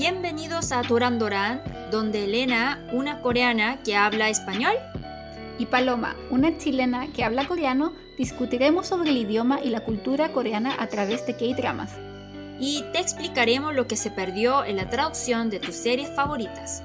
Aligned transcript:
Bienvenidos 0.00 0.72
a 0.72 0.82
Turan 0.82 1.18
Doran, 1.18 1.62
donde 1.90 2.24
Elena, 2.24 2.86
una 2.92 3.20
coreana 3.20 3.82
que 3.82 3.96
habla 3.96 4.28
español, 4.28 4.74
y 5.58 5.66
Paloma, 5.66 6.16
una 6.30 6.58
chilena 6.58 7.06
que 7.12 7.24
habla 7.24 7.46
coreano, 7.46 7.92
discutiremos 8.18 8.86
sobre 8.86 9.10
el 9.10 9.16
idioma 9.16 9.60
y 9.62 9.70
la 9.70 9.80
cultura 9.80 10.32
coreana 10.32 10.74
a 10.78 10.86
través 10.88 11.26
de 11.26 11.36
K-dramas. 11.36 11.92
y 12.58 12.84
te 12.92 13.00
explicaremos 13.00 13.74
lo 13.74 13.86
que 13.86 13.96
se 13.96 14.10
perdió 14.10 14.64
en 14.64 14.76
la 14.76 14.88
traducción 14.88 15.50
de 15.50 15.60
tus 15.60 15.74
series 15.74 16.10
favoritas. 16.14 16.82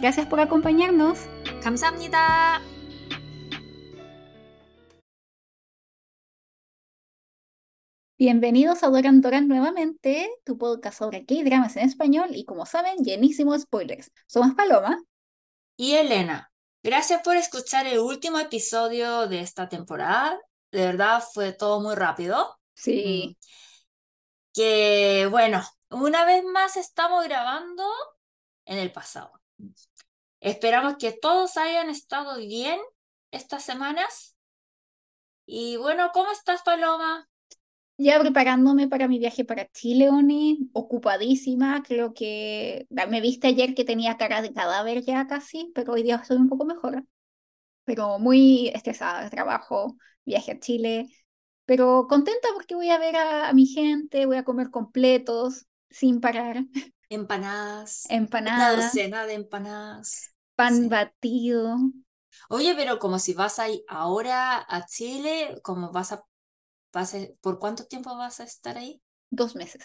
Gracias 0.00 0.26
por 0.26 0.40
acompañarnos. 0.40 1.18
감사합니다. 1.62 2.62
Bienvenidos 8.17 8.81
a 8.83 8.87
Doran 8.87 9.19
Doran 9.19 9.49
nuevamente, 9.49 10.31
tu 10.45 10.57
podcast 10.57 10.99
sobre 10.99 11.25
K-dramas 11.25 11.75
en 11.75 11.89
español 11.89 12.29
y 12.31 12.45
como 12.45 12.65
saben, 12.65 13.03
llenísimo 13.03 13.51
de 13.51 13.59
spoilers. 13.59 14.09
Somos 14.25 14.55
Paloma. 14.55 15.03
Y 15.75 15.95
Elena, 15.95 16.49
gracias 16.81 17.21
por 17.23 17.35
escuchar 17.35 17.85
el 17.87 17.99
último 17.99 18.39
episodio 18.39 19.27
de 19.27 19.41
esta 19.41 19.67
temporada. 19.67 20.39
De 20.71 20.85
verdad 20.85 21.21
fue 21.33 21.51
todo 21.51 21.81
muy 21.81 21.93
rápido. 21.95 22.57
Sí, 22.73 23.37
Que 24.53 25.27
bueno, 25.29 25.61
una 25.89 26.23
vez 26.23 26.45
más 26.45 26.77
estamos 26.77 27.21
grabando 27.25 27.83
en 28.63 28.77
el 28.77 28.93
pasado. 28.93 29.33
Esperamos 30.39 30.95
que 30.97 31.11
todos 31.11 31.57
hayan 31.57 31.89
estado 31.89 32.37
bien 32.37 32.79
estas 33.31 33.65
semanas. 33.65 34.37
Y 35.45 35.75
bueno, 35.75 36.11
¿cómo 36.13 36.31
estás, 36.31 36.61
Paloma? 36.63 37.27
Ya 37.97 38.19
preparándome 38.19 38.87
para 38.87 39.07
mi 39.07 39.19
viaje 39.19 39.45
para 39.45 39.67
Chile, 39.71 40.09
Oni, 40.09 40.69
ocupadísima. 40.73 41.83
Creo 41.83 42.13
que 42.13 42.87
me 43.09 43.21
viste 43.21 43.47
ayer 43.47 43.73
que 43.75 43.85
tenía 43.85 44.17
cara 44.17 44.41
de 44.41 44.53
cadáver 44.53 45.01
ya 45.03 45.27
casi, 45.27 45.71
pero 45.75 45.93
hoy 45.93 46.03
día 46.03 46.15
estoy 46.17 46.37
un 46.37 46.49
poco 46.49 46.65
mejor. 46.65 47.05
Pero 47.85 48.19
muy 48.19 48.69
estresada, 48.73 49.29
trabajo, 49.29 49.97
viaje 50.25 50.53
a 50.53 50.59
Chile. 50.59 51.07
Pero 51.65 52.07
contenta 52.09 52.49
porque 52.55 52.75
voy 52.75 52.89
a 52.91 52.99
ver 52.99 53.15
a, 53.17 53.49
a 53.49 53.53
mi 53.53 53.67
gente, 53.67 54.25
voy 54.25 54.37
a 54.37 54.43
comer 54.45 54.71
completos, 54.71 55.67
sin 55.89 56.21
parar, 56.21 56.65
Empanadas. 57.09 58.19
Una 58.43 58.69
empanadas, 58.69 58.75
docena 58.75 59.25
de 59.25 59.33
empanadas. 59.33 60.35
pan 60.57 60.75
Sí. 60.75 60.89
batido. 60.89 61.77
Oye, 62.49 62.73
pero 62.75 62.99
como 62.99 63.19
si 63.19 63.33
vas 63.33 63.59
ahí 63.59 63.83
ahora 63.87 64.57
a 64.67 64.85
Chile, 64.85 65.59
como 65.63 65.91
vas 65.91 66.11
a, 66.11 66.23
vas 66.95 67.13
a- 67.15 67.19
¿por 67.41 67.59
cuánto 67.59 67.85
tiempo 67.87 68.17
vas 68.17 68.39
a 68.41 68.45
estar 68.45 68.77
ahí? 68.79 69.01
Dos 69.29 69.55
meses. 69.55 69.83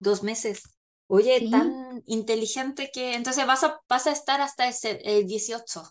Dos 0.00 0.22
meses. 0.24 0.62
Oye, 1.06 1.38
Sí. 1.38 1.50
tan 1.50 2.02
inteligente 2.06 2.90
que 2.92 3.14
entonces 3.14 3.46
vas 3.46 3.62
a, 3.64 3.80
vas 3.88 4.06
a 4.08 4.12
estar 4.12 4.40
hasta 4.40 4.66
ese, 4.68 5.00
el 5.04 5.26
18. 5.26 5.84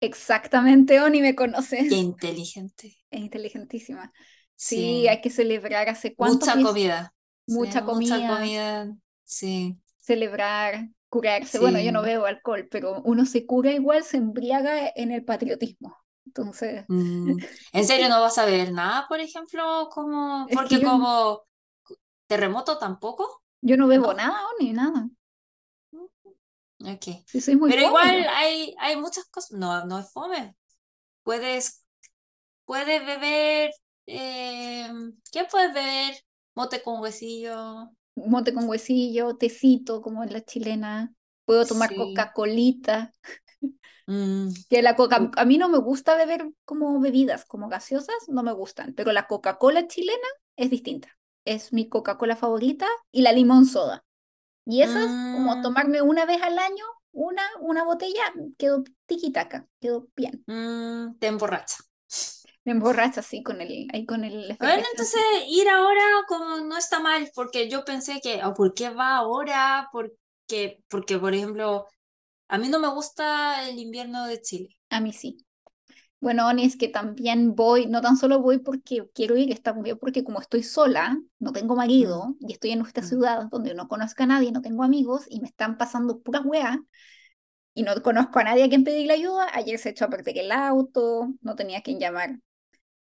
Exactamente, 0.00 1.00
Oni, 1.00 1.20
me 1.22 1.34
conoces. 1.34 1.88
Qué 1.88 1.96
inteligente. 1.96 2.96
Es 3.10 3.20
inteligentísima. 3.20 4.12
Sí. 4.56 4.76
Sí, 4.76 5.08
hay 5.08 5.20
que 5.20 5.30
celebrar 5.30 5.88
hace 5.88 6.14
cuántos 6.14 6.48
Mucha 6.48 6.62
comida. 6.62 7.14
Sí, 7.46 7.54
Mucha 7.54 7.80
mucha 7.80 7.86
comida. 7.86 8.28
comida. 8.36 8.96
Sí. 9.24 9.78
celebrar, 10.00 10.88
curarse. 11.08 11.58
Bueno, 11.58 11.80
yo 11.80 11.92
no 11.92 12.02
bebo 12.02 12.26
alcohol, 12.26 12.68
pero 12.70 13.00
uno 13.04 13.24
se 13.26 13.46
cura 13.46 13.72
igual, 13.72 14.04
se 14.04 14.16
embriaga 14.18 14.90
en 14.94 15.12
el 15.12 15.24
patriotismo. 15.24 15.96
Entonces, 16.28 16.86
Mm, 16.88 17.36
¿En 17.72 17.86
serio 17.86 18.08
no 18.08 18.20
vas 18.20 18.38
a 18.38 18.46
ver 18.46 18.72
nada, 18.72 19.06
por 19.08 19.20
ejemplo, 19.20 19.88
como, 19.92 20.46
Es 20.48 20.56
que 20.56 20.62
porque 20.62 20.80
yo- 20.80 20.88
como 20.88 21.42
terremoto 22.28 22.78
tampoco? 22.78 23.42
yo 23.62 23.76
no 23.76 23.86
bebo 23.88 24.08
¿No? 24.08 24.14
nada 24.14 24.40
ni 24.60 24.72
nada. 24.72 25.08
Ok. 26.84 27.24
Sí, 27.26 27.40
soy 27.40 27.56
muy 27.56 27.70
Pero 27.70 27.82
fome 27.82 27.88
igual 27.88 28.26
hay, 28.30 28.74
hay 28.78 28.96
muchas 28.96 29.24
cosas. 29.26 29.52
No, 29.58 29.84
no 29.86 29.98
es 29.98 30.10
fome. 30.12 30.56
Puedes, 31.24 31.84
puedes 32.66 33.04
beber. 33.06 33.70
eh, 34.06 34.90
¿qué 35.32 35.44
puedes 35.50 35.74
beber? 35.74 36.14
Mote 36.54 36.82
con 36.82 37.00
huesillo. 37.00 37.90
Mote 38.16 38.52
con 38.52 38.68
huesillo, 38.68 39.36
tecito, 39.36 40.02
como 40.02 40.22
en 40.24 40.32
la 40.32 40.44
chilena. 40.44 41.14
Puedo 41.44 41.66
tomar 41.66 41.90
Sí. 41.90 41.96
Coca-Colita. 41.96 43.12
Mm, 44.08 44.52
Que 44.68 44.82
la 44.82 44.96
coca, 44.96 45.30
a 45.36 45.44
mí 45.44 45.56
no 45.58 45.68
me 45.68 45.78
gusta 45.78 46.14
beber 46.16 46.46
como 46.64 47.00
bebidas, 47.00 47.44
como 47.46 47.68
gaseosas, 47.68 48.14
no 48.28 48.42
me 48.42 48.52
gustan. 48.52 48.94
Pero 48.94 49.12
la 49.12 49.26
Coca-Cola 49.26 49.86
chilena 49.88 50.28
es 50.56 50.70
distinta. 50.70 51.16
Es 51.44 51.72
mi 51.72 51.88
Coca-Cola 51.88 52.36
favorita 52.36 52.86
y 53.10 53.22
la 53.22 53.32
limón 53.32 53.64
soda. 53.66 54.04
Y 54.66 54.82
esas, 54.82 55.04
como 55.30 55.56
Mm. 55.56 55.62
tomarme 55.62 56.02
una 56.02 56.26
vez 56.26 56.42
al 56.42 56.58
año, 56.58 56.84
una, 57.12 57.42
una 57.60 57.84
botella, 57.84 58.22
quedó 58.58 58.84
tiquitaca, 59.06 59.68
quedó 59.80 60.08
bien. 60.16 60.46
mm, 60.46 61.18
te 61.18 61.26
emborracha. 61.28 61.76
Me 62.64 62.72
emborracha 62.72 63.20
así 63.20 63.42
con 63.42 63.60
el, 63.60 63.88
ahí 63.92 64.06
con 64.06 64.24
el 64.24 64.56
Bueno, 64.58 64.82
entonces 64.90 65.20
ir 65.48 65.68
ahora 65.68 66.02
como 66.26 66.56
no 66.60 66.76
está 66.76 66.98
mal, 67.00 67.30
porque 67.34 67.68
yo 67.70 67.84
pensé 67.84 68.20
que, 68.20 68.40
"Ah, 68.42 68.54
¿por 68.54 68.74
qué 68.74 68.90
va 68.90 69.16
ahora? 69.16 69.88
Porque, 69.92 70.82
porque, 70.88 71.18
por 71.18 71.32
ejemplo, 71.34 71.86
a 72.48 72.58
mí 72.58 72.68
no 72.68 72.78
me 72.80 72.88
gusta 72.88 73.68
el 73.68 73.78
invierno 73.78 74.26
de 74.26 74.40
Chile. 74.40 74.76
A 74.90 75.00
mí 75.00 75.12
sí. 75.12 75.44
Bueno, 76.20 76.48
Oni, 76.48 76.64
es 76.64 76.76
que 76.76 76.88
también 76.88 77.54
voy, 77.54 77.86
no 77.86 78.00
tan 78.00 78.16
solo 78.16 78.40
voy 78.40 78.58
porque 78.58 79.08
quiero 79.14 79.36
ir, 79.36 79.52
está 79.52 79.72
muy 79.72 79.84
bien 79.84 79.98
porque 79.98 80.24
como 80.24 80.40
estoy 80.40 80.64
sola, 80.64 81.16
no 81.38 81.52
tengo 81.52 81.76
marido 81.76 82.34
y 82.40 82.52
estoy 82.52 82.72
en 82.72 82.80
esta 82.80 83.02
ciudad 83.02 83.44
donde 83.52 83.74
no 83.74 83.86
conozco 83.86 84.24
a 84.24 84.26
nadie, 84.26 84.50
no 84.50 84.60
tengo 84.60 84.82
amigos 84.82 85.26
y 85.28 85.40
me 85.40 85.46
están 85.46 85.78
pasando 85.78 86.20
puras 86.20 86.42
weas 86.44 86.78
y 87.74 87.84
no 87.84 87.94
conozco 88.02 88.40
a 88.40 88.44
nadie 88.44 88.64
a 88.64 88.68
quien 88.68 88.82
pedirle 88.82 89.14
ayuda, 89.14 89.46
ayer 89.52 89.78
se 89.78 89.90
echó 89.90 90.06
a 90.06 90.10
perder 90.10 90.38
el 90.38 90.50
auto, 90.50 91.34
no 91.40 91.54
tenía 91.54 91.78
a 91.78 91.82
quien 91.82 92.00
llamar. 92.00 92.40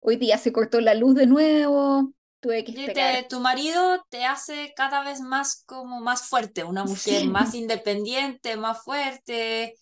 Hoy 0.01 0.17
día 0.17 0.37
se 0.37 0.51
cortó 0.51 0.81
la 0.81 0.93
luz 0.93 1.15
de 1.15 1.27
nuevo, 1.27 2.13
tuve 2.39 2.63
que 2.63 2.73
te- 2.91 3.25
tu 3.29 3.39
marido 3.39 4.05
te 4.09 4.25
hace 4.25 4.73
cada 4.75 5.03
vez 5.03 5.19
más 5.21 5.63
como 5.65 5.99
más 6.01 6.27
fuerte, 6.29 6.63
una 6.63 6.83
mujer 6.85 7.25
Sí. 7.25 7.27
más 7.27 7.53
independiente, 7.53 8.57
más 8.57 8.83
fuerte. 8.83 9.75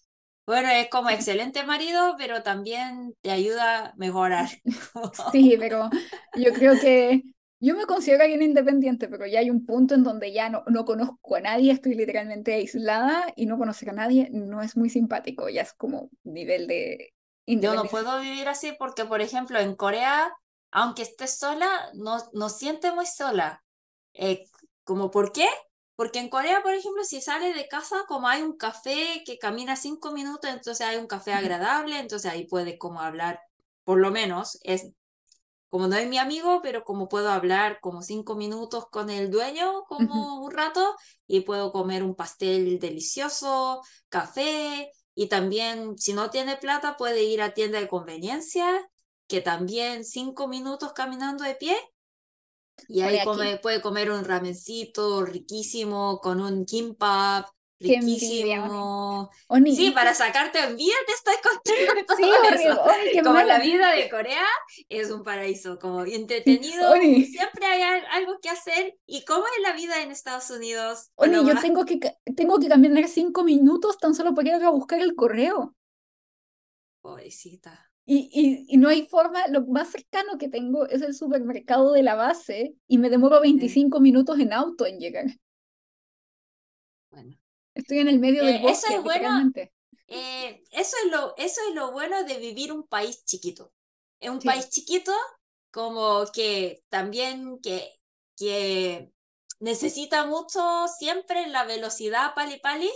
Bueno, 0.46 0.70
es 0.70 0.90
como 0.90 1.10
excelente 1.12 1.64
marido, 1.66 2.16
pero 2.18 2.44
también 2.44 3.16
te 3.22 3.32
ayuda 3.32 3.88
a 3.88 3.94
mejorar. 3.98 4.50
Sí, 5.12 5.56
pero 5.60 5.90
yo 6.34 6.54
creo 6.54 6.78
que 6.78 7.24
yo 7.60 7.76
me 7.76 7.86
considero 7.86 8.24
alguien 8.24 8.42
independiente, 8.42 9.08
pero 9.08 9.26
ya 9.26 9.40
hay 9.40 9.50
un 9.50 9.66
punto 9.66 9.96
en 9.96 10.04
donde 10.04 10.34
ya 10.34 10.50
no, 10.50 10.64
no 10.68 10.86
conozco 10.86 11.36
a 11.36 11.42
nadie, 11.42 11.72
estoy 11.72 11.96
literalmente 11.96 12.54
aislada 12.54 13.26
y 13.36 13.46
no 13.46 13.58
conocer 13.58 13.90
a 13.90 13.94
nadie 13.94 14.30
no 14.32 14.62
es 14.62 14.76
muy 14.78 14.90
simpático, 14.90 15.48
ya 15.50 15.62
es 15.62 15.74
como 15.74 16.10
nivel 16.24 16.68
de 16.68 17.14
Yo 17.48 17.74
no 17.76 17.90
puedo 17.90 18.20
vivir 18.20 18.48
así 18.50 18.74
porque, 18.78 19.06
por 19.06 19.22
ejemplo, 19.22 19.60
en 19.60 19.76
Corea, 19.76 20.32
aunque 20.76 21.04
estés 21.04 21.38
sola, 21.40 21.90
no, 21.94 22.18
no 22.34 22.50
siente 22.50 22.92
muy 22.92 23.06
sola. 23.06 23.64
Eh, 24.14 24.44
¿como 24.84 25.10
por 25.10 25.32
qué? 25.32 25.48
Porque 25.96 26.20
en 26.20 26.30
Corea, 26.30 26.62
por 26.64 26.74
ejemplo, 26.74 27.06
si 27.06 27.22
sale 27.22 27.54
de 27.54 27.70
casa, 27.70 28.04
como 28.10 28.28
hay 28.28 28.42
un 28.42 28.58
café 28.58 29.24
que 29.26 29.38
camina 29.38 29.78
cinco 29.78 30.12
minutos, 30.12 30.50
entonces 30.50 30.86
hay 30.86 30.98
un 30.98 31.08
café 31.08 31.32
agradable, 31.32 31.98
entonces 31.98 32.30
ahí 32.30 32.46
puede 32.46 32.78
como 32.78 33.00
hablar, 33.00 33.40
por 33.86 34.00
lo 34.00 34.12
menos, 34.12 34.60
es 34.64 34.90
como 35.70 35.88
no 35.88 35.96
es 35.96 36.10
mi 36.10 36.18
amigo, 36.18 36.60
pero 36.62 36.84
como 36.84 37.08
puedo 37.08 37.30
hablar 37.30 37.80
como 37.82 38.02
cinco 38.02 38.36
minutos 38.36 38.88
con 38.92 39.10
el 39.10 39.32
dueño, 39.32 39.86
como 39.88 40.42
un 40.44 40.52
rato, 40.52 40.96
y 41.26 41.42
puedo 41.42 41.72
comer 41.72 42.04
un 42.04 42.16
pastel 42.16 42.80
delicioso, 42.80 43.82
café, 44.10 44.92
y 45.14 45.30
también 45.30 45.98
si 45.98 46.12
no 46.12 46.30
tiene 46.32 46.58
plata 46.58 46.98
puede 46.98 47.24
ir 47.24 47.42
a 47.42 47.54
tienda 47.54 47.80
de 47.80 47.88
conveniencia, 47.88 48.68
que 49.28 49.42
también 49.42 50.06
cinco 50.06 50.48
minutos 50.48 50.94
caminando 50.94 51.44
de 51.44 51.56
pie, 51.56 51.76
y 52.88 53.02
Oye, 53.02 53.20
ahí 53.20 53.22
come, 53.22 53.58
puede 53.58 53.82
comer 53.82 54.12
un 54.12 54.24
ramencito 54.26 55.24
riquísimo 55.26 56.20
con 56.22 56.42
un 56.42 56.66
kimbap 56.66 57.48
envidia, 57.88 58.58
riquísimo. 58.60 59.30
Sí, 59.68 59.88
¿y 59.88 59.92
para 59.92 60.14
sacarte 60.14 60.60
envidia 60.60 60.96
te 61.06 61.14
estoy 61.14 61.36
contando 61.44 61.94
Sí, 62.18 62.32
eso. 62.54 62.82
Qué 63.12 63.22
Como 63.24 63.40
la 63.42 63.60
vida 63.60 63.92
de 63.92 64.10
Corea 64.10 64.46
es 64.90 65.12
un 65.12 65.24
paraíso, 65.24 65.80
como 65.80 66.06
entretenido, 66.06 67.02
siempre 67.20 67.66
hay 67.66 67.82
al- 67.82 68.06
algo 68.12 68.40
que 68.42 68.50
hacer. 68.50 68.98
¿Y 69.06 69.26
cómo 69.26 69.46
es 69.48 69.62
la 69.64 69.74
vida 69.74 70.02
en 70.02 70.12
Estados 70.12 70.50
Unidos, 70.50 71.12
Oni, 71.24 71.44
yo 71.46 71.60
tengo 71.60 71.84
que, 71.86 72.00
tengo 72.38 72.58
que 72.60 72.70
caminar 72.70 73.08
cinco 73.10 73.44
minutos 73.44 73.98
tan 73.98 74.16
solo 74.16 74.34
para 74.34 74.56
ir 74.56 74.64
a 74.64 74.70
buscar 74.70 75.00
el 75.02 75.14
correo. 75.16 75.76
Pobrecita. 77.02 77.74
Y, 78.08 78.30
y, 78.34 78.66
y 78.74 78.78
no 78.78 78.90
hay 78.90 79.08
forma, 79.08 79.48
lo 79.48 79.66
más 79.68 79.90
cercano 79.92 80.38
que 80.38 80.48
tengo 80.50 80.88
es 80.88 81.02
el 81.02 81.14
supermercado 81.16 81.92
de 81.94 82.04
la 82.04 82.16
base 82.16 82.76
y 82.88 82.98
me 83.00 83.10
demoro 83.10 83.42
Sí, 83.42 83.42
25 83.42 84.00
minutos 84.00 84.40
en 84.40 84.54
auto 84.54 84.86
en 84.86 85.00
llegar. 85.00 85.26
bueno. 87.12 87.36
Estoy 87.74 88.00
en 88.00 88.08
el 88.10 88.20
medio 88.20 88.44
del 88.46 88.58
Eh, 88.58 88.64
eso 88.68 88.88
bosque, 88.88 88.98
es 88.98 89.04
bueno, 89.04 89.30
eh, 90.08 90.64
eso 90.72 90.96
es 91.06 91.12
lo, 91.12 91.36
eso 91.38 91.62
es 91.70 91.76
lo 91.76 91.92
bueno 91.92 92.24
de 92.26 92.38
vivir 92.40 92.72
un 92.74 92.88
país 92.88 93.24
chiquito. 93.26 93.74
En 94.20 94.34
un 94.34 94.42
Sí, 94.42 94.46
país 94.46 94.70
chiquito, 94.70 95.12
como 95.72 96.26
que 96.34 96.84
también 96.90 97.60
que, 97.62 97.90
que 98.38 99.12
necesita 99.60 100.26
mucho 100.26 100.88
siempre 101.00 101.48
la 101.48 101.66
velocidad 101.66 102.34
pali 102.36 102.60
pali 102.60 102.92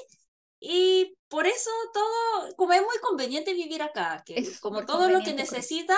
y 0.60 1.18
por 1.28 1.48
eso 1.48 1.70
todo, 1.94 2.56
como 2.56 2.74
es 2.74 2.82
muy 2.82 2.98
conveniente 3.02 3.54
vivir 3.54 3.82
acá, 3.82 4.24
que 4.26 4.38
Es 4.40 4.60
como 4.60 4.86
todo 4.86 5.10
lo 5.10 5.22
que 5.24 5.32
conveniente, 5.32 5.46
correcto. 5.46 5.56
necesita 5.58 5.98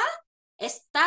está 0.57 1.05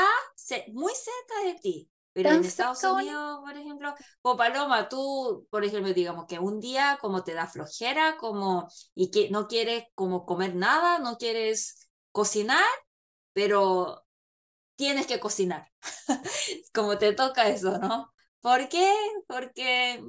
muy 0.73 0.93
cerca 0.95 1.47
de 1.47 1.55
ti. 1.61 1.91
Pero 2.13 2.31
en 2.31 2.45
Estados. 2.45 2.83
Unidos, 2.85 3.41
por 3.45 3.57
ejemplo, 3.57 3.95
como 4.23 4.37
Paloma, 4.37 4.89
tú, 4.89 5.49
por 5.51 5.65
ejemplo, 5.65 5.93
digamos 5.93 6.27
que 6.27 6.39
un 6.39 6.61
día 6.61 6.97
como 7.01 7.25
te 7.25 7.35
da 7.35 7.49
flojera, 7.49 8.17
como 8.19 8.69
y 8.95 9.11
que 9.11 9.31
no 9.31 9.49
quieres 9.49 9.85
como 9.95 10.25
comer 10.25 10.55
nada, 10.55 11.01
no 11.01 11.19
quieres 11.19 11.89
cocinar, 12.13 12.65
pero 13.33 14.07
tienes 14.77 15.07
que 15.07 15.21
cocinar. 15.21 15.71
Como 16.75 16.99
te 16.99 17.13
toca 17.13 17.49
eso, 17.49 17.79
¿no? 17.79 18.13
¿Por 18.41 18.69
qué? 18.69 18.93
Porque 19.27 20.01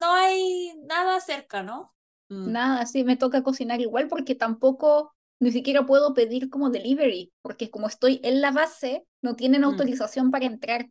no 0.00 0.14
hay 0.14 0.74
nada 0.86 1.20
cerca, 1.20 1.62
¿no? 1.62 1.94
Mm, 2.28 2.52
Nada, 2.52 2.86
sí, 2.86 3.04
me 3.04 3.16
toca 3.16 3.42
cocinar 3.42 3.80
igual 3.80 4.08
porque 4.08 4.34
tampoco, 4.34 5.14
ni 5.40 5.52
siquiera 5.52 5.86
puedo 5.86 6.14
pedir 6.14 6.50
como 6.50 6.70
delivery, 6.70 7.32
porque 7.42 7.70
como 7.70 7.86
estoy 7.86 8.20
en 8.22 8.40
la 8.40 8.50
base, 8.50 9.06
no 9.22 9.34
tienen 9.36 9.62
mm, 9.62 9.64
autorización 9.64 10.30
para 10.30 10.46
entrar. 10.46 10.88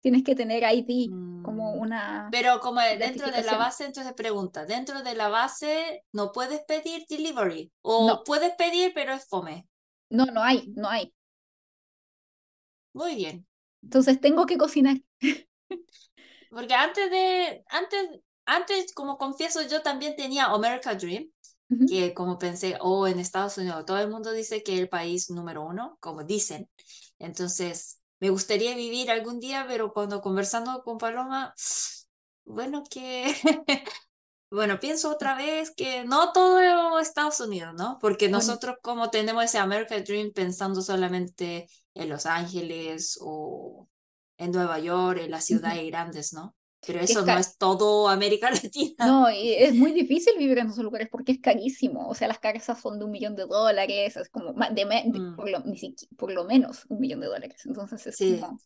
Tienes 0.00 0.22
que 0.22 0.36
tener 0.36 0.62
ID 0.62 1.10
como 1.42 1.74
mm. 1.74 1.80
una 1.80 2.28
Pero 2.30 2.60
como 2.60 2.80
dentro 2.80 3.30
de 3.30 3.42
la 3.42 3.56
base, 3.56 3.86
entonces 3.86 4.12
pregunta, 4.12 4.64
dentro 4.64 5.02
de 5.02 5.14
la 5.14 5.28
base 5.28 6.04
no 6.12 6.32
puedes 6.32 6.60
pedir 6.64 7.04
delivery 7.08 7.72
o 7.82 8.06
No, 8.06 8.22
puedes 8.24 8.54
pedir 8.54 8.92
pero 8.94 9.14
es 9.14 9.26
fome. 9.26 9.66
no, 10.10 10.26
no 10.26 10.42
hay, 10.42 10.72
no 10.76 10.88
hay. 10.88 11.12
Muy 12.92 13.16
bien. 13.16 13.46
Entonces 13.82 14.20
tengo 14.20 14.46
que 14.46 14.58
cocinar. 14.58 14.98
Porque 16.50 16.74
antes 16.74 17.10
de, 17.10 17.64
antes, 17.68 18.20
antes, 18.46 18.92
como 18.94 19.18
confieso, 19.18 19.62
yo 19.62 19.82
también 19.82 20.16
tenía 20.16 20.46
America 20.46 20.94
Dream, 20.94 21.30
Ujú. 21.70 21.86
que 21.86 22.14
como 22.14 22.38
pensé, 22.38 22.76
oh, 22.80 23.06
en 23.06 23.20
Estados 23.20 23.58
Unidos, 23.58 23.84
todo 23.86 23.98
el 23.98 24.10
mundo 24.10 24.32
dice 24.32 24.62
que 24.62 24.74
es 24.74 24.80
el 24.80 24.88
país 24.88 25.30
número 25.30 25.64
uno, 25.64 25.98
como 26.00 26.24
dicen. 26.24 26.68
Entonces, 27.18 28.00
me 28.20 28.30
gustaría 28.30 28.74
vivir 28.74 29.10
algún 29.10 29.40
día, 29.40 29.66
pero 29.68 29.92
cuando 29.92 30.20
conversando 30.20 30.82
con 30.82 30.98
Paloma, 30.98 31.54
bueno, 32.44 32.82
que, 32.90 33.24
bueno, 34.50 34.80
pienso 34.80 35.10
otra 35.10 35.36
vez 35.36 35.72
que 35.76 36.04
no 36.04 36.32
todo 36.32 36.98
Estados 36.98 37.40
Unidos, 37.40 37.74
¿no? 37.76 37.98
Porque 38.00 38.28
nosotros 38.28 38.76
como 38.82 39.10
tenemos 39.10 39.44
ese 39.44 39.58
America 39.58 40.00
Dream 40.00 40.32
pensando 40.32 40.82
solamente 40.82 41.68
en 41.94 42.08
Los 42.08 42.26
Ángeles 42.26 43.18
o 43.20 43.88
en 44.38 44.50
Nueva 44.52 44.78
York, 44.78 45.20
en 45.20 45.30
las 45.30 45.44
ciudades 45.44 45.86
grandes, 45.86 46.32
¿no? 46.32 46.55
Pero 46.86 47.00
Que 47.04 47.14
es 47.14 47.20
eso 47.20 47.26
no 47.26 47.38
es 47.38 47.58
todo 47.58 48.08
América 48.08 48.50
Latina. 48.62 48.96
No, 48.98 49.30
y 49.30 49.52
es 49.54 49.74
muy 49.74 49.92
difícil 49.92 50.38
vivir 50.38 50.58
en 50.58 50.68
esos 50.68 50.82
lugares 50.82 51.08
porque 51.10 51.32
es 51.32 51.40
carísimo. 51.40 52.08
O 52.08 52.14
sea, 52.14 52.28
las 52.28 52.38
casas 52.38 52.80
son 52.80 52.98
de 52.98 53.04
un 53.04 53.10
millón 53.10 53.36
de 53.36 53.44
dólares, 53.44 54.16
es 54.16 54.28
como 54.30 54.54
más 54.54 54.74
de, 54.74 54.84
de- 54.86 55.20
Mm, 55.20 55.36
por 55.36 55.50
lo, 55.50 55.62
por 56.16 56.32
lo 56.32 56.44
menos 56.44 56.86
un 56.88 57.00
millón 57.00 57.20
de 57.20 57.26
dólares. 57.26 57.62
Entonces 57.66 58.06
es 58.06 58.16
sí, 58.16 58.36
como 58.38 58.58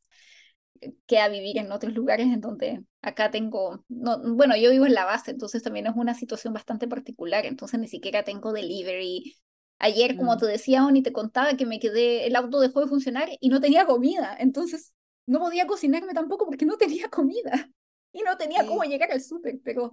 queda 1.07 1.29
vivir 1.29 1.59
en 1.59 1.73
otros 1.73 1.93
lugares 1.95 2.27
en 2.27 2.41
donde 2.41 2.85
acá 3.03 3.31
tengo, 3.31 3.85
no, 3.89 4.19
bueno, 4.35 4.57
yo 4.57 4.71
vivo 4.71 4.87
en 4.87 4.95
la 4.95 5.05
base, 5.05 5.31
entonces 5.33 5.63
también 5.63 5.87
es 5.87 5.93
una 5.97 6.15
situación 6.15 6.55
bastante 6.55 6.89
particular, 6.89 7.47
entonces 7.47 7.79
ni 7.81 7.89
siquiera 7.89 8.23
tengo 8.25 8.53
delivery. 8.53 9.37
Ayer, 9.79 10.17
como 10.17 10.37
mm, 10.37 10.39
te 10.39 10.47
decía, 10.47 10.85
Oni, 10.85 11.03
te 11.03 11.13
contaba 11.13 11.57
que 11.57 11.67
me 11.67 11.81
quedé, 11.81 12.27
el 12.27 12.37
auto 12.37 12.61
dejó 12.61 12.81
de 12.81 12.87
funcionar 12.89 13.29
y 13.41 13.49
no 13.49 13.61
tenía 13.61 13.87
comida, 13.87 14.37
entonces 14.39 14.93
no 15.27 15.39
podía 15.41 15.67
cocinarme 15.67 16.13
tampoco 16.15 16.47
porque 16.47 16.67
no 16.67 16.77
tenía 16.77 17.09
comida 17.09 17.71
y 18.13 18.23
no 18.23 18.37
tenía 18.37 18.67
cómo 18.67 18.83
sí. 18.83 18.89
llegar 18.91 19.11
al 19.13 19.21
súper, 19.21 19.61
pero 19.65 19.93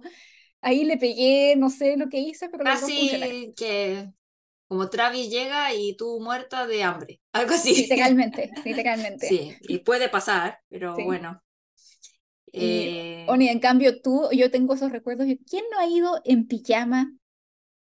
ahí 0.60 0.84
le 0.84 0.96
pegué, 0.96 1.54
no 1.56 1.70
sé 1.70 1.96
lo 1.96 2.08
que 2.08 2.18
hice, 2.18 2.48
pero. 2.48 2.64
Casi 2.64 3.52
que 3.56 4.10
como 4.68 4.90
Travis 4.90 5.30
llega 5.30 5.72
y 5.74 5.96
tú 5.96 6.20
muerta 6.20 6.66
de 6.66 6.82
hambre, 6.82 7.20
algo 7.32 7.54
así. 7.54 7.74
Literalmente, 7.74 8.50
literalmente, 8.64 9.28
Sí, 9.28 9.56
y 9.62 9.78
puede 9.78 10.08
pasar, 10.08 10.60
pero 10.68 10.94
sí. 10.94 11.02
bueno. 11.04 11.42
Y, 12.52 12.60
eh, 12.60 13.26
Oni, 13.28 13.48
en 13.48 13.60
cambio 13.60 14.00
tú, 14.00 14.28
yo 14.32 14.50
tengo 14.50 14.74
esos 14.74 14.92
recuerdos. 14.92 15.26
¿Quién 15.48 15.64
no 15.70 15.78
ha 15.78 15.86
ido 15.86 16.20
en 16.24 16.46
pijama 16.46 17.12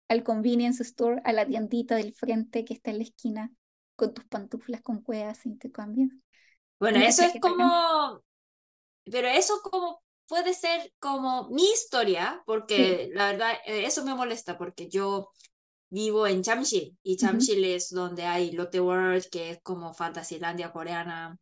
al 0.09 0.23
convenience 0.23 0.83
store, 0.83 1.21
a 1.25 1.33
la 1.33 1.47
tiendita 1.47 1.97
del 1.97 2.13
frente 2.13 2.65
que 2.65 2.75
está 2.75 2.91
en 2.91 2.99
la 2.99 3.05
esquina, 3.05 3.53
con 3.97 4.13
tus 4.15 4.25
pantuflas 4.25 4.83
con 4.83 5.03
cuevas 5.03 5.45
y 5.47 5.57
te 5.57 5.71
cambias? 5.71 6.11
bueno, 6.79 6.99
eso 7.01 7.23
es 7.23 7.41
como, 7.41 8.23
pero 9.05 9.29
eso 9.29 9.55
como 9.63 10.03
puede 10.33 10.55
ser 10.55 10.93
como 11.01 11.49
mi 11.51 11.65
historia, 11.73 12.43
Sí, 12.77 12.85
porque 12.87 13.11
la 13.15 13.33
verdad, 13.33 13.53
eh, 13.67 13.87
eso 13.87 14.05
me 14.05 14.15
molesta, 14.17 14.59
porque 14.59 14.89
yo 14.89 15.31
vivo 15.91 16.27
en 16.29 16.43
Chamshil, 16.43 16.99
y 17.05 17.17
ujú, 17.21 17.39
Chamshil 17.39 17.65
es 17.65 17.91
donde 17.91 18.25
hay 18.27 18.53
Lotte 18.53 18.81
World, 18.81 19.27
que 19.31 19.51
es 19.53 19.61
como 19.63 19.95
Fantasylandia 19.95 20.73
coreana, 20.73 21.39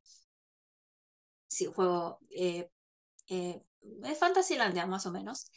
sí, 1.49 1.67
juego, 1.67 2.19
eh, 2.31 2.71
eh, 3.29 3.63
es 4.05 4.19
Fantasylandia 4.19 4.87
más 4.87 5.07
o 5.07 5.13
menos. 5.13 5.51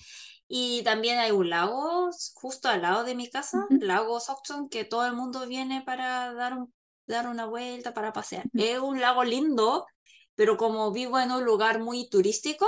Y 0.50 0.83
también 0.83 1.19
hay 1.19 1.31
un 1.31 1.50
lago 1.50 2.09
justo 2.36 2.69
al 2.69 2.81
lado 2.83 3.03
de 3.03 3.15
mi 3.15 3.29
casa, 3.29 3.57
ujú, 3.57 3.77
lago 3.79 4.19
Sokchon, 4.19 4.69
que 4.69 4.86
todo 4.86 5.06
el 5.07 5.13
mundo 5.15 5.47
viene 5.47 5.83
para 5.83 6.33
dar, 6.33 6.57
un, 6.57 6.74
dar 7.07 7.27
una 7.29 7.45
vuelta, 7.45 7.94
para 7.94 8.13
pasear. 8.13 8.50
ujú, 8.53 8.57
Es 8.57 8.79
un 8.79 9.01
lago 9.01 9.24
lindo, 9.24 9.88
pero 10.36 10.57
como 10.57 10.91
vivo 10.91 11.19
en 11.19 11.31
un 11.31 11.45
lugar 11.45 11.79
muy 11.81 12.09
turístico, 12.09 12.68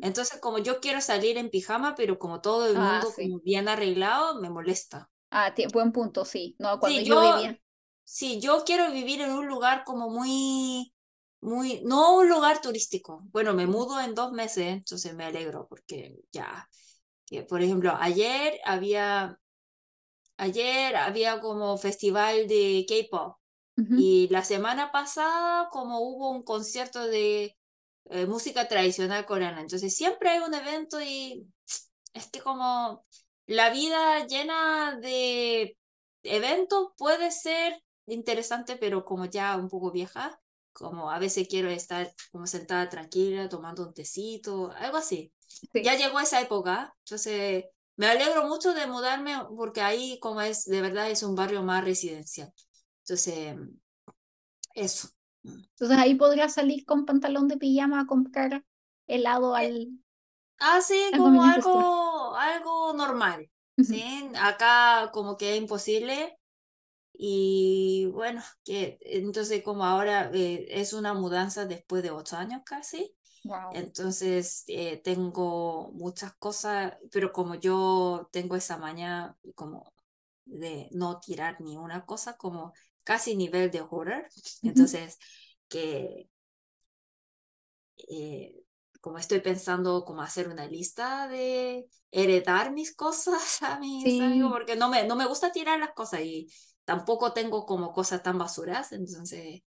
entonces 0.00 0.40
como 0.40 0.58
yo 0.58 0.80
quiero 0.80 1.00
salir 1.00 1.38
en 1.38 1.50
pijama, 1.50 1.94
pero 1.96 2.18
como 2.18 2.40
todo 2.40 2.66
el 2.70 2.76
Ah, 2.76 2.80
mundo 2.80 3.14
sí. 3.14 3.22
como 3.22 3.40
bien 3.40 3.68
arreglado, 3.68 4.40
me 4.40 4.50
molesta. 4.50 5.10
Ah, 5.30 5.54
buen 5.72 5.90
punto, 5.92 6.24
sí. 6.26 6.54
No, 6.58 6.78
cuando 6.78 7.00
Sí, 7.00 7.02
yo 7.02 7.18
yo, 7.18 7.18
vivía. 7.18 7.58
sí, 8.04 8.40
yo 8.40 8.64
quiero 8.64 8.92
vivir 8.92 9.20
en 9.20 9.32
un 9.32 9.46
lugar 9.48 9.84
como 9.84 10.10
muy, 10.10 10.94
muy, 11.40 11.82
no 11.84 12.16
un 12.18 12.28
lugar 12.28 12.60
turístico. 12.60 13.22
Bueno, 13.32 13.54
me 13.54 13.66
mudo 13.66 14.00
en 14.00 14.14
dos 14.14 14.32
meses, 14.32 14.66
entonces 14.68 15.14
me 15.14 15.24
alegro 15.24 15.66
porque 15.68 16.16
ya, 16.32 16.68
que 17.26 17.42
por 17.44 17.62
ejemplo, 17.62 17.94
ayer 18.00 18.60
había, 18.64 19.38
ayer 20.38 20.96
había 20.96 21.40
como 21.40 21.78
festival 21.78 22.48
de 22.48 22.86
K-pop 22.88 23.38
y 23.94 24.28
la 24.30 24.44
semana 24.44 24.92
pasada 24.92 25.70
como 25.72 26.00
hubo 26.02 26.30
un 26.32 26.44
concierto 26.44 27.06
de 27.08 27.57
eh, 28.10 28.26
música 28.26 28.68
tradicional 28.68 29.26
coreana. 29.26 29.60
Entonces 29.60 29.94
siempre 29.94 30.30
hay 30.30 30.38
un 30.40 30.54
evento 30.54 31.00
y 31.00 31.46
es 32.14 32.30
que 32.30 32.40
como 32.40 33.04
la 33.46 33.70
vida 33.70 34.26
llena 34.26 34.96
de 35.00 35.76
eventos 36.22 36.88
puede 36.96 37.30
ser 37.30 37.82
interesante, 38.06 38.76
pero 38.76 39.04
como 39.04 39.26
ya 39.26 39.56
un 39.56 39.68
poco 39.68 39.90
vieja, 39.92 40.40
como 40.72 41.10
a 41.10 41.18
veces 41.18 41.48
quiero 41.48 41.68
estar 41.70 42.12
como 42.32 42.46
sentada 42.46 42.88
tranquila, 42.88 43.48
tomando 43.48 43.86
un 43.86 43.94
tecito, 43.94 44.72
algo 44.72 44.96
así. 44.98 45.32
Sí, 45.46 45.82
Ya 45.82 45.96
llegó 45.96 46.20
esa 46.20 46.40
época, 46.40 46.94
entonces 47.04 47.64
me 47.96 48.06
alegro 48.06 48.46
mucho 48.46 48.74
de 48.74 48.86
mudarme 48.86 49.34
porque 49.56 49.80
ahí 49.80 50.18
como 50.20 50.40
es, 50.40 50.64
de 50.66 50.80
verdad 50.82 51.10
es 51.10 51.22
un 51.22 51.34
barrio 51.34 51.62
más 51.62 51.84
residencial. 51.84 52.52
Entonces, 53.02 53.56
eso. 54.74 55.08
Entonces 55.44 55.98
ahí 55.98 56.14
podrías 56.14 56.54
salir 56.54 56.84
con 56.84 57.06
pantalón 57.06 57.48
de 57.48 57.56
pijama 57.58 58.00
a 58.00 58.06
comprar 58.06 58.64
helado 59.06 59.54
Eh, 59.56 59.72
al, 59.72 59.88
Así 60.58 61.12
al 61.12 61.22
como 61.22 61.44
algo, 61.44 62.36
algo 62.36 62.92
normal. 62.94 63.50
¿sí? 63.80 64.30
Acá 64.40 65.10
como 65.12 65.36
que 65.36 65.52
es 65.54 65.58
imposible 65.62 66.38
y 67.14 68.06
bueno, 68.14 68.42
que 68.64 68.98
entonces 69.02 69.62
como 69.64 69.84
ahora 69.86 70.30
eh, 70.34 70.66
es 70.70 70.92
una 70.94 71.14
mudanza 71.14 71.66
después 71.66 72.02
de 72.02 72.10
ocho 72.12 72.36
años 72.36 72.62
casi, 72.66 73.16
Wow. 73.44 73.80
entonces 73.80 74.64
eh, 74.68 74.98
tengo 75.04 75.90
muchas 75.94 76.34
cosas, 76.36 76.96
pero 77.12 77.32
como 77.32 77.56
yo 77.56 78.28
tengo 78.32 78.56
esa 78.56 78.78
maña 78.78 79.36
como 79.56 79.92
de 80.46 80.88
no 80.92 81.20
tirar 81.20 81.60
ni 81.60 81.76
una 81.76 82.06
cosa, 82.06 82.36
como 82.36 82.72
casi 83.08 83.36
nivel 83.36 83.70
de 83.70 83.80
horror, 83.82 84.26
entonces 84.64 85.18
que 85.68 86.28
eh, 88.08 88.54
como 89.00 89.18
estoy 89.18 89.40
pensando 89.40 90.04
como 90.04 90.22
hacer 90.22 90.48
una 90.48 90.66
lista 90.66 91.28
de 91.28 91.88
heredar 92.10 92.72
mis 92.72 92.94
cosas 92.94 93.62
a 93.62 93.78
mis 93.78 94.20
amigos, 94.20 94.50
Sí, 94.50 94.52
porque 94.52 94.76
no 94.76 94.88
me, 94.88 95.04
no 95.06 95.16
me 95.16 95.26
gusta 95.26 95.52
tirar 95.52 95.78
las 95.78 95.92
cosas 95.94 96.20
y 96.22 96.48
tampoco 96.84 97.32
tengo 97.32 97.66
como 97.66 97.92
cosas 97.92 98.22
tan 98.22 98.38
basuras, 98.38 98.92
entonces 98.92 99.62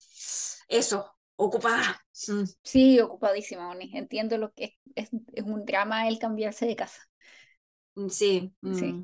eso, 0.67 1.11
ocupada. 1.35 2.01
Mm, 2.27 2.43
sí, 2.63 2.99
ocupadísima, 2.99 3.69
Oni. 3.69 3.91
Entiendo 3.97 4.37
lo 4.37 4.53
que 4.53 4.77
es, 4.95 5.09
es, 5.13 5.21
es 5.33 5.43
un 5.43 5.65
drama 5.65 6.07
el 6.07 6.19
cambiarse 6.19 6.65
de 6.65 6.75
casa. 6.75 7.01
mm, 7.95 8.09
Sí, 8.09 8.53
Sí. 8.71 8.99
mm, 8.99 9.03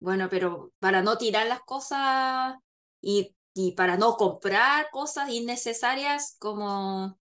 bueno, 0.00 0.28
pero 0.30 0.72
para 0.78 1.02
no 1.02 1.18
tirar 1.18 1.46
las 1.46 1.60
cosas 1.62 2.54
y, 3.00 3.34
y 3.54 3.72
para 3.72 3.96
no 3.96 4.16
comprar 4.16 4.90
cosas 4.90 5.30
innecesarias, 5.30 6.36
como 6.38 7.18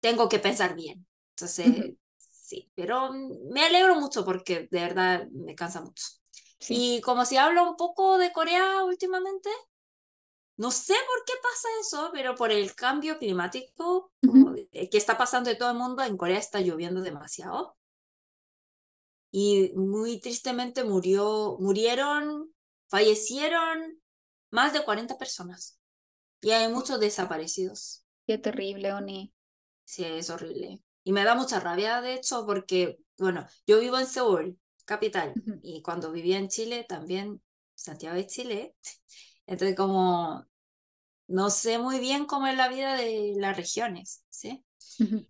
tengo 0.00 0.28
que 0.28 0.38
pensar 0.38 0.74
bien. 0.74 1.06
Entonces, 1.30 1.94
sí, 2.18 2.70
pero 2.74 3.12
me 3.12 3.64
alegro 3.64 3.96
mucho 4.00 4.24
porque 4.24 4.68
de 4.70 4.80
verdad 4.80 5.26
me 5.32 5.54
cansa 5.54 5.80
mucho. 5.82 6.06
Y 6.68 7.00
como 7.02 7.24
si 7.24 7.36
hablo 7.36 7.68
un 7.68 7.76
poco 7.76 8.18
de 8.18 8.32
Corea 8.32 8.84
últimamente, 8.84 9.50
no 10.56 10.70
sé 10.70 10.94
por 10.94 11.24
qué 11.26 11.34
pasa 11.42 11.68
eso, 11.80 12.10
pero 12.12 12.34
por 12.34 12.50
el 12.50 12.74
cambio 12.74 13.18
climático 13.18 14.12
que 14.22 14.88
está 14.92 15.18
pasando 15.18 15.50
en 15.50 15.58
todo 15.58 15.70
el 15.70 15.76
mundo, 15.76 16.02
en 16.02 16.16
Corea 16.16 16.38
está 16.38 16.60
lloviendo 16.60 17.02
demasiado. 17.02 17.76
Y 19.30 19.72
muy 19.74 20.18
tristemente 20.18 20.82
murió, 20.82 21.58
murieron, 21.60 22.54
fallecieron 22.88 24.00
más 24.56 24.72
de 24.72 24.82
40 24.82 25.18
personas. 25.18 25.78
Y 26.40 26.50
hay 26.50 26.72
muchos 26.72 26.98
desaparecidos. 26.98 28.06
Qué 28.26 28.38
terrible, 28.38 28.90
Oni. 28.94 29.30
Sí, 29.84 30.02
es 30.02 30.30
horrible. 30.30 30.82
Y 31.04 31.12
me 31.12 31.24
da 31.24 31.34
mucha 31.34 31.60
rabia, 31.60 32.00
de 32.00 32.14
hecho, 32.14 32.46
porque, 32.46 32.98
bueno, 33.18 33.46
yo 33.66 33.78
vivo 33.80 33.98
en 33.98 34.06
Seúl, 34.06 34.58
capital, 34.86 35.34
y 35.62 35.82
cuando 35.82 36.10
vivía 36.10 36.38
en 36.38 36.48
Chile, 36.48 36.86
también, 36.88 37.42
Santiago 37.74 38.16
de 38.16 38.26
Chile, 38.26 38.74
entonces 39.46 39.76
como 39.76 40.46
no 41.28 41.50
sé 41.50 41.78
muy 41.78 41.98
bien 41.98 42.24
cómo 42.24 42.46
es 42.46 42.56
la 42.56 42.68
vida 42.68 42.96
de 42.96 43.34
las 43.36 43.58
regiones, 43.58 44.24
¿sí? 44.30 44.64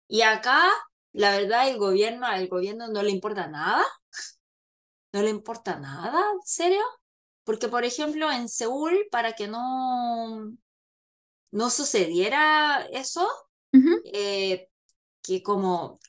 Y 0.07 0.23
acá, 0.23 0.63
la 1.13 1.37
verdad, 1.37 1.69
el 1.69 1.79
gobierno, 1.79 2.27
al 2.27 2.47
gobierno 2.47 2.87
no 2.87 3.03
le 3.03 3.11
importa 3.11 3.49
nada, 3.49 3.85
no 5.13 5.23
le 5.23 5.31
importa 5.31 5.81
nada, 5.81 6.21
¿en 6.33 6.43
serio? 6.45 6.83
Porque, 7.47 7.69
por 7.69 7.85
ejemplo, 7.85 8.31
en 8.33 8.49
Seúl, 8.49 9.07
para 9.09 9.35
que 9.35 9.47
no, 9.47 10.53
no 11.53 11.71
sucediera 11.71 12.85
eso, 12.91 13.25
eh, 14.13 14.69
que 15.23 15.45
como, 15.45 16.01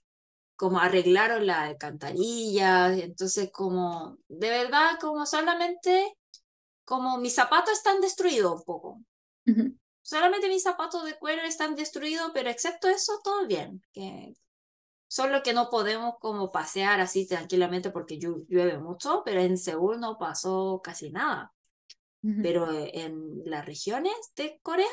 como 0.55 0.79
arreglaron 0.79 1.45
la 1.45 1.65
alcantarilla, 1.65 2.91
entonces 2.91 3.51
como, 3.51 4.17
de 4.27 4.49
verdad, 4.49 4.97
como 4.99 5.27
solamente, 5.27 6.17
como 6.83 7.19
mis 7.19 7.35
zapatos 7.35 7.73
están 7.73 8.01
destruidos 8.01 8.53
un 8.53 8.63
poco. 8.63 9.01
Solamente 10.01 10.49
mis 10.49 10.63
zapatos 10.63 11.05
de 11.05 11.19
cuero 11.19 11.43
están 11.43 11.75
destruidos, 11.75 12.31
pero 12.33 12.49
excepto 12.49 12.87
eso, 12.87 13.19
todo 13.23 13.45
bien. 13.45 13.79
Que, 13.93 14.33
solo 15.07 15.43
que 15.43 15.53
no 15.53 15.69
podemos 15.69 16.15
como 16.19 16.51
pasear 16.51 16.99
así 16.99 17.27
tranquilamente 17.27 17.91
porque 17.91 18.19
llueve 18.19 18.77
mucho, 18.77 19.23
pero 19.25 19.41
en 19.41 19.57
Seúl 19.57 19.99
no 19.99 20.17
pasó 20.17 20.81
casi 20.83 21.11
nada. 21.11 21.53
Pero 22.41 22.67
en 22.71 23.41
las 23.45 23.65
regiones 23.65 24.13
de 24.35 24.59
Corea 24.61 24.89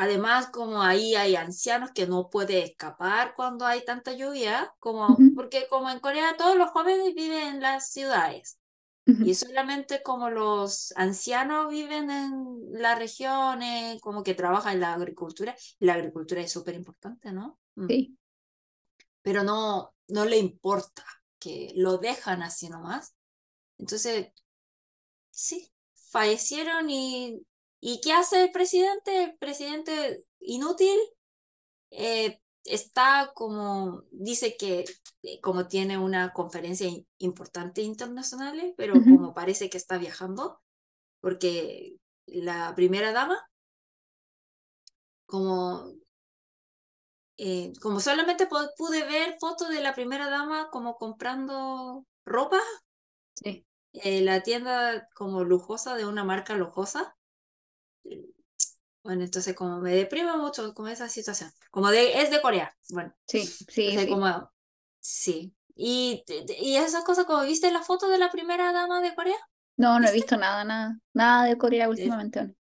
Además, 0.00 0.50
como 0.50 0.80
ahí 0.80 1.16
hay 1.16 1.34
ancianos 1.34 1.90
que 1.92 2.06
no 2.06 2.30
pueden 2.30 2.62
escapar 2.62 3.34
cuando 3.34 3.66
hay 3.66 3.84
tanta 3.84 4.12
lluvia, 4.12 4.72
como, 4.78 5.16
porque 5.34 5.66
como 5.68 5.90
en 5.90 5.98
Corea 5.98 6.36
todos 6.38 6.56
los 6.56 6.70
jóvenes 6.70 7.16
viven 7.16 7.56
en 7.56 7.60
las 7.60 7.90
ciudades 7.90 8.60
y 9.04 9.34
solamente 9.34 10.00
como 10.02 10.30
los 10.30 10.92
ancianos 10.94 11.70
viven 11.70 12.10
en 12.10 12.58
las 12.72 12.96
regiones, 12.96 14.00
como 14.00 14.22
que 14.22 14.34
trabajan 14.34 14.74
en 14.74 14.80
la 14.82 14.92
agricultura, 14.92 15.56
y 15.80 15.86
la 15.86 15.94
agricultura 15.94 16.42
es 16.42 16.52
súper 16.52 16.74
importante, 16.74 17.32
¿no? 17.32 17.58
Sí. 17.86 18.16
Pero 19.22 19.44
no, 19.44 19.94
no 20.08 20.24
le 20.24 20.38
importa, 20.38 21.04
que 21.38 21.72
lo 21.76 21.98
dejan 21.98 22.42
así 22.42 22.68
nomás. 22.68 23.14
Entonces, 23.78 24.32
sí, 25.30 25.70
fallecieron 26.10 26.90
y 26.90 27.46
¿Y 27.80 28.00
qué 28.00 28.12
hace 28.12 28.44
el 28.44 28.50
presidente? 28.50 29.24
El 29.24 29.38
presidente 29.38 30.24
inútil 30.40 30.98
eh, 31.90 32.40
está 32.64 33.30
como, 33.34 34.04
dice 34.10 34.56
que 34.56 34.84
eh, 35.22 35.40
como 35.40 35.68
tiene 35.68 35.96
una 35.98 36.32
conferencia 36.32 36.88
importante 37.18 37.82
internacional, 37.82 38.74
pero 38.76 38.94
como 38.94 39.32
parece 39.32 39.70
que 39.70 39.78
está 39.78 39.96
viajando, 39.96 40.60
porque 41.20 41.96
la 42.26 42.74
primera 42.74 43.12
dama, 43.12 43.38
como, 45.26 45.94
eh, 47.38 47.72
como 47.80 48.00
solamente 48.00 48.46
pude 48.46 49.04
ver 49.04 49.36
fotos 49.40 49.70
de 49.70 49.80
la 49.80 49.94
primera 49.94 50.28
dama 50.28 50.68
como 50.70 50.96
comprando 50.96 52.04
ropa, 52.24 52.60
sí. 53.34 53.64
la 53.92 54.42
tienda 54.42 55.08
como 55.14 55.44
lujosa 55.44 55.96
de 55.96 56.04
una 56.04 56.24
marca 56.24 56.54
lujosa, 56.56 57.16
bueno, 59.02 59.24
entonces 59.24 59.54
como 59.54 59.80
me 59.80 59.94
deprime 59.94 60.36
mucho 60.36 60.74
como 60.74 60.88
esa 60.88 61.08
situación. 61.08 61.50
Como 61.70 61.90
de, 61.90 62.20
es 62.20 62.30
de 62.30 62.42
Corea. 62.42 62.76
Bueno. 62.90 63.14
Sí, 63.26 63.46
sí. 63.46 63.96
sí. 63.96 64.06
Como, 64.06 64.52
sí. 65.00 65.54
Y, 65.74 66.24
y 66.60 66.76
esas 66.76 67.04
cosas, 67.04 67.24
como 67.24 67.42
viste 67.44 67.70
la 67.70 67.82
foto 67.82 68.08
de 68.10 68.18
la 68.18 68.30
primera 68.30 68.72
dama 68.72 69.00
de 69.00 69.14
Corea. 69.14 69.38
No, 69.76 69.98
no 69.98 70.08
he 70.08 70.12
visto 70.12 70.36
nada, 70.36 70.64
nada, 70.64 70.98
nada 71.14 71.44
de 71.44 71.56
Corea 71.56 71.88
últimamente. 71.88 72.54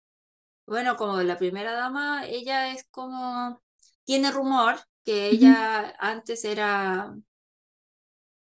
Bueno, 0.67 0.95
como 0.95 1.21
la 1.21 1.37
primera 1.37 1.73
dama, 1.73 2.25
ella 2.27 2.71
es 2.71 2.85
como, 2.91 3.61
tiene 4.07 4.31
rumor 4.31 4.79
que 5.03 5.27
ella 5.27 5.93
antes 5.99 6.45
era 6.45 7.13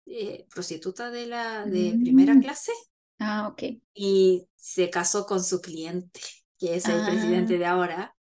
eh, 0.05 0.47
prostituta 0.51 1.11
de 1.11 1.27
la 1.27 1.65
de 1.65 1.97
primera 2.03 2.35
mm. 2.35 2.43
clase. 2.43 2.73
Ah, 3.19 3.49
ok. 3.49 3.63
Y 3.95 4.47
se 4.55 4.91
casó 4.91 5.25
con 5.25 5.43
su 5.43 5.61
cliente 5.61 6.21
que 6.59 6.75
es 6.75 6.87
el 6.87 7.05
presidente 7.05 7.55
ah. 7.55 7.59
de 7.59 7.67
ahora, 7.67 8.17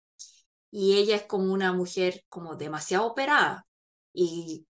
y 0.70 0.96
ella 0.96 1.16
es 1.16 1.22
como 1.22 1.52
una 1.52 1.72
mujer 1.72 2.24
como 2.28 2.56
demasiado 2.56 3.06
operada 3.06 3.66
y 4.12 4.66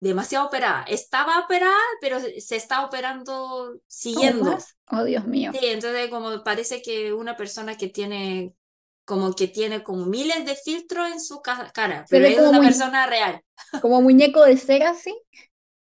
demasiado 0.00 0.46
operada. 0.46 0.82
Estaba 0.88 1.38
operada, 1.38 1.78
pero 2.00 2.18
se 2.20 2.56
está 2.56 2.84
operando 2.84 3.80
siguiendo. 3.86 4.58
Oh, 4.90 5.04
Dios 5.04 5.24
mío. 5.24 5.52
Sí, 5.52 5.66
entonces 5.66 6.10
como 6.10 6.42
parece 6.42 6.82
que 6.82 7.12
una 7.12 7.36
persona 7.36 7.76
que 7.76 7.88
tiene 7.88 8.54
como 9.04 9.32
que 9.34 9.48
tiene 9.48 9.82
como 9.82 10.06
miles 10.06 10.44
de 10.44 10.54
filtros 10.54 11.10
en 11.10 11.20
su 11.20 11.40
cara, 11.42 12.04
pero 12.08 12.26
es 12.26 12.38
una 12.38 12.60
persona 12.60 13.06
real. 13.06 13.42
Como 13.80 14.00
muñeco 14.00 14.44
de 14.44 14.56
cera, 14.56 14.94
sí. 14.94 15.14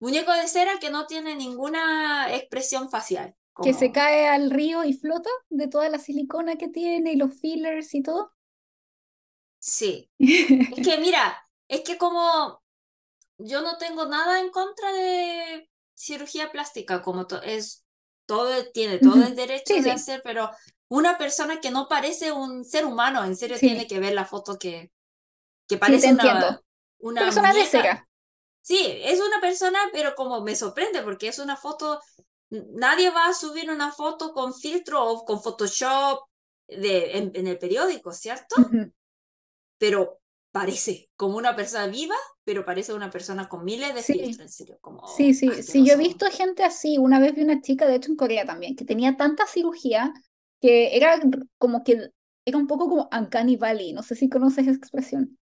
Muñeco 0.00 0.33
de 0.33 0.49
cera 0.49 0.78
que 0.80 0.90
no 0.90 1.06
tiene 1.06 1.37
ninguna 1.37 2.35
expresión 2.35 2.90
facial. 2.90 3.35
Que 3.62 3.73
se 3.73 3.92
cae 3.92 4.26
al 4.26 4.50
río 4.50 4.85
y 4.85 4.94
flota 4.94 5.30
de 5.49 5.68
toda 5.68 5.88
la 5.88 5.99
silicona 5.99 6.56
que 6.56 6.68
tiene 6.68 7.12
y 7.12 7.16
los 7.16 7.38
fillers 7.40 7.94
y 7.94 8.02
todo. 8.02 8.33
Sí. 9.61 10.11
es 10.18 10.85
que 10.85 10.99
mira, 11.00 11.38
es 11.68 11.83
que 11.83 11.97
como 11.97 12.62
yo 13.38 13.62
no 13.62 13.78
tengo 13.78 14.06
nada 14.06 14.40
en 14.40 14.50
contra 14.50 14.92
de 14.92 15.71
cirugía 15.94 16.50
plástica, 16.50 17.00
como 17.00 17.26
es 17.44 17.85
todo 18.26 18.50
tiene 18.73 18.99
todo 18.99 19.23
el 19.25 19.37
derecho 19.37 19.75
de 19.75 19.90
hacer, 19.90 20.21
pero 20.25 20.50
una 20.88 21.19
persona 21.19 21.61
que 21.61 21.71
no 21.71 21.88
parece 21.88 22.33
un 22.33 22.64
ser 22.64 22.85
humano, 22.85 23.25
en 23.25 23.37
serio 23.37 23.59
tiene 23.59 23.87
que 23.87 24.00
ver 24.00 24.14
la 24.14 24.25
foto 24.25 24.59
que, 24.59 24.93
que 25.69 25.79
parece 25.79 26.12
una, 26.12 26.61
una 26.99 27.23
persona 27.23 27.53
de 27.53 27.64
cera. 27.64 28.09
Sí, 28.61 28.81
es 29.03 29.21
una 29.21 29.41
persona, 29.41 29.79
pero 29.93 30.14
como 30.14 30.41
me 30.41 30.57
sorprende 30.57 31.03
porque 31.03 31.29
es 31.29 31.38
una 31.38 31.57
foto 31.57 32.00
nadie 32.50 33.11
va 33.11 33.29
a 33.29 33.35
subir 33.35 33.71
una 33.71 33.91
foto 33.91 34.33
con 34.33 34.55
filtro 34.55 35.05
o 35.05 35.25
con 35.25 35.43
Photoshop 35.43 36.21
de, 36.69 37.19
en, 37.19 37.47
el 37.47 37.59
periódico, 37.59 38.12
¿cierto? 38.12 38.57
Pero 39.79 40.21
parece 40.50 41.11
como 41.17 41.37
una 41.37 41.57
persona 41.57 41.87
viva, 41.88 42.14
pero 42.45 42.64
parece 42.64 42.95
una 42.95 43.11
persona 43.11 43.49
con 43.49 43.64
miles 43.64 43.95
de 43.95 44.03
filtros, 44.03 44.38
en 44.38 44.49
serio. 44.49 44.79
Como 44.81 45.07
sí, 45.09 45.35
sí, 45.35 45.50
sí, 45.62 45.85
yo 45.85 45.95
he 45.95 45.97
visto 45.97 46.26
gente 46.31 46.64
así. 46.64 46.97
Una 46.97 47.19
vez 47.19 47.35
vi 47.35 47.43
una 47.43 47.61
chica, 47.61 47.87
de 47.87 47.97
hecho 47.97 48.11
en 48.11 48.17
Corea 48.17 48.47
también, 48.47 48.76
que 48.76 48.85
tenía 48.85 49.17
tanta 49.17 49.47
cirugía 49.47 50.12
que 50.61 50.96
era 50.96 51.20
como 51.58 51.84
que 51.84 52.11
era 52.46 52.58
un 52.58 52.66
poco 52.66 52.88
como 52.88 53.08
uncanny 53.12 53.56
valley. 53.56 53.92
No 53.92 54.02
sé 54.02 54.14
si 54.14 54.28
conoces 54.28 54.66
esa 54.66 54.76
expresión. 54.76 55.38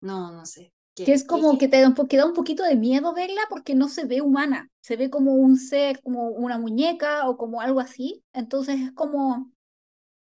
No, 0.00 0.32
no 0.32 0.44
sé. 0.46 0.72
Que 0.94 1.12
es 1.12 1.24
como 1.24 1.56
que 1.56 1.68
te 1.68 1.80
da 1.80 1.88
un, 1.88 1.94
da 1.94 2.26
un 2.26 2.34
poquito 2.34 2.64
de 2.64 2.76
miedo 2.76 3.14
verla 3.14 3.42
porque 3.48 3.74
no 3.74 3.88
se 3.88 4.04
ve 4.04 4.20
humana, 4.20 4.70
se 4.82 4.96
ve 4.96 5.08
como 5.08 5.34
un 5.34 5.56
ser, 5.56 6.02
como 6.02 6.28
una 6.28 6.58
muñeca 6.58 7.28
o 7.28 7.38
como 7.38 7.62
algo 7.62 7.80
así. 7.80 8.22
Entonces 8.34 8.78
es 8.80 8.92
como 8.92 9.50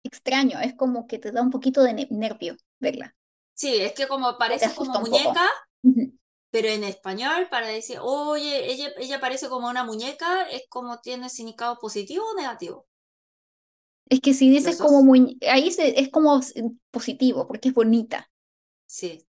extraño, 0.04 0.60
es 0.60 0.76
como 0.76 1.08
que 1.08 1.20
te 1.20 1.32
da 1.32 1.42
un 1.42 1.52
poquito 1.52 1.84
de 1.84 2.08
nervio 2.10 2.58
verla. 2.80 3.16
Sí, 3.54 3.76
es 3.78 3.94
que 3.94 4.08
como 4.08 4.38
parece 4.38 4.74
como 4.76 5.00
muñeca, 5.00 5.48
pero 6.52 6.68
en 6.68 6.84
español 6.84 7.48
para 7.50 7.68
decir, 7.68 8.00
oye, 8.02 8.72
ella, 8.72 8.90
ella 8.98 9.20
parece 9.20 9.48
como 9.48 9.70
una 9.70 9.84
muñeca, 9.84 10.44
es 10.50 10.64
como 10.70 11.00
tiene 11.00 11.30
significado 11.30 11.78
positivo 11.80 12.26
o 12.26 12.36
negativo. 12.36 12.86
Es 14.10 14.22
que 14.22 14.34
si 14.34 14.50
dices 14.50 14.78
como 14.78 15.04
muy, 15.04 15.38
ahí 15.50 15.68
es 15.68 16.10
como 16.10 16.40
positivo, 16.92 17.48
porque 17.48 17.70
es 17.70 17.74
bonita. 17.74 18.30
Sí, 18.86 19.28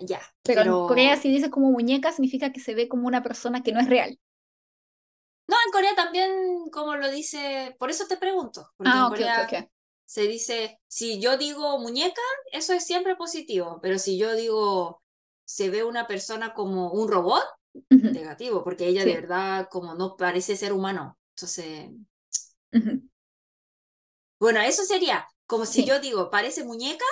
ya. 0.00 0.20
Pero, 0.42 0.62
en 0.62 0.70
Corea 0.70 1.16
si 1.16 1.30
dice 1.30 1.50
como 1.50 1.70
muñeca 1.70 2.12
significa 2.12 2.52
que 2.52 2.60
se 2.60 2.74
ve 2.74 2.88
como 2.88 3.06
una 3.06 3.22
persona 3.22 3.62
que 3.62 3.72
no 3.72 3.80
es 3.80 3.88
real. 3.88 4.18
No, 5.46 5.56
en 5.64 5.72
Corea 5.72 5.94
también, 5.94 6.30
como 6.70 6.96
lo 6.96 7.10
dice, 7.10 7.74
por 7.78 7.90
eso 7.90 8.06
te 8.06 8.18
pregunto. 8.18 8.70
ah, 8.84 9.08
ok, 9.08 9.20
ok, 9.44 9.68
se 10.04 10.22
dice, 10.22 10.78
si 10.88 11.20
yo 11.20 11.36
digo 11.36 11.78
muñeca, 11.78 12.22
eso 12.52 12.72
es 12.72 12.84
siempre 12.84 13.16
positivo, 13.16 13.78
pero 13.82 13.98
si 13.98 14.18
yo 14.18 14.34
digo, 14.34 15.02
se 15.44 15.70
ve 15.70 15.84
una 15.84 16.06
persona 16.06 16.54
como 16.54 16.90
un 16.92 17.08
robot, 17.08 17.44
negativo, 17.90 18.64
porque 18.64 18.86
ella 18.86 19.04
de 19.04 19.14
verdad 19.14 19.68
como 19.70 19.94
no 19.94 20.16
parece 20.16 20.56
ser 20.56 20.72
humano. 20.72 21.18
Entonces, 21.36 21.90
bueno, 24.38 24.60
eso 24.60 24.84
sería 24.84 25.26
como 25.48 25.64
si 25.64 25.84
yo 25.84 25.98
digo, 25.98 26.30
parece 26.30 26.62
muñeca, 26.62 27.06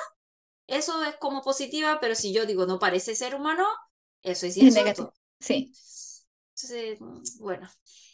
eso 0.66 1.02
es 1.04 1.16
como 1.16 1.42
positiva, 1.42 1.98
pero 2.00 2.14
si 2.14 2.32
yo 2.34 2.44
digo, 2.44 2.66
no 2.66 2.78
parece 2.78 3.14
ser 3.14 3.34
humano, 3.34 3.64
eso 4.22 4.46
es 4.46 4.56
negativo. 4.58 5.12
Sí. 5.40 5.72
Entonces, 6.54 6.98
bueno. 7.38 7.66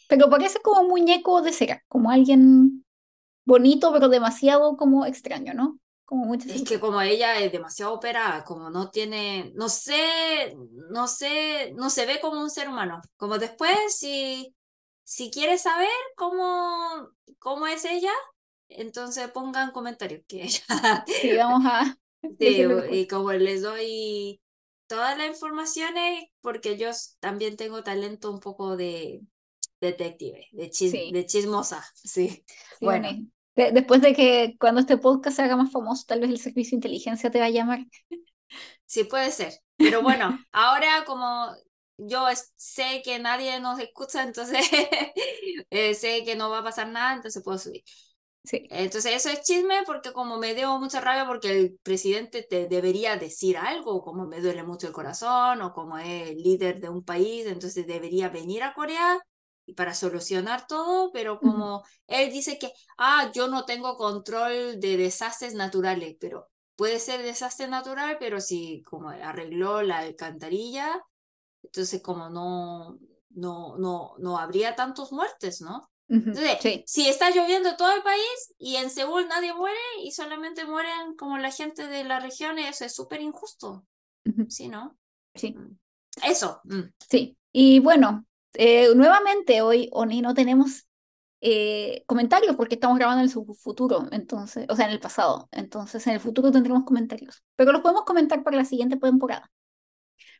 Pero 0.07 0.29
parece 0.29 0.59
como 0.59 0.87
muñeco 0.87 1.41
de 1.41 1.51
cera, 1.51 1.83
como 1.89 2.09
alguien 2.09 2.85
bonito, 3.45 3.91
pero 3.91 4.07
demasiado 4.07 4.77
como 4.77 5.05
extraño, 5.05 5.53
¿no? 5.53 5.77
Como 6.05 6.33
es 6.35 6.63
que 6.63 6.79
como 6.79 7.01
ella 7.01 7.39
es 7.39 7.51
demasiado 7.51 7.93
operada, 7.93 8.43
como 8.45 8.69
no 8.69 8.91
tiene, 8.91 9.51
no 9.55 9.67
sé, 9.67 10.55
no 10.89 11.07
sé, 11.07 11.73
no 11.75 11.89
se 11.89 12.05
ve 12.05 12.19
como 12.21 12.41
un 12.41 12.49
ser 12.49 12.69
humano. 12.69 13.01
Como 13.17 13.37
después, 13.39 13.75
si, 13.89 14.53
si 15.03 15.31
quieres 15.31 15.61
saber 15.61 15.89
cómo, 16.15 17.09
cómo 17.39 17.67
es 17.67 17.85
ella, 17.85 18.11
entonces 18.69 19.29
pongan 19.31 19.71
comentarios 19.71 20.21
que 20.27 20.43
ella. 20.43 21.05
Sí, 21.07 21.35
vamos 21.35 21.65
a. 21.65 21.97
Sí, 22.39 22.63
y 22.91 23.05
como 23.07 23.33
les 23.33 23.63
doy 23.63 24.39
todas 24.87 25.17
las 25.17 25.27
informaciones, 25.27 26.23
porque 26.39 26.77
yo 26.77 26.89
también 27.19 27.57
tengo 27.57 27.83
talento 27.83 28.31
un 28.31 28.39
poco 28.39 28.77
de 28.77 29.19
detective, 29.81 30.47
de, 30.53 30.71
de 31.11 31.25
chismosa, 31.25 31.83
sí. 31.95 32.45
bueno, 32.79 33.09
después 33.55 34.01
de 34.01 34.13
que 34.13 34.55
cuando 34.57 34.79
este 34.79 34.97
podcast 34.97 35.35
se 35.35 35.41
haga 35.43 35.57
más 35.57 35.71
famoso, 35.71 36.05
tal 36.07 36.21
vez 36.21 36.29
el 36.29 36.39
servicio 36.39 36.71
de 36.71 36.77
inteligencia 36.77 37.29
te 37.29 37.39
va 37.39 37.45
a 37.47 37.49
llamar. 37.49 37.85
Sí, 38.85 39.03
puede 39.03 39.31
ser. 39.31 39.53
Pero 39.75 40.01
bueno, 40.01 40.39
ahora 40.51 41.03
como 41.05 41.53
yo 41.97 42.25
sé 42.55 43.01
que 43.03 43.19
nadie 43.19 43.59
nos 43.59 43.79
escucha, 43.79 44.23
entonces 44.23 44.65
eh, 45.69 45.93
sé 45.93 46.23
que 46.23 46.35
no 46.35 46.49
va 46.49 46.59
a 46.59 46.63
pasar 46.63 46.89
nada, 46.89 47.15
entonces 47.15 47.43
puedo 47.43 47.57
subir. 47.57 47.83
Sí. 48.43 48.67
Entonces 48.71 49.13
eso 49.15 49.29
es 49.29 49.41
chisme 49.41 49.83
porque 49.85 50.11
como 50.11 50.37
me 50.37 50.53
dio 50.53 50.77
mucha 50.77 50.99
rabia 50.99 51.25
porque 51.25 51.51
el 51.51 51.79
presidente 51.81 52.43
te 52.43 52.67
debería 52.67 53.15
decir 53.15 53.57
algo, 53.57 54.03
como 54.03 54.27
me 54.27 54.41
duele 54.41 54.63
mucho 54.63 54.87
el 54.87 54.93
corazón 54.93 55.61
o 55.61 55.73
como 55.73 55.97
es 55.97 56.29
el 56.31 56.37
líder 56.37 56.81
de 56.81 56.89
un 56.89 57.05
país, 57.05 57.45
entonces 57.47 57.87
debería 57.87 58.27
venir 58.29 58.63
a 58.63 58.73
Corea 58.73 59.17
para 59.77 59.93
solucionar 59.93 60.67
todo, 60.67 61.11
pero 61.13 61.39
como 61.39 61.83
él 62.07 62.31
dice 62.31 62.59
que, 62.59 62.71
ah, 62.97 63.31
yo 63.33 63.47
no 63.47 63.63
tengo 63.65 63.95
control 63.95 64.79
de 64.79 64.97
desastres 64.97 65.53
naturales, 65.53 66.17
pero 66.19 66.49
puede 66.75 66.99
ser 66.99 67.23
desastre 67.23 67.67
natural, 67.69 68.17
pero 68.19 68.41
si 68.41 68.83
como 68.83 69.09
arregló 69.09 69.81
la 69.81 69.99
alcantarilla, 69.99 71.01
entonces 71.63 72.01
como 72.01 72.29
no, 72.29 72.99
no, 73.29 73.77
no, 73.77 74.15
no 74.19 74.37
habría 74.37 74.75
tantos 74.75 75.11
muertes, 75.11 75.61
¿no? 75.61 75.89
Entonces, 76.09 76.83
si 76.85 77.07
está 77.07 77.31
lloviendo 77.31 77.75
todo 77.75 77.91
el 77.91 78.03
país 78.03 78.53
y 78.59 78.75
en 78.75 78.91
Seúl 78.91 79.27
nadie 79.27 79.53
muere 79.53 79.79
y 80.03 80.11
solamente 80.11 80.63
mueren 80.65 81.15
como 81.17 81.39
la 81.39 81.49
gente 81.49 81.87
de 81.87 82.03
la 82.03 82.19
región, 82.19 82.59
eso 82.59 82.85
es 82.85 82.93
súper 82.93 83.21
injusto. 83.21 83.85
¿Sí, 84.47 84.67
no? 84.67 84.95
Sí. 85.33 85.53
Mm. 85.53 85.77
Eso. 86.23 86.61
Mm. 86.65 86.81
Sí. 87.09 87.35
Y 87.51 87.79
bueno, 87.79 88.25
eh, 88.53 88.93
nuevamente 88.95 89.61
hoy, 89.61 89.89
Oni, 89.91 90.21
no 90.21 90.33
tenemos 90.33 90.87
eh, 91.41 92.03
comentarios 92.05 92.55
porque 92.55 92.75
estamos 92.75 92.97
grabando 92.97 93.23
en 93.23 93.29
el 93.29 93.55
futuro, 93.55 94.07
entonces, 94.11 94.65
o 94.69 94.75
sea, 94.75 94.85
en 94.85 94.91
el 94.91 94.99
pasado. 94.99 95.49
Entonces, 95.51 96.05
en 96.07 96.13
el 96.13 96.19
futuro 96.19 96.51
tendremos 96.51 96.83
comentarios. 96.83 97.43
Pero 97.55 97.71
los 97.71 97.81
podemos 97.81 98.03
comentar 98.03 98.43
para 98.43 98.57
la 98.57 98.65
siguiente 98.65 98.97
temporada. 98.97 99.51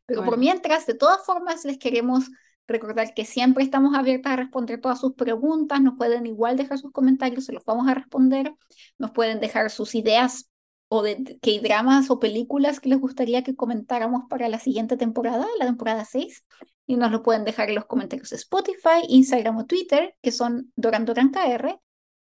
Pero 0.06 0.26
por 0.26 0.38
mientras, 0.38 0.86
de 0.86 0.96
todas 0.96 1.26
formas, 1.26 1.66
les 1.66 1.78
queremos 1.78 2.30
recordar 2.68 3.14
que 3.14 3.26
siempre 3.26 3.64
estamos 3.64 3.96
abiertas 3.96 4.34
a 4.34 4.36
responder 4.38 4.82
todas 4.82 5.00
sus 5.00 5.14
preguntas. 5.14 5.82
Nos 5.82 5.96
pueden 5.98 6.26
igual 6.26 6.58
dejar 6.58 6.78
sus 6.78 6.92
comentarios, 6.92 7.46
se 7.46 7.54
los 7.54 7.66
vamos 7.66 7.88
a 7.88 7.94
responder. 7.94 8.54
Nos 8.98 9.12
pueden 9.12 9.40
dejar 9.40 9.70
sus 9.70 9.96
ideas 9.96 10.50
o 10.90 11.02
de 11.02 11.40
qué 11.42 11.60
dramas 11.60 12.10
o 12.12 12.20
películas 12.20 12.80
que 12.80 12.90
les 12.90 13.00
gustaría 13.00 13.44
que 13.44 13.56
comentáramos 13.56 14.24
para 14.30 14.48
la 14.50 14.60
siguiente 14.60 14.98
temporada, 14.98 15.48
la 15.58 15.66
temporada 15.66 16.06
6 16.06 16.44
y 16.86 16.96
nos 16.96 17.12
lo 17.12 17.24
pueden 17.24 17.46
dejar 17.46 17.70
en 17.70 17.76
los 17.76 17.86
comentarios 17.86 18.30
de 18.30 18.36
Spotify, 18.36 19.06
Instagram 19.08 19.58
o 19.58 19.66
Twitter, 19.66 20.16
que 20.22 20.32
son 20.32 20.72
DoranDoranKR. 20.76 21.80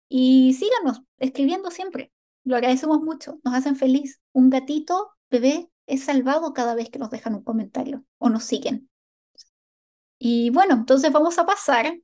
Y 0.09 0.55
síganos 0.55 1.03
escribiendo 1.19 1.71
siempre. 1.71 2.13
Lo 2.45 2.57
agradecemos 2.57 3.01
mucho, 3.01 3.41
nos 3.45 3.55
hacen 3.55 3.77
feliz. 3.77 4.21
Un 4.33 4.51
gatito 4.51 5.11
bebé 5.31 5.69
es 5.87 6.05
salvado 6.05 6.53
cada 6.53 6.75
vez 6.75 6.91
que 6.91 6.99
nos 6.99 7.11
dejan 7.11 7.35
un 7.35 7.43
comentario 7.43 8.05
o 8.19 8.29
nos 8.29 8.45
siguen. 8.45 8.89
Y 10.19 10.51
bueno, 10.51 10.75
entonces 10.75 11.11
vamos 11.13 11.39
a 11.39 11.47
pasar 11.47 11.95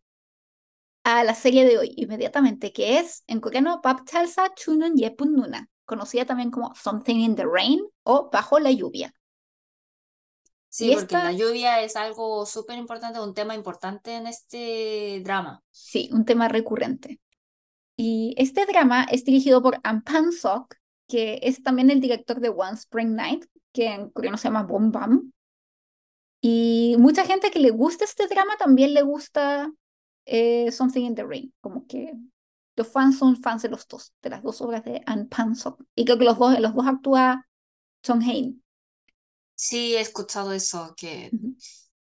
a 1.04 1.24
la 1.24 1.34
serie 1.34 1.64
de 1.64 1.78
hoy 1.78 1.94
inmediatamente, 1.96 2.72
que 2.72 2.98
es 2.98 3.22
en 3.26 3.40
coreano 3.40 3.80
Papchalsa 3.80 4.52
Chunun 4.54 4.96
Yepun 4.96 5.34
Nuna, 5.34 5.68
conocida 5.84 6.24
también 6.24 6.50
como 6.50 6.74
Something 6.74 7.16
in 7.16 7.36
the 7.36 7.44
Rain 7.44 7.80
o 8.02 8.28
Bajo 8.30 8.58
la 8.58 8.72
lluvia. 8.72 9.14
Sí, 10.68 10.92
porque 10.94 11.14
la 11.14 11.32
lluvia 11.32 11.80
es 11.80 11.96
algo 11.96 12.44
súper 12.44 12.76
importante, 12.76 13.20
un 13.20 13.32
tema 13.32 13.54
importante 13.54 14.14
en 14.16 14.26
este 14.26 15.20
drama. 15.24 15.62
Sí, 15.70 16.10
un 16.12 16.24
tema 16.24 16.48
recurrente. 16.48 17.20
Y 17.96 18.34
este 18.36 18.66
drama 18.66 19.04
es 19.04 19.24
dirigido 19.24 19.62
por 19.62 19.80
An 19.82 20.02
Pan 20.02 20.30
Sok, 20.30 20.74
que 21.08 21.40
es 21.42 21.62
también 21.62 21.90
el 21.90 22.00
director 22.00 22.38
de 22.38 22.50
One 22.50 22.74
Spring 22.74 23.14
Night, 23.14 23.46
que 23.78 23.86
en 23.86 24.10
coreano 24.10 24.36
se 24.36 24.48
llama 24.48 24.64
Bom 24.64 24.90
Bam. 24.90 25.32
Y 26.40 26.96
mucha 26.98 27.24
gente 27.24 27.52
que 27.52 27.60
le 27.60 27.70
gusta 27.70 28.04
este 28.04 28.26
drama 28.26 28.56
también 28.56 28.92
le 28.92 29.02
gusta 29.02 29.72
eh, 30.24 30.72
Something 30.72 31.02
in 31.02 31.14
the 31.14 31.22
Rain, 31.22 31.54
como 31.60 31.86
que 31.86 32.12
los 32.74 32.88
fans 32.88 33.18
son 33.18 33.36
fans 33.36 33.62
de 33.62 33.68
los 33.68 33.86
dos, 33.86 34.12
de 34.20 34.30
las 34.30 34.42
dos 34.42 34.60
obras 34.62 34.82
de 34.82 35.00
An 35.06 35.28
Pan 35.28 35.54
Sok. 35.54 35.80
Y 35.94 36.04
creo 36.04 36.18
que 36.18 36.24
los 36.24 36.38
dos, 36.38 36.58
los 36.58 36.74
dos 36.74 36.86
actúa 36.88 37.46
Chong 38.02 38.22
Hain. 38.22 38.64
Sí, 39.54 39.94
he 39.94 40.00
escuchado 40.00 40.52
eso, 40.52 40.94
que... 40.96 41.30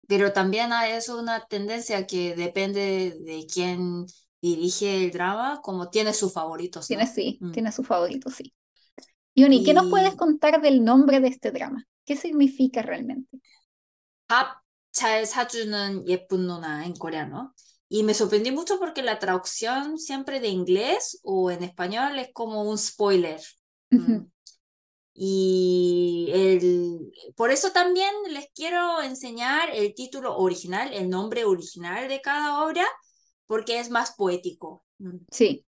Pero 0.07 0.33
también 0.33 0.70
es 0.88 1.09
una 1.09 1.46
tendencia 1.46 2.07
que 2.07 2.37
depende 2.37 3.18
de 3.24 3.44
quién 3.52 4.07
dirige 4.40 5.05
el 5.05 5.11
drama, 5.11 5.61
como 5.64 5.90
tiene 5.90 6.14
sus 6.14 6.33
favoritos. 6.33 6.87
Tiene, 6.87 7.09
sí, 7.09 7.38
mm. 7.40 7.50
tiene 7.50 7.72
sus 7.72 7.85
favoritos, 7.85 8.35
sí. 8.35 8.55
Yoni, 9.36 9.63
¿qué 9.63 9.73
nos 9.73 9.89
puedes 9.89 10.15
contar 10.15 10.62
del 10.62 10.84
nombre 10.84 11.19
de 11.19 11.29
este 11.29 11.51
drama? 11.51 11.88
¿Qué 12.05 12.15
significa 12.15 12.81
realmente? 12.81 13.39
잘 14.91 15.25
사주는 15.25 16.07
예쁜 16.07 16.47
누나 16.47 16.86
en 16.86 16.93
coreano. 16.93 17.53
Y 17.89 18.03
me 18.03 18.13
sorprendí 18.13 18.51
mucho 18.51 18.79
porque 18.79 19.01
la 19.01 19.19
traducción 19.19 19.97
siempre 19.97 20.39
de 20.39 20.47
inglés 20.47 21.19
o 21.23 21.51
en 21.51 21.63
español 21.63 22.19
es 22.19 22.29
como 22.34 22.63
un 22.63 22.77
spoiler. 22.77 23.41
Y 25.13 26.29
el, 26.34 27.12
por 27.36 27.51
eso 27.51 27.71
también 27.71 28.13
les 28.29 28.47
quiero 28.55 29.01
enseñar 29.01 29.69
el 29.73 29.93
título 29.93 30.38
original, 30.38 30.93
el 30.93 31.10
nombre 31.10 31.43
original 31.43 32.07
de 32.07 32.21
cada 32.21 32.63
obra, 32.63 32.88
porque 33.45 33.79
es 33.79 33.89
más 33.89 34.15
poético. 34.15 34.86
Mm. 34.99 35.17
Sí. 35.29 35.64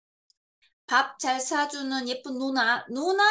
밥 0.88 1.20
잘 1.20 1.40
사주는 1.40 2.08
예쁜 2.08 2.38
누나. 2.38 2.86
Nuna, 2.90 3.24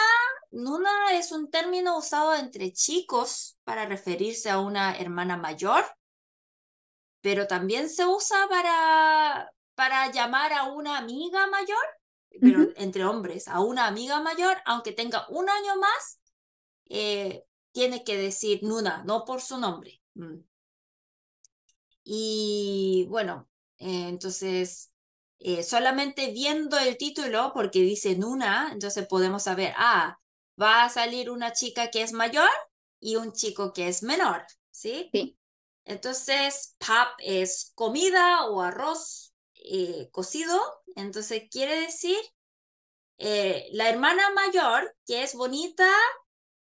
nuna 0.52 1.12
es 1.12 1.32
un 1.32 1.50
término 1.50 1.98
usado 1.98 2.34
entre 2.34 2.72
chicos 2.72 3.58
para 3.64 3.86
referirse 3.86 4.50
a 4.50 4.60
una 4.60 4.96
hermana 4.96 5.36
mayor, 5.36 5.84
pero 7.20 7.46
también 7.46 7.88
se 7.88 8.06
usa 8.06 8.46
para, 8.48 9.50
para 9.74 10.10
llamar 10.12 10.52
a 10.52 10.64
una 10.64 10.98
amiga 10.98 11.46
mayor 11.48 11.98
pero 12.40 12.68
entre 12.76 13.04
hombres, 13.04 13.48
a 13.48 13.60
una 13.60 13.86
amiga 13.86 14.20
mayor, 14.20 14.56
aunque 14.64 14.92
tenga 14.92 15.26
un 15.28 15.48
año 15.48 15.76
más, 15.76 16.20
eh, 16.88 17.44
tiene 17.72 18.04
que 18.04 18.16
decir 18.16 18.60
Nuna, 18.62 19.02
no 19.04 19.24
por 19.24 19.40
su 19.40 19.58
nombre. 19.58 20.00
Mm. 20.14 20.38
Y 22.04 23.06
bueno, 23.08 23.48
eh, 23.78 24.08
entonces, 24.08 24.91
eh, 25.43 25.61
solamente 25.61 26.31
viendo 26.31 26.79
el 26.79 26.97
título, 26.97 27.51
porque 27.53 27.79
dice 27.79 28.15
Nuna, 28.15 28.69
entonces 28.71 29.05
podemos 29.07 29.43
saber, 29.43 29.73
ah, 29.75 30.17
va 30.59 30.85
a 30.85 30.89
salir 30.89 31.29
una 31.29 31.51
chica 31.51 31.91
que 31.91 32.01
es 32.01 32.13
mayor 32.13 32.49
y 32.99 33.17
un 33.17 33.33
chico 33.33 33.73
que 33.73 33.89
es 33.89 34.03
menor, 34.03 34.45
¿sí? 34.71 35.09
Sí. 35.11 35.37
Entonces, 35.85 36.75
pap 36.77 37.09
es 37.19 37.73
comida 37.75 38.45
o 38.45 38.61
arroz 38.61 39.33
eh, 39.55 40.09
cocido, 40.11 40.57
entonces 40.95 41.43
quiere 41.51 41.77
decir 41.79 42.17
eh, 43.17 43.67
la 43.73 43.89
hermana 43.89 44.29
mayor, 44.31 44.95
que 45.05 45.23
es 45.23 45.35
bonita 45.35 45.89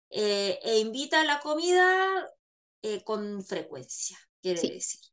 eh, 0.10 0.60
e 0.64 0.80
invita 0.80 1.22
a 1.22 1.26
la 1.26 1.42
comida 1.42 2.30
con 3.04 3.44
frecuencia, 3.44 4.18
quiere 4.42 4.62
decir. 4.62 5.11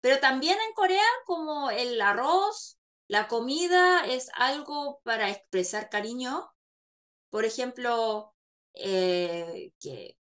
Pero 0.00 0.20
también 0.20 0.58
en 0.66 0.74
Corea, 0.74 1.04
como 1.24 1.70
el 1.70 2.00
arroz 2.00 2.76
la 3.08 3.28
comida 3.28 4.04
es 4.06 4.30
algo 4.34 5.00
para 5.04 5.30
expresar 5.30 5.88
cariño. 5.88 6.50
Por 7.30 7.44
ejemplo, 7.44 8.34
eh, 8.74 9.72
que 9.80 10.18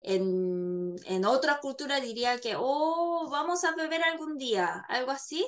en, 0.00 0.96
en 1.04 1.24
otra 1.24 1.60
cultura 1.60 2.00
diría 2.00 2.40
que, 2.40 2.54
oh, 2.58 3.28
vamos 3.30 3.64
a 3.64 3.74
beber 3.74 4.02
algún 4.02 4.36
día, 4.36 4.84
algo 4.88 5.12
así, 5.12 5.46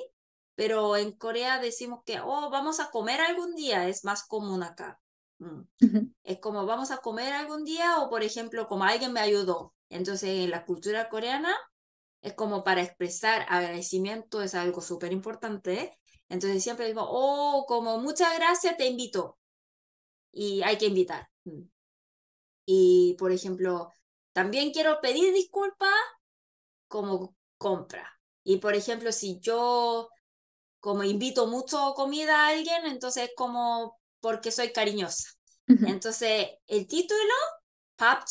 pero 0.55 0.95
en 0.95 1.11
Corea 1.11 1.59
decimos 1.59 2.01
que, 2.05 2.21
oh, 2.21 2.49
vamos 2.49 2.79
a 2.79 2.89
comer 2.89 3.19
algún 3.21 3.55
día, 3.55 3.87
es 3.89 4.05
más 4.05 4.23
común 4.23 4.63
acá. 4.63 5.01
Mm. 5.39 5.61
Es 6.23 6.39
como 6.39 6.65
vamos 6.65 6.91
a 6.91 6.97
comer 6.97 7.33
algún 7.33 7.65
día 7.65 7.99
o, 7.99 8.09
por 8.09 8.23
ejemplo, 8.23 8.67
como 8.67 8.85
alguien 8.85 9.11
me 9.11 9.19
ayudó. 9.19 9.73
Entonces, 9.89 10.29
en 10.29 10.51
la 10.51 10.65
cultura 10.65 11.09
coreana 11.09 11.55
es 12.25 12.33
como 12.33 12.63
para 12.63 12.81
expresar 12.81 13.45
agradecimiento, 13.49 14.41
es 14.41 14.55
algo 14.55 14.81
súper 14.81 15.13
importante. 15.13 15.95
Entonces, 16.27 16.63
siempre 16.63 16.87
digo, 16.87 17.05
oh, 17.07 17.65
como 17.67 17.99
muchas 17.99 18.35
gracias, 18.35 18.75
te 18.77 18.87
invito. 18.87 19.37
Y 20.31 20.63
hay 20.63 20.77
que 20.79 20.87
invitar. 20.87 21.29
Mm. 21.43 21.61
Y, 22.65 23.15
por 23.19 23.31
ejemplo, 23.31 23.93
también 24.33 24.71
quiero 24.71 24.99
pedir 25.01 25.33
disculpas 25.33 25.93
como 26.87 27.35
compra. 27.59 28.11
Y, 28.43 28.57
por 28.57 28.73
ejemplo, 28.73 29.11
si 29.11 29.39
yo 29.39 30.09
como 30.79 31.03
invito 31.03 31.45
mucho 31.45 31.93
comida 31.95 32.45
a 32.45 32.47
alguien, 32.49 32.85
entonces 32.85 33.25
es 33.25 33.31
como 33.35 33.99
porque 34.19 34.51
soy 34.51 34.71
cariñosa. 34.71 35.29
Entonces, 35.67 36.47
el 36.67 36.87
título, 36.87 37.33
Pap 37.95 38.25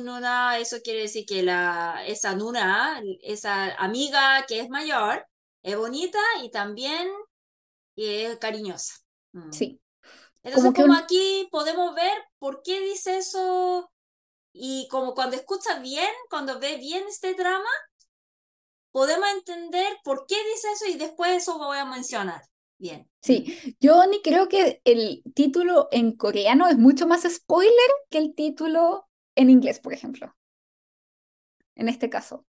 Nuna, 0.00 0.58
eso 0.58 0.80
quiere 0.82 1.00
decir 1.00 1.24
que 1.26 1.42
la, 1.42 2.04
esa 2.06 2.34
Nuna, 2.34 3.02
esa 3.22 3.74
amiga 3.76 4.44
que 4.46 4.60
es 4.60 4.68
mayor, 4.68 5.26
es 5.62 5.76
bonita 5.76 6.18
y 6.42 6.50
también 6.50 7.08
es 7.96 8.38
cariñosa. 8.38 8.94
Mm. 9.32 9.52
Sí. 9.52 9.80
Entonces, 10.42 10.72
como, 10.74 10.94
aquí 10.94 11.48
podemos 11.50 11.94
ver 11.94 12.12
por 12.38 12.62
qué 12.62 12.80
dice 12.80 13.18
eso 13.18 13.90
y 14.52 14.88
como 14.88 15.14
cuando 15.14 15.36
escucha 15.36 15.78
bien, 15.78 16.10
cuando 16.28 16.58
ve 16.58 16.76
bien 16.76 17.04
este 17.08 17.34
drama, 17.34 17.70
podemos 18.90 19.28
entender 19.30 19.98
por 20.02 20.26
qué 20.26 20.36
dice 20.52 20.72
eso 20.72 20.86
y 20.86 20.94
después 20.96 21.42
eso 21.42 21.58
voy 21.58 21.78
a 21.78 21.84
mencionar. 21.84 22.42
Bien. 22.80 23.06
Sí, 23.20 23.76
yo 23.78 24.06
ni 24.06 24.22
creo 24.22 24.48
que 24.48 24.80
el 24.84 25.22
título 25.34 25.88
en 25.92 26.16
coreano 26.16 26.66
es 26.66 26.78
mucho 26.78 27.06
más 27.06 27.30
spoiler 27.30 27.90
que 28.08 28.16
el 28.16 28.34
título 28.34 29.06
en 29.34 29.50
inglés, 29.50 29.80
por 29.80 29.92
ejemplo. 29.92 30.34
En 31.74 31.90
este 31.90 32.08
caso. 32.08 32.46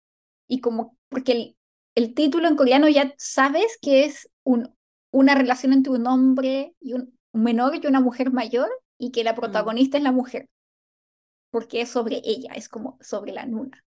Y 0.48 0.62
como, 0.62 0.96
porque 1.10 1.32
el, 1.32 1.58
el 1.96 2.14
título 2.14 2.48
en 2.48 2.56
coreano 2.56 2.88
ya 2.88 3.12
sabes 3.18 3.80
que 3.82 4.06
es 4.06 4.30
un, 4.44 4.76
una 5.12 5.34
relación 5.34 5.74
entre 5.74 5.94
un 5.94 6.06
hombre 6.06 6.76
y 6.80 6.94
un, 6.94 7.18
menor 7.34 7.76
y 7.76 7.88
una 7.88 8.00
mujer 8.00 8.32
mayor 8.32 8.70
y 9.00 9.12
que 9.12 9.24
la 9.24 9.34
mm. 9.34 9.36
protagonista 9.36 9.98
es 9.98 10.04
la 10.04 10.12
mujer. 10.12 10.48
Porque 11.50 11.82
es 11.82 11.90
sobre 11.90 12.22
ella, 12.24 12.54
es 12.54 12.70
como 12.70 13.00
sobre 13.02 13.32
la 13.32 13.48
nuna. 13.48 13.84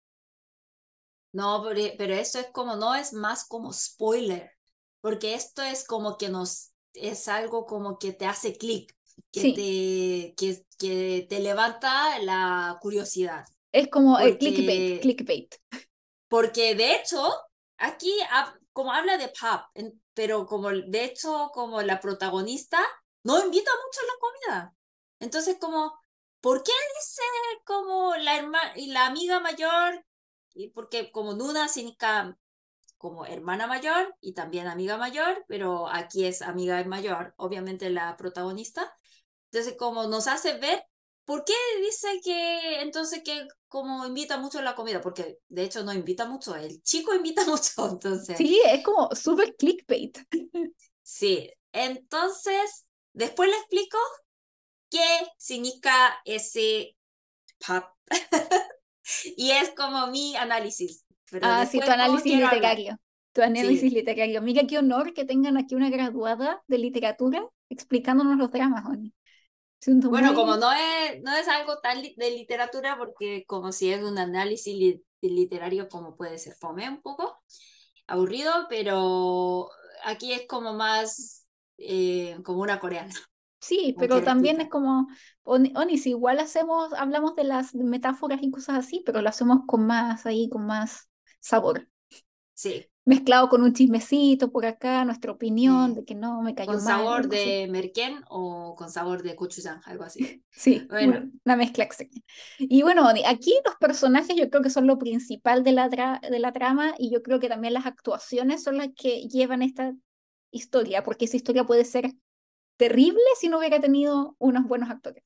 No, 1.32 1.64
pero, 1.64 2.14
eso 2.14 2.38
es 2.38 2.48
como, 2.50 2.76
no 2.76 2.94
es 2.94 3.12
más 3.12 3.46
como 3.46 3.72
spoiler, 3.72 4.52
porque 5.06 5.34
esto 5.34 5.62
es 5.62 5.86
como 5.86 6.18
que 6.18 6.30
nos, 6.30 6.72
es 6.92 7.28
algo 7.28 7.64
como 7.64 7.96
que 7.96 8.12
te 8.12 8.26
hace 8.26 8.58
clic, 8.58 8.92
que, 9.30 9.52
te, 9.52 10.34
que, 10.36 10.66
que 10.80 11.28
te 11.30 11.38
levanta 11.38 12.18
la 12.18 12.76
curiosidad. 12.80 13.44
Es 13.70 13.86
como 13.86 14.18
el 14.18 14.36
clickbait, 14.36 15.02
clickbait. 15.02 15.54
Porque 16.26 16.74
de 16.74 16.96
hecho, 16.96 17.22
aquí 17.78 18.12
como 18.72 18.92
habla 18.92 19.16
de 19.16 19.28
pop, 19.28 19.60
pero 20.12 20.44
como 20.44 20.70
de 20.70 21.04
hecho 21.04 21.52
como 21.54 21.82
la 21.82 22.00
protagonista 22.00 22.80
no 23.22 23.38
invita 23.44 23.70
mucho 23.70 24.00
a 24.00 24.06
la 24.06 24.18
comida. 24.18 24.74
Entonces 25.20 25.56
como, 25.60 25.96
¿por 26.40 26.64
qué 26.64 26.72
dice 26.96 27.22
como 27.64 28.16
la, 28.16 28.38
hermana 28.38 28.72
y 28.74 28.88
la 28.88 29.06
amiga 29.06 29.38
mayor 29.38 30.04
y 30.52 30.70
porque 30.70 31.12
como 31.12 31.34
Nuna 31.34 31.68
significa 31.68 32.36
como 32.98 33.26
hermana 33.26 33.66
mayor 33.66 34.14
y 34.20 34.32
también 34.32 34.66
amiga 34.66 34.96
mayor, 34.96 35.44
pero 35.48 35.88
aquí 35.88 36.24
es 36.24 36.42
amiga 36.42 36.82
mayor, 36.84 37.34
obviamente 37.36 37.90
la 37.90 38.16
protagonista. 38.16 38.92
Entonces, 39.50 39.76
como 39.78 40.06
nos 40.06 40.26
hace 40.26 40.58
ver, 40.58 40.84
¿por 41.24 41.44
qué 41.44 41.54
dice 41.80 42.20
que 42.22 42.80
entonces 42.80 43.22
que 43.24 43.46
como 43.68 44.06
invita 44.06 44.38
mucho 44.38 44.58
a 44.58 44.62
la 44.62 44.74
comida? 44.74 45.00
Porque 45.00 45.38
de 45.48 45.64
hecho 45.64 45.84
no 45.84 45.92
invita 45.92 46.26
mucho, 46.26 46.54
el 46.56 46.82
chico 46.82 47.14
invita 47.14 47.44
mucho, 47.44 47.88
entonces. 47.90 48.36
Sí, 48.36 48.60
es 48.64 48.82
como 48.82 49.14
súper 49.14 49.54
clickbait. 49.56 50.18
Sí, 51.02 51.50
entonces, 51.72 52.86
después 53.12 53.48
le 53.48 53.56
explico 53.56 53.98
qué 54.90 55.04
significa 55.38 56.20
ese 56.24 56.96
pop. 57.66 57.84
y 59.36 59.50
es 59.50 59.70
como 59.70 60.08
mi 60.08 60.36
análisis. 60.36 61.05
Ah, 61.42 61.66
sí, 61.66 61.80
tu 61.80 61.90
análisis 61.90 62.38
literario. 62.38 62.98
Tu 63.32 63.42
análisis 63.42 63.92
literario. 63.92 64.40
Mira 64.42 64.66
qué 64.66 64.78
honor 64.78 65.12
que 65.12 65.24
tengan 65.24 65.56
aquí 65.56 65.74
una 65.74 65.90
graduada 65.90 66.62
de 66.66 66.78
literatura 66.78 67.46
explicándonos 67.68 68.36
los 68.38 68.50
dramas, 68.50 68.84
Oni. 68.86 69.12
Bueno, 70.08 70.34
como 70.34 70.56
no 70.56 70.72
es, 70.72 71.22
no 71.22 71.36
es 71.36 71.46
algo 71.48 71.78
tan 71.78 72.02
de 72.02 72.30
literatura, 72.30 72.96
porque 72.96 73.44
como 73.46 73.72
si 73.72 73.92
es 73.92 74.02
un 74.02 74.18
análisis 74.18 75.00
literario, 75.20 75.88
como 75.88 76.16
puede 76.16 76.38
ser 76.38 76.54
fome 76.54 76.88
un 76.88 77.02
poco, 77.02 77.38
aburrido, 78.06 78.52
pero 78.68 79.68
aquí 80.04 80.32
es 80.32 80.46
como 80.46 80.72
más 80.72 81.46
eh, 81.78 82.36
como 82.42 82.62
una 82.62 82.80
coreana. 82.80 83.14
Sí, 83.60 83.94
pero 83.98 84.22
también 84.22 84.60
es 84.60 84.68
como, 84.68 85.08
Onis, 85.42 86.06
igual 86.06 86.38
hacemos, 86.38 86.92
hablamos 86.94 87.34
de 87.34 87.44
las 87.44 87.74
metáforas 87.74 88.40
y 88.42 88.50
cosas 88.50 88.78
así, 88.78 89.02
pero 89.04 89.22
lo 89.22 89.28
hacemos 89.28 89.60
con 89.66 89.86
más 89.86 90.24
ahí, 90.26 90.48
con 90.48 90.66
más 90.66 91.08
sabor. 91.46 91.88
Sí. 92.54 92.86
Mezclado 93.04 93.48
con 93.48 93.62
un 93.62 93.72
chismecito 93.72 94.50
por 94.50 94.66
acá, 94.66 95.04
nuestra 95.04 95.30
opinión 95.30 95.94
de 95.94 96.04
que 96.04 96.16
no 96.16 96.42
me 96.42 96.56
cayó 96.56 96.72
¿Con 96.72 96.80
sabor 96.80 97.28
de 97.28 97.68
merquén 97.70 98.24
o 98.28 98.74
con 98.74 98.90
sabor 98.90 99.22
de 99.22 99.34
gochujang, 99.34 99.80
algo 99.84 100.04
así? 100.04 100.42
Sí, 100.50 100.86
bueno. 100.90 101.30
una 101.44 101.54
mezcla 101.54 101.84
extraña. 101.84 102.20
Y 102.58 102.82
bueno, 102.82 103.06
aquí 103.26 103.54
los 103.64 103.76
personajes 103.76 104.34
yo 104.34 104.50
creo 104.50 104.62
que 104.62 104.70
son 104.70 104.86
lo 104.86 104.98
principal 104.98 105.62
de 105.62 105.72
la, 105.72 105.88
de 105.88 106.38
la 106.40 106.52
trama 106.52 106.94
y 106.98 107.12
yo 107.12 107.22
creo 107.22 107.38
que 107.38 107.48
también 107.48 107.74
las 107.74 107.86
actuaciones 107.86 108.62
son 108.62 108.78
las 108.78 108.88
que 108.96 109.28
llevan 109.28 109.62
esta 109.62 109.94
historia, 110.50 111.04
porque 111.04 111.26
esa 111.26 111.36
historia 111.36 111.64
puede 111.64 111.84
ser 111.84 112.12
terrible 112.76 113.20
si 113.38 113.48
no 113.48 113.58
hubiera 113.58 113.80
tenido 113.80 114.34
unos 114.38 114.64
buenos 114.66 114.90
actores. 114.90 115.22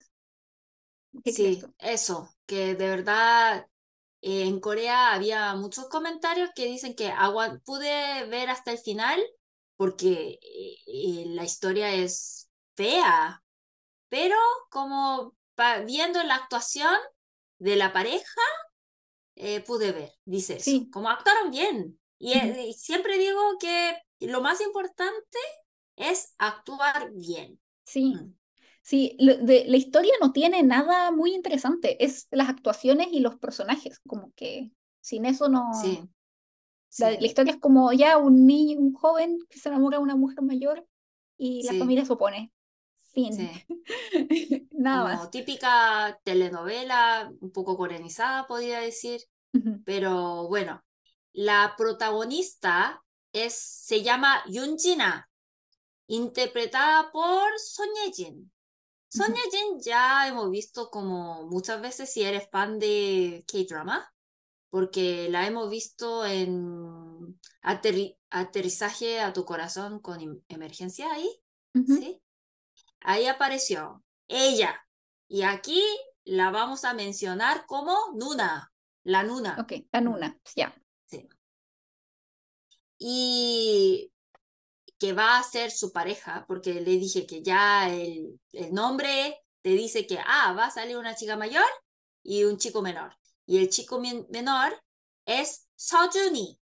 sí, 1.24 1.62
eso, 1.78 2.28
que 2.46 2.74
de 2.74 2.88
verdad 2.88 3.66
eh, 4.22 4.44
en 4.44 4.60
Corea 4.60 5.12
había 5.12 5.54
muchos 5.54 5.88
comentarios 5.88 6.50
que 6.54 6.66
dicen 6.66 6.94
que 6.94 7.12
pude 7.64 8.26
ver 8.26 8.50
hasta 8.50 8.72
el 8.72 8.78
final 8.78 9.20
porque 9.76 10.38
eh, 10.42 10.76
eh, 10.86 11.24
la 11.28 11.44
historia 11.44 11.94
es 11.94 12.50
fea, 12.76 13.42
pero 14.08 14.36
como 14.70 15.34
viendo 15.86 16.22
la 16.22 16.36
actuación 16.36 16.94
de 17.58 17.76
la 17.76 17.92
pareja, 17.92 18.40
pude 19.66 19.92
ver, 19.92 20.12
dice 20.24 20.60
sí. 20.60 20.90
como 20.90 21.08
actuaron 21.08 21.50
bien. 21.50 21.98
y 22.18 22.74
siempre 22.74 23.18
digo 23.18 23.40
que 23.58 23.96
lo 24.20 24.42
más 24.42 24.60
importante 24.60 25.38
es 25.96 26.34
actuar 26.38 27.10
bien. 27.12 27.60
Sí. 27.84 28.14
Mm. 28.14 28.39
Sí, 28.90 29.16
de, 29.20 29.66
la 29.68 29.76
historia 29.76 30.12
no 30.20 30.32
tiene 30.32 30.64
nada 30.64 31.12
muy 31.12 31.32
interesante, 31.32 32.04
es 32.04 32.26
las 32.32 32.48
actuaciones 32.48 33.06
y 33.12 33.20
los 33.20 33.36
personajes, 33.36 34.00
como 34.00 34.32
que 34.34 34.72
sin 35.00 35.26
eso 35.26 35.48
no... 35.48 35.72
Sí. 35.80 36.02
La, 36.98 37.12
historia 37.24 37.52
es 37.52 37.60
como 37.60 37.92
ya 37.92 38.18
un 38.18 38.48
niño, 38.48 38.80
un 38.80 38.92
joven 38.92 39.38
que 39.48 39.60
se 39.60 39.68
enamora 39.68 39.98
de 39.98 40.02
una 40.02 40.16
mujer 40.16 40.42
mayor 40.42 40.84
y 41.38 41.62
la 41.62 41.74
familia 41.74 42.04
se 42.04 42.14
opone. 42.14 42.52
Fin. 43.12 43.30
Nada 44.72 45.18
como 45.18 45.30
típica 45.30 46.18
telenovela, 46.24 47.32
un 47.40 47.52
poco 47.52 47.76
coreanizada, 47.76 48.48
podría 48.48 48.80
decir. 48.80 49.20
Pero 49.84 50.48
bueno, 50.48 50.82
la 51.32 51.74
protagonista 51.78 53.04
es, 53.32 53.54
se 53.54 54.02
llama 54.02 54.42
Yunjina 54.48 55.30
interpretada 56.08 57.12
por 57.12 57.56
Son 57.56 57.86
Ye-jin. 57.94 58.50
Son 59.10 59.34
Ye-jin 59.34 59.80
ya 59.80 60.28
hemos 60.28 60.50
visto 60.50 60.88
como 60.88 61.44
muchas 61.48 61.80
veces 61.82 62.12
si 62.12 62.22
eres 62.22 62.48
fan 62.48 62.78
de 62.78 63.44
K-drama, 63.50 64.08
porque 64.70 65.28
la 65.28 65.48
hemos 65.48 65.68
visto 65.68 66.24
en 66.24 67.38
Aterrizaje 68.30 69.20
a 69.20 69.32
tu 69.32 69.44
corazón 69.44 69.98
con 69.98 70.20
em-, 70.20 70.40
emergencia 70.48 71.12
ahí, 71.12 71.28
¿sí? 71.74 72.22
Ahí 73.00 73.26
apareció 73.26 74.04
ella. 74.28 74.80
Y 75.26 75.42
aquí 75.42 75.82
la 76.24 76.50
vamos 76.50 76.84
a 76.84 76.94
mencionar 76.94 77.66
como 77.66 77.96
Nuna, 78.14 78.72
la 79.02 79.24
Nuna. 79.24 79.56
Ok, 79.60 79.72
la 79.90 80.00
Nuna, 80.00 80.38
ya. 80.54 80.72
Sí. 81.06 81.28
Y 82.96 84.12
que 85.00 85.14
va 85.14 85.38
a 85.38 85.42
ser 85.42 85.70
su 85.72 85.92
pareja, 85.92 86.44
porque 86.46 86.74
le 86.74 86.92
dije 86.98 87.26
que 87.26 87.42
ya 87.42 87.88
el, 87.88 88.38
el 88.52 88.72
nombre 88.72 89.40
te 89.62 89.70
dice 89.70 90.06
que, 90.06 90.18
ah, 90.18 90.52
va 90.52 90.66
a 90.66 90.70
salir 90.70 90.98
una 90.98 91.16
chica 91.16 91.36
mayor 91.36 91.64
y 92.22 92.44
un 92.44 92.58
chico 92.58 92.82
menor. 92.82 93.16
Y 93.46 93.58
el 93.58 93.70
chico 93.70 93.98
menor 93.98 94.80
es 95.24 95.66
Sojuni. 95.74 96.60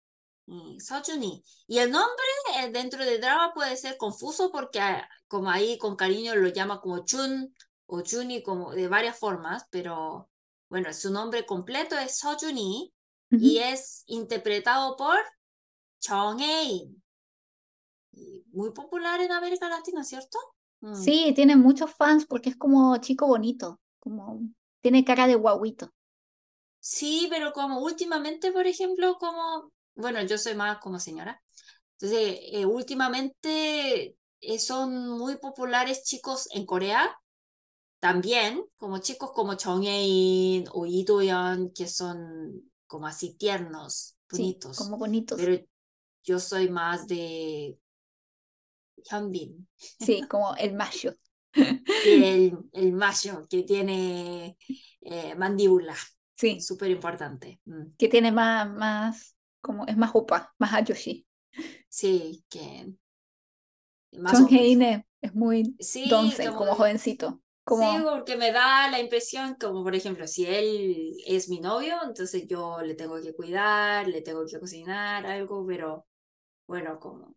Mm, 0.47 0.79
Sojuni. 0.79 1.43
Y 1.67 1.77
el 1.77 1.91
nombre 1.91 2.25
eh, 2.57 2.71
dentro 2.71 3.05
del 3.05 3.21
drama 3.21 3.53
puede 3.53 3.77
ser 3.77 3.97
confuso 3.97 4.51
porque 4.51 4.79
ah, 4.79 5.07
como 5.27 5.51
ahí 5.51 5.77
con 5.77 5.95
cariño 5.95 6.35
lo 6.35 6.49
llama 6.49 6.81
como 6.81 7.05
Chun 7.05 7.55
o 7.85 8.01
Chuni 8.01 8.41
como 8.41 8.71
de 8.73 8.87
varias 8.87 9.17
formas, 9.19 9.67
pero 9.69 10.29
bueno, 10.69 10.91
su 10.91 11.11
nombre 11.11 11.45
completo 11.45 11.95
es 11.99 12.17
Sojuni 12.17 12.91
y 13.29 13.59
es 13.59 14.03
interpretado 14.07 14.95
por 14.95 15.17
Chong 15.99 16.41
Hae 16.41 17.02
muy 18.51 18.71
popular 18.71 19.21
en 19.21 19.31
América 19.31 19.69
Latina, 19.69 20.03
¿cierto? 20.03 20.37
Mm. 20.81 20.95
Sí, 20.95 21.33
tiene 21.35 21.55
muchos 21.55 21.91
fans 21.91 22.25
porque 22.25 22.49
es 22.49 22.55
como 22.55 22.97
chico 22.97 23.27
bonito, 23.27 23.79
como 23.99 24.41
tiene 24.81 25.05
cara 25.05 25.27
de 25.27 25.35
guaguito. 25.35 25.93
Sí, 26.79 27.27
pero 27.29 27.53
como 27.53 27.79
últimamente, 27.79 28.51
por 28.51 28.67
ejemplo, 28.67 29.17
como, 29.17 29.71
bueno, 29.95 30.21
yo 30.23 30.37
soy 30.37 30.55
más 30.55 30.79
como 30.79 30.99
señora, 30.99 31.41
entonces 31.93 32.39
eh, 32.51 32.65
últimamente 32.65 34.17
eh, 34.41 34.59
son 34.59 35.07
muy 35.17 35.37
populares 35.37 36.03
chicos 36.03 36.49
en 36.51 36.65
Corea, 36.65 37.17
también, 38.03 38.65
como 38.75 38.97
chicos 38.97 39.31
como 39.31 39.53
Chong 39.53 39.85
Hae-in 39.85 40.65
o 40.73 40.85
Lee 40.85 41.05
Do-yeon, 41.05 41.71
que 41.71 41.87
son 41.87 42.69
como 42.85 43.07
así 43.07 43.35
tiernos, 43.35 44.17
bonitos. 44.29 44.77
como 44.77 44.97
bonitos. 44.97 45.39
Pero 45.39 45.65
yo 46.21 46.37
soy 46.37 46.69
más 46.69 47.07
de 47.07 47.79
Hyunbin. 49.09 49.67
Sí, 49.77 50.23
como 50.27 50.55
el 50.55 50.73
macho. 50.73 51.15
el, 52.05 52.57
el 52.71 52.93
macho 52.93 53.45
que 53.49 53.63
tiene 53.63 54.57
eh, 55.01 55.35
mandíbula. 55.35 55.95
Sí. 56.35 56.59
Súper 56.59 56.91
importante. 56.91 57.59
Mm. 57.65 57.95
Que 57.97 58.07
tiene 58.07 58.31
más, 58.31 58.69
más, 58.69 59.35
como 59.61 59.85
es 59.85 59.97
más 59.97 60.11
opa, 60.13 60.53
más 60.57 60.73
ayoshi. 60.73 61.25
Sí, 61.87 62.43
que. 62.49 62.91
Más 64.13 64.39
Heine 64.51 65.07
es 65.21 65.33
muy 65.33 65.75
sí, 65.79 66.09
como, 66.55 66.75
jovencito. 66.75 67.41
Como... 67.63 67.91
Sí, 67.91 68.03
porque 68.03 68.35
me 68.35 68.51
da 68.51 68.91
la 68.91 68.99
impresión 68.99 69.55
como, 69.59 69.83
por 69.83 69.95
ejemplo, 69.95 70.27
si 70.27 70.45
él 70.45 71.15
es 71.25 71.49
mi 71.49 71.61
novio, 71.61 71.95
entonces 72.03 72.45
yo 72.45 72.81
le 72.81 72.93
tengo 72.93 73.19
que 73.21 73.33
cuidar, 73.33 74.07
le 74.07 74.21
tengo 74.21 74.45
que 74.45 74.59
cocinar 74.59 75.25
algo, 75.25 75.65
pero 75.65 76.05
bueno, 76.67 76.99
como 76.99 77.33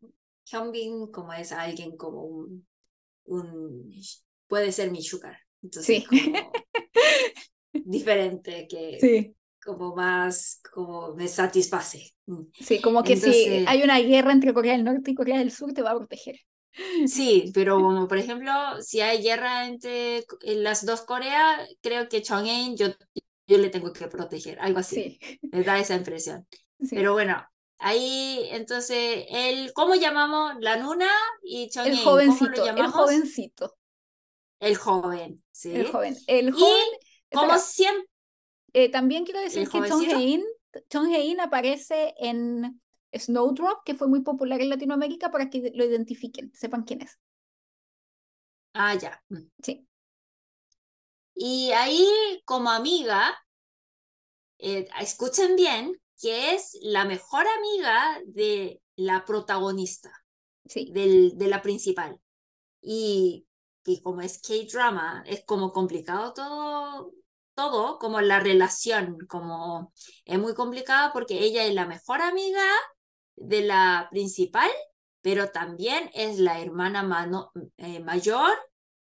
Hyunbin 0.51 1.11
como 1.11 1.33
es 1.33 1.53
alguien 1.53 1.97
como 1.97 2.23
un, 2.23 2.67
un 3.25 3.93
puede 4.47 4.73
ser 4.73 4.91
mi 4.91 5.03
sugar. 5.03 5.37
Entonces, 5.63 6.05
sí. 6.09 6.29
como 6.29 6.53
diferente 7.85 8.67
que 8.69 8.99
sí. 9.01 9.35
como 9.65 9.95
más, 9.95 10.61
como 10.73 11.15
me 11.15 11.29
satisface. 11.29 12.15
Mm. 12.27 12.45
Sí, 12.53 12.81
como 12.81 13.03
que 13.03 13.17
si 13.17 13.65
hay 13.67 13.83
una 13.83 13.99
guerra 13.99 14.33
entre 14.33 14.55
Corea 14.55 14.73
del 14.73 14.85
Norte 14.85 15.11
y 15.11 15.15
Corea 15.15 15.39
del 15.39 15.51
Sur, 15.51 15.73
te 15.73 15.83
va 15.83 15.91
a 15.91 15.97
proteger. 15.97 16.37
Sí, 17.07 17.51
pero 17.55 17.77
como 17.83 18.07
por 18.07 18.19
ejemplo, 18.19 18.53
si 18.81 19.01
hay 19.01 19.23
guerra 19.23 19.67
entre 19.67 20.25
las 20.43 20.85
dos 20.87 21.03
Coreas, 21.03 21.69
creo 21.81 22.09
que 22.09 22.23
Chong'e 22.23 22.75
yo, 22.77 22.89
yo 23.47 23.59
le 23.59 23.71
tengo 23.71 23.93
que 23.93 24.09
proteger, 24.09 24.59
algo 24.61 24.79
así. 24.79 25.19
Me 25.43 25.63
da 25.63 25.79
esa 25.79 25.97
impresión. 25.97 26.47
Pero 26.91 27.15
bueno, 27.15 27.43
Ahí, 27.79 28.49
entonces, 28.53 29.27
el, 29.29 29.73
¿cómo 29.75 29.95
llamamos 29.95 30.55
la 30.61 30.77
Nuna 30.77 31.11
y 31.43 31.69
Chong 31.69 31.87
El 31.87 31.99
jovencito, 31.99 32.65
el 32.65 32.87
jovencito. 32.87 33.77
El 34.59 34.77
joven, 34.77 35.45
sí. 35.51 35.75
El 35.75 35.91
joven. 35.91 36.17
El 36.27 36.53
joven. 36.53 36.87
como 37.31 37.59
siempre. 37.59 38.09
Eh, 38.73 38.91
también 38.91 39.25
quiero 39.25 39.41
decir 39.41 39.69
que 39.69 39.81
Chong 40.89 41.41
aparece 41.41 42.15
en 42.19 42.81
Snowdrop, 43.13 43.85
que 43.85 43.95
fue 43.95 44.09
muy 44.09 44.23
popular 44.23 44.61
en 44.61 44.71
Latinoamérica, 44.71 45.31
para 45.31 45.49
que 45.51 45.73
lo 45.75 45.85
identifiquen, 45.85 46.53
sepan 46.55 46.85
quién 46.85 47.03
es. 47.03 47.19
Ah, 48.75 48.95
ya. 48.95 49.23
Mm. 49.29 49.49
Sí. 49.63 49.87
Y 51.35 51.71
ahí, 51.73 52.43
como 52.45 52.71
amiga, 52.71 53.37
eh, 54.59 54.89
escuchen 55.01 55.57
bien, 55.57 56.01
que 56.21 56.55
es 56.55 56.79
la 56.83 57.05
mejor 57.05 57.47
amiga 57.47 58.21
de 58.27 58.81
la 58.97 59.25
protagonista, 59.25 60.13
sí. 60.65 60.91
del, 60.93 61.37
de 61.37 61.49
la 61.49 61.63
principal. 61.63 62.21
Y, 62.81 63.47
y 63.85 64.01
como 64.01 64.23
es 64.23 64.39
K-drama, 64.39 65.25
es 65.27 65.45
como 65.45 65.73
complicado 65.73 66.33
todo, 66.33 67.13
todo, 67.55 67.99
como 67.99 68.21
la 68.21 68.41
relación, 68.41 69.19
como 69.29 69.93
es 70.25 70.39
muy 70.39 70.55
complicado 70.55 71.11
porque 71.13 71.41
ella 71.41 71.65
es 71.65 71.75
la 71.75 71.87
mejor 71.87 72.21
amiga 72.21 72.65
de 73.35 73.63
la 73.63 74.09
principal, 74.11 74.71
pero 75.23 75.51
también 75.51 76.11
es 76.15 76.39
la 76.39 76.61
hermana 76.61 77.03
mano, 77.03 77.51
eh, 77.79 78.01
mayor, 78.01 78.57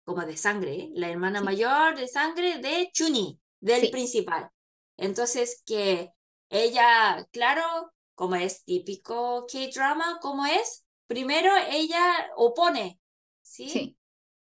como 0.05 0.27
de 0.27 0.37
sangre, 0.37 0.91
la 0.95 1.09
hermana 1.09 1.41
mayor 1.41 1.97
de 1.97 2.09
sangre 2.09 2.59
de 2.59 2.91
Chuni, 2.93 3.41
del 3.61 3.91
principal. 3.91 4.51
Entonces, 4.97 5.63
que 5.65 6.13
ella, 6.51 7.27
claro, 7.31 7.63
como 8.15 8.35
es 8.35 8.65
típico 8.65 9.47
K-drama, 9.51 10.19
como 10.21 10.45
es, 10.45 10.85
primero 11.07 11.51
ella 11.71 12.03
opone, 12.37 13.01
¿sí? 13.41 13.69
Sí. 13.71 13.97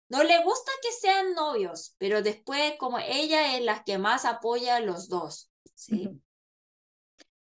No 0.10 0.24
le 0.24 0.44
gusta 0.44 0.72
que 0.82 0.92
sean 0.92 1.34
novios, 1.34 1.96
pero 1.98 2.22
después 2.22 2.76
como 2.78 3.00
ella 3.00 3.58
es 3.58 3.64
la 3.64 3.84
que 3.84 3.98
más 3.98 4.26
apoya 4.26 4.76
a 4.76 4.80
los 4.82 5.10
dos, 5.10 5.50
¿sí? 5.74 6.10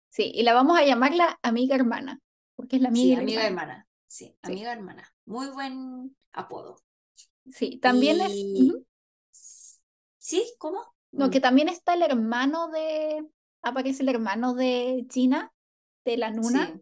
Sí, 0.09 0.31
y 0.33 0.43
la 0.43 0.53
vamos 0.53 0.77
a 0.77 0.85
llamar 0.85 1.13
la 1.13 1.39
amiga 1.43 1.75
hermana, 1.75 2.19
porque 2.55 2.77
es 2.77 2.81
la 2.81 2.87
amiga, 2.87 3.17
sí, 3.17 3.21
amiga 3.21 3.45
hermana. 3.45 3.87
Sí, 4.07 4.37
amiga 4.41 4.71
hermana. 4.71 5.13
Muy 5.25 5.47
buen 5.49 6.15
apodo. 6.31 6.77
Sí, 7.51 7.77
también 7.77 8.21
es... 8.21 8.31
¿Sí? 10.17 10.53
¿Cómo? 10.57 10.95
No, 11.11 11.29
que 11.29 11.39
mm. 11.39 11.41
también 11.41 11.69
está 11.69 11.95
el 11.95 12.03
hermano 12.03 12.69
de, 12.69 13.27
aparece 13.63 14.03
el 14.03 14.09
hermano 14.09 14.53
de 14.53 15.05
Gina, 15.11 15.51
de 16.05 16.17
la 16.17 16.29
Nuna, 16.29 16.79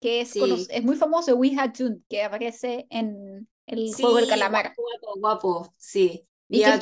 que 0.00 0.22
es, 0.22 0.34
es 0.34 0.82
muy 0.82 0.96
famoso, 0.96 1.36
Wee 1.36 1.56
Ha 1.58 1.72
Jun, 1.76 2.04
que 2.08 2.22
aparece 2.22 2.86
en 2.90 3.48
el 3.66 3.94
juego 3.94 4.16
del 4.16 4.28
calamar. 4.28 4.74
Guapo, 4.76 5.20
guapo, 5.20 5.74
sí. 5.78 6.26
Y 6.48 6.64
que, 6.64 6.80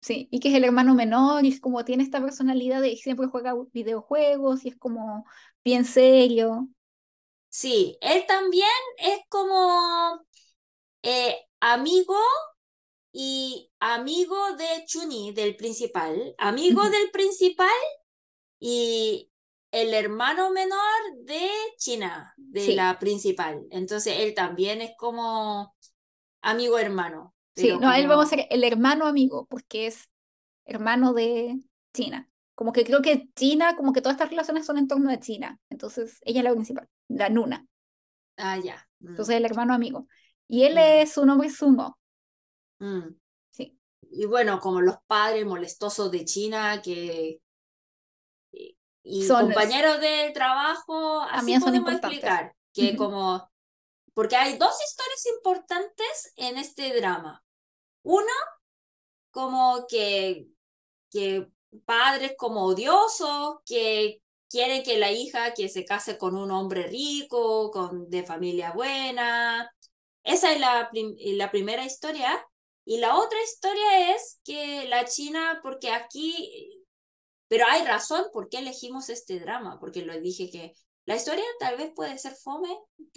sí, 0.00 0.28
y 0.30 0.40
que 0.40 0.48
es 0.48 0.54
el 0.54 0.64
hermano 0.64 0.94
menor, 0.94 1.44
y 1.44 1.48
es 1.48 1.60
como 1.60 1.84
tiene 1.84 2.02
esta 2.02 2.20
personalidad 2.22 2.80
de 2.80 2.96
siempre 2.96 3.26
juega 3.26 3.54
videojuegos, 3.72 4.64
y 4.64 4.68
es 4.68 4.76
como 4.76 5.26
bien 5.64 5.84
serio. 5.84 6.68
Sí, 7.48 7.98
él 8.00 8.24
también 8.26 8.68
es 8.98 9.20
como 9.28 10.20
eh, 11.02 11.36
amigo 11.60 12.18
y 13.12 13.70
amigo 13.80 14.36
de 14.56 14.84
Chuni, 14.86 15.32
del 15.32 15.56
principal, 15.56 16.34
amigo 16.38 16.82
del 16.88 17.10
principal 17.10 17.68
y 18.58 19.30
el 19.70 19.92
hermano 19.94 20.50
menor 20.50 20.78
de 21.24 21.48
China, 21.76 22.32
de 22.36 22.74
la 22.74 22.98
principal. 22.98 23.66
Entonces 23.70 24.14
él 24.18 24.34
también 24.34 24.80
es 24.80 24.92
como 24.96 25.74
amigo 26.40 26.78
hermano. 26.78 27.34
Sí, 27.54 27.72
no, 27.78 27.92
él 27.92 28.06
vamos 28.06 28.26
a 28.26 28.28
ser 28.28 28.46
el 28.50 28.64
hermano 28.64 29.06
amigo, 29.06 29.46
porque 29.46 29.86
es 29.86 30.10
hermano 30.64 31.12
de 31.14 31.58
China. 31.94 32.28
Como 32.54 32.72
que 32.72 32.84
creo 32.84 33.02
que 33.02 33.28
China, 33.34 33.76
como 33.76 33.92
que 33.92 34.00
todas 34.00 34.14
estas 34.14 34.30
relaciones 34.30 34.64
son 34.64 34.78
en 34.78 34.88
torno 34.88 35.10
a 35.10 35.20
China. 35.20 35.58
Entonces 35.68 36.18
ella 36.22 36.40
es 36.40 36.44
la 36.44 36.52
principal, 36.52 36.88
la 37.08 37.28
Nuna. 37.28 37.66
Ah, 38.36 38.58
ya. 38.58 38.86
Mm. 39.00 39.08
Entonces 39.08 39.36
el 39.36 39.44
hermano 39.44 39.74
amigo. 39.74 40.06
Y 40.48 40.62
él 40.62 40.74
mm. 40.74 40.78
es 41.02 41.12
su 41.12 41.26
nombre 41.26 41.50
Sumo. 41.50 41.98
Mm. 42.78 43.14
Sí. 43.50 43.78
Y 44.10 44.24
bueno, 44.26 44.58
como 44.60 44.80
los 44.80 44.96
padres 45.06 45.44
molestosos 45.44 46.10
de 46.10 46.24
China 46.24 46.80
que 46.82 47.40
y 49.08 49.28
compañeros 49.28 50.00
de 50.00 50.32
trabajo, 50.34 51.20
así 51.30 51.56
podemos 51.60 51.92
explicar 51.92 52.56
que 52.72 52.96
como, 52.96 53.48
porque 54.14 54.34
hay 54.34 54.58
dos 54.58 54.76
historias 54.84 55.26
importantes 55.36 56.32
en 56.34 56.58
este 56.58 56.92
drama. 56.92 57.44
Uno, 58.02 58.32
como 59.30 59.86
que, 59.88 60.48
que 61.08 61.46
padres 61.84 62.34
como 62.36 62.64
odiosos, 62.64 63.58
que 63.64 64.20
quieren 64.50 64.82
que 64.82 64.98
la 64.98 65.12
hija 65.12 65.54
que 65.54 65.68
se 65.68 65.84
case 65.84 66.18
con 66.18 66.36
un 66.36 66.50
hombre 66.50 66.88
rico, 66.88 67.70
con, 67.70 68.10
de 68.10 68.24
familia 68.24 68.72
buena. 68.72 69.70
Esa 70.24 70.52
es 70.52 70.58
la, 70.58 70.90
la 70.92 71.50
primera 71.52 71.84
historia. 71.84 72.44
Y 72.84 72.98
la 72.98 73.16
otra 73.16 73.40
historia 73.40 74.16
es 74.16 74.40
que 74.44 74.88
la 74.88 75.04
China, 75.04 75.60
porque 75.62 75.90
aquí 75.90 76.75
pero 77.48 77.64
hay 77.68 77.84
razón 77.84 78.24
por 78.32 78.48
qué 78.48 78.58
elegimos 78.58 79.08
este 79.08 79.38
drama, 79.38 79.78
porque 79.80 80.02
lo 80.02 80.18
dije 80.20 80.50
que 80.50 80.72
la 81.04 81.14
historia 81.14 81.44
tal 81.60 81.76
vez 81.76 81.92
puede 81.94 82.18
ser 82.18 82.34
fome, 82.34 82.68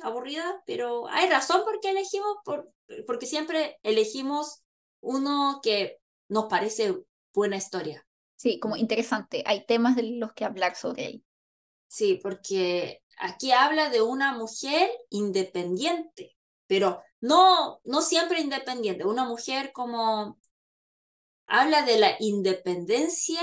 aburrida, 0.03 0.61
pero 0.67 1.07
hay 1.09 1.27
razón 1.27 1.63
por 1.65 1.79
qué 1.79 1.89
elegimos, 1.89 2.37
por, 2.45 2.71
porque 3.07 3.25
siempre 3.25 3.79
elegimos 3.81 4.61
uno 5.01 5.59
que 5.63 5.97
nos 6.27 6.45
parece 6.45 6.95
buena 7.33 7.57
historia. 7.57 8.05
Sí, 8.35 8.59
como 8.59 8.75
interesante. 8.75 9.43
Hay 9.45 9.65
temas 9.65 9.95
de 9.95 10.03
los 10.03 10.33
que 10.33 10.45
hablar 10.45 10.75
sobre 10.75 11.05
él. 11.07 11.25
Sí, 11.87 12.19
porque 12.21 13.01
aquí 13.17 13.51
habla 13.51 13.89
de 13.89 14.01
una 14.01 14.33
mujer 14.33 14.91
independiente, 15.09 16.37
pero 16.67 17.01
no, 17.19 17.81
no 17.83 18.01
siempre 18.01 18.39
independiente, 18.39 19.05
una 19.05 19.25
mujer 19.25 19.71
como 19.73 20.39
habla 21.47 21.81
de 21.81 21.97
la 21.97 22.15
independencia 22.19 23.41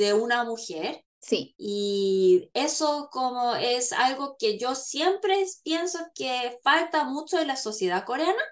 de 0.00 0.14
una 0.14 0.44
mujer. 0.44 1.04
Sí. 1.20 1.54
Y 1.58 2.50
eso 2.54 3.10
como 3.12 3.54
es 3.54 3.92
algo 3.92 4.36
que 4.38 4.58
yo 4.58 4.74
siempre 4.74 5.44
pienso 5.62 5.98
que 6.14 6.58
falta 6.64 7.04
mucho 7.04 7.38
en 7.38 7.48
la 7.48 7.56
sociedad 7.56 8.04
coreana 8.04 8.42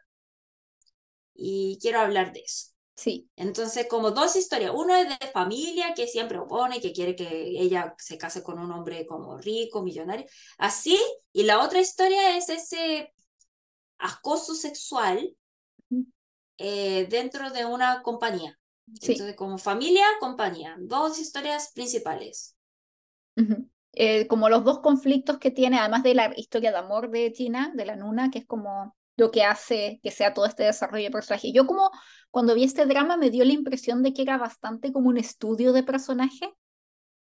y 1.35 1.79
quiero 1.81 2.01
hablar 2.01 2.33
de 2.33 2.41
eso. 2.41 2.73
Sí. 2.95 3.31
Entonces, 3.37 3.87
como 3.89 4.11
dos 4.11 4.37
historias. 4.37 4.73
Uno 4.75 4.95
es 4.95 5.09
de 5.09 5.27
familia 5.29 5.95
que 5.95 6.07
siempre 6.09 6.39
opone, 6.39 6.81
que 6.81 6.93
quiere 6.93 7.15
que 7.17 7.29
ella 7.59 7.95
se 7.97 8.19
case 8.19 8.43
con 8.43 8.59
un 8.59 8.73
hombre 8.73 9.07
como 9.07 9.39
rico, 9.39 9.83
millonario. 9.83 10.27
Así. 10.59 10.99
Y 11.33 11.45
la 11.45 11.61
otra 11.65 11.81
historia 11.81 12.37
es 12.37 12.49
ese 12.49 13.15
acoso 13.99 14.55
sexual 14.55 15.35
eh, 16.59 17.07
dentro 17.09 17.51
de 17.51 17.65
una 17.65 18.03
compañía. 18.03 18.59
Sí. 19.01 19.12
Entonces, 19.12 19.37
como 19.37 19.59
familia, 19.59 20.05
compañía. 20.20 20.77
Dos 20.79 21.18
historias 21.18 21.72
principales. 21.74 22.57
Eh, 23.92 24.27
como 24.27 24.48
los 24.48 24.64
dos 24.64 24.81
conflictos 24.81 25.38
que 25.38 25.51
tiene, 25.51 25.79
además 25.79 26.03
de 26.03 26.14
la 26.14 26.33
historia 26.37 26.72
de 26.72 26.79
amor 26.79 27.11
de 27.11 27.31
Tina, 27.31 27.72
de 27.74 27.87
la 27.87 27.96
Nuna, 27.96 28.31
que 28.31 28.40
es 28.40 28.46
como 28.46 28.96
lo 29.16 29.31
que 29.31 29.42
hace 29.42 29.98
que 30.03 30.11
sea 30.11 30.33
todo 30.33 30.46
este 30.46 30.64
desarrollo 30.64 31.05
de 31.05 31.11
personaje. 31.11 31.53
Yo 31.53 31.66
como 31.66 31.90
cuando 32.31 32.55
vi 32.55 32.64
este 32.64 32.87
drama 32.87 33.16
me 33.16 33.31
dio 33.31 33.44
la 33.44 33.53
impresión 33.53 34.03
de 34.03 34.12
que 34.12 34.22
era 34.22 34.38
bastante 34.38 34.92
como 34.92 35.09
un 35.09 35.18
estudio 35.18 35.72
de 35.72 35.83
personaje, 35.83 36.55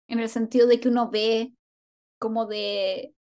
en 0.06 0.20
el 0.20 0.28
sentido 0.28 0.66
de 0.66 0.80
que 0.80 0.88
uno 0.88 1.10
ve 1.10 1.54
como 2.18 2.46
de 2.46 3.14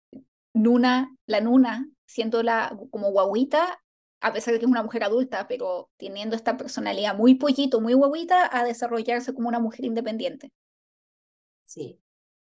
Nuna, 0.54 1.14
la 1.26 1.40
Nuna, 1.40 1.88
siendo 2.06 2.42
la 2.42 2.76
como 2.90 3.10
guaguita, 3.10 3.82
a 4.24 4.32
pesar 4.32 4.54
de 4.54 4.58
que 4.58 4.64
es 4.64 4.70
una 4.70 4.82
mujer 4.82 5.04
adulta, 5.04 5.46
pero 5.46 5.90
teniendo 5.98 6.34
esta 6.34 6.56
personalidad 6.56 7.14
muy 7.14 7.34
pollito, 7.34 7.82
muy 7.82 7.92
guaguita, 7.92 8.48
a 8.50 8.64
desarrollarse 8.64 9.34
como 9.34 9.48
una 9.48 9.60
mujer 9.60 9.84
independiente. 9.84 10.50
Sí, 11.62 12.00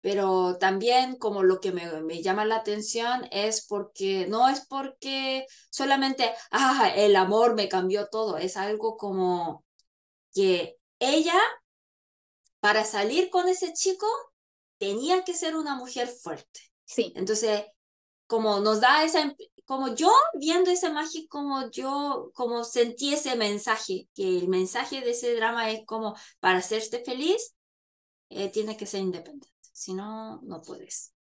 pero 0.00 0.58
también 0.58 1.16
como 1.16 1.42
lo 1.42 1.60
que 1.60 1.72
me, 1.72 2.02
me, 2.02 2.22
llama 2.22 2.44
la 2.44 2.56
atención 2.56 3.26
es 3.32 3.66
porque, 3.66 4.26
no 4.28 4.48
es 4.48 4.64
porque 4.68 5.46
solamente, 5.68 6.32
ah, 6.52 6.92
el 6.94 7.16
amor 7.16 7.56
me 7.56 7.68
cambió 7.68 8.06
todo, 8.06 8.38
es 8.38 8.56
algo 8.56 8.96
como 8.96 9.64
que 10.32 10.76
ella, 11.00 11.40
para 12.60 12.84
salir 12.84 13.28
con 13.28 13.48
ese 13.48 13.72
chico, 13.72 14.06
tenía 14.78 15.24
que 15.24 15.34
ser 15.34 15.56
una 15.56 15.74
mujer 15.74 16.06
fuerte. 16.06 16.60
Sí. 16.84 17.12
Entonces, 17.16 17.64
como 18.28 18.60
nos 18.60 18.80
da 18.80 19.04
esa, 19.04 19.34
como 19.66 19.94
yo 19.94 20.10
viendo 20.34 20.70
esa 20.70 20.90
magia, 20.90 21.22
como 21.28 21.70
yo, 21.70 22.30
como 22.34 22.64
sentí 22.64 23.12
ese 23.12 23.36
mensaje, 23.36 24.08
que 24.14 24.38
el 24.38 24.48
mensaje 24.48 25.02
de 25.02 25.10
ese 25.10 25.34
drama 25.34 25.70
es 25.70 25.84
como, 25.84 26.16
para 26.40 26.58
hacerte 26.58 27.04
feliz, 27.04 27.54
eh, 28.30 28.48
tiene 28.50 28.76
que 28.76 28.86
ser 28.86 29.00
independiente 29.00 29.48
si 29.72 29.92
no, 29.92 30.40
no 30.42 30.62
puedes. 30.62 31.12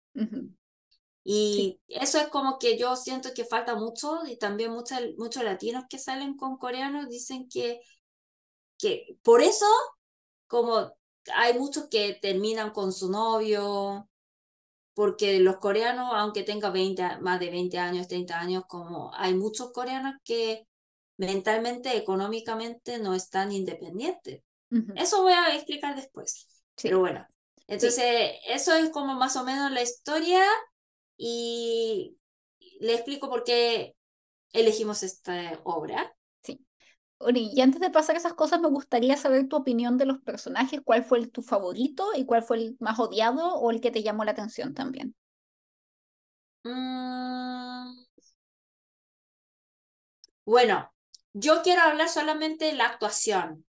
Y 1.25 1.81
eso 1.89 2.19
es 2.19 2.29
como 2.29 2.59
que 2.59 2.79
yo 2.79 2.95
siento 2.95 3.31
que 3.35 3.45
falta 3.45 3.75
mucho 3.75 4.21
y 4.27 4.39
también 4.39 4.71
muchos, 4.71 5.01
muchos 5.17 5.43
latinos 5.43 5.85
que 5.89 5.99
salen 5.99 6.37
con 6.37 6.59
coreanos 6.59 7.09
dicen 7.09 7.49
que, 7.49 7.81
que 8.79 9.19
por 9.23 9.41
eso 9.41 9.67
como 10.47 10.93
hay 11.35 11.59
muchos 11.59 11.89
que 11.89 12.19
terminan 12.21 12.71
con 12.71 12.93
su 12.93 13.11
novio, 13.11 14.09
porque 14.95 15.41
los 15.41 15.57
coreanos, 15.57 16.11
aunque 16.15 16.45
tengan 16.45 16.73
20, 16.73 17.19
más 17.21 17.41
de 17.41 17.51
20 17.51 17.79
años, 17.79 18.09
30 18.09 18.39
años, 18.39 18.65
como 18.67 19.13
hay 19.15 19.35
muchos 19.35 19.73
coreanos 19.73 20.15
que 20.25 20.67
mentalmente, 21.17 21.97
económicamente 21.97 22.99
no 22.99 23.15
están 23.15 23.53
independientes. 23.53 24.43
Eso 24.97 25.23
voy 25.23 25.33
a 25.33 25.55
explicar 25.55 25.95
después. 25.95 26.49
Pero 26.83 26.99
bueno, 26.99 27.25
entonces, 27.67 28.33
eso 28.47 28.75
es 28.75 28.91
como 28.91 29.15
más 29.15 29.37
o 29.37 29.45
menos 29.45 29.71
la 29.71 29.83
historia 29.83 30.43
y 31.17 32.17
le 32.81 32.95
explico 32.95 33.29
por 33.29 33.45
qué 33.45 33.97
elegimos 34.53 35.03
esta 35.03 35.61
obra. 35.65 36.15
Y 37.35 37.61
antes 37.61 37.81
de 37.81 37.91
pasar 37.91 38.17
esas 38.17 38.35
cosas, 38.35 38.61
me 38.61 38.69
gustaría 38.69 39.17
saber 39.17 39.49
tu 39.49 39.57
opinión 39.57 39.97
de 39.97 40.07
los 40.07 40.21
personajes. 40.21 40.81
¿Cuál 40.85 41.05
fue 41.05 41.19
el, 41.19 41.31
tu 41.31 41.43
favorito 41.43 42.11
y 42.15 42.27
cuál 42.27 42.43
fue 42.43 42.59
el 42.59 42.77
más 42.81 42.99
odiado 42.99 43.55
o 43.55 43.71
el 43.71 43.81
que 43.81 43.91
te 43.91 44.03
llamó 44.03 44.25
la 44.25 44.33
atención 44.33 44.75
también? 44.75 45.15
Mm. 46.65 48.05
Bueno, 50.45 50.93
yo 51.33 51.63
quiero 51.63 51.83
hablar 51.83 52.09
solamente 52.09 52.67
de 52.67 52.75
la 52.75 52.87
actuación. 52.87 53.65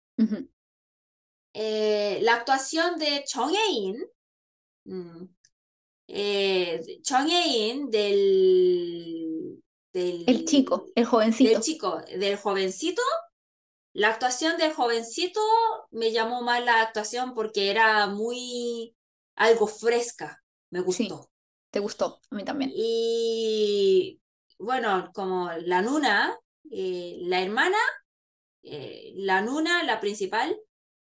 Eh, 1.55 2.21
la 2.23 2.35
actuación 2.35 2.99
de 2.99 3.25
Chong 3.27 3.51
Ye-in, 3.51 4.05
mm, 4.85 5.25
eh, 6.09 7.01
Chong 7.03 7.29
Ye-in 7.29 7.91
del, 7.91 9.63
del... 9.93 10.25
El 10.27 10.45
chico, 10.47 10.87
el 10.95 11.05
jovencito. 11.05 11.51
Del 11.51 11.61
chico, 11.61 12.01
del 12.19 12.37
jovencito. 12.37 13.03
La 13.93 14.09
actuación 14.09 14.57
del 14.57 14.73
jovencito 14.73 15.41
me 15.91 16.13
llamó 16.13 16.43
más 16.43 16.65
la 16.65 16.81
actuación 16.83 17.35
porque 17.35 17.71
era 17.71 18.07
muy 18.07 18.97
algo 19.35 19.67
fresca, 19.67 20.43
me 20.71 20.81
gustó. 20.81 21.31
te 21.71 21.81
gustó, 21.81 22.21
a 22.31 22.35
mí 22.35 22.45
también. 22.45 22.73
Y 22.75 24.21
bueno, 24.59 25.11
como 25.15 25.51
la 25.65 25.83
Nuna, 25.83 26.39
eh, 26.71 27.17
la 27.21 27.41
hermana, 27.43 27.79
la 28.63 29.43
Nuna, 29.43 29.83
la 29.83 30.01
principal, 30.01 30.57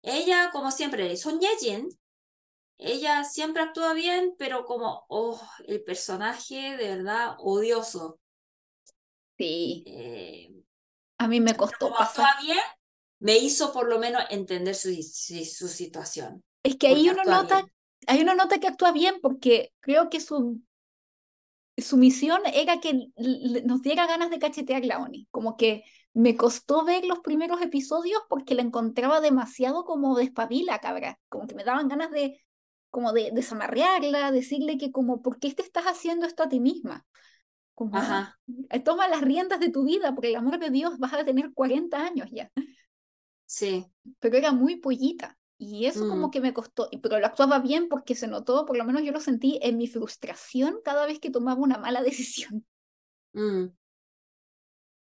ella, 0.03 0.51
como 0.53 0.71
siempre, 0.71 1.17
Son 1.17 1.41
Yejin, 1.41 1.89
ella 2.79 3.25
siempre 3.25 3.63
actúa 3.63 3.93
bien, 3.93 4.35
pero 4.39 4.65
como, 4.65 5.05
oh, 5.09 5.41
el 5.67 5.83
personaje 5.85 6.77
de 6.77 6.97
verdad 6.97 7.37
odioso. 7.39 8.19
Sí. 9.37 9.85
Eh, 9.87 10.60
a 11.21 11.29
mí 11.29 11.39
me 11.39 11.55
costó 11.55 11.91
como 11.91 11.99
actúa 11.99 12.31
bien, 12.41 12.59
me 13.19 13.37
hizo 13.37 13.75
por 13.75 13.87
lo 13.87 13.99
menos 13.99 14.23
entender 14.31 14.75
su, 14.75 14.89
su, 14.95 15.69
situación. 15.69 16.43
Es 16.63 16.77
que 16.77 16.89
ahí 16.89 17.11
uno 17.11 17.23
nota, 17.25 17.63
hay 18.07 18.23
una 18.23 18.35
nota 18.35 18.59
que 18.59 18.67
actúa 18.67 18.91
bien 18.93 19.17
porque 19.21 19.71
creo 19.81 20.09
que 20.09 20.19
su, 20.19 20.63
su 21.77 21.99
misión 21.99 22.41
era 22.55 22.81
que 22.81 23.09
nos 23.67 23.83
diera 23.83 24.07
ganas 24.07 24.31
de 24.31 24.39
cachetear 24.39 24.83
la 24.87 24.99
ONI, 24.99 25.29
como 25.31 25.59
que 25.59 25.85
me 26.15 26.39
costó 26.39 26.87
ver 26.87 27.05
los 27.05 27.19
primeros 27.19 27.61
episodios 27.61 28.23
porque 28.31 28.55
la 28.55 28.63
encontraba 28.63 29.21
demasiado 29.21 29.85
como 29.85 30.17
despabila, 30.17 30.79
cabra, 30.79 31.19
como 31.29 31.47
que 31.47 31.55
me 31.55 31.65
daban 31.65 31.89
ganas 31.89 32.11
de 32.11 32.43
como 32.89 33.13
de 33.13 33.31
desamarrearla, 33.35 34.33
decirle 34.33 34.79
que 34.79 34.91
como, 34.91 35.21
¿por 35.21 35.39
qué 35.39 35.53
te 35.53 35.63
estás 35.63 35.85
haciendo 35.85 36.27
esto 36.27 36.45
a 36.45 36.49
ti 36.49 36.61
misma? 36.61 37.07
Como, 37.81 37.97
Ajá. 37.97 38.39
Eh, 38.69 38.81
toma 38.81 39.09
las 39.09 39.23
riendas 39.23 39.59
de 39.59 39.71
tu 39.71 39.87
vida, 39.87 40.15
por 40.15 40.27
el 40.27 40.37
amor 40.37 40.59
de 40.59 40.69
Dios, 40.69 40.99
vas 40.99 41.15
a 41.15 41.25
tener 41.25 41.55
40 41.55 42.05
años 42.05 42.29
ya. 42.31 42.53
Sí. 43.47 43.87
Pero 44.19 44.37
era 44.37 44.53
muy 44.53 44.77
pollita. 44.77 45.39
Y 45.57 45.87
eso 45.87 46.07
como 46.07 46.29
mm. 46.29 46.31
que 46.31 46.41
me 46.43 46.53
costó, 46.53 46.91
pero 47.03 47.19
lo 47.19 47.25
actuaba 47.25 47.59
bien 47.59 47.89
porque 47.89 48.15
se 48.15 48.29
notó, 48.29 48.67
por 48.67 48.77
lo 48.77 48.85
menos 48.85 49.03
yo 49.03 49.13
lo 49.13 49.21
sentí 49.21 49.59
en 49.63 49.79
mi 49.79 49.87
frustración 49.87 50.81
cada 50.85 51.07
vez 51.07 51.21
que 51.21 51.31
tomaba 51.31 51.59
una 51.59 51.79
mala 51.79 52.03
decisión. 52.03 52.67
Mm. 53.33 53.69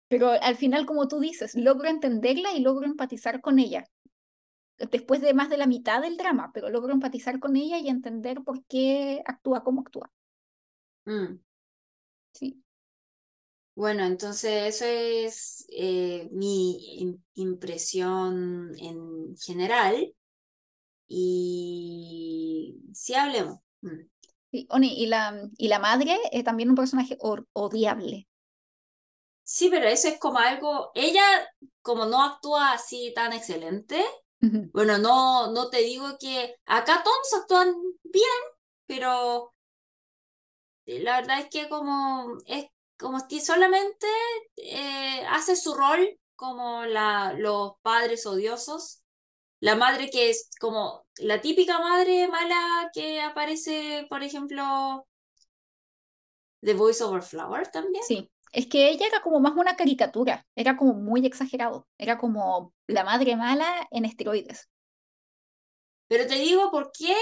Pero 0.10 0.32
al 0.32 0.58
final, 0.58 0.86
como 0.86 1.08
tú 1.08 1.22
dices, 1.22 1.56
logro 1.56 1.88
entenderla 1.88 2.52
y 2.52 2.60
logro 2.60 2.86
empatizar 2.86 3.40
con 3.40 3.60
ella. 3.60 3.86
Después 4.78 5.22
de 5.22 5.34
más 5.34 5.50
de 5.50 5.56
la 5.56 5.68
mitad 5.68 6.02
del 6.02 6.18
drama, 6.18 6.52
pero 6.54 6.70
logro 6.70 6.92
empatizar 6.92 7.40
con 7.40 7.56
ella 7.56 7.78
y 7.78 7.88
entender 7.88 8.44
por 8.44 8.66
qué 8.66 9.24
actúa 9.26 9.64
como 9.64 9.80
actúa. 9.80 10.12
Mm. 11.06 11.40
Sí. 12.34 12.62
Bueno, 13.78 14.06
entonces 14.06 14.74
eso 14.76 14.86
es 14.86 15.68
eh, 15.70 16.28
mi 16.32 17.16
impresión 17.36 18.72
en 18.80 19.38
general. 19.38 20.16
Y 21.08 22.76
sí 22.92 23.14
hablemos. 23.14 23.60
Mm. 23.82 24.00
Sí, 24.50 24.66
Oni, 24.72 25.00
y 25.00 25.06
la, 25.06 25.48
y 25.58 25.68
la 25.68 25.78
madre 25.78 26.18
es 26.32 26.44
también 26.44 26.72
un 26.72 26.76
personaje 26.76 27.20
odiable. 27.20 28.28
Sí, 29.44 29.70
pero 29.70 29.88
eso 29.88 30.08
es 30.08 30.18
como 30.18 30.40
algo, 30.40 30.90
ella 30.96 31.22
como 31.84 32.08
no 32.08 32.24
actúa 32.24 32.72
así 32.72 33.14
tan 33.14 33.32
excelente, 33.32 34.04
bueno, 34.74 34.98
no, 34.98 35.52
no 35.52 35.70
te 35.70 35.78
digo 35.84 36.18
que 36.20 36.56
acá 36.66 37.04
todos 37.04 37.42
actúan 37.42 37.76
bien, 38.04 38.28
pero 38.88 39.54
la 40.88 41.22
verdad 41.22 41.42
es 41.42 41.50
que 41.50 41.70
como 41.70 42.38
es 42.48 42.66
como 42.98 43.28
que 43.28 43.40
solamente 43.40 44.08
eh, 44.58 45.26
hace 45.30 45.56
su 45.56 45.74
rol 45.74 46.20
como 46.36 46.86
la, 46.86 47.34
los 47.34 47.74
padres 47.82 48.26
odiosos, 48.26 49.04
la 49.60 49.76
madre 49.76 50.10
que 50.10 50.30
es 50.30 50.50
como 50.60 51.06
la 51.18 51.42
típica 51.42 51.80
madre 51.80 52.28
mala 52.28 52.90
que 52.94 53.22
aparece, 53.22 54.06
por 54.10 54.24
ejemplo, 54.24 55.08
The 56.62 56.74
Voice 56.74 57.04
Over 57.04 57.22
Flower 57.22 57.68
también. 57.70 58.04
Sí, 58.04 58.30
es 58.52 58.68
que 58.68 58.90
ella 58.90 59.08
era 59.08 59.22
como 59.22 59.40
más 59.40 59.54
una 59.56 59.76
caricatura, 59.76 60.46
era 60.56 60.78
como 60.78 60.94
muy 60.94 61.26
exagerado, 61.26 61.88
era 61.98 62.18
como 62.18 62.74
la 62.88 63.04
madre 63.04 63.36
mala 63.36 63.88
en 63.92 64.06
esteroides. 64.06 64.70
Pero 66.08 66.26
te 66.28 66.36
digo 66.36 66.72
por 66.72 66.92
qué, 66.98 67.16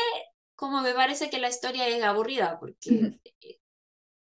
como 0.55 0.81
me 0.81 0.93
parece 0.93 1.29
que 1.29 1.39
la 1.39 1.49
historia 1.49 1.87
es 1.87 2.03
aburrida, 2.03 2.59
porque, 2.59 3.19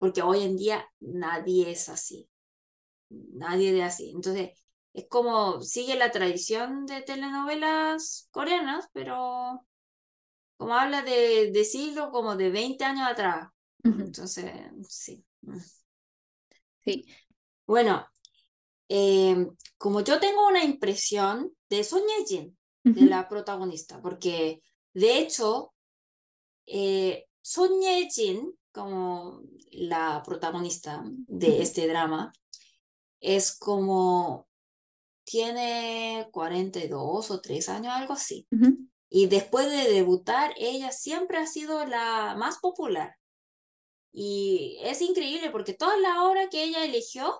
porque 0.04 0.20
hoy 0.20 0.42
en 0.42 0.54
día 0.58 0.86
nadie 1.00 1.70
es 1.70 1.88
así, 1.88 2.28
nadie 3.08 3.72
de 3.72 3.84
así. 3.84 4.10
Entonces, 4.14 4.50
es 4.92 5.08
como 5.08 5.62
sigue 5.62 5.96
la 5.96 6.10
tradición 6.10 6.84
de 6.84 7.00
telenovelas 7.00 8.28
coreanas, 8.30 8.86
pero 8.92 9.66
como 10.58 10.74
habla 10.74 11.00
de, 11.00 11.52
de 11.52 11.64
siglo 11.64 12.10
como 12.10 12.36
de 12.36 12.50
20 12.50 12.84
años 12.84 13.08
atrás. 13.08 13.48
Entonces, 13.82 14.52
sí. 14.86 15.24
Sí. 16.84 17.06
Bueno, 17.66 18.06
em, 18.88 19.56
como 19.78 20.02
yo 20.02 20.20
tengo 20.20 20.46
una 20.46 20.64
impresión 20.64 21.50
de 21.70 21.82
Son 21.82 22.02
Ye-jin, 22.02 22.54
de 22.82 23.06
la 23.06 23.26
protagonista, 23.26 24.02
porque 24.02 24.60
de 24.92 25.18
hecho, 25.20 25.72
eh, 26.66 27.24
Son 27.40 27.70
Ye-jin, 27.80 28.52
como 28.74 29.40
la 29.70 30.20
protagonista 30.26 31.04
de 31.28 31.62
este 31.62 31.86
drama, 31.86 32.32
es 33.20 33.56
como 33.56 34.48
tiene 35.24 36.28
42 36.32 37.30
o 37.30 37.40
3 37.40 37.68
años, 37.68 37.92
algo 37.94 38.14
así. 38.14 38.46
Y 39.08 39.28
después 39.28 39.70
de 39.70 39.92
debutar, 39.92 40.52
ella 40.56 40.90
siempre 40.90 41.38
ha 41.38 41.46
sido 41.46 41.86
la 41.86 42.34
más 42.36 42.58
popular. 42.58 43.16
Y 44.12 44.78
es 44.82 45.00
increíble 45.00 45.50
porque 45.50 45.74
todas 45.74 45.98
las 46.00 46.18
obras 46.18 46.48
que 46.50 46.64
ella 46.64 46.84
eligió 46.84 47.32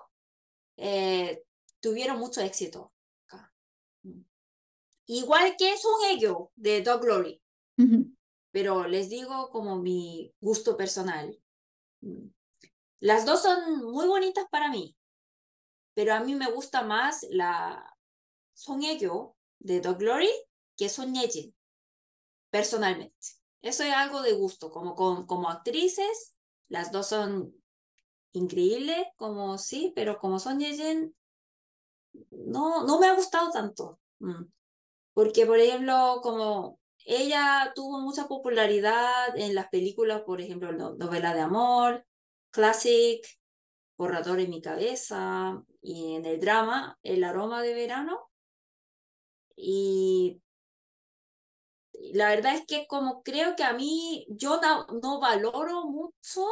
eh, 0.77 1.43
tuvieron 1.81 2.17
mucho 2.17 2.39
éxito. 2.41 2.93
Igual 5.05 5.55
que 5.57 5.73
es 5.73 5.83
un 5.83 6.15
ello 6.15 6.51
de 6.55 6.81
Dog 6.81 7.01
Glory. 7.01 7.41
Pero 8.55 8.87
les 8.87 9.09
digo 9.09 9.49
como 9.49 9.75
mi 9.75 10.33
gusto 10.39 10.77
personal. 10.77 11.37
Mm. 11.99 12.29
Las 13.01 13.25
dos 13.25 13.41
son 13.41 13.83
muy 13.91 14.07
bonitas 14.07 14.45
para 14.49 14.69
mí 14.69 14.95
pero 15.95 16.13
a 16.13 16.19
mí 16.19 16.35
me 16.35 16.51
gusta 16.51 16.83
más 16.83 17.25
la 17.31 17.97
Son 18.53 18.81
Ye-kyo 18.81 19.35
de 19.59 19.81
Dog 19.81 19.97
Glory 19.97 20.29
que 20.77 20.89
Son 20.89 21.15
Ye-jin, 21.15 21.55
personalmente. 22.51 23.15
Eso 23.61 23.83
es 23.83 23.93
algo 23.93 24.21
de 24.21 24.33
gusto, 24.33 24.69
como, 24.69 24.93
como, 24.93 25.49
actrices, 25.49 26.35
las 26.67 26.91
dos 26.91 27.07
son 27.07 27.55
increíbles, 28.33 29.07
como 29.15 29.57
sí, 29.57 29.93
pero 29.95 30.19
como 30.19 30.37
Son 30.37 30.59
Ye-jin, 30.59 31.15
no, 32.29 32.85
no 32.85 32.99
me 32.99 33.07
ha 33.07 33.15
gustado 33.15 33.49
tanto. 33.51 33.99
Mm. 34.19 34.43
Porque, 35.13 35.45
por 35.45 35.57
ejemplo, 35.57 36.19
como 36.21 36.77
ella 37.05 37.71
tuvo 37.75 37.99
mucha 38.01 38.27
popularidad 38.27 39.37
en 39.37 39.53
las 39.53 39.69
películas, 39.69 40.23
por 40.23 40.41
ejemplo, 40.41 40.71
novela 40.71 41.33
de 41.33 41.41
amor, 41.41 42.05
classic, 42.49 43.25
borrador 43.95 44.39
en 44.39 44.49
mi 44.49 44.61
cabeza 44.61 45.63
y 45.81 46.15
en 46.15 46.25
el 46.25 46.39
drama 46.39 46.97
El 47.03 47.23
aroma 47.23 47.61
de 47.61 47.73
verano. 47.75 48.29
Y 49.55 50.41
la 51.93 52.29
verdad 52.29 52.55
es 52.55 52.65
que 52.65 52.87
como 52.87 53.21
creo 53.23 53.55
que 53.55 53.63
a 53.63 53.73
mí 53.73 54.25
yo 54.29 54.59
no, 55.01 55.19
valoro 55.19 55.85
mucho 55.85 56.45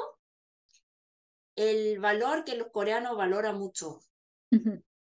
el 1.56 2.00
valor 2.00 2.44
que 2.44 2.56
los 2.56 2.68
coreanos 2.72 3.18
valoran 3.18 3.58
mucho. 3.58 4.00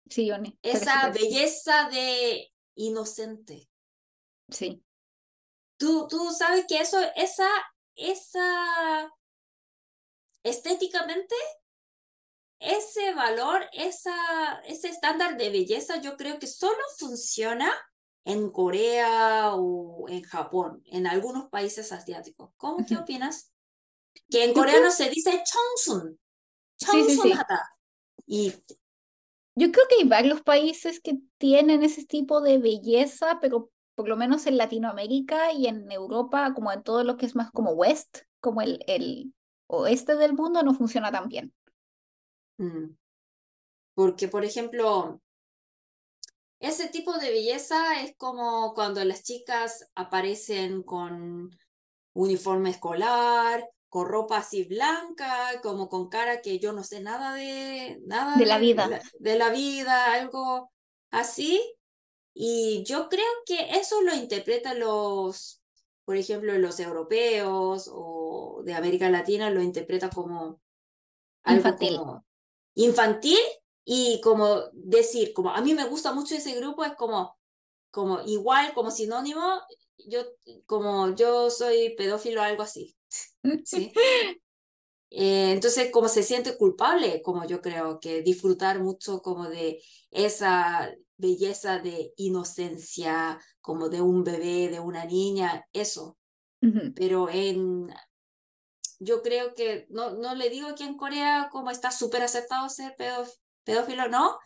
Sí, 0.09 0.31
Esa 0.63 1.11
belleza 1.11 1.89
de 1.91 2.53
inocente. 2.75 3.69
Sí. 4.49 4.83
Tú, 5.83 6.07
tú 6.09 6.31
sabes 6.31 6.65
que 6.69 6.79
eso, 6.79 6.97
esa, 7.17 7.49
esa 7.97 9.13
estéticamente 10.45 11.35
ese 12.61 13.13
valor, 13.15 13.69
esa, 13.73 14.61
ese 14.65 14.91
estándar 14.91 15.37
de 15.37 15.51
belleza, 15.51 16.01
yo 16.01 16.17
creo 16.17 16.39
que 16.39 16.47
solo 16.47 16.79
funciona 16.99 17.75
en 18.25 18.49
Corea 18.53 19.57
o 19.57 20.09
en 20.09 20.23
Japón, 20.23 20.85
en 20.87 21.09
algunos 21.09 21.49
países 21.51 21.91
asiáticos. 21.91 22.51
¿Cómo 22.57 22.87
qué 22.87 22.99
opinas? 22.99 23.51
Que 24.31 24.45
en 24.45 24.55
coreano 24.55 24.93
se 24.93 25.11
dice 25.11 25.43
chongsun. 25.45 26.17
Chongsun 26.77 27.33
Y 28.25 28.53
yo 29.57 29.73
creo 29.73 29.89
que 29.89 29.97
hay 29.99 30.09
varios 30.09 30.43
países 30.43 31.01
que 31.01 31.19
tienen 31.39 31.83
ese 31.83 32.07
tipo 32.07 32.41
de 32.41 32.59
belleza, 32.59 33.41
pero 33.41 33.73
por 34.03 34.09
lo 34.09 34.17
menos 34.17 34.49
en 34.49 34.57
Latinoamérica 34.57 35.53
y 35.53 35.69
en 35.69 35.89
Europa, 35.93 36.53
como 36.57 36.73
en 36.73 36.83
todo 36.83 37.05
lo 37.05 37.17
que 37.17 37.25
es 37.25 37.37
más 37.37 37.53
como 37.53 37.71
West, 37.71 38.23
como 38.41 38.61
el, 38.61 38.83
el 38.89 39.33
oeste 39.69 40.17
del 40.17 40.33
mundo, 40.33 40.65
no 40.65 40.75
funciona 40.75 41.13
tan 41.13 41.29
bien. 41.29 41.55
Mm. 42.59 42.97
Porque, 43.95 44.27
por 44.27 44.45
ejemplo, 44.45 45.21
ese 46.59 46.89
tipo 46.89 47.17
de 47.17 47.31
belleza 47.31 48.03
es 48.03 48.17
como 48.17 48.75
cuando 48.75 49.05
las 49.05 49.23
chicas 49.23 49.89
aparecen 49.95 50.83
con 50.83 51.57
uniforme 52.13 52.71
escolar, 52.71 53.71
con 53.89 54.09
ropa 54.09 54.39
así 54.39 54.65
blanca, 54.65 55.61
como 55.63 55.89
con 55.89 56.09
cara 56.09 56.43
que 56.43 56.59
yo 56.59 56.73
no 56.73 56.83
sé 56.83 57.01
nada 57.03 57.35
de 57.35 58.01
nada 58.05 58.35
de 58.35 58.47
la 58.47 58.59
vida, 58.59 59.01
de 59.21 59.39
la 59.39 59.51
vida, 59.51 60.13
algo 60.15 60.73
así. 61.13 61.63
Y 62.35 62.83
yo 62.85 63.09
creo 63.09 63.27
que 63.47 63.71
eso 63.79 64.01
lo 64.03 64.15
interpretan 64.15 64.81
los, 64.81 65.63
por 66.05 66.17
ejemplo, 66.17 66.57
los 66.59 66.81
europeos 66.81 67.91
o 67.93 68.63
de 68.65 68.75
América 68.75 69.11
Latina 69.11 69.51
lo 69.51 69.63
interpreta 69.63 70.09
como 70.09 70.61
algo 71.43 71.69
infantil 71.69 72.01
infantil 72.75 73.39
y 73.85 74.21
como 74.23 74.63
decir, 74.73 75.33
como 75.33 75.51
a 75.51 75.61
mí 75.61 75.75
me 75.75 75.89
gusta 75.89 76.13
mucho 76.13 76.35
ese 76.35 76.55
grupo, 76.55 76.85
es 76.85 76.95
como, 76.95 77.37
como 77.91 78.21
igual, 78.23 78.73
como 78.75 78.91
sinónimo, 78.91 79.61
yo, 80.07 80.23
como 80.67 81.15
yo 81.15 81.51
soy 81.51 81.95
pedófilo 81.97 82.41
o 82.41 82.45
algo 82.45 82.63
así. 82.63 82.97
¿sí? 83.65 83.93
Eh, 85.15 85.53
entonces, 85.53 85.91
como 85.91 86.09
se 86.09 86.23
siente 86.23 86.57
culpable, 86.57 87.21
como 87.21 87.45
yo 87.45 87.61
creo 87.61 88.01
que 88.01 88.23
disfrutar 88.23 88.81
mucho 88.81 89.21
como 89.21 89.47
de 89.51 89.83
esa 90.11 90.91
belleza 91.23 91.79
de 91.79 92.13
inocencia, 92.17 93.39
como 93.61 93.89
de 93.89 94.03
un 94.03 94.25
bebé, 94.25 94.69
de 94.69 94.81
una 94.81 95.05
niña, 95.05 95.67
eso. 95.73 96.19
Pero 96.95 97.29
en 97.29 97.93
yo 99.01 99.21
creo 99.21 99.55
que, 99.55 99.87
no, 99.91 100.11
no 100.11 100.37
le 100.37 100.49
digo 100.49 100.77
que 100.77 100.85
en 100.85 100.97
Corea 100.97 101.49
como 101.51 101.71
está 101.71 101.91
súper 101.91 102.23
aceptado 102.23 102.69
ser 102.69 102.95
pedófilo, 103.65 104.09
no, 104.09 104.39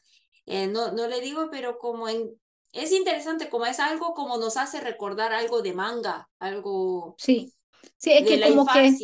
eh, 0.46 0.66
no, 0.66 0.92
no 0.92 1.08
le 1.08 1.20
digo, 1.20 1.48
pero 1.50 1.76
como 1.78 2.08
en, 2.08 2.40
es 2.72 2.92
interesante, 2.92 3.50
como 3.50 3.66
es 3.66 3.80
algo 3.80 4.14
como 4.14 4.38
nos 4.38 4.56
hace 4.56 4.80
recordar 4.80 5.34
algo 5.34 5.60
de 5.60 5.74
manga, 5.74 6.30
algo 6.38 7.16
sí. 7.18 7.52
Sí, 7.98 8.12
es 8.12 8.26
que 8.26 8.40
como 8.48 8.66
que 8.66 8.96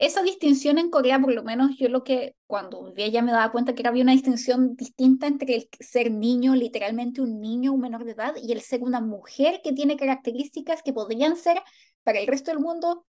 esa 0.00 0.22
distinción 0.24 0.78
en 0.78 0.90
Corea, 0.90 1.20
por 1.20 1.34
lo 1.34 1.44
menos 1.44 1.76
yo 1.78 1.88
lo 1.90 2.04
que 2.04 2.36
cuando 2.48 2.84
vivía 2.84 3.08
ya 3.08 3.22
me 3.22 3.32
daba 3.32 3.52
cuenta 3.52 3.74
que 3.76 3.86
había 3.88 4.02
una 4.04 4.12
distinción 4.12 4.76
distinta 4.76 5.28
entre 5.28 5.56
el 5.56 5.70
ser 5.80 6.12
niño, 6.12 6.56
literalmente 6.56 7.22
un 7.22 7.40
niño, 7.40 7.72
un 7.74 7.82
menor 7.82 8.04
de 8.04 8.12
edad, 8.12 8.34
y 8.42 8.52
el 8.52 8.62
ser 8.62 8.82
una 8.82 9.00
mujer 9.02 9.60
que 9.64 9.74
tiene 9.74 9.96
características 9.98 10.82
que 10.82 10.94
podrían 10.94 11.36
ser 11.36 11.62
para 12.04 12.20
el 12.20 12.28
resto 12.28 12.50
del 12.52 12.60
mundo 12.60 13.06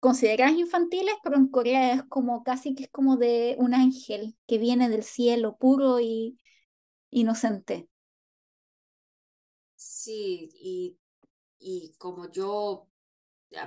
consideradas 0.00 0.54
infantiles, 0.56 1.14
pero 1.22 1.36
en 1.36 1.48
Corea 1.48 1.94
es 1.94 2.02
como 2.04 2.42
casi 2.44 2.74
que 2.74 2.84
es 2.84 2.90
como 2.90 3.16
de 3.16 3.56
un 3.58 3.74
ángel 3.74 4.36
que 4.46 4.58
viene 4.58 4.88
del 4.88 5.04
cielo 5.04 5.56
puro 5.58 6.00
y 6.00 6.38
inocente. 7.10 7.88
Sí, 9.76 10.50
y, 10.54 10.98
y 11.60 11.94
como 11.98 12.30
yo, 12.30 12.88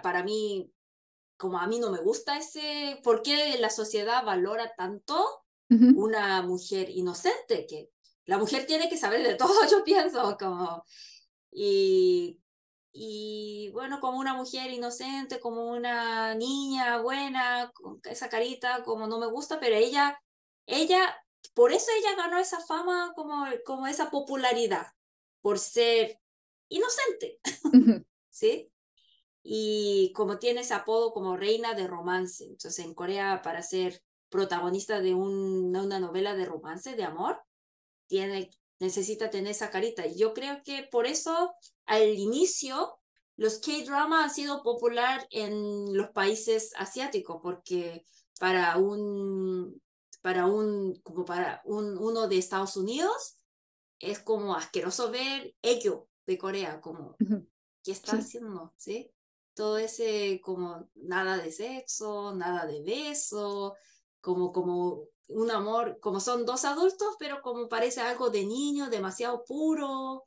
para 0.03 0.23
mí, 0.23 0.71
como 1.43 1.59
a 1.59 1.67
mí 1.67 1.77
no 1.77 1.91
me 1.91 1.99
gusta 1.99 2.37
ese, 2.37 3.01
¿por 3.03 3.21
qué 3.21 3.57
la 3.59 3.69
sociedad 3.69 4.23
valora 4.23 4.73
tanto 4.77 5.43
una 5.67 6.41
mujer 6.41 6.89
inocente? 6.89 7.65
Que 7.67 7.89
la 8.23 8.37
mujer 8.37 8.65
tiene 8.65 8.87
que 8.87 8.95
saber 8.95 9.27
de 9.27 9.35
todo, 9.43 9.53
yo 9.69 9.83
pienso, 9.83 10.37
como, 10.39 10.85
y 11.51 12.39
y 12.95 13.71
bueno, 13.73 13.99
como 13.99 14.19
una 14.19 14.35
mujer 14.35 14.71
inocente, 14.71 15.41
como 15.41 15.71
una 15.71 16.33
niña 16.35 17.01
buena, 17.01 17.71
con 17.73 17.99
esa 18.05 18.29
carita, 18.29 18.83
como 18.83 19.05
no 19.05 19.19
me 19.19 19.27
gusta, 19.27 19.59
pero 19.59 19.75
ella, 19.75 20.17
ella, 20.65 21.13
por 21.53 21.73
eso 21.73 21.87
ella 21.99 22.15
ganó 22.15 22.37
esa 22.37 22.61
fama, 22.61 23.11
como, 23.15 23.47
como 23.65 23.87
esa 23.87 24.09
popularidad, 24.11 24.85
por 25.41 25.59
ser 25.59 26.17
inocente, 26.69 27.39
¿sí? 28.29 28.71
Y 29.43 30.13
como 30.15 30.39
tiene 30.39 30.61
ese 30.61 30.73
apodo 30.73 31.11
como 31.13 31.35
reina 31.35 31.73
de 31.73 31.85
romance, 31.85 32.45
entonces 32.45 32.83
en 32.83 32.93
Corea 32.93 33.41
para 33.43 33.61
ser 33.61 34.01
protagonista 34.29 35.01
de 35.01 35.13
una 35.13 35.99
novela 35.99 36.33
de 36.33 36.45
romance, 36.45 36.95
de 36.95 37.03
amor, 37.03 37.39
tiene, 38.07 38.49
necesita 38.79 39.29
tener 39.29 39.51
esa 39.51 39.69
carita. 39.69 40.07
Y 40.07 40.17
yo 40.17 40.33
creo 40.33 40.61
que 40.63 40.87
por 40.89 41.05
eso 41.05 41.53
al 41.85 42.07
inicio 42.15 42.97
los 43.35 43.59
K-drama 43.59 44.23
han 44.23 44.29
sido 44.29 44.63
popular 44.63 45.27
en 45.29 45.95
los 45.95 46.09
países 46.09 46.71
asiáticos, 46.77 47.39
porque 47.41 48.05
para 48.39 48.77
un, 48.77 49.81
para 50.21 50.45
un, 50.45 50.99
como 51.01 51.25
para 51.25 51.61
un, 51.65 51.97
uno 51.97 52.27
de 52.27 52.37
Estados 52.37 52.77
Unidos, 52.77 53.37
es 53.99 54.19
como 54.19 54.55
asqueroso 54.55 55.11
ver 55.11 55.55
ello 55.61 56.07
de 56.25 56.37
Corea, 56.37 56.79
como, 56.81 57.15
¿qué 57.83 57.91
está 57.91 58.17
haciendo? 58.17 58.73
¿Sí? 58.77 59.11
Todo 59.53 59.77
ese, 59.77 60.41
como, 60.43 60.89
nada 60.95 61.37
de 61.37 61.51
sexo, 61.51 62.33
nada 62.35 62.65
de 62.65 62.81
beso, 62.81 63.75
como, 64.21 64.51
como 64.51 65.07
un 65.27 65.51
amor, 65.51 65.99
como 65.99 66.19
son 66.19 66.45
dos 66.45 66.65
adultos, 66.65 67.15
pero 67.19 67.41
como 67.41 67.69
parece 67.69 68.01
algo 68.01 68.29
de 68.29 68.45
niño, 68.45 68.89
demasiado 68.89 69.43
puro, 69.45 70.25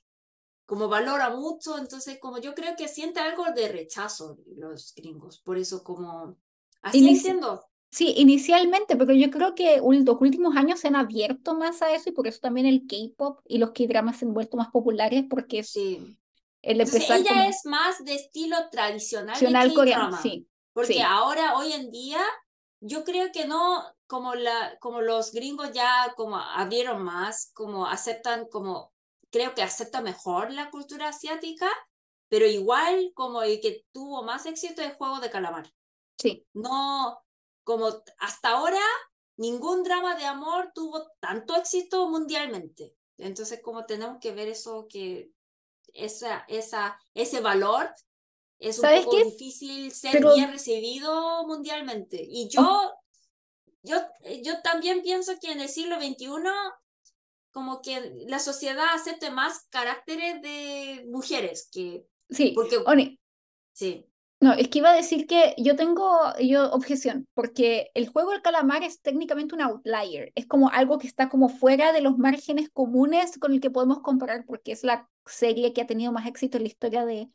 como 0.66 0.88
valora 0.88 1.30
mucho, 1.30 1.78
entonces 1.78 2.18
como 2.20 2.38
yo 2.38 2.54
creo 2.54 2.74
que 2.76 2.88
siente 2.88 3.20
algo 3.20 3.44
de 3.54 3.68
rechazo 3.68 4.38
los 4.56 4.92
gringos, 4.94 5.40
por 5.40 5.58
eso 5.58 5.82
como 5.84 6.36
así 6.82 7.08
entiendo. 7.08 7.64
Sí, 7.90 8.14
inicialmente, 8.18 8.96
pero 8.96 9.14
yo 9.14 9.30
creo 9.30 9.54
que 9.54 9.80
los 9.80 10.20
últimos 10.20 10.56
años 10.56 10.80
se 10.80 10.88
han 10.88 10.96
abierto 10.96 11.54
más 11.54 11.80
a 11.82 11.94
eso 11.94 12.10
y 12.10 12.12
por 12.12 12.26
eso 12.26 12.40
también 12.40 12.66
el 12.66 12.86
K-pop 12.86 13.40
y 13.46 13.58
los 13.58 13.70
K-dramas 13.70 14.18
se 14.18 14.26
han 14.26 14.34
vuelto 14.34 14.56
más 14.56 14.68
populares 14.70 15.24
porque 15.30 15.62
sí. 15.62 16.18
El 16.66 16.80
empezar 16.80 17.20
ella 17.20 17.46
es 17.46 17.64
más 17.64 18.04
de 18.04 18.14
estilo 18.14 18.56
tradicional, 18.70 19.38
tradicional 19.38 19.72
coreano, 19.72 20.18
sí. 20.20 20.48
Porque 20.72 21.02
ahora, 21.02 21.56
hoy 21.56 21.72
en 21.72 21.90
día, 21.90 22.20
yo 22.80 23.04
creo 23.04 23.30
que 23.32 23.46
no, 23.46 23.82
como, 24.06 24.34
la, 24.34 24.76
como 24.80 25.00
los 25.00 25.32
gringos 25.32 25.72
ya 25.72 26.12
como 26.16 26.36
abrieron 26.36 27.02
más, 27.02 27.52
como 27.54 27.86
aceptan, 27.86 28.46
como 28.48 28.92
creo 29.30 29.54
que 29.54 29.62
acepta 29.62 30.02
mejor 30.02 30.52
la 30.52 30.70
cultura 30.70 31.08
asiática, 31.08 31.68
pero 32.28 32.46
igual 32.46 33.12
como 33.14 33.42
el 33.42 33.60
que 33.60 33.86
tuvo 33.92 34.24
más 34.24 34.44
éxito 34.44 34.82
es 34.82 34.96
Juego 34.96 35.20
de 35.20 35.30
Calamar. 35.30 35.72
Sí. 36.18 36.44
No, 36.52 37.18
como 37.64 37.88
hasta 38.18 38.50
ahora, 38.50 38.82
ningún 39.36 39.84
drama 39.84 40.16
de 40.16 40.24
amor 40.24 40.72
tuvo 40.74 41.06
tanto 41.20 41.54
éxito 41.56 42.08
mundialmente. 42.08 42.94
Entonces, 43.18 43.60
como 43.62 43.86
tenemos 43.86 44.18
que 44.20 44.32
ver 44.32 44.48
eso, 44.48 44.88
que 44.90 45.30
esa, 45.94 46.44
esa, 46.48 46.98
ese 47.14 47.40
valor 47.40 47.88
es 48.58 48.78
un 48.78 48.88
poco 49.04 49.16
difícil 49.16 49.92
ser 49.92 50.24
bien 50.34 50.52
recibido 50.52 51.46
mundialmente. 51.46 52.22
Y 52.22 52.48
yo, 52.48 52.62
oh. 52.62 52.92
yo, 53.82 53.98
yo 54.42 54.60
también 54.62 55.02
pienso 55.02 55.34
que 55.40 55.52
en 55.52 55.60
el 55.60 55.68
siglo 55.68 55.96
XXI, 55.96 56.26
como 57.50 57.82
que 57.82 58.12
la 58.26 58.38
sociedad 58.38 58.94
acepte 58.94 59.30
más 59.30 59.66
caracteres 59.70 60.40
de 60.42 61.06
mujeres 61.08 61.68
que... 61.70 62.06
Sí, 62.30 62.52
porque, 62.54 62.78
Oni, 62.78 63.20
sí. 63.72 64.06
No, 64.46 64.52
es 64.52 64.68
que 64.68 64.78
iba 64.78 64.92
a 64.92 64.94
decir 64.94 65.26
que 65.26 65.56
yo 65.58 65.74
tengo 65.74 66.20
yo 66.38 66.70
objeción, 66.70 67.26
porque 67.34 67.90
el 67.94 68.06
juego 68.06 68.30
del 68.30 68.42
calamar 68.42 68.84
es 68.84 69.02
técnicamente 69.02 69.56
un 69.56 69.60
outlier, 69.60 70.30
es 70.36 70.46
como 70.46 70.70
algo 70.70 70.98
que 70.98 71.08
está 71.08 71.28
como 71.28 71.48
fuera 71.48 71.92
de 71.92 72.00
los 72.00 72.16
márgenes 72.16 72.68
comunes 72.72 73.40
con 73.40 73.52
el 73.52 73.60
que 73.60 73.70
podemos 73.70 74.02
comparar, 74.02 74.44
porque 74.46 74.70
es 74.70 74.84
la 74.84 75.10
serie 75.26 75.72
que 75.72 75.80
ha 75.80 75.86
tenido 75.88 76.12
más 76.12 76.28
éxito 76.28 76.58
en 76.58 76.62
la 76.62 76.68
historia 76.68 77.04
de, 77.04 77.28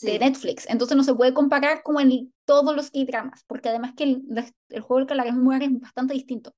de 0.00 0.18
Netflix. 0.18 0.66
Entonces 0.70 0.96
no 0.96 1.04
se 1.04 1.14
puede 1.14 1.34
comparar 1.34 1.82
como 1.82 2.00
en 2.00 2.32
todos 2.46 2.74
los 2.74 2.90
K-dramas, 2.90 3.44
porque 3.46 3.68
además 3.68 3.92
que 3.94 4.04
el, 4.04 4.22
el 4.70 4.80
juego 4.80 5.00
del 5.00 5.08
calamar 5.08 5.62
es 5.62 5.78
bastante 5.78 6.14
distinto. 6.14 6.54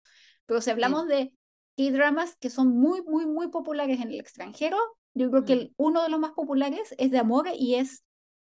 Pero 0.46 0.60
si 0.60 0.70
hablamos 0.70 1.08
de 1.08 1.32
K-dramas 1.76 2.36
que 2.36 2.50
son 2.50 2.68
muy, 2.68 3.02
muy, 3.02 3.26
muy 3.26 3.48
populares 3.48 4.00
en 4.00 4.12
el 4.12 4.20
extranjero, 4.20 4.78
yo 5.14 5.28
creo 5.28 5.44
que 5.44 5.56
mm. 5.56 5.68
uno 5.76 6.04
de 6.04 6.08
los 6.08 6.20
más 6.20 6.34
populares 6.34 6.94
es 6.98 7.10
de 7.10 7.18
amor 7.18 7.48
y 7.52 7.74
es 7.74 8.04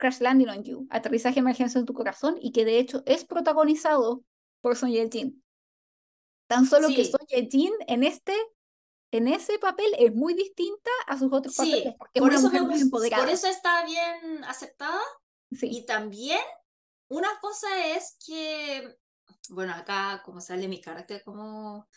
Crash 0.04 0.20
Landing 0.20 0.50
on 0.50 0.64
You, 0.66 0.88
Aterrizaje 0.90 1.40
Emergencia 1.40 1.80
en 1.80 1.86
tu 1.86 1.94
Corazón, 1.94 2.38
y 2.42 2.52
que 2.52 2.66
de 2.66 2.78
hecho 2.78 3.04
es 3.06 3.24
protagonizado 3.24 4.26
por 4.60 4.76
Son 4.76 4.92
Ye-jin. 4.92 5.42
Tan 6.48 6.66
solo 6.66 6.90
que 6.90 7.06
Son 7.06 7.22
Ye-jin 7.30 7.72
en 7.88 8.04
este 8.04 8.36
en 9.12 9.30
ese 9.30 9.60
papel 9.60 9.96
es 9.98 10.14
muy 10.14 10.34
distinta 10.34 10.90
a 11.08 11.18
sus 11.18 11.32
otros 11.32 11.56
papeles, 11.56 11.94
porque 11.98 12.20
por 12.20 12.34
eso 12.34 12.52
Por 12.52 13.30
eso 13.30 13.48
está 13.48 13.86
bien 13.86 14.44
aceptada. 14.44 15.00
Sí. 15.52 15.70
Y 15.72 15.86
también 15.86 16.42
una 17.08 17.30
cosa 17.40 17.68
es 17.96 18.18
que, 18.26 18.98
bueno, 19.52 19.74
acá 19.74 20.22
como 20.26 20.42
sale 20.42 20.68
mi 20.68 20.82
carácter 20.82 21.24
como 21.24 21.88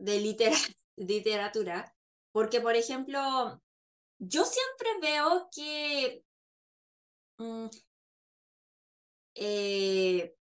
de 0.00 0.18
literatura, 0.96 1.94
porque 2.32 2.60
por 2.60 2.74
ejemplo, 2.74 3.62
yo 4.18 4.44
siempre 4.44 4.88
veo 5.00 5.48
que 5.54 6.24
mm, 7.38 7.66
eh, 9.34 10.34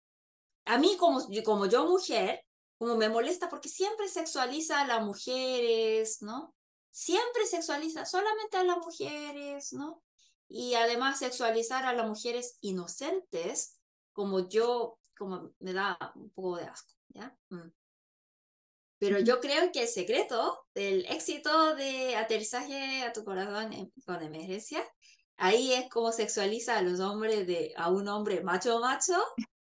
a 0.65 0.77
mí 0.77 0.97
como, 0.97 1.21
como 1.43 1.65
yo 1.67 1.85
mujer, 1.85 2.43
como 2.77 2.95
me 2.95 3.09
molesta 3.09 3.49
porque 3.49 3.69
siempre 3.69 4.07
sexualiza 4.07 4.81
a 4.81 4.87
las 4.87 5.03
mujeres, 5.03 6.21
¿no? 6.21 6.55
Siempre 6.91 7.45
sexualiza 7.45 8.05
solamente 8.05 8.57
a 8.57 8.63
las 8.63 8.77
mujeres, 8.77 9.73
¿no? 9.73 10.01
Y 10.47 10.75
además 10.75 11.19
sexualizar 11.19 11.85
a 11.85 11.93
las 11.93 12.07
mujeres 12.07 12.57
inocentes, 12.61 13.79
como 14.13 14.47
yo, 14.47 14.97
como 15.17 15.51
me 15.59 15.73
da 15.73 15.97
un 16.15 16.29
poco 16.31 16.57
de 16.57 16.65
asco, 16.65 16.93
¿ya? 17.09 17.37
Mm. 17.49 17.71
Pero 18.97 19.19
yo 19.19 19.41
creo 19.41 19.71
que 19.71 19.83
el 19.83 19.87
secreto 19.87 20.65
del 20.73 21.05
éxito 21.07 21.75
de 21.75 22.15
aterrizaje 22.15 23.03
a 23.03 23.11
tu 23.11 23.25
corazón 23.25 23.91
con 24.05 24.23
emergencia, 24.23 24.83
ahí 25.37 25.73
es 25.73 25.89
como 25.89 26.11
sexualiza 26.11 26.77
a 26.77 26.81
los 26.81 26.99
hombres 26.99 27.47
de, 27.47 27.73
a 27.75 27.89
un 27.89 28.07
hombre 28.07 28.41
macho 28.41 28.79
macho 28.79 29.13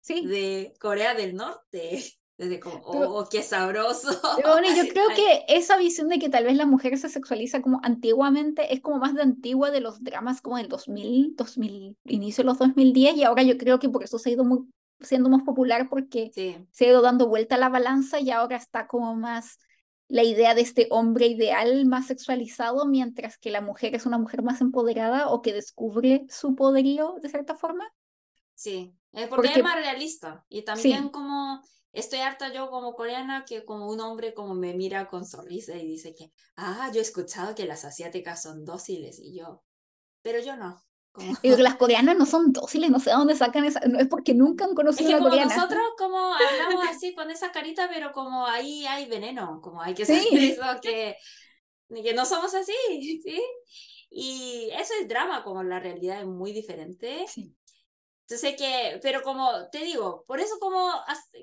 sí. 0.01 0.25
de 0.25 0.73
Corea 0.79 1.13
del 1.13 1.35
Norte. 1.35 2.03
Desde 2.37 2.59
como, 2.59 2.77
oh, 2.85 3.29
qué 3.29 3.43
sabroso. 3.43 4.19
Bueno, 4.43 4.67
yo 4.75 4.81
creo 4.91 5.09
que 5.15 5.45
esa 5.47 5.77
visión 5.77 6.07
de 6.07 6.17
que 6.17 6.27
tal 6.27 6.45
vez 6.45 6.55
la 6.55 6.65
mujer 6.65 6.97
se 6.97 7.07
sexualiza 7.07 7.61
como 7.61 7.79
antiguamente 7.83 8.73
es 8.73 8.81
como 8.81 8.97
más 8.97 9.13
de 9.13 9.21
antigua 9.21 9.69
de 9.69 9.79
los 9.79 10.03
dramas 10.03 10.41
como 10.41 10.57
del 10.57 10.67
2000, 10.67 11.35
2000, 11.35 11.97
inicio 12.05 12.43
de 12.43 12.45
los 12.47 12.57
2010 12.57 13.17
y 13.17 13.23
ahora 13.25 13.43
yo 13.43 13.59
creo 13.59 13.77
que 13.77 13.89
por 13.89 14.03
eso 14.03 14.17
se 14.17 14.29
ha 14.29 14.33
ido 14.33 14.43
muy, 14.43 14.61
siendo 15.01 15.29
más 15.29 15.43
popular 15.43 15.87
porque 15.87 16.31
se 16.33 16.85
ha 16.85 16.87
ido 16.87 17.03
dando 17.03 17.27
vuelta 17.27 17.55
a 17.55 17.59
la 17.59 17.69
balanza 17.69 18.19
y 18.19 18.31
ahora 18.31 18.55
está 18.55 18.87
como 18.87 19.15
más 19.15 19.59
la 20.11 20.23
idea 20.23 20.53
de 20.53 20.61
este 20.61 20.87
hombre 20.91 21.27
ideal 21.27 21.85
más 21.85 22.07
sexualizado, 22.07 22.85
mientras 22.85 23.37
que 23.37 23.49
la 23.49 23.61
mujer 23.61 23.95
es 23.95 24.05
una 24.05 24.17
mujer 24.17 24.43
más 24.43 24.61
empoderada 24.61 25.29
o 25.29 25.41
que 25.41 25.53
descubre 25.53 26.25
su 26.29 26.55
poderío 26.55 27.15
de 27.21 27.29
cierta 27.29 27.55
forma. 27.55 27.91
Sí, 28.53 28.93
porque, 29.11 29.27
porque 29.27 29.53
es 29.53 29.63
más 29.63 29.75
realista 29.75 30.45
y 30.49 30.63
también 30.63 31.09
como 31.09 31.61
Estoy 31.93 32.19
harta 32.19 32.53
yo 32.53 32.69
como 32.69 32.93
coreana 32.93 33.43
que 33.43 33.65
como 33.65 33.89
un 33.89 33.99
hombre 33.99 34.33
como 34.33 34.55
me 34.55 34.73
mira 34.73 35.09
con 35.09 35.25
sonrisa 35.25 35.75
y 35.75 35.85
dice 35.85 36.15
que, 36.15 36.31
ah, 36.55 36.89
yo 36.93 36.99
he 36.99 37.03
escuchado 37.03 37.53
que 37.53 37.65
las 37.65 37.83
asiáticas 37.83 38.41
son 38.41 38.63
dóciles 38.63 39.19
y 39.19 39.37
yo, 39.37 39.63
pero 40.21 40.39
yo 40.39 40.55
no. 40.55 40.81
Como... 41.11 41.33
Y 41.41 41.49
las 41.57 41.75
coreanas 41.75 42.17
no 42.17 42.25
son 42.25 42.53
dóciles, 42.53 42.89
no 42.89 42.99
sé 42.99 43.09
de 43.09 43.17
dónde 43.17 43.35
sacan 43.35 43.65
esa, 43.65 43.81
no 43.81 43.99
es 43.99 44.07
porque 44.07 44.33
nunca 44.33 44.65
han 44.65 44.73
conocido 44.73 45.09
es 45.09 45.15
que 45.15 45.21
como 45.21 45.35
Nosotros 45.35 45.81
como 45.97 46.33
hablamos 46.33 46.85
así 46.89 47.13
con 47.13 47.29
esa 47.29 47.51
carita, 47.51 47.89
pero 47.93 48.11
como 48.11 48.45
ahí 48.45 48.85
hay 48.85 49.09
veneno, 49.09 49.59
como 49.61 49.81
hay 49.81 49.93
que 49.93 50.05
saber 50.05 50.21
eso, 50.31 50.63
que, 50.81 51.17
que 52.03 52.13
no 52.13 52.25
somos 52.25 52.53
así, 52.53 52.73
¿sí? 53.23 53.41
Y 54.09 54.69
eso 54.73 54.93
es 54.99 55.07
drama, 55.07 55.43
como 55.43 55.63
la 55.63 55.79
realidad 55.79 56.19
es 56.19 56.27
muy 56.27 56.51
diferente. 56.51 57.25
Sí. 57.27 57.55
Entonces 58.31 58.55
que, 58.55 58.97
pero 59.01 59.23
como 59.23 59.49
te 59.73 59.79
digo, 59.79 60.23
por 60.25 60.39
eso 60.39 60.57
como, 60.61 60.89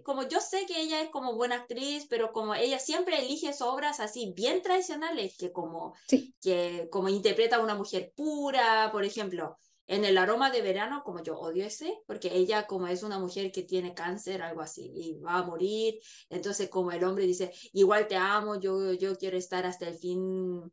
como 0.04 0.26
yo 0.26 0.40
sé 0.40 0.64
que 0.64 0.80
ella 0.80 1.02
es 1.02 1.10
como 1.10 1.34
buena 1.34 1.56
actriz, 1.56 2.06
pero 2.08 2.32
como 2.32 2.54
ella 2.54 2.78
siempre 2.78 3.18
elige 3.18 3.50
obras 3.60 4.00
así 4.00 4.32
bien 4.34 4.62
tradicionales, 4.62 5.36
que 5.36 5.52
como, 5.52 5.92
que 6.40 6.88
como 6.90 7.10
interpreta 7.10 7.56
a 7.56 7.62
una 7.62 7.74
mujer 7.74 8.14
pura, 8.16 8.88
por 8.90 9.04
ejemplo, 9.04 9.58
en 9.86 10.06
El 10.06 10.16
aroma 10.16 10.50
de 10.50 10.62
verano, 10.62 11.02
como 11.04 11.22
yo 11.22 11.38
odio 11.38 11.66
ese, 11.66 11.94
porque 12.06 12.34
ella 12.34 12.66
como 12.66 12.86
es 12.86 13.02
una 13.02 13.18
mujer 13.18 13.52
que 13.52 13.64
tiene 13.64 13.92
cáncer, 13.92 14.40
algo 14.40 14.62
así, 14.62 14.90
y 14.94 15.18
va 15.18 15.40
a 15.40 15.42
morir, 15.42 16.00
entonces 16.30 16.70
como 16.70 16.90
el 16.90 17.04
hombre 17.04 17.26
dice, 17.26 17.52
igual 17.74 18.08
te 18.08 18.16
amo, 18.16 18.58
yo, 18.58 18.94
yo 18.94 19.14
quiero 19.18 19.36
estar 19.36 19.66
hasta 19.66 19.86
el 19.88 19.94
fin 19.98 20.72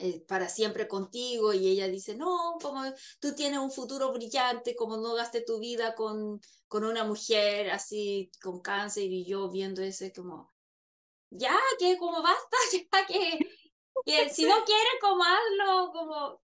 eh, 0.00 0.24
para 0.26 0.48
siempre 0.48 0.88
contigo 0.88 1.52
y 1.52 1.68
ella 1.68 1.86
dice, 1.86 2.16
no, 2.16 2.56
como 2.60 2.82
tú 3.20 3.34
tienes 3.34 3.60
un 3.60 3.70
futuro 3.70 4.12
brillante, 4.12 4.74
como 4.74 4.96
no 4.96 5.14
gaste 5.14 5.42
tu 5.42 5.58
vida 5.58 5.94
con, 5.94 6.40
con 6.68 6.84
una 6.84 7.04
mujer 7.04 7.70
así 7.70 8.30
con 8.42 8.60
cáncer 8.60 9.04
y 9.04 9.24
yo 9.24 9.50
viendo 9.50 9.82
ese 9.82 10.12
como, 10.12 10.50
ya, 11.30 11.56
que 11.78 11.98
como 11.98 12.22
basta, 12.22 12.56
ya 12.72 13.06
que, 13.06 13.38
que 14.04 14.30
si 14.30 14.46
no 14.46 14.54
quiere 14.64 14.90
como 15.00 15.22
hazlo, 15.22 15.92
como, 15.92 16.42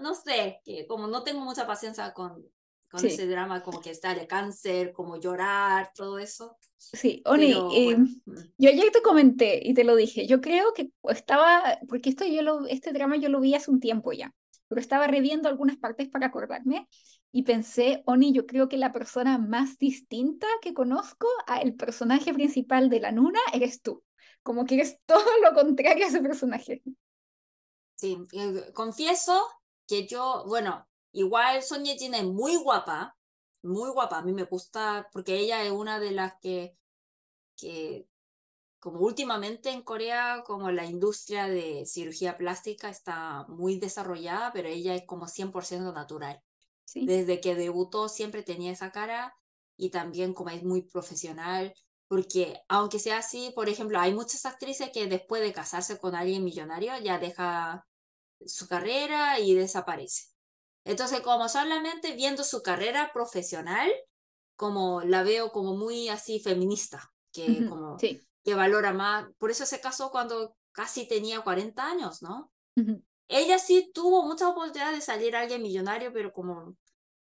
no 0.00 0.14
sé, 0.14 0.60
que 0.64 0.86
como 0.86 1.06
no 1.06 1.22
tengo 1.22 1.40
mucha 1.40 1.66
paciencia 1.66 2.12
con, 2.12 2.50
con 2.90 3.06
ese 3.06 3.26
drama, 3.26 3.62
como 3.62 3.80
que 3.80 3.90
está 3.90 4.14
de 4.14 4.26
cáncer, 4.26 4.92
como 4.92 5.18
llorar, 5.18 5.92
todo 5.94 6.18
eso. 6.18 6.58
Sí, 6.76 7.22
Oni, 7.24 7.52
eh, 7.52 7.96
mm. 7.96 8.34
yo 8.58 8.68
ayer 8.68 8.90
te 8.90 9.02
comenté 9.02 9.60
y 9.62 9.74
te 9.74 9.84
lo 9.84 9.94
dije, 9.94 10.26
yo 10.26 10.40
creo 10.40 10.72
que 10.74 10.90
estaba, 11.04 11.78
porque 11.88 12.10
esto 12.10 12.24
yo 12.24 12.42
lo, 12.42 12.66
este 12.66 12.92
drama 12.92 13.16
yo 13.16 13.28
lo 13.28 13.40
vi 13.40 13.54
hace 13.54 13.70
un 13.70 13.80
tiempo 13.80 14.12
ya, 14.12 14.34
pero 14.66 14.80
estaba 14.80 15.06
reviendo 15.06 15.48
algunas 15.48 15.76
partes 15.76 16.08
para 16.08 16.26
acordarme 16.26 16.88
y 17.30 17.44
pensé, 17.44 18.02
Oni, 18.06 18.32
yo 18.32 18.46
creo 18.46 18.68
que 18.68 18.76
la 18.76 18.92
persona 18.92 19.38
más 19.38 19.78
distinta 19.78 20.48
que 20.60 20.74
conozco 20.74 21.28
al 21.46 21.74
personaje 21.74 22.34
principal 22.34 22.90
de 22.90 23.00
la 23.00 23.12
Nuna 23.12 23.40
eres 23.52 23.82
tú, 23.82 24.02
como 24.42 24.64
que 24.64 24.74
eres 24.74 24.98
todo 25.06 25.30
lo 25.44 25.54
contrario 25.54 26.04
a 26.04 26.08
ese 26.08 26.20
personaje. 26.20 26.82
Sí, 27.94 28.18
eh, 28.32 28.72
confieso 28.74 29.46
que 29.86 30.06
yo, 30.06 30.44
bueno, 30.48 30.88
igual 31.12 31.62
Sonia 31.62 31.96
Jin 31.96 32.14
es 32.14 32.24
muy 32.24 32.56
guapa, 32.56 33.16
muy 33.62 33.90
guapa, 33.90 34.18
a 34.18 34.22
mí 34.22 34.32
me 34.32 34.44
gusta, 34.44 35.08
porque 35.12 35.38
ella 35.38 35.62
es 35.64 35.72
una 35.72 36.00
de 36.00 36.12
las 36.12 36.34
que 36.40 36.76
que 37.56 38.08
como 38.80 39.00
últimamente 39.00 39.70
en 39.70 39.82
Corea, 39.82 40.42
como 40.46 40.70
la 40.70 40.86
industria 40.86 41.48
de 41.48 41.84
cirugía 41.86 42.38
plástica 42.38 42.88
está 42.88 43.44
muy 43.48 43.78
desarrollada, 43.78 44.52
pero 44.52 44.68
ella 44.68 44.94
es 44.94 45.04
como 45.06 45.28
100% 45.28 45.92
natural. 45.92 46.42
Desde 46.94 47.40
que 47.40 47.54
debutó 47.54 48.08
siempre 48.08 48.42
tenía 48.42 48.72
esa 48.72 48.90
cara 48.90 49.34
y 49.76 49.90
también 49.90 50.34
como 50.34 50.50
es 50.50 50.64
muy 50.64 50.82
profesional, 50.82 51.74
porque 52.08 52.62
aunque 52.68 52.98
sea 52.98 53.18
así, 53.18 53.52
por 53.54 53.68
ejemplo, 53.68 54.00
hay 54.00 54.14
muchas 54.14 54.46
actrices 54.46 54.90
que 54.92 55.06
después 55.06 55.42
de 55.42 55.52
casarse 55.52 55.98
con 55.98 56.14
alguien 56.14 56.42
millonario 56.42 56.92
ya 56.98 57.18
deja 57.18 57.86
su 58.46 58.66
carrera 58.66 59.38
y 59.40 59.54
desaparece. 59.54 60.29
Entonces, 60.90 61.20
como 61.20 61.48
solamente 61.48 62.16
viendo 62.16 62.42
su 62.42 62.62
carrera 62.62 63.12
profesional, 63.12 63.88
como 64.56 65.02
la 65.02 65.22
veo 65.22 65.52
como 65.52 65.76
muy 65.76 66.08
así 66.08 66.40
feminista, 66.40 67.12
que 67.30 67.64
como 67.68 67.96
que 67.96 68.54
valora 68.56 68.92
más. 68.92 69.28
Por 69.38 69.52
eso 69.52 69.64
se 69.66 69.80
casó 69.80 70.10
cuando 70.10 70.56
casi 70.72 71.06
tenía 71.06 71.42
40 71.42 71.86
años, 71.86 72.22
¿no? 72.22 72.50
Ella 73.28 73.60
sí 73.60 73.92
tuvo 73.94 74.24
mucha 74.24 74.48
oportunidad 74.48 74.90
de 74.92 75.00
salir 75.00 75.36
a 75.36 75.42
alguien 75.42 75.62
millonario, 75.62 76.12
pero 76.12 76.32
como, 76.32 76.76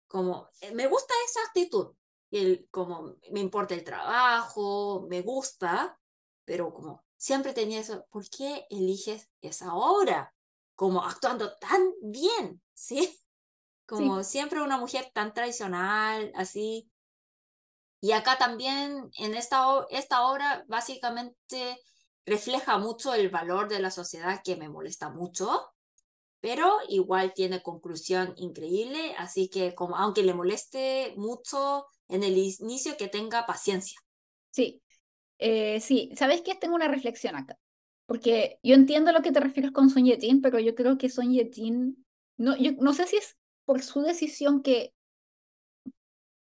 como, 0.06 0.48
eh, 0.60 0.72
me 0.72 0.86
gusta 0.86 1.12
esa 1.26 1.40
actitud. 1.48 1.96
El, 2.30 2.68
como, 2.70 3.16
me 3.32 3.40
importa 3.40 3.74
el 3.74 3.82
trabajo, 3.82 5.04
me 5.10 5.22
gusta, 5.22 5.98
pero 6.44 6.72
como 6.72 7.04
siempre 7.16 7.52
tenía 7.52 7.80
eso, 7.80 8.06
¿por 8.10 8.30
qué 8.30 8.66
eliges 8.70 9.28
esa 9.40 9.74
obra? 9.74 10.32
Como 10.76 11.02
actuando 11.04 11.56
tan 11.56 11.92
bien, 12.00 12.62
¿sí? 12.72 13.18
Como 13.96 14.22
siempre 14.22 14.60
una 14.60 14.78
mujer 14.78 15.10
tan 15.14 15.32
tradicional, 15.32 16.30
así, 16.34 16.90
y 18.00 18.12
acá 18.12 18.38
también 18.38 19.10
en 19.18 19.34
esta, 19.34 19.86
esta 19.90 20.26
obra 20.26 20.64
básicamente 20.68 21.78
refleja 22.24 22.78
mucho 22.78 23.14
el 23.14 23.28
valor 23.28 23.68
de 23.68 23.80
la 23.80 23.90
sociedad 23.90 24.40
que 24.44 24.56
me 24.56 24.68
molesta 24.68 25.10
mucho, 25.10 25.72
pero 26.40 26.78
igual 26.88 27.32
tiene 27.34 27.62
conclusión 27.62 28.34
increíble, 28.36 29.14
así 29.18 29.48
que 29.48 29.74
como 29.74 29.96
aunque 29.96 30.22
le 30.22 30.34
moleste 30.34 31.14
mucho 31.16 31.86
en 32.08 32.22
el 32.22 32.38
inicio, 32.38 32.96
que 32.96 33.08
tenga 33.08 33.46
paciencia. 33.46 33.98
Sí, 34.50 34.80
eh, 35.38 35.80
sí, 35.80 36.10
¿sabes 36.16 36.42
qué? 36.42 36.54
Tengo 36.54 36.76
una 36.76 36.88
reflexión 36.88 37.34
acá, 37.34 37.58
porque 38.06 38.60
yo 38.62 38.74
entiendo 38.74 39.12
lo 39.12 39.22
que 39.22 39.32
te 39.32 39.40
refieres 39.40 39.72
con 39.72 39.90
Son 39.90 40.04
Ye-jin, 40.04 40.40
pero 40.40 40.60
yo 40.60 40.74
creo 40.74 40.96
que 40.98 41.08
Son 41.08 41.32
Ye-jin, 41.32 42.06
no, 42.36 42.56
yo 42.56 42.72
no 42.78 42.92
sé 42.92 43.06
si 43.08 43.16
es 43.16 43.36
por 43.68 43.82
su 43.82 44.00
decisión 44.00 44.62
que 44.62 44.94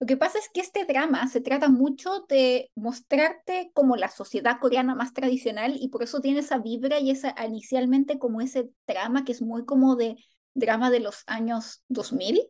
lo 0.01 0.07
que 0.09 0.17
pasa 0.17 0.41
es 0.41 0.49
que 0.53 0.61
este 0.61 0.85
drama 0.85 1.29
se 1.29 1.41
trata 1.41 1.69
mucho 1.69 2.27
de 2.29 2.73
mostrarte 2.75 3.71
como 3.75 3.95
la 3.95 4.09
sociedad 4.09 4.59
coreana 4.61 4.97
más 4.97 5.13
tradicional 5.13 5.77
y 5.79 5.91
por 5.91 6.03
eso 6.03 6.21
tiene 6.21 6.41
esa 6.41 6.59
vibra 6.59 6.99
y 6.99 7.13
esa 7.13 7.33
inicialmente 7.47 8.19
como 8.19 8.41
ese 8.41 8.71
drama 8.89 9.25
que 9.25 9.31
es 9.31 9.41
muy 9.41 9.65
como 9.65 9.95
de 9.95 10.17
drama 10.55 10.91
de 10.91 10.99
los 10.99 11.23
años 11.29 11.85
2000, 11.87 12.43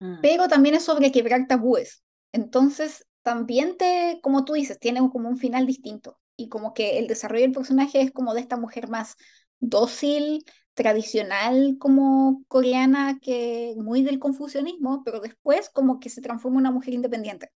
mm. 0.00 0.20
pero 0.20 0.46
también 0.46 0.74
es 0.74 0.82
sobre 0.82 1.10
quebrar 1.10 1.46
tabúes. 1.48 2.04
Entonces, 2.32 3.06
también 3.22 3.78
te, 3.78 4.20
como 4.22 4.44
tú 4.44 4.52
dices, 4.52 4.78
tiene 4.78 5.00
como 5.10 5.30
un 5.30 5.38
final 5.38 5.66
distinto 5.66 6.20
y 6.36 6.50
como 6.50 6.74
que 6.74 6.98
el 6.98 7.06
desarrollo 7.06 7.44
del 7.44 7.52
personaje 7.52 8.02
es 8.02 8.12
como 8.12 8.34
de 8.34 8.42
esta 8.42 8.58
mujer 8.58 8.90
más 8.90 9.16
dócil, 9.58 10.44
tradicional 10.78 11.76
como 11.80 12.44
coreana, 12.46 13.18
que 13.20 13.74
muy 13.78 14.02
del 14.02 14.20
confucianismo, 14.20 15.02
pero 15.04 15.18
después 15.18 15.70
como 15.70 15.98
que 15.98 16.08
se 16.08 16.22
transforma 16.22 16.58
en 16.58 16.60
una 16.60 16.70
mujer 16.70 16.94
independiente. 16.94 17.50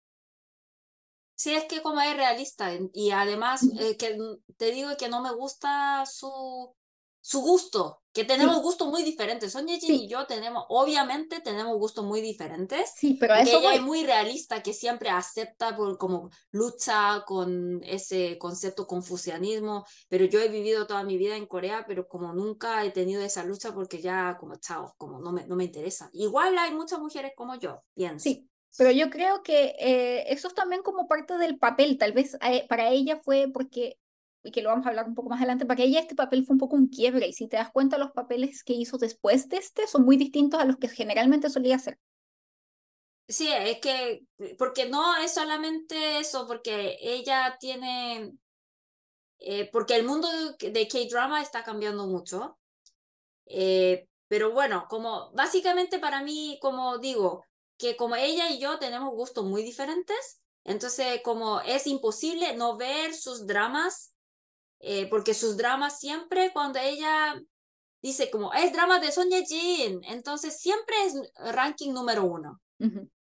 Sí, 1.35 1.55
es 1.55 1.65
que 1.65 1.83
como 1.83 2.01
es 2.01 2.17
realista 2.17 2.71
y 2.95 3.11
además 3.11 3.63
eh, 3.79 3.99
que 3.99 4.17
te 4.57 4.71
digo 4.73 4.89
que 4.99 5.11
no 5.11 5.21
me 5.21 5.33
gusta 5.33 6.07
su, 6.07 6.75
su 7.21 7.41
gusto, 7.43 8.00
que 8.13 8.25
tenemos 8.25 8.61
gustos 8.63 8.89
muy 8.89 9.03
diferentes. 9.03 9.53
Sonia 9.53 9.79
y 9.81 10.09
yo 10.09 10.27
tenemos, 10.27 10.65
obviamente 10.69 11.41
tenemos 11.41 11.77
gustos 11.79 12.05
muy 12.05 12.21
diferentes. 12.21 12.93
Sí, 12.97 13.17
pero 13.19 13.35
eso 13.35 13.59
ella 13.59 13.75
es 13.75 13.83
muy 13.83 14.05
realista, 14.05 14.63
que 14.63 14.73
siempre 14.73 15.11
acepta 15.11 15.77
por, 15.77 15.97
como 15.97 16.31
lucha 16.51 17.25
con 17.27 17.81
ese 17.85 18.37
concepto 18.39 18.87
confucianismo, 18.87 19.85
pero 20.09 20.25
yo 20.25 20.41
he 20.41 20.49
vivido 20.49 20.87
toda 20.87 21.05
mi 21.05 21.17
vida 21.17 21.37
en 21.37 21.47
Corea, 21.47 21.85
pero 21.87 22.09
como 22.09 22.33
nunca 22.33 22.85
he 22.85 22.91
tenido 22.91 23.23
esa 23.23 23.45
lucha 23.45 23.73
porque 23.73 24.01
ya 24.01 24.37
como 24.39 24.57
chao, 24.57 24.95
como 24.99 25.21
no 25.21 25.33
me, 25.33 25.47
no 25.47 25.55
me 25.55 25.65
interesa. 25.65 26.11
Igual 26.13 26.59
hay 26.59 26.73
muchas 26.73 26.99
mujeres 26.99 27.33
como 27.37 27.55
yo, 27.57 27.85
pienso. 27.95 28.25
Sí, 28.25 28.51
pero 28.77 28.91
yo 28.91 29.11
creo 29.11 29.43
que 29.43 29.75
eh, 29.79 30.33
eso 30.33 30.49
es 30.49 30.55
también 30.55 30.83
como 30.83 31.09
parte 31.09 31.39
del 31.39 31.59
papel, 31.59 31.99
tal 31.99 32.13
vez 32.13 32.37
eh, 32.43 32.67
para 32.69 32.89
ella 32.91 33.21
fue 33.23 33.49
porque 33.53 33.99
y 34.43 34.51
que 34.53 34.63
lo 34.63 34.71
vamos 34.71 34.87
a 34.87 34.91
hablar 34.91 35.07
un 35.07 35.15
poco 35.15 35.29
más 35.29 35.39
adelante, 35.39 35.67
para 35.67 35.83
ella 35.83 36.01
este 36.01 36.15
papel 36.15 36.45
fue 36.45 36.55
un 36.55 36.61
poco 36.61 36.77
un 36.77 36.89
quiebre, 36.89 37.29
y 37.29 37.33
si 37.33 37.49
te 37.49 37.57
das 37.57 37.71
cuenta, 37.71 37.99
los 37.99 38.13
papeles 38.13 38.65
que 38.65 38.73
hizo 38.73 38.99
después 38.99 39.49
de 39.49 39.59
este 39.59 39.87
son 39.87 40.05
muy 40.05 40.17
distintos 40.17 40.61
a 40.61 40.65
los 40.65 40.77
que 40.77 40.89
generalmente 40.89 41.51
solía 41.51 41.77
hacer. 41.77 41.99
Sí, 43.29 43.49
es 43.49 43.79
que, 43.79 44.23
porque 44.59 44.89
no 44.89 45.17
es 45.17 45.35
solamente 45.35 46.19
eso, 46.19 46.47
porque 46.49 46.97
ella 47.01 47.57
tiene, 47.61 48.33
eh, 49.39 49.69
porque 49.71 49.95
el 49.95 50.05
mundo 50.05 50.29
de 50.59 50.89
K-Drama 50.89 51.41
está 51.41 51.63
cambiando 51.63 52.07
mucho, 52.07 52.59
eh, 53.47 54.09
pero 54.27 54.53
bueno, 54.53 54.87
como 54.89 55.31
básicamente 55.33 55.99
para 55.99 56.23
mí, 56.23 56.59
como 56.61 56.99
digo, 56.99 57.45
que 57.77 57.97
como 57.97 58.17
ella 58.17 58.51
y 58.51 58.59
yo 58.59 58.79
tenemos 58.79 59.11
gustos 59.15 59.45
muy 59.45 59.63
diferentes, 59.63 60.41
entonces 60.65 61.21
como 61.25 61.61
es 61.61 61.87
imposible 61.87 62.55
no 62.57 62.77
ver 62.77 63.15
sus 63.15 63.47
dramas 63.47 64.15
eh, 64.81 65.09
porque 65.09 65.35
sus 65.35 65.57
dramas 65.57 65.99
siempre 65.99 66.53
cuando 66.53 66.79
ella 66.79 67.41
dice 68.03 68.31
como 68.31 68.53
es 68.55 68.73
drama 68.73 68.99
de 68.99 69.13
Son 69.13 69.29
Ye-jin, 69.29 70.01
entonces 70.05 70.59
siempre 70.59 70.95
es 71.07 71.15
ranking 71.53 71.93
número 71.93 72.25
uno. 72.25 72.61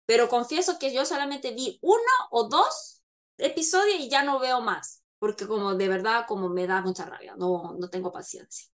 Pero 0.05 0.29
confieso 0.29 0.79
que 0.79 0.93
yo 0.93 1.05
solamente 1.05 1.53
vi 1.53 1.77
uno 1.81 1.99
o 2.31 2.47
dos 2.47 3.03
episodios 3.37 3.99
y 3.99 4.09
ya 4.09 4.23
no 4.23 4.39
veo 4.39 4.61
más, 4.61 5.03
porque 5.19 5.47
como 5.47 5.75
de 5.75 5.89
verdad 5.89 6.25
como 6.27 6.47
me 6.49 6.65
da 6.65 6.81
mucha 6.81 7.05
rabia, 7.05 7.35
no, 7.37 7.75
no 7.77 7.89
tengo 7.89 8.11
paciencia. 8.11 8.69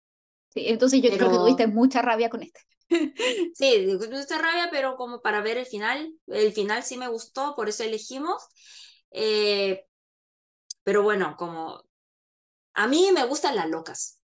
Sí, 0.50 0.68
entonces 0.68 1.02
yo 1.04 1.12
creo 1.12 1.30
que 1.30 1.38
tuviste 1.38 1.68
mucha 1.68 2.02
rabia 2.02 2.30
con 2.30 2.42
este. 2.42 2.62
sí, 3.54 3.88
mucha 4.12 4.38
rabia, 4.40 4.70
pero 4.72 4.96
como 4.96 5.22
para 5.22 5.42
ver 5.42 5.58
el 5.58 5.66
final, 5.66 6.12
el 6.28 6.52
final 6.52 6.82
sí 6.84 6.98
me 6.98 7.10
gustó, 7.10 7.56
por 7.56 7.70
eso 7.70 7.84
elegimos. 7.84 8.42
Eh, 9.12 9.86
pero 10.84 11.04
bueno, 11.04 11.36
como 11.38 11.84
a 12.76 12.88
mí 12.88 13.10
me 13.14 13.26
gustan 13.26 13.56
las 13.56 13.70
locas. 13.70 14.22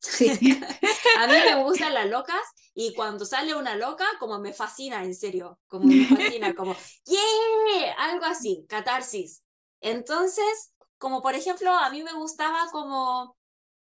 Sí. 0.00 0.28
a 1.18 1.26
mí 1.26 1.34
me 1.46 1.54
gustan 1.62 1.94
las 1.94 2.08
locas 2.08 2.42
y 2.74 2.94
cuando 2.94 3.24
sale 3.24 3.54
una 3.54 3.76
loca, 3.76 4.06
como 4.18 4.38
me 4.40 4.52
fascina, 4.52 5.04
en 5.04 5.14
serio, 5.14 5.60
como 5.68 5.86
me 5.86 6.04
fascina, 6.06 6.54
como, 6.54 6.76
¡yeah! 7.04 7.94
Algo 7.98 8.24
así, 8.24 8.66
catarsis. 8.68 9.42
Entonces, 9.80 10.72
como 10.98 11.22
por 11.22 11.34
ejemplo, 11.34 11.70
a 11.70 11.90
mí 11.90 12.02
me 12.02 12.12
gustaba 12.12 12.68
como 12.70 13.36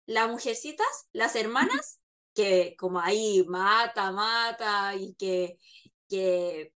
las 0.07 0.29
mujercitas, 0.29 1.09
las 1.13 1.37
hermanas, 1.37 2.01
que 2.35 2.77
como 2.79 3.01
ahí 3.01 3.45
mata, 3.49 4.13
mata 4.13 4.95
y 4.95 5.15
que, 5.15 5.59
que, 6.09 6.73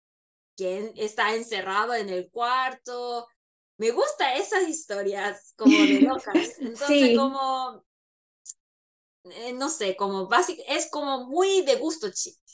que 0.57 0.93
está 0.97 1.35
encerrado 1.35 1.95
en 1.95 2.09
el 2.09 2.31
cuarto 2.31 3.27
me 3.81 3.93
gusta 3.93 4.35
esas 4.35 4.69
historias 4.69 5.55
como 5.57 5.75
de 5.75 6.03
locas. 6.03 6.35
Entonces, 6.61 7.17
como 7.17 7.83
eh, 9.25 9.55
no 9.55 9.71
sé, 9.71 9.97
como 9.97 10.29
básico, 10.29 10.63
es 10.69 10.91
como 10.91 11.27
muy 11.27 11.63
de 11.63 11.77
gusto, 11.77 12.09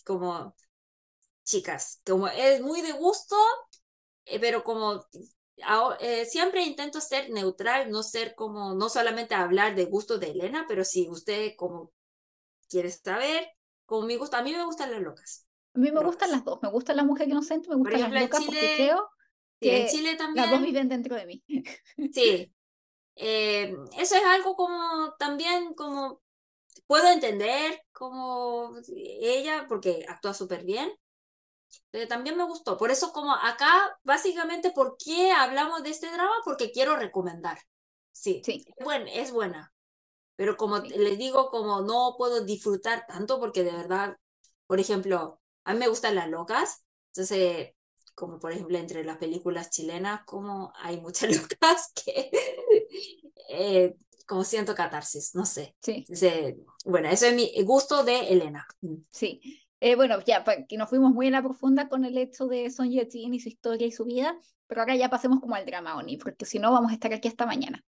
como 0.05 0.55
chicas, 1.45 2.01
como 2.07 2.29
es 2.29 2.61
muy 2.61 2.81
de 2.81 2.93
gusto, 2.93 3.35
eh, 4.25 4.39
pero 4.39 4.63
como 4.63 5.05
eh, 5.99 6.27
siempre 6.27 6.63
intento 6.63 7.01
ser 7.01 7.29
neutral, 7.31 7.91
no 7.91 8.05
ser 8.05 8.37
como, 8.37 8.75
no 8.75 8.89
solamente 8.89 9.35
hablar 9.35 9.75
de 9.75 9.87
gusto 9.87 10.19
de 10.19 10.31
Elena, 10.31 10.65
pero 10.69 10.85
si 10.85 11.11
usted 11.11 11.57
como 11.57 11.93
quiere 12.69 12.93
saber, 12.93 13.49
como 13.85 14.07
me 14.07 14.17
gusta, 14.17 14.39
a 14.39 14.43
mí 14.45 14.53
me 14.53 14.65
gustan 14.65 14.93
las 14.93 15.01
locas. 15.01 15.49
A 15.75 15.81
mí 15.81 15.91
me 15.91 16.05
gustan 16.05 16.31
las 16.31 16.45
dos, 16.45 16.61
me 16.63 16.71
gusta 16.71 16.95
la 16.95 17.03
mujer 17.03 17.29
inocente, 17.29 17.69
me 17.69 17.75
gustan 17.75 18.15
las 18.15 18.23
locas 18.23 18.41
Chile, 18.41 18.61
porque 18.61 18.75
creo 18.77 19.11
que 19.61 19.83
en 19.83 19.89
Chile 19.89 20.17
también, 20.17 20.47
las 20.47 20.55
dos 20.55 20.63
viven 20.63 20.89
dentro 20.89 21.17
de 21.17 21.27
mí. 21.27 21.45
Sí, 22.13 22.53
eh, 23.17 23.75
eso 23.99 24.17
es 24.17 24.25
algo 24.25 24.55
como 24.57 25.15
también 25.19 25.75
como 25.75 26.21
puedo 26.87 27.09
entender 27.11 27.81
como 27.93 28.73
ella, 28.89 29.67
porque 29.69 30.05
actúa 30.09 30.35
súper 30.35 30.65
bien, 30.65 30.93
pero 31.91 32.09
también 32.09 32.37
me 32.37 32.45
gustó. 32.45 32.77
Por 32.77 32.91
eso 32.91 33.13
como 33.13 33.33
acá, 33.35 33.99
básicamente, 34.05 34.71
¿por 34.71 34.97
qué 35.03 35.33
hablamos 35.33 35.83
de 35.83 35.91
este 35.91 36.11
drama? 36.11 36.35
Porque 36.45 36.71
quiero 36.71 36.97
recomendar. 36.97 37.59
Sí, 38.13 38.43
sí. 38.45 38.65
Es, 38.77 38.87
es 39.13 39.33
buena. 39.33 39.73
Pero 40.37 40.57
como 40.57 40.79
les 40.79 41.19
digo, 41.19 41.49
como 41.51 41.81
no 41.81 42.15
puedo 42.19 42.45
disfrutar 42.45 43.07
tanto 43.07 43.41
porque 43.41 43.65
de 43.65 43.73
verdad, 43.73 44.17
por 44.67 44.81
ejemplo, 44.81 45.41
a 45.65 45.73
mí 45.73 45.79
me 45.79 45.89
gustan 45.89 46.15
las 46.15 46.29
locas. 46.29 46.85
Entonces, 47.15 47.73
como 48.17 48.41
por 48.41 48.51
ejemplo 48.51 48.77
entre 48.79 49.05
las 49.05 49.19
películas 49.19 49.71
chilenas, 49.71 50.23
como 50.25 50.73
hay 50.75 51.01
muchas 51.01 51.31
locas 51.37 51.93
que 51.95 52.31
eh, 53.49 53.95
como 54.27 54.43
siento 54.43 54.75
catarsis, 54.75 55.35
no 55.35 55.47
sé. 55.47 55.77
Sí. 55.81 56.05
bueno, 56.85 57.09
eso 57.09 57.27
es 57.27 57.35
mi 57.35 57.53
gusto 57.63 58.03
de 58.03 58.29
Elena. 58.29 58.67
Sí. 59.11 59.41
Eh, 59.79 59.95
bueno, 59.95 60.19
ya 60.25 60.43
que 60.69 60.77
nos 60.77 60.89
fuimos 60.89 61.13
muy 61.13 61.27
en 61.27 61.33
la 61.33 61.43
profunda 61.43 61.89
con 61.89 62.05
el 62.05 62.17
hecho 62.19 62.47
de 62.47 62.71
Son 62.71 62.91
Yetin 62.91 63.35
y 63.35 63.41
su 63.41 63.51
historia 63.51 63.87
y 63.87 63.93
su 63.93 64.05
vida, 64.05 64.37
pero 64.67 64.81
ahora 64.81 64.97
ya 64.97 65.11
pasemos 65.11 65.39
como 65.39 65.55
al 65.55 65.67
drama, 65.67 65.97
Oni, 65.97 66.17
porque 66.17 66.45
si 66.45 66.59
no 66.59 66.73
vamos 66.73 66.91
a 66.91 66.95
estar 66.95 67.13
aquí 67.13 67.29
hasta 67.29 67.47
mañana. 67.47 67.85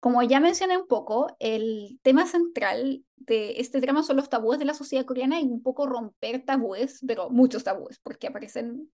Como 0.00 0.22
ya 0.22 0.38
mencioné 0.38 0.78
un 0.78 0.86
poco, 0.86 1.34
el 1.38 1.98
tema 2.02 2.26
central 2.26 3.04
de 3.16 3.54
este 3.58 3.80
drama 3.80 4.02
son 4.02 4.16
los 4.16 4.28
tabúes 4.28 4.58
de 4.58 4.66
la 4.66 4.74
sociedad 4.74 5.04
coreana 5.04 5.40
y 5.40 5.44
un 5.44 5.62
poco 5.62 5.86
romper 5.86 6.44
tabúes, 6.44 7.00
pero 7.06 7.30
muchos 7.30 7.64
tabúes, 7.64 7.98
porque 8.00 8.28
aparecen 8.28 8.90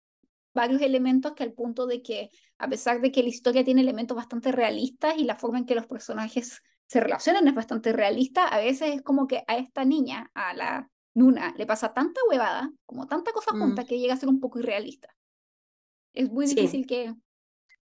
varios 0.54 0.80
elementos 0.82 1.32
que 1.34 1.44
al 1.44 1.52
punto 1.52 1.86
de 1.86 2.02
que, 2.02 2.30
a 2.58 2.68
pesar 2.68 3.00
de 3.00 3.12
que 3.12 3.22
la 3.22 3.28
historia 3.28 3.64
tiene 3.64 3.80
elementos 3.80 4.16
bastante 4.16 4.52
realistas 4.52 5.14
y 5.16 5.24
la 5.24 5.36
forma 5.36 5.58
en 5.58 5.66
que 5.66 5.74
los 5.74 5.86
personajes 5.86 6.62
se 6.86 7.00
relacionan 7.00 7.46
es 7.46 7.54
bastante 7.54 7.92
realista, 7.92 8.48
a 8.48 8.58
veces 8.58 8.96
es 8.96 9.02
como 9.02 9.26
que 9.26 9.44
a 9.46 9.56
esta 9.56 9.84
niña, 9.84 10.30
a 10.34 10.54
la 10.54 10.90
Nuna, 11.14 11.54
le 11.56 11.66
pasa 11.66 11.92
tanta 11.92 12.20
huevada, 12.28 12.70
como 12.86 13.06
tanta 13.06 13.32
cosa 13.32 13.54
mm. 13.54 13.60
junta, 13.60 13.84
que 13.84 13.98
llega 13.98 14.14
a 14.14 14.18
ser 14.18 14.28
un 14.28 14.40
poco 14.40 14.58
irrealista. 14.58 15.14
Es 16.14 16.30
muy 16.30 16.46
difícil 16.46 16.86
que... 16.86 17.14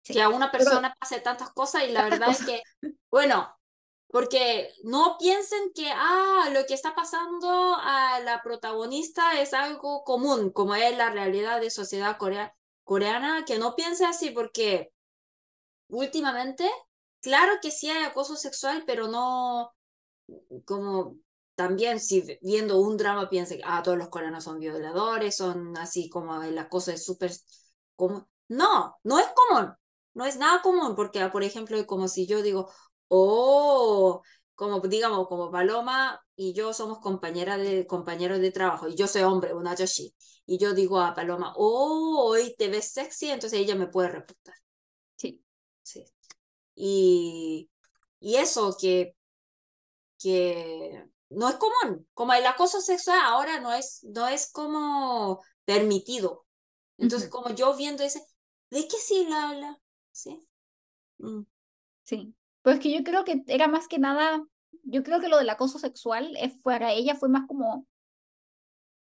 Que 0.04 0.22
a 0.22 0.30
una 0.30 0.52
persona 0.52 0.96
pase 1.00 1.20
tantas 1.20 1.52
cosas 1.52 1.84
y 1.88 1.92
la 1.92 2.04
verdad 2.04 2.30
es 2.30 2.46
que, 2.46 2.62
bueno, 3.10 3.50
porque 4.16 4.74
no 4.86 5.18
piensen 5.20 5.74
que, 5.76 5.92
ah, 5.94 6.50
lo 6.54 6.66
que 6.66 6.74
está 6.74 6.96
pasando 6.96 7.76
a 7.82 8.22
la 8.22 8.42
protagonista 8.42 9.42
es 9.42 9.54
algo 9.54 10.06
común, 10.06 10.52
como 10.52 10.74
es 10.76 10.98
la 10.98 11.10
realidad 11.10 11.60
de 11.60 11.70
sociedad 11.70 12.18
coreana, 12.18 12.56
coreana 12.86 13.44
que 13.46 13.60
no 13.60 13.76
piense 13.76 14.06
así, 14.06 14.30
porque 14.30 14.94
últimamente 15.90 16.70
Claro 17.26 17.54
que 17.60 17.72
sí 17.72 17.90
hay 17.90 18.04
acoso 18.04 18.36
sexual, 18.36 18.84
pero 18.86 19.08
no 19.08 19.74
como 20.64 21.18
también 21.56 22.00
si 22.00 22.22
viendo 22.44 22.80
un 22.80 22.98
drama 22.98 23.30
piensa 23.30 23.56
que 23.56 23.64
ah, 23.66 23.82
todos 23.82 23.98
los 23.98 24.10
coreanos 24.10 24.44
son 24.44 24.60
violadores, 24.60 25.36
son 25.36 25.76
así 25.76 26.08
como 26.08 26.44
el 26.44 26.56
acoso 26.60 26.92
es 26.92 27.04
súper 27.04 27.32
como 27.96 28.30
no, 28.48 28.96
no 29.04 29.18
es 29.18 29.26
común, 29.34 29.74
no 30.14 30.26
es 30.28 30.38
nada 30.38 30.62
común, 30.62 30.96
porque 30.96 31.28
por 31.30 31.42
ejemplo, 31.42 31.84
como 31.88 32.08
si 32.08 32.28
yo 32.28 32.44
digo, 32.44 32.72
oh, 33.08 34.22
como 34.56 34.80
digamos, 34.82 35.28
como 35.28 35.52
Paloma 35.52 36.20
y 36.36 36.54
yo 36.54 36.74
somos 36.74 37.00
compañeras 37.00 37.60
de 37.60 37.86
compañeros 37.88 38.40
de 38.40 38.52
trabajo, 38.52 38.88
y 38.88 38.96
yo 38.96 39.08
soy 39.08 39.24
hombre, 39.24 39.54
una 39.54 39.76
yoshi, 39.76 40.14
y 40.46 40.58
yo 40.58 40.74
digo 40.74 41.00
a 41.00 41.14
Paloma, 41.14 41.54
oh, 41.56 42.26
hoy 42.30 42.56
te 42.58 42.70
ves 42.70 42.92
sexy, 42.92 43.30
entonces 43.30 43.60
ella 43.60 43.76
me 43.76 43.88
puede 43.88 44.10
reportar. 44.10 44.56
Sí. 45.16 45.44
Sí. 45.84 46.06
Y, 46.76 47.70
y 48.20 48.36
eso 48.36 48.76
que, 48.80 49.16
que 50.20 51.06
no 51.30 51.50
es 51.50 51.56
común, 51.56 52.08
como 52.14 52.34
el 52.34 52.46
acoso 52.46 52.82
sexual 52.82 53.20
ahora 53.24 53.60
no 53.60 53.74
es, 53.74 54.04
no 54.04 54.28
es 54.28 54.52
como 54.52 55.42
permitido. 55.66 56.46
Entonces, 56.98 57.30
como 57.30 57.50
yo 57.54 57.76
viendo 57.76 58.04
ese, 58.04 58.22
¿de 58.70 58.88
qué 58.88 58.98
sí 58.98 59.26
la 59.30 59.50
habla? 59.50 59.82
Sí. 60.12 60.48
Mm. 61.18 61.42
Sí. 62.04 62.34
Pues 62.66 62.80
que 62.80 62.92
yo 62.92 63.04
creo 63.04 63.24
que 63.24 63.44
era 63.46 63.68
más 63.68 63.88
que 63.88 64.00
nada, 64.00 64.44
yo 64.86 65.04
creo 65.04 65.20
que 65.20 65.30
lo 65.30 65.38
del 65.38 65.52
acoso 65.52 65.78
sexual 65.78 66.36
es, 66.36 66.58
para 66.64 66.94
ella 66.94 67.14
fue 67.14 67.30
más 67.30 67.44
como 67.48 67.86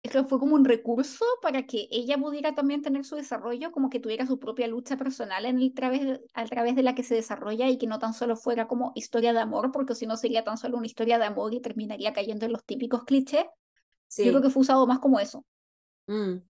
que 0.00 0.10
fue 0.22 0.38
como 0.38 0.54
un 0.54 0.64
recurso 0.64 1.24
para 1.42 1.66
que 1.66 1.88
ella 1.90 2.16
pudiera 2.18 2.54
también 2.54 2.82
tener 2.82 3.04
su 3.04 3.16
desarrollo, 3.16 3.72
como 3.72 3.90
que 3.90 3.98
tuviera 3.98 4.26
su 4.26 4.38
propia 4.38 4.68
lucha 4.68 4.96
personal 4.96 5.44
en 5.44 5.58
el 5.58 5.74
través, 5.74 6.20
a 6.34 6.44
través 6.44 6.76
de 6.76 6.84
la 6.84 6.94
que 6.94 7.02
se 7.02 7.16
desarrolla 7.16 7.68
y 7.68 7.78
que 7.78 7.88
no 7.88 7.98
tan 7.98 8.14
solo 8.14 8.36
fuera 8.36 8.68
como 8.68 8.92
historia 8.94 9.32
de 9.32 9.40
amor, 9.40 9.72
porque 9.72 9.96
si 9.96 10.06
no 10.06 10.16
sería 10.16 10.44
tan 10.44 10.56
solo 10.56 10.76
una 10.76 10.86
historia 10.86 11.18
de 11.18 11.24
amor 11.24 11.52
y 11.52 11.60
terminaría 11.60 12.12
cayendo 12.12 12.46
en 12.46 12.52
los 12.52 12.64
típicos 12.64 13.02
clichés. 13.02 13.44
Yo 14.16 14.30
creo 14.30 14.40
que 14.40 14.50
fue 14.50 14.60
usado 14.60 14.86
más 14.86 15.00
como 15.00 15.18
eso. 15.18 15.44
Mm. 16.06 16.42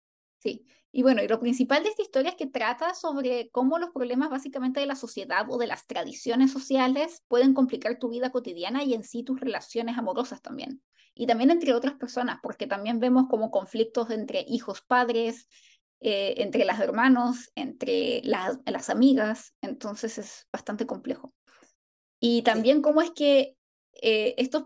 Sí. 0.41 0.67
Y 0.97 1.03
bueno, 1.03 1.23
y 1.23 1.29
lo 1.29 1.39
principal 1.39 1.83
de 1.83 1.91
esta 1.91 2.01
historia 2.01 2.31
es 2.31 2.37
que 2.37 2.47
trata 2.47 2.95
sobre 2.95 3.51
cómo 3.51 3.79
los 3.79 3.91
problemas 3.91 4.31
básicamente 4.31 4.81
de 4.81 4.87
la 4.87 4.97
sociedad 4.97 5.45
o 5.47 5.59
de 5.59 5.67
las 5.67 5.87
tradiciones 5.87 6.51
sociales 6.51 7.23
pueden 7.29 7.53
complicar 7.53 7.99
tu 7.99 8.09
vida 8.09 8.31
cotidiana 8.33 8.83
y 8.83 8.95
en 8.95 9.05
sí 9.05 9.23
tus 9.23 9.39
relaciones 9.39 9.99
amorosas 9.99 10.41
también 10.41 10.81
y 11.15 11.27
también 11.27 11.51
entre 11.51 11.75
otras 11.75 11.97
personas, 11.97 12.39
porque 12.43 12.67
también 12.67 12.99
vemos 12.99 13.27
como 13.29 13.51
conflictos 13.51 14.09
entre 14.09 14.47
hijos, 14.49 14.81
padres, 14.81 15.49
eh, 16.01 16.33
entre 16.39 16.65
las 16.65 16.81
hermanos, 16.81 17.51
entre 17.57 18.23
las, 18.25 18.59
las 18.65 18.89
amigas, 18.89 19.53
entonces 19.61 20.17
es 20.17 20.49
bastante 20.51 20.87
complejo. 20.87 21.35
Y 22.21 22.41
también 22.41 22.81
cómo 22.81 23.03
es 23.03 23.11
que 23.11 23.55
eh, 24.01 24.35
estos 24.39 24.65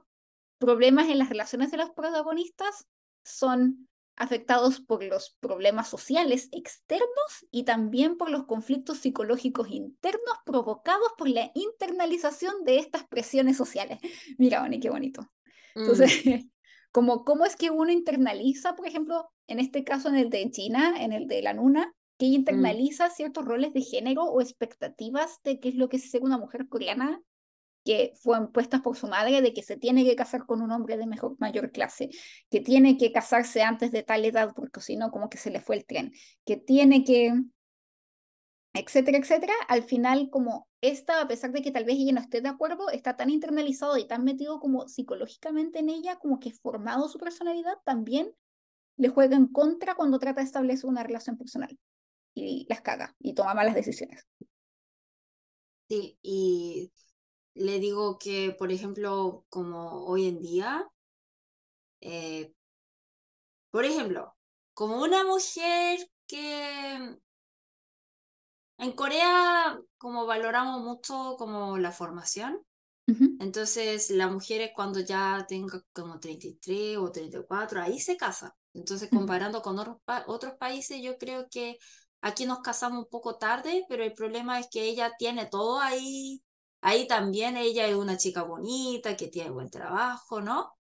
problemas 0.58 1.08
en 1.08 1.18
las 1.18 1.28
relaciones 1.28 1.72
de 1.72 1.78
los 1.78 1.90
protagonistas 1.90 2.86
son 3.24 3.89
afectados 4.20 4.80
por 4.80 5.02
los 5.02 5.34
problemas 5.40 5.88
sociales 5.88 6.50
externos 6.52 7.46
y 7.50 7.62
también 7.62 8.18
por 8.18 8.30
los 8.30 8.44
conflictos 8.44 8.98
psicológicos 8.98 9.70
internos 9.70 10.34
provocados 10.44 11.08
por 11.16 11.30
la 11.30 11.50
internalización 11.54 12.62
de 12.64 12.78
estas 12.78 13.08
presiones 13.08 13.56
sociales. 13.56 13.98
Mira, 14.38 14.60
Bonnie, 14.60 14.78
qué 14.78 14.90
bonito. 14.90 15.32
Entonces, 15.74 16.20
mm. 16.26 16.50
como 16.92 17.24
cómo 17.24 17.46
es 17.46 17.56
que 17.56 17.70
uno 17.70 17.90
internaliza, 17.90 18.76
por 18.76 18.86
ejemplo, 18.86 19.32
en 19.46 19.58
este 19.58 19.84
caso 19.84 20.10
en 20.10 20.16
el 20.16 20.28
de 20.28 20.50
China, 20.50 21.02
en 21.02 21.14
el 21.14 21.26
de 21.26 21.40
la 21.40 21.54
Nuna, 21.54 21.90
que 22.18 22.26
mm. 22.26 22.34
internaliza 22.34 23.08
ciertos 23.08 23.46
roles 23.46 23.72
de 23.72 23.80
género 23.80 24.24
o 24.24 24.42
expectativas 24.42 25.40
de 25.44 25.60
qué 25.60 25.70
es 25.70 25.76
lo 25.76 25.88
que 25.88 25.96
es 25.96 26.10
ser 26.10 26.22
una 26.22 26.36
mujer 26.36 26.68
coreana 26.68 27.22
que 27.84 28.12
fue 28.20 28.38
impuestas 28.38 28.80
por 28.82 28.96
su 28.96 29.08
madre 29.08 29.40
de 29.42 29.52
que 29.54 29.62
se 29.62 29.76
tiene 29.76 30.04
que 30.04 30.16
casar 30.16 30.46
con 30.46 30.62
un 30.62 30.70
hombre 30.72 30.96
de 30.96 31.06
mejor, 31.06 31.36
mayor 31.38 31.72
clase, 31.72 32.10
que 32.50 32.60
tiene 32.60 32.96
que 32.96 33.12
casarse 33.12 33.62
antes 33.62 33.90
de 33.92 34.02
tal 34.02 34.24
edad 34.24 34.52
porque 34.54 34.80
si 34.80 34.96
no 34.96 35.10
como 35.10 35.28
que 35.28 35.38
se 35.38 35.50
le 35.50 35.60
fue 35.60 35.76
el 35.76 35.86
tren, 35.86 36.12
que 36.44 36.56
tiene 36.56 37.04
que 37.04 37.34
etcétera, 38.72 39.18
etcétera, 39.18 39.52
al 39.68 39.82
final 39.82 40.30
como 40.30 40.68
esta, 40.80 41.20
a 41.20 41.28
pesar 41.28 41.52
de 41.52 41.62
que 41.62 41.72
tal 41.72 41.84
vez 41.84 41.96
ella 41.96 42.12
no 42.12 42.20
esté 42.20 42.40
de 42.40 42.48
acuerdo, 42.48 42.88
está 42.90 43.16
tan 43.16 43.30
internalizado 43.30 43.96
y 43.98 44.06
tan 44.06 44.24
metido 44.24 44.60
como 44.60 44.88
psicológicamente 44.88 45.80
en 45.80 45.90
ella, 45.90 46.16
como 46.16 46.38
que 46.38 46.52
formado 46.52 47.08
su 47.08 47.18
personalidad, 47.18 47.78
también 47.84 48.32
le 48.96 49.08
juega 49.08 49.36
en 49.36 49.48
contra 49.48 49.94
cuando 49.94 50.18
trata 50.18 50.40
de 50.40 50.46
establecer 50.46 50.88
una 50.88 51.02
relación 51.02 51.36
personal 51.36 51.76
y 52.34 52.66
las 52.68 52.80
caga 52.80 53.14
y 53.18 53.34
toma 53.34 53.54
malas 53.54 53.74
decisiones. 53.74 54.26
Sí, 55.88 56.16
y 56.22 56.92
le 57.54 57.78
digo 57.78 58.18
que, 58.18 58.54
por 58.58 58.72
ejemplo, 58.72 59.44
como 59.48 60.04
hoy 60.06 60.28
en 60.28 60.40
día, 60.40 60.88
eh, 62.00 62.52
por 63.70 63.84
ejemplo, 63.84 64.34
como 64.74 65.02
una 65.02 65.24
mujer 65.24 65.98
que 66.26 67.18
en 68.78 68.92
Corea, 68.92 69.78
como 69.98 70.26
valoramos 70.26 70.82
mucho 70.82 71.36
como 71.38 71.78
la 71.78 71.92
formación, 71.92 72.64
entonces 73.40 74.10
las 74.10 74.30
mujeres 74.30 74.70
cuando 74.74 75.00
ya 75.00 75.44
tenga 75.48 75.82
como 75.92 76.20
33 76.20 76.96
o 76.98 77.10
34, 77.10 77.82
ahí 77.82 77.98
se 77.98 78.16
casa. 78.16 78.56
Entonces, 78.72 79.10
comparando 79.10 79.62
con 79.62 79.78
otros, 79.78 79.96
otros 80.26 80.54
países, 80.54 81.02
yo 81.02 81.18
creo 81.18 81.48
que 81.50 81.76
aquí 82.20 82.46
nos 82.46 82.60
casamos 82.60 83.00
un 83.00 83.10
poco 83.10 83.36
tarde, 83.36 83.84
pero 83.88 84.04
el 84.04 84.14
problema 84.14 84.60
es 84.60 84.68
que 84.70 84.84
ella 84.84 85.12
tiene 85.18 85.46
todo 85.46 85.80
ahí 85.80 86.40
ahí 86.80 87.06
también 87.06 87.56
ella 87.56 87.86
es 87.86 87.94
una 87.94 88.16
chica 88.16 88.42
bonita, 88.42 89.16
que 89.16 89.28
tiene 89.28 89.50
buen 89.50 89.70
trabajo, 89.70 90.40
¿no? 90.40 90.74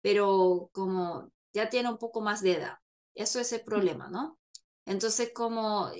Pero 0.00 0.70
como 0.72 1.30
ya 1.52 1.70
tiene 1.70 1.90
un 1.90 1.98
poco 1.98 2.20
más 2.20 2.42
de 2.42 2.52
edad, 2.54 2.78
eso 3.14 3.40
es 3.40 3.52
el 3.52 3.62
problema, 3.62 4.08
¿no? 4.08 4.38
Entonces, 4.84 5.32
como 5.34 5.90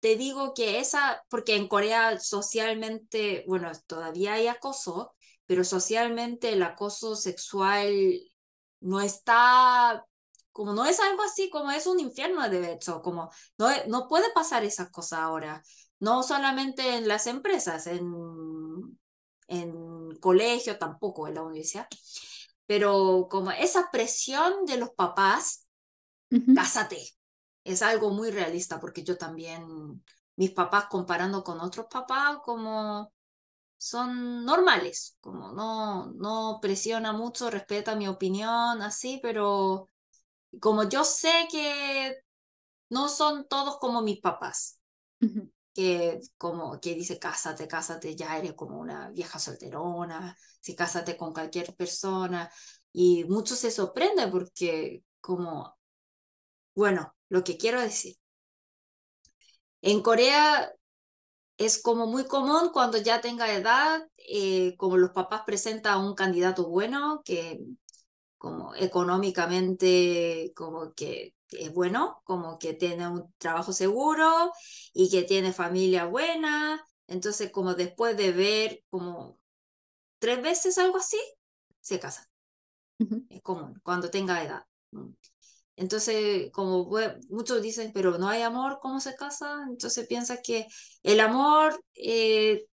te 0.00 0.16
digo 0.16 0.54
que 0.54 0.80
esa, 0.80 1.22
porque 1.28 1.56
en 1.56 1.68
Corea 1.68 2.18
socialmente, 2.20 3.44
bueno, 3.46 3.70
todavía 3.86 4.34
hay 4.34 4.46
acoso, 4.48 5.14
pero 5.46 5.64
socialmente 5.64 6.52
el 6.52 6.62
acoso 6.62 7.16
sexual 7.16 7.92
no 8.80 9.00
está, 9.00 10.04
como 10.52 10.72
no 10.72 10.86
es 10.86 11.00
algo 11.00 11.22
así, 11.22 11.50
como 11.50 11.70
es 11.70 11.86
un 11.86 12.00
infierno 12.00 12.48
de 12.48 12.72
hecho, 12.72 13.02
como 13.02 13.30
no, 13.58 13.68
no 13.88 14.08
puede 14.08 14.32
pasar 14.32 14.64
esas 14.64 14.90
cosas 14.90 15.20
ahora, 15.20 15.62
no 16.00 16.22
solamente 16.22 16.96
en 16.96 17.08
las 17.08 17.26
empresas, 17.26 17.86
en, 17.86 18.98
en 19.48 20.16
colegio 20.20 20.78
tampoco, 20.78 21.26
en 21.26 21.34
la 21.34 21.42
universidad, 21.42 21.88
pero 22.66 23.28
como 23.30 23.50
esa 23.50 23.90
presión 23.90 24.64
de 24.66 24.76
los 24.78 24.90
papás, 24.90 25.66
cásate, 26.54 26.98
es 27.64 27.82
algo 27.82 28.10
muy 28.10 28.30
realista 28.30 28.80
porque 28.80 29.04
yo 29.04 29.16
también, 29.16 30.04
mis 30.36 30.50
papás 30.52 30.86
comparando 30.90 31.42
con 31.42 31.60
otros 31.60 31.86
papás, 31.90 32.38
como 32.44 33.12
son 33.78 34.44
normales, 34.44 35.16
como 35.20 35.52
no, 35.52 36.06
no 36.12 36.58
presiona 36.60 37.12
mucho, 37.12 37.50
respeta 37.50 37.96
mi 37.96 38.08
opinión, 38.08 38.82
así, 38.82 39.20
pero 39.22 39.88
como 40.60 40.88
yo 40.88 41.04
sé 41.04 41.46
que 41.50 42.16
no 42.90 43.08
son 43.08 43.46
todos 43.48 43.78
como 43.78 44.02
mis 44.02 44.20
papás, 44.20 44.80
que 45.78 46.20
como 46.38 46.80
que 46.80 46.96
dice 46.96 47.20
cásate, 47.20 47.68
cásate, 47.68 48.16
ya 48.16 48.36
eres 48.36 48.54
como 48.54 48.80
una 48.80 49.10
vieja 49.10 49.38
solterona, 49.38 50.36
si 50.60 50.74
cásate 50.74 51.16
con 51.16 51.32
cualquier 51.32 51.72
persona, 51.76 52.50
y 52.92 53.22
muchos 53.26 53.60
se 53.60 53.70
sorprenden 53.70 54.28
porque 54.32 55.04
como, 55.20 55.78
bueno, 56.74 57.14
lo 57.28 57.44
que 57.44 57.56
quiero 57.56 57.80
decir. 57.80 58.16
En 59.80 60.02
Corea 60.02 60.72
es 61.58 61.80
como 61.80 62.06
muy 62.08 62.26
común 62.26 62.70
cuando 62.72 62.98
ya 62.98 63.20
tenga 63.20 63.52
edad, 63.54 64.04
eh, 64.16 64.74
como 64.78 64.96
los 64.96 65.10
papás 65.10 65.42
presentan 65.46 65.92
a 65.94 65.98
un 65.98 66.16
candidato 66.16 66.68
bueno, 66.68 67.22
que 67.24 67.60
como 68.38 68.74
económicamente 68.76 70.52
como 70.56 70.94
que 70.94 71.34
es 71.50 71.72
bueno, 71.72 72.20
como 72.24 72.58
que 72.58 72.74
tiene 72.74 73.08
un 73.08 73.32
trabajo 73.38 73.72
seguro 73.72 74.52
y 74.92 75.10
que 75.10 75.22
tiene 75.22 75.52
familia 75.52 76.06
buena. 76.06 76.84
Entonces, 77.06 77.50
como 77.50 77.74
después 77.74 78.16
de 78.16 78.32
ver 78.32 78.84
como 78.90 79.38
tres 80.18 80.42
veces 80.42 80.78
algo 80.78 80.98
así, 80.98 81.18
se 81.80 81.98
casa. 82.00 82.28
Es 83.28 83.42
común, 83.42 83.80
cuando 83.82 84.10
tenga 84.10 84.42
edad. 84.42 84.64
Entonces, 85.76 86.50
como 86.52 86.90
muchos 87.28 87.62
dicen, 87.62 87.92
pero 87.94 88.18
no 88.18 88.28
hay 88.28 88.42
amor, 88.42 88.78
¿cómo 88.82 89.00
se 89.00 89.14
casa? 89.14 89.64
Entonces 89.68 90.06
piensa 90.08 90.42
que 90.42 90.66
el 91.02 91.20
amor, 91.20 91.80
eh, 91.94 92.66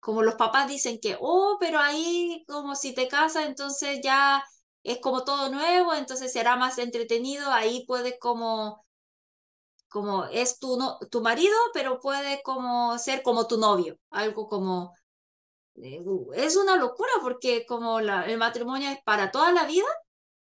como 0.00 0.22
los 0.22 0.34
papás 0.36 0.68
dicen 0.68 0.98
que, 1.00 1.16
oh, 1.20 1.58
pero 1.60 1.78
ahí 1.78 2.44
como 2.48 2.74
si 2.74 2.94
te 2.94 3.08
casas, 3.08 3.46
entonces 3.46 4.00
ya 4.02 4.44
es 4.82 4.98
como 5.00 5.24
todo 5.24 5.50
nuevo, 5.50 5.94
entonces 5.94 6.32
será 6.32 6.56
más 6.56 6.78
entretenido, 6.78 7.50
ahí 7.52 7.84
puedes 7.86 8.18
como, 8.18 8.84
como 9.88 10.24
es 10.26 10.58
tu, 10.58 10.76
no, 10.78 10.98
tu 11.10 11.20
marido, 11.20 11.56
pero 11.74 12.00
puede 12.00 12.42
como 12.42 12.98
ser 12.98 13.22
como 13.22 13.46
tu 13.46 13.58
novio, 13.58 13.98
algo 14.10 14.48
como, 14.48 14.94
eh, 15.76 16.02
es 16.34 16.56
una 16.56 16.76
locura 16.76 17.12
porque 17.22 17.66
como 17.66 18.00
la, 18.00 18.24
el 18.26 18.38
matrimonio 18.38 18.90
es 18.90 19.02
para 19.04 19.30
toda 19.30 19.52
la 19.52 19.66
vida 19.66 19.88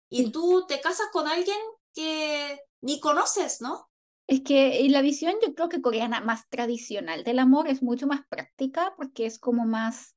y 0.09 0.31
tú 0.31 0.65
te 0.67 0.81
casas 0.81 1.09
con 1.13 1.27
alguien 1.27 1.59
que 1.93 2.61
ni 2.81 2.99
conoces, 3.01 3.61
¿no? 3.61 3.90
Es 4.27 4.41
que 4.41 4.85
la 4.89 5.01
visión 5.01 5.33
yo 5.45 5.53
creo 5.53 5.69
que 5.69 5.81
coreana 5.81 6.21
más 6.21 6.47
tradicional 6.49 7.23
del 7.23 7.39
amor 7.39 7.67
es 7.67 7.83
mucho 7.83 8.07
más 8.07 8.21
práctica 8.29 8.93
porque 8.95 9.25
es 9.25 9.39
como 9.39 9.65
más 9.65 10.15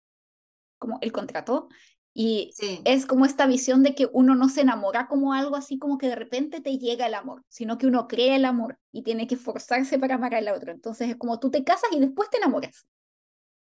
como 0.79 0.99
el 1.01 1.13
contrato 1.13 1.69
y 2.17 2.53
es 2.85 3.07
como 3.07 3.27
esta 3.27 3.47
visión 3.47 3.83
de 3.83 3.97
que 3.97 4.09
uno 4.13 4.37
no 4.37 4.49
se 4.49 4.61
enamora 4.61 5.09
como 5.09 5.33
algo 5.33 5.57
así 5.57 5.79
como 5.79 5.99
que 5.99 6.09
de 6.09 6.15
repente 6.15 6.61
te 6.61 6.79
llega 6.79 7.07
el 7.07 7.15
amor, 7.15 7.43
sino 7.49 7.77
que 7.77 7.89
uno 7.89 8.07
crea 8.07 8.37
el 8.37 8.45
amor 8.45 8.79
y 8.93 9.03
tiene 9.03 9.27
que 9.27 9.35
esforzarse 9.35 9.99
para 9.99 10.15
amar 10.15 10.37
al 10.37 10.49
otro. 10.49 10.71
Entonces 10.71 11.11
es 11.11 11.17
como 11.17 11.41
tú 11.41 11.51
te 11.51 11.65
casas 11.65 11.91
y 11.91 11.99
después 11.99 12.31
te 12.31 12.37
enamoras. 12.37 12.87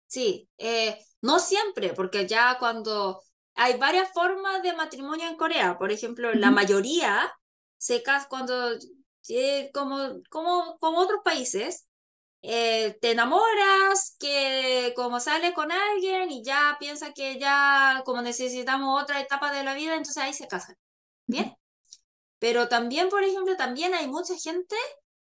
Sí, 0.08 0.48
eh, 0.58 0.98
no 1.22 1.38
siempre, 1.38 1.92
porque 1.94 2.26
ya 2.26 2.56
cuando 2.58 3.22
hay 3.54 3.78
varias 3.78 4.10
formas 4.12 4.62
de 4.64 4.72
matrimonio 4.72 5.28
en 5.28 5.36
Corea. 5.36 5.78
Por 5.78 5.92
ejemplo, 5.92 6.34
la 6.34 6.50
mayoría 6.50 7.32
se 7.76 8.02
casan 8.02 8.28
cuando, 8.28 8.70
eh, 9.28 9.70
como, 9.72 10.20
como, 10.30 10.78
como 10.78 10.98
otros 10.98 11.20
países, 11.24 11.86
eh, 12.42 12.96
te 13.00 13.12
enamoras, 13.12 14.16
que 14.18 14.92
como 14.96 15.20
sale 15.20 15.52
con 15.52 15.70
alguien 15.72 16.30
y 16.30 16.42
ya 16.42 16.76
piensa 16.80 17.12
que 17.12 17.38
ya 17.38 18.02
como 18.04 18.22
necesitamos 18.22 19.02
otra 19.02 19.20
etapa 19.20 19.52
de 19.52 19.64
la 19.64 19.74
vida, 19.74 19.94
entonces 19.94 20.22
ahí 20.22 20.32
se 20.32 20.48
casan. 20.48 20.76
Bien. 21.26 21.54
Pero 22.38 22.68
también, 22.68 23.08
por 23.10 23.22
ejemplo, 23.22 23.56
también 23.56 23.94
hay 23.94 24.08
mucha 24.08 24.34
gente, 24.36 24.76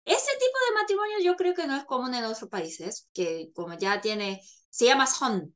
ese 0.06 0.32
tipo 0.34 0.58
de 0.70 0.76
matrimonio 0.82 1.20
yo 1.24 1.36
creo 1.36 1.54
que 1.54 1.68
no 1.68 1.76
es 1.76 1.86
común 1.86 2.14
en 2.14 2.26
otros 2.26 2.50
países, 2.50 3.08
que 3.14 3.52
como 3.54 3.74
ya 3.74 4.02
tiene, 4.02 4.42
se 4.70 4.86
llama 4.86 5.08
son, 5.08 5.56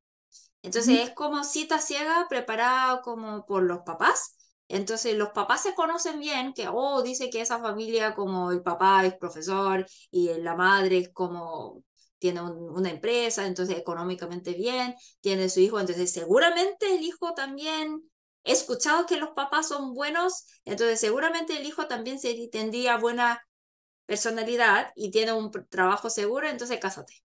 entonces 0.64 1.00
es 1.00 1.16
como 1.16 1.44
cita 1.44 1.80
ciega 1.80 2.28
preparada 2.30 3.02
como 3.02 3.46
por 3.46 3.64
los 3.64 3.80
papás. 3.80 4.36
Entonces 4.72 5.16
los 5.18 5.30
papás 5.30 5.64
se 5.64 5.76
conocen 5.76 6.20
bien, 6.20 6.54
que, 6.54 6.68
oh, 6.70 7.02
dice 7.04 7.30
que 7.30 7.42
esa 7.42 7.60
familia 7.60 8.16
como 8.16 8.52
el 8.52 8.62
papá 8.62 9.06
es 9.06 9.16
profesor 9.16 9.86
y 10.10 10.34
la 10.36 10.56
madre 10.56 10.98
es 11.00 11.10
como 11.10 11.84
tiene 12.20 12.42
una 12.42 12.90
empresa, 12.92 13.48
entonces 13.48 13.78
económicamente 13.78 14.54
bien, 14.54 14.96
tiene 15.22 15.50
su 15.50 15.60
hijo, 15.60 15.80
entonces 15.80 16.12
seguramente 16.14 16.96
el 16.96 17.02
hijo 17.02 17.34
también, 17.34 18.04
he 18.44 18.54
escuchado 18.54 19.06
que 19.08 19.18
los 19.18 19.32
papás 19.32 19.68
son 19.70 19.94
buenos, 19.94 20.46
entonces 20.64 21.00
seguramente 21.00 21.58
el 21.58 21.66
hijo 21.66 21.88
también 21.88 22.20
se, 22.20 22.48
tendría 22.52 22.98
buena 22.98 23.44
personalidad 24.06 24.92
y 24.96 25.12
tiene 25.12 25.34
un 25.34 25.52
trabajo 25.70 26.10
seguro, 26.10 26.48
entonces 26.48 26.80
cásate. 26.80 27.24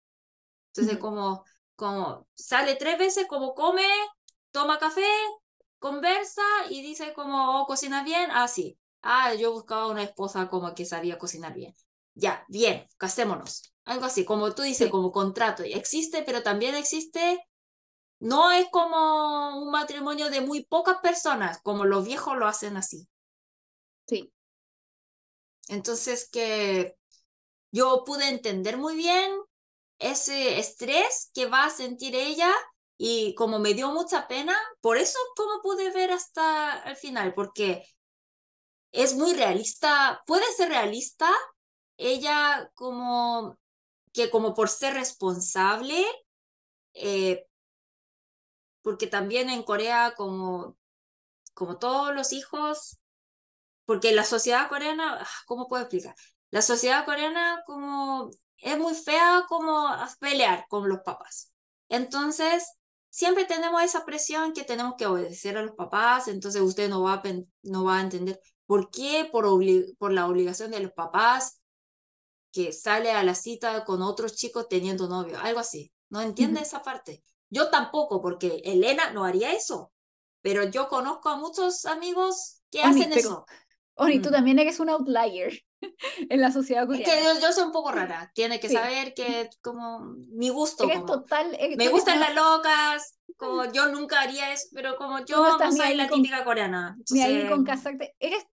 Entonces 0.74 0.98
como 0.98 1.44
como 1.82 2.28
sale 2.34 2.76
tres 2.76 2.98
veces, 2.98 3.26
como 3.26 3.54
come, 3.54 3.82
toma 4.52 4.78
café, 4.78 5.02
conversa 5.82 6.42
y 6.70 6.80
dice 6.80 7.12
como, 7.12 7.60
oh, 7.60 7.66
cocina 7.66 8.04
bien, 8.04 8.30
ah, 8.32 8.48
sí, 8.48 8.78
ah, 9.02 9.34
yo 9.34 9.52
buscaba 9.52 9.88
una 9.88 10.04
esposa 10.04 10.48
como 10.48 10.74
que 10.74 10.86
sabía 10.86 11.18
cocinar 11.18 11.52
bien. 11.52 11.74
Ya, 12.14 12.44
bien, 12.48 12.86
casémonos. 12.96 13.74
Algo 13.84 14.04
así, 14.04 14.24
como 14.24 14.54
tú 14.54 14.62
dices, 14.62 14.90
como 14.90 15.10
contrato. 15.10 15.64
Existe, 15.64 16.22
pero 16.22 16.42
también 16.42 16.76
existe, 16.76 17.44
no 18.20 18.52
es 18.52 18.68
como 18.70 19.60
un 19.60 19.70
matrimonio 19.72 20.30
de 20.30 20.40
muy 20.40 20.64
pocas 20.64 20.98
personas, 20.98 21.60
como 21.62 21.84
los 21.84 22.06
viejos 22.06 22.36
lo 22.36 22.46
hacen 22.46 22.76
así. 22.76 23.08
Sí. 24.06 24.32
Entonces 25.68 26.28
que 26.30 26.96
yo 27.72 28.04
pude 28.04 28.28
entender 28.28 28.76
muy 28.76 28.94
bien 28.94 29.32
ese 29.98 30.60
estrés 30.60 31.30
que 31.34 31.46
va 31.46 31.64
a 31.64 31.70
sentir 31.70 32.14
ella 32.14 32.52
y 32.98 33.34
como 33.34 33.58
me 33.58 33.74
dio 33.74 33.90
mucha 33.90 34.28
pena, 34.28 34.56
por 34.80 34.96
eso 34.96 35.18
como 35.36 35.60
pude 35.62 35.90
ver 35.92 36.12
hasta 36.12 36.82
el 36.84 36.96
final, 36.96 37.34
porque 37.34 37.86
es 38.92 39.14
muy 39.14 39.32
realista, 39.34 40.22
puede 40.26 40.44
ser 40.52 40.68
realista, 40.68 41.30
ella 41.96 42.70
como 42.74 43.58
que 44.12 44.30
como 44.30 44.54
por 44.54 44.68
ser 44.68 44.94
responsable, 44.94 46.04
eh, 46.94 47.46
porque 48.82 49.06
también 49.06 49.48
en 49.50 49.62
Corea 49.62 50.14
como, 50.16 50.76
como 51.54 51.78
todos 51.78 52.14
los 52.14 52.32
hijos, 52.32 52.98
porque 53.86 54.12
la 54.12 54.24
sociedad 54.24 54.68
coreana, 54.68 55.18
ah, 55.22 55.28
¿cómo 55.46 55.68
puedo 55.68 55.82
explicar? 55.82 56.14
La 56.50 56.62
sociedad 56.62 57.04
coreana 57.04 57.62
como 57.66 58.30
es 58.58 58.78
muy 58.78 58.94
fea 58.94 59.44
como 59.48 59.88
pelear 60.20 60.66
con 60.68 60.88
los 60.88 61.00
papás. 61.00 61.52
Entonces, 61.88 62.78
siempre 63.12 63.44
tenemos 63.44 63.82
esa 63.82 64.06
presión 64.06 64.54
que 64.54 64.64
tenemos 64.64 64.94
que 64.96 65.06
obedecer 65.06 65.58
a 65.58 65.62
los 65.62 65.76
papás, 65.76 66.28
entonces 66.28 66.62
usted 66.62 66.88
no 66.88 67.02
va 67.02 67.14
a, 67.14 67.22
no 67.62 67.84
va 67.84 67.98
a 67.98 68.00
entender 68.00 68.40
por 68.64 68.90
qué, 68.90 69.28
por, 69.30 69.44
por 69.98 70.12
la 70.12 70.26
obligación 70.26 70.70
de 70.70 70.80
los 70.80 70.92
papás, 70.92 71.60
que 72.52 72.72
sale 72.72 73.12
a 73.12 73.22
la 73.22 73.34
cita 73.34 73.84
con 73.84 74.00
otros 74.00 74.34
chicos 74.34 74.66
teniendo 74.68 75.08
novio, 75.08 75.38
algo 75.38 75.60
así. 75.60 75.92
No 76.08 76.20
entiende 76.20 76.60
esa 76.60 76.82
parte. 76.82 77.22
Yo 77.50 77.68
tampoco, 77.70 78.20
porque 78.22 78.62
Elena 78.64 79.10
no 79.12 79.24
haría 79.24 79.52
eso, 79.52 79.92
pero 80.40 80.64
yo 80.64 80.88
conozco 80.88 81.28
a 81.28 81.36
muchos 81.36 81.84
amigos 81.84 82.62
que 82.70 82.82
hacen 82.82 83.12
eso. 83.12 83.44
Oni, 83.94 84.20
tú 84.20 84.30
también 84.30 84.58
eres 84.58 84.80
un 84.80 84.88
outlier. 84.88 85.52
en 86.30 86.40
la 86.40 86.50
sociedad 86.52 86.82
Es 86.84 86.88
coreana. 86.88 87.04
que 87.14 87.24
yo, 87.24 87.40
yo 87.46 87.52
soy 87.52 87.64
un 87.64 87.72
poco 87.72 87.90
rara. 87.92 88.30
Tiene 88.34 88.60
que 88.60 88.68
Sí. 88.68 88.74
saber 88.74 89.14
que 89.14 89.50
como 89.62 90.00
mi 90.32 90.48
gusto, 90.48 90.84
Eres 90.84 91.00
como 91.00 91.06
total. 91.22 91.56
eres- 91.58 91.76
me 91.76 91.88
gustan 91.88 92.18
no- 92.20 92.26
las 92.26 92.34
locas, 92.34 93.18
como 93.36 93.64
yo 93.72 93.88
nunca 93.88 94.20
haría 94.20 94.52
eso, 94.52 94.68
pero 94.72 94.96
como 94.96 95.24
yo 95.24 95.36
no 95.42 95.58
no, 95.58 95.72
soy 95.72 95.94
la 95.94 96.08
con- 96.08 96.22
típica 96.22 96.44
coreana. 96.44 96.96
Ni 97.10 97.22
ahí 97.22 97.32
entonces, 97.32 97.50
con 97.50 97.64
casarte. 97.64 98.14
Eres 98.20 98.46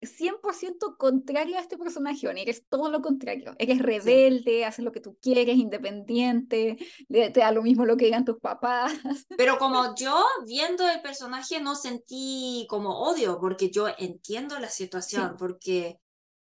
100% 0.00 0.96
contrario 0.98 1.56
a 1.56 1.60
este 1.60 1.78
personaje, 1.78 2.26
Oni. 2.28 2.42
Eres 2.42 2.66
todo 2.68 2.90
lo 2.90 3.00
contrario. 3.02 3.54
Eres 3.58 3.78
rebelde, 3.78 4.64
haces 4.64 4.84
lo 4.84 4.90
que 4.92 5.00
tú 5.00 5.16
quieres, 5.20 5.56
independiente, 5.58 6.76
te 7.08 7.30
da 7.30 7.52
lo 7.52 7.62
mismo 7.62 7.84
lo 7.84 7.96
que 7.96 8.06
digan 8.06 8.24
tus 8.24 8.38
papás. 8.40 8.92
Pero 9.38 9.58
como 9.58 9.94
yo 9.94 10.24
viendo 10.46 10.88
el 10.88 11.00
personaje 11.02 11.60
no 11.60 11.74
sentí 11.76 12.66
como 12.68 12.98
odio, 13.02 13.38
porque 13.40 13.70
yo 13.70 13.86
entiendo 13.98 14.58
la 14.58 14.70
situación, 14.70 15.30
Sí. 15.30 15.36
porque 15.38 15.98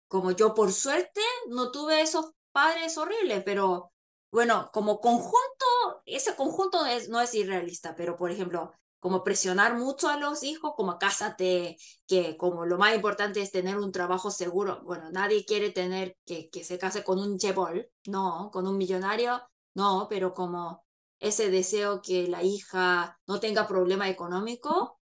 como 0.09 0.31
yo 0.31 0.53
por 0.53 0.73
suerte 0.73 1.21
no 1.49 1.71
tuve 1.71 2.01
esos 2.01 2.31
padres 2.51 2.97
horribles, 2.97 3.43
pero 3.45 3.93
bueno, 4.31 4.69
como 4.73 4.99
conjunto, 4.99 5.65
ese 6.05 6.35
conjunto 6.35 6.85
es, 6.85 7.09
no 7.09 7.21
es 7.21 7.33
irrealista, 7.35 7.95
pero 7.95 8.17
por 8.17 8.31
ejemplo, 8.31 8.73
como 8.99 9.23
presionar 9.23 9.77
mucho 9.77 10.09
a 10.09 10.17
los 10.17 10.43
hijos, 10.43 10.73
como 10.75 10.99
cásate, 10.99 11.77
que 12.07 12.37
como 12.37 12.65
lo 12.65 12.77
más 12.77 12.95
importante 12.95 13.41
es 13.41 13.51
tener 13.51 13.77
un 13.77 13.91
trabajo 13.91 14.29
seguro. 14.31 14.81
Bueno, 14.83 15.09
nadie 15.11 15.45
quiere 15.45 15.71
tener 15.71 16.17
que, 16.25 16.49
que 16.49 16.63
se 16.63 16.77
case 16.77 17.03
con 17.03 17.19
un 17.19 17.37
chebol, 17.37 17.89
no, 18.07 18.49
con 18.51 18.67
un 18.67 18.77
millonario, 18.77 19.41
no, 19.73 20.07
pero 20.09 20.33
como 20.33 20.85
ese 21.19 21.49
deseo 21.49 22.01
que 22.01 22.27
la 22.27 22.43
hija 22.43 23.19
no 23.27 23.39
tenga 23.39 23.67
problema 23.67 24.09
económico 24.09 24.99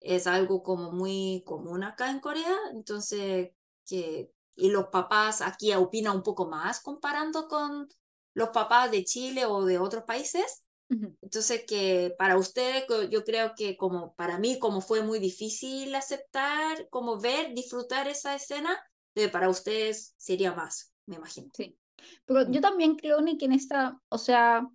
es 0.00 0.26
algo 0.26 0.62
como 0.62 0.92
muy 0.92 1.42
común 1.46 1.84
acá 1.84 2.10
en 2.10 2.20
Corea, 2.20 2.56
entonces 2.72 3.50
que 3.86 4.32
y 4.56 4.70
los 4.70 4.88
papás 4.88 5.42
aquí 5.42 5.72
opinan 5.74 6.16
un 6.16 6.22
poco 6.22 6.46
más 6.46 6.80
comparando 6.80 7.46
con 7.46 7.88
los 8.34 8.48
papás 8.48 8.90
de 8.90 9.04
Chile 9.04 9.44
o 9.44 9.64
de 9.64 9.78
otros 9.78 10.04
países. 10.04 10.64
Entonces 10.88 11.64
que 11.66 12.14
para 12.16 12.38
ustedes 12.38 12.84
yo 13.10 13.24
creo 13.24 13.54
que 13.56 13.76
como 13.76 14.14
para 14.14 14.38
mí 14.38 14.60
como 14.60 14.80
fue 14.80 15.02
muy 15.02 15.18
difícil 15.18 15.92
aceptar, 15.94 16.88
como 16.90 17.20
ver, 17.20 17.54
disfrutar 17.54 18.06
esa 18.06 18.36
escena, 18.36 18.78
de 19.14 19.28
para 19.28 19.48
ustedes 19.48 20.14
sería 20.16 20.52
más, 20.52 20.92
me 21.06 21.16
imagino. 21.16 21.48
Sí. 21.54 21.76
Pero 22.24 22.48
yo 22.50 22.60
también 22.60 22.94
creo, 22.94 23.20
Ni, 23.20 23.36
que 23.36 23.46
en 23.46 23.52
esta, 23.52 23.98
o 24.08 24.18
sea, 24.18 24.68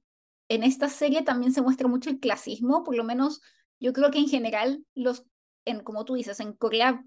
en 0.49 0.63
esta 0.63 0.89
serie 0.89 1.21
también 1.21 1.53
se 1.53 1.61
muestra 1.61 1.87
mucho 1.87 2.09
el 2.09 2.19
clasismo, 2.19 2.83
por 2.83 2.95
lo 2.95 3.05
menos 3.05 3.41
yo 3.79 3.93
creo 3.93 4.11
que 4.11 4.19
en 4.19 4.27
general, 4.27 4.85
los, 4.95 5.23
en, 5.65 5.81
como 5.81 6.03
tú 6.03 6.15
dices, 6.15 6.39
en 6.39 6.53
Corea 6.53 7.05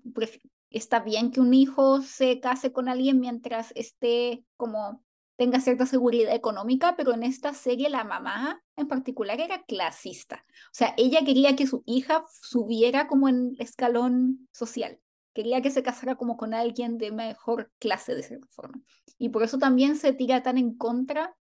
está 0.74 1.00
bien 1.00 1.30
que 1.30 1.40
un 1.40 1.54
hijo 1.54 2.02
se 2.02 2.40
case 2.40 2.72
con 2.72 2.88
alguien 2.88 3.20
mientras 3.20 3.72
esté 3.76 4.44
como 4.56 5.02
tenga 5.36 5.60
cierta 5.60 5.86
seguridad 5.86 6.34
económica, 6.34 6.94
pero 6.96 7.12
en 7.12 7.22
esta 7.22 7.54
serie 7.54 7.88
la 7.90 8.04
mamá 8.04 8.62
en 8.76 8.86
particular 8.86 9.40
era 9.40 9.64
clasista. 9.64 10.44
O 10.46 10.74
sea, 10.74 10.94
ella 10.96 11.24
quería 11.24 11.56
que 11.56 11.66
su 11.66 11.82
hija 11.86 12.24
subiera 12.40 13.06
como 13.06 13.28
en 13.28 13.56
escalón 13.58 14.48
social. 14.52 15.00
Quería 15.32 15.62
que 15.62 15.70
se 15.70 15.82
casara 15.82 16.14
como 16.14 16.36
con 16.36 16.54
alguien 16.54 16.98
de 16.98 17.10
mejor 17.10 17.72
clase 17.80 18.14
de 18.14 18.22
cierta 18.22 18.46
forma. 18.50 18.80
Y 19.18 19.30
por 19.30 19.42
eso 19.42 19.58
también 19.58 19.96
se 19.96 20.12
tira 20.12 20.42
tan 20.42 20.58
en 20.58 20.76
contra 20.76 21.36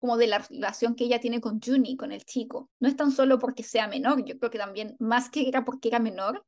como 0.00 0.16
de 0.16 0.26
la 0.26 0.38
relación 0.38 0.94
que 0.94 1.04
ella 1.04 1.20
tiene 1.20 1.40
con 1.40 1.60
Juni, 1.60 1.96
con 1.96 2.12
el 2.12 2.24
chico. 2.24 2.70
No 2.80 2.88
es 2.88 2.96
tan 2.96 3.12
solo 3.12 3.38
porque 3.38 3.62
sea 3.62 3.88
menor, 3.88 4.24
yo 4.24 4.38
creo 4.38 4.50
que 4.50 4.58
también, 4.58 4.96
más 4.98 5.30
que 5.30 5.48
era 5.48 5.64
porque 5.64 5.88
era 5.88 6.00
menor, 6.00 6.44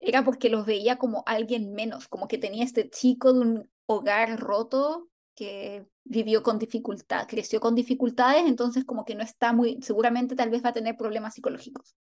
era 0.00 0.24
porque 0.24 0.50
los 0.50 0.66
veía 0.66 0.96
como 0.98 1.22
alguien 1.26 1.72
menos, 1.72 2.08
como 2.08 2.28
que 2.28 2.38
tenía 2.38 2.64
este 2.64 2.90
chico 2.90 3.32
de 3.32 3.40
un 3.40 3.70
hogar 3.86 4.38
roto 4.38 5.08
que 5.34 5.86
vivió 6.04 6.42
con 6.42 6.58
dificultad, 6.58 7.26
creció 7.28 7.60
con 7.60 7.74
dificultades, 7.74 8.46
entonces 8.46 8.84
como 8.84 9.04
que 9.04 9.14
no 9.14 9.22
está 9.22 9.52
muy, 9.52 9.78
seguramente 9.82 10.34
tal 10.34 10.50
vez 10.50 10.64
va 10.64 10.70
a 10.70 10.74
tener 10.74 10.96
problemas 10.96 11.34
psicológicos. 11.34 11.96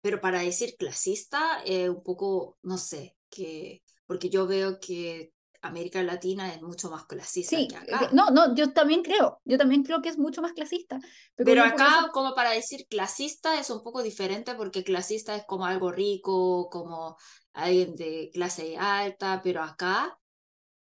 Pero 0.00 0.20
para 0.20 0.40
decir 0.40 0.76
clasista, 0.76 1.62
eh, 1.64 1.88
un 1.88 2.02
poco, 2.02 2.58
no 2.62 2.78
sé, 2.78 3.16
que, 3.30 3.82
porque 4.06 4.28
yo 4.28 4.46
veo 4.46 4.78
que 4.80 5.32
América 5.66 6.02
Latina 6.02 6.52
es 6.52 6.62
mucho 6.62 6.90
más 6.90 7.04
clasista 7.06 7.56
Sí, 7.56 7.68
que 7.68 7.76
acá. 7.94 8.10
no, 8.12 8.30
no, 8.30 8.54
yo 8.54 8.72
también 8.72 9.02
creo, 9.02 9.40
yo 9.44 9.58
también 9.58 9.82
creo 9.82 10.02
que 10.02 10.08
es 10.08 10.18
mucho 10.18 10.42
más 10.42 10.52
clasista. 10.52 10.98
Pero, 11.34 11.46
Pero 11.46 11.62
acá, 11.64 12.00
eso- 12.00 12.12
como 12.12 12.34
para 12.34 12.50
decir 12.50 12.86
clasista, 12.88 13.58
es 13.58 13.70
un 13.70 13.82
poco 13.82 14.02
diferente 14.02 14.54
porque 14.54 14.84
clasista 14.84 15.36
es 15.36 15.44
como 15.46 15.66
algo 15.66 15.92
rico, 15.92 16.68
como 16.70 17.16
alguien 17.52 17.94
de 17.96 18.30
clase 18.32 18.76
alta, 18.76 19.40
pero 19.42 19.62
acá 19.62 20.18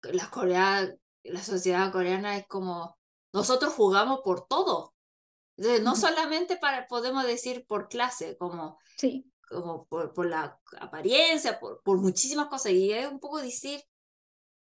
la 0.02 0.28
Corea, 0.30 0.92
la 1.24 1.42
sociedad 1.42 1.92
coreana 1.92 2.36
es 2.36 2.46
como 2.46 2.98
nosotros 3.32 3.72
jugamos 3.74 4.20
por 4.24 4.46
todo. 4.46 4.94
Entonces, 5.56 5.82
no 5.82 5.96
solamente 5.96 6.56
para, 6.56 6.86
podemos 6.88 7.24
decir 7.24 7.66
por 7.66 7.88
clase, 7.88 8.36
como, 8.38 8.78
sí, 8.96 9.30
como 9.48 9.86
por, 9.86 10.12
por 10.14 10.26
la 10.26 10.58
apariencia, 10.80 11.60
por, 11.60 11.82
por 11.82 11.98
muchísimas 11.98 12.48
cosas. 12.48 12.72
Y 12.72 12.92
es 12.92 13.10
un 13.10 13.20
poco 13.20 13.40
decir, 13.40 13.82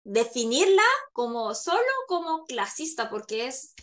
definirla 0.05 0.83
como 1.13 1.55
solo 1.55 1.81
como 2.09 2.45
clasista, 2.45 3.09
porque 3.11 3.47
es, 3.47 3.75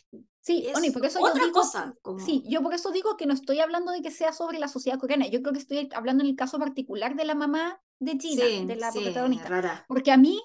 sí, 0.41 0.67
es 0.67 0.77
Oni, 0.77 0.91
por 0.91 1.05
eso 1.05 1.19
yo 1.19 1.25
otra 1.25 1.45
digo, 1.45 1.53
cosa. 1.59 1.95
Como, 2.01 2.19
sí, 2.23 2.43
yo 2.47 2.61
por 2.61 2.73
eso 2.73 2.91
digo 2.91 3.17
que 3.17 3.25
no 3.25 3.33
estoy 3.33 3.59
hablando 3.59 3.91
de 3.91 4.01
que 4.01 4.11
sea 4.11 4.31
sobre 4.31 4.59
la 4.59 4.67
sociedad 4.67 4.99
coreana, 4.99 5.27
yo 5.27 5.41
creo 5.41 5.53
que 5.53 5.59
estoy 5.59 5.89
hablando 5.93 6.23
en 6.23 6.29
el 6.29 6.35
caso 6.35 6.59
particular 6.59 7.15
de 7.15 7.25
la 7.25 7.35
mamá 7.35 7.81
de 7.99 8.17
Gina, 8.19 8.45
sí, 8.45 8.65
de 8.65 8.75
la 8.75 8.91
sí, 8.91 8.99
protagonista, 9.01 9.49
rara. 9.49 9.85
porque 9.87 10.11
a 10.11 10.17
mí, 10.17 10.41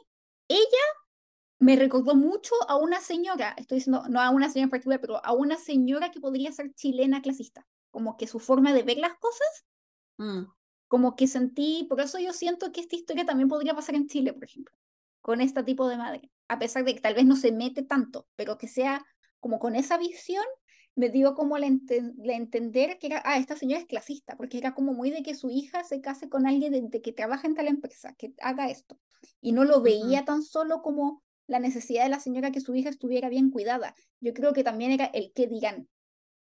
ella 0.48 0.84
me 1.58 1.76
recordó 1.76 2.14
mucho 2.14 2.54
a 2.68 2.76
una 2.76 3.00
señora, 3.00 3.54
estoy 3.56 3.78
diciendo, 3.78 4.04
no 4.08 4.20
a 4.20 4.30
una 4.30 4.48
señora 4.50 4.64
en 4.64 4.70
particular, 4.70 5.00
pero 5.00 5.24
a 5.24 5.32
una 5.32 5.56
señora 5.58 6.10
que 6.10 6.20
podría 6.20 6.52
ser 6.52 6.74
chilena 6.74 7.22
clasista, 7.22 7.66
como 7.90 8.16
que 8.16 8.26
su 8.26 8.38
forma 8.40 8.72
de 8.74 8.82
ver 8.82 8.98
las 8.98 9.14
cosas, 9.18 9.64
Mm. 10.18 10.44
como 10.88 11.14
que 11.16 11.26
sentí, 11.26 11.84
por 11.88 12.00
eso 12.00 12.18
yo 12.18 12.32
siento 12.32 12.72
que 12.72 12.80
esta 12.80 12.96
historia 12.96 13.26
también 13.26 13.48
podría 13.50 13.74
pasar 13.74 13.94
en 13.96 14.06
Chile, 14.06 14.32
por 14.32 14.44
ejemplo, 14.44 14.74
con 15.26 15.40
este 15.40 15.64
tipo 15.64 15.88
de 15.88 15.96
madre, 15.96 16.30
a 16.46 16.60
pesar 16.60 16.84
de 16.84 16.94
que 16.94 17.00
tal 17.00 17.14
vez 17.14 17.26
no 17.26 17.34
se 17.34 17.50
mete 17.50 17.82
tanto, 17.82 18.28
pero 18.36 18.58
que 18.58 18.68
sea 18.68 19.04
como 19.40 19.58
con 19.58 19.74
esa 19.74 19.98
visión, 19.98 20.44
me 20.94 21.08
dio 21.08 21.34
como 21.34 21.58
la, 21.58 21.66
enten- 21.66 22.14
la 22.18 22.34
entender 22.34 22.96
que 23.00 23.08
era, 23.08 23.22
ah, 23.24 23.36
esta 23.36 23.56
señora 23.56 23.80
es 23.80 23.88
clasista, 23.88 24.36
porque 24.36 24.56
era 24.56 24.72
como 24.72 24.92
muy 24.94 25.10
de 25.10 25.24
que 25.24 25.34
su 25.34 25.50
hija 25.50 25.82
se 25.82 26.00
case 26.00 26.28
con 26.28 26.46
alguien 26.46 26.70
de, 26.70 26.82
de 26.82 27.02
que 27.02 27.12
trabaja 27.12 27.48
en 27.48 27.56
tal 27.56 27.66
empresa, 27.66 28.14
que 28.16 28.34
haga 28.40 28.70
esto, 28.70 29.00
y 29.40 29.50
no 29.50 29.64
lo 29.64 29.82
veía 29.82 30.24
tan 30.24 30.44
solo 30.44 30.80
como 30.80 31.24
la 31.48 31.58
necesidad 31.58 32.04
de 32.04 32.10
la 32.10 32.20
señora 32.20 32.52
que 32.52 32.60
su 32.60 32.76
hija 32.76 32.90
estuviera 32.90 33.28
bien 33.28 33.50
cuidada. 33.50 33.96
Yo 34.20 34.32
creo 34.32 34.52
que 34.52 34.62
también 34.62 34.92
era 34.92 35.06
el 35.06 35.32
que 35.32 35.48
dirán, 35.48 35.88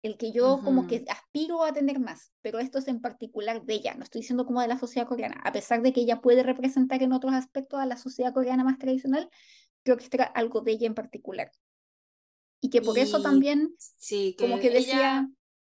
el 0.03 0.17
que 0.17 0.31
yo 0.31 0.61
como 0.63 0.87
que 0.87 1.05
aspiro 1.09 1.63
a 1.63 1.73
tener 1.73 1.99
más, 1.99 2.31
pero 2.41 2.59
esto 2.59 2.79
es 2.79 2.87
en 2.87 3.01
particular 3.01 3.63
de 3.63 3.73
ella, 3.75 3.93
no 3.93 4.03
estoy 4.03 4.21
diciendo 4.21 4.45
como 4.45 4.61
de 4.61 4.67
la 4.67 4.79
sociedad 4.79 5.07
coreana, 5.07 5.39
a 5.43 5.51
pesar 5.51 5.81
de 5.81 5.93
que 5.93 6.01
ella 6.01 6.21
puede 6.21 6.43
representar 6.43 7.03
en 7.03 7.13
otros 7.13 7.33
aspectos 7.33 7.79
a 7.79 7.85
la 7.85 7.97
sociedad 7.97 8.33
coreana 8.33 8.63
más 8.63 8.79
tradicional, 8.79 9.29
creo 9.83 9.97
que 9.97 10.07
era 10.11 10.25
algo 10.25 10.61
de 10.61 10.71
ella 10.71 10.87
en 10.87 10.95
particular. 10.95 11.51
Y 12.61 12.69
que 12.69 12.81
por 12.81 12.97
eso 12.97 13.21
también, 13.21 13.75
sí, 13.77 14.35
que 14.37 14.45
como 14.45 14.59
que 14.59 14.67
ella, 14.67 14.77
decía, 14.77 15.21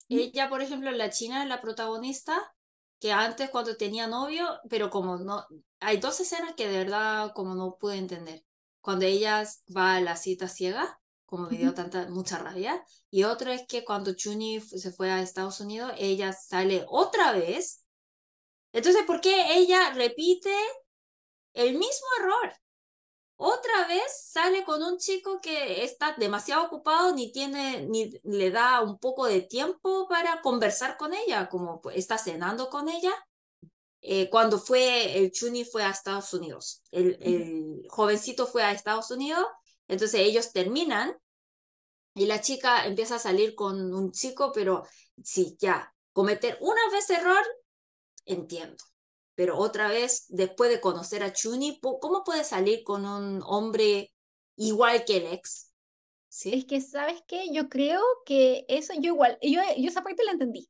¿Mm? 0.09 0.17
ella, 0.17 0.49
por 0.49 0.61
ejemplo, 0.61 0.91
la 0.91 1.09
china, 1.09 1.45
la 1.45 1.61
protagonista, 1.61 2.35
que 2.99 3.11
antes 3.11 3.49
cuando 3.49 3.77
tenía 3.77 4.07
novio, 4.07 4.59
pero 4.69 4.89
como 4.89 5.17
no, 5.17 5.45
hay 5.79 5.97
dos 5.97 6.19
escenas 6.19 6.53
que 6.55 6.67
de 6.67 6.77
verdad 6.79 7.31
como 7.33 7.55
no 7.55 7.77
pude 7.79 7.97
entender. 7.97 8.43
Cuando 8.81 9.05
ella 9.05 9.43
va 9.75 9.95
a 9.95 10.01
la 10.01 10.15
cita 10.15 10.47
ciega, 10.47 10.98
como 11.29 11.47
me 11.47 11.57
dio 11.57 11.75
tanta, 11.75 12.09
mucha 12.09 12.39
rabia, 12.39 12.83
y 13.11 13.23
otro 13.23 13.51
es 13.51 13.67
que 13.67 13.85
cuando 13.85 14.13
Chuni 14.13 14.59
se 14.61 14.91
fue 14.91 15.11
a 15.11 15.21
Estados 15.21 15.59
Unidos, 15.59 15.93
ella 15.99 16.33
sale 16.33 16.85
otra 16.87 17.33
vez. 17.33 17.85
Entonces, 18.73 19.03
¿por 19.05 19.21
qué 19.21 19.57
ella 19.57 19.91
repite 19.93 20.51
el 21.53 21.73
mismo 21.73 22.07
error? 22.19 22.53
Otra 23.35 23.87
vez 23.87 24.03
sale 24.31 24.63
con 24.63 24.81
un 24.81 24.97
chico 24.97 25.39
que 25.39 25.83
está 25.83 26.15
demasiado 26.17 26.65
ocupado, 26.65 27.13
ni 27.13 27.31
tiene, 27.31 27.85
ni 27.85 28.09
le 28.23 28.49
da 28.49 28.81
un 28.81 28.97
poco 28.97 29.27
de 29.27 29.41
tiempo 29.41 30.07
para 30.09 30.41
conversar 30.41 30.97
con 30.97 31.13
ella, 31.13 31.47
como 31.47 31.79
está 31.93 32.17
cenando 32.17 32.69
con 32.71 32.89
ella. 32.89 33.13
Eh, 34.01 34.31
cuando 34.31 34.57
fue, 34.57 35.15
el 35.19 35.31
Chuni 35.31 35.63
fue 35.63 35.83
a 35.83 35.91
Estados 35.91 36.33
Unidos, 36.33 36.81
el 36.89 37.85
jovencito 37.87 38.47
fue 38.47 38.63
a 38.63 38.71
Estados 38.71 39.11
Unidos, 39.11 39.45
entonces 39.89 40.21
ellos 40.21 40.53
terminan 40.53 41.17
y 42.13 42.25
la 42.25 42.39
chica 42.41 42.85
empieza 42.85 43.15
a 43.15 43.19
salir 43.19 43.55
con 43.55 43.93
un 43.93 44.11
chico, 44.11 44.51
pero 44.53 44.83
sí, 45.23 45.57
ya, 45.59 45.93
cometer 46.13 46.57
una 46.61 46.81
vez 46.91 47.09
error, 47.09 47.43
entiendo. 48.25 48.83
Pero 49.35 49.57
otra 49.57 49.87
vez, 49.89 50.25
después 50.27 50.69
de 50.69 50.81
conocer 50.81 51.23
a 51.23 51.33
Chuni, 51.33 51.79
¿cómo 51.81 52.23
puede 52.23 52.43
salir 52.43 52.83
con 52.83 53.05
un 53.05 53.41
hombre 53.45 54.13
igual 54.55 55.05
que 55.05 55.17
el 55.17 55.27
ex? 55.27 55.71
es 56.29 56.35
¿Sí? 56.37 56.63
que, 56.65 56.81
¿sabes 56.81 57.21
qué? 57.27 57.51
Yo 57.51 57.69
creo 57.69 58.01
que 58.25 58.65
eso, 58.67 58.93
yo 58.93 59.13
igual, 59.13 59.37
yo, 59.41 59.61
yo 59.77 59.89
esa 59.89 60.03
parte 60.03 60.23
la 60.23 60.33
entendí. 60.33 60.69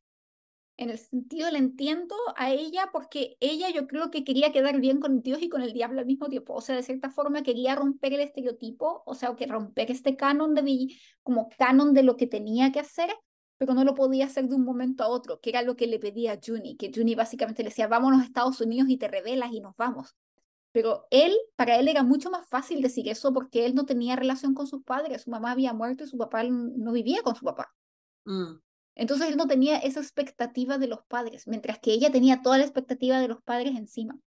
En 0.80 0.90
el 0.90 0.98
sentido, 0.98 1.52
le 1.52 1.58
entiendo 1.58 2.16
a 2.38 2.54
ella 2.54 2.88
porque 2.94 3.36
ella 3.42 3.70
yo 3.70 3.86
creo 3.86 4.10
que 4.10 4.24
quería 4.24 4.54
quedar 4.54 4.80
bien 4.80 5.02
con 5.02 5.22
Dios 5.22 5.42
y 5.42 5.50
con 5.50 5.62
el 5.62 5.74
diablo 5.74 6.00
al 6.00 6.06
mismo 6.06 6.30
tiempo. 6.30 6.54
O 6.54 6.62
sea, 6.62 6.74
de 6.74 6.84
cierta 6.84 7.10
forma 7.10 7.44
quería 7.44 7.76
romper 7.76 8.14
el 8.14 8.22
estereotipo, 8.22 9.04
o 9.06 9.14
sea, 9.14 9.36
que 9.36 9.46
romper 9.46 9.92
este 9.92 10.16
canon 10.16 10.56
de 10.56 10.88
como 11.22 11.50
canon 11.58 11.94
de 11.94 12.04
lo 12.04 12.16
que 12.16 12.28
tenía 12.28 12.72
que 12.72 12.80
hacer, 12.80 13.14
pero 13.58 13.74
no 13.74 13.84
lo 13.84 13.94
podía 13.94 14.28
hacer 14.28 14.48
de 14.48 14.56
un 14.56 14.64
momento 14.64 15.04
a 15.04 15.10
otro, 15.10 15.42
que 15.42 15.50
era 15.50 15.64
lo 15.64 15.76
que 15.76 15.86
le 15.86 16.00
pedía 16.00 16.32
a 16.32 16.40
Juni, 16.42 16.78
que 16.78 16.94
Juni 16.96 17.14
básicamente 17.14 17.62
le 17.62 17.72
decía, 17.72 17.90
vámonos 17.90 18.22
a 18.22 18.24
Estados 18.24 18.62
Unidos 18.62 18.88
y 18.90 18.96
te 18.96 19.10
revelas 19.10 19.52
y 19.52 19.60
nos 19.60 19.76
vamos. 19.76 20.16
Pero 20.72 21.08
él, 21.12 21.36
para 21.58 21.76
él 21.78 21.90
era 21.90 22.04
mucho 22.04 22.32
más 22.32 22.48
fácil 22.48 22.82
decir 22.82 23.10
eso 23.10 23.34
porque 23.34 23.66
él 23.66 23.76
no 23.76 23.86
tenía 23.86 24.16
relación 24.16 24.54
con 24.54 24.66
sus 24.66 24.82
padres, 24.84 25.24
su 25.24 25.30
mamá 25.30 25.52
había 25.52 25.74
muerto 25.74 26.06
y 26.06 26.08
su 26.08 26.18
papá 26.18 26.44
no 26.46 26.94
vivía 26.94 27.22
con 27.22 27.36
su 27.36 27.44
papá. 27.44 27.70
Mm. 28.24 28.62
Entonces 29.00 29.30
él 29.30 29.38
no 29.38 29.48
tenía 29.48 29.78
esa 29.78 30.02
expectativa 30.02 30.78
de 30.78 30.88
los 30.88 31.00
padres, 31.08 31.48
mientras 31.48 31.80
que 31.80 31.94
ella 31.94 32.12
tenía 32.12 32.42
toda 32.42 32.58
la 32.58 32.66
expectativa 32.66 33.22
de 33.22 33.30
los 33.30 33.42
padres 33.42 33.78
encima. 33.78 34.20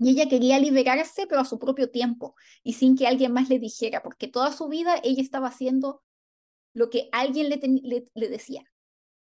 Y 0.00 0.10
ella 0.10 0.28
quería 0.28 0.58
liberarse, 0.58 1.28
pero 1.28 1.40
a 1.40 1.44
su 1.44 1.60
propio 1.60 1.88
tiempo 1.88 2.34
y 2.64 2.72
sin 2.72 2.96
que 2.96 3.06
alguien 3.06 3.32
más 3.32 3.48
le 3.48 3.60
dijera, 3.60 4.02
porque 4.02 4.26
toda 4.26 4.50
su 4.50 4.66
vida 4.66 4.96
ella 5.04 5.22
estaba 5.22 5.46
haciendo 5.46 6.02
lo 6.72 6.90
que 6.90 7.08
alguien 7.12 7.48
le, 7.48 7.60
le, 8.14 8.28
decía. 8.28 8.64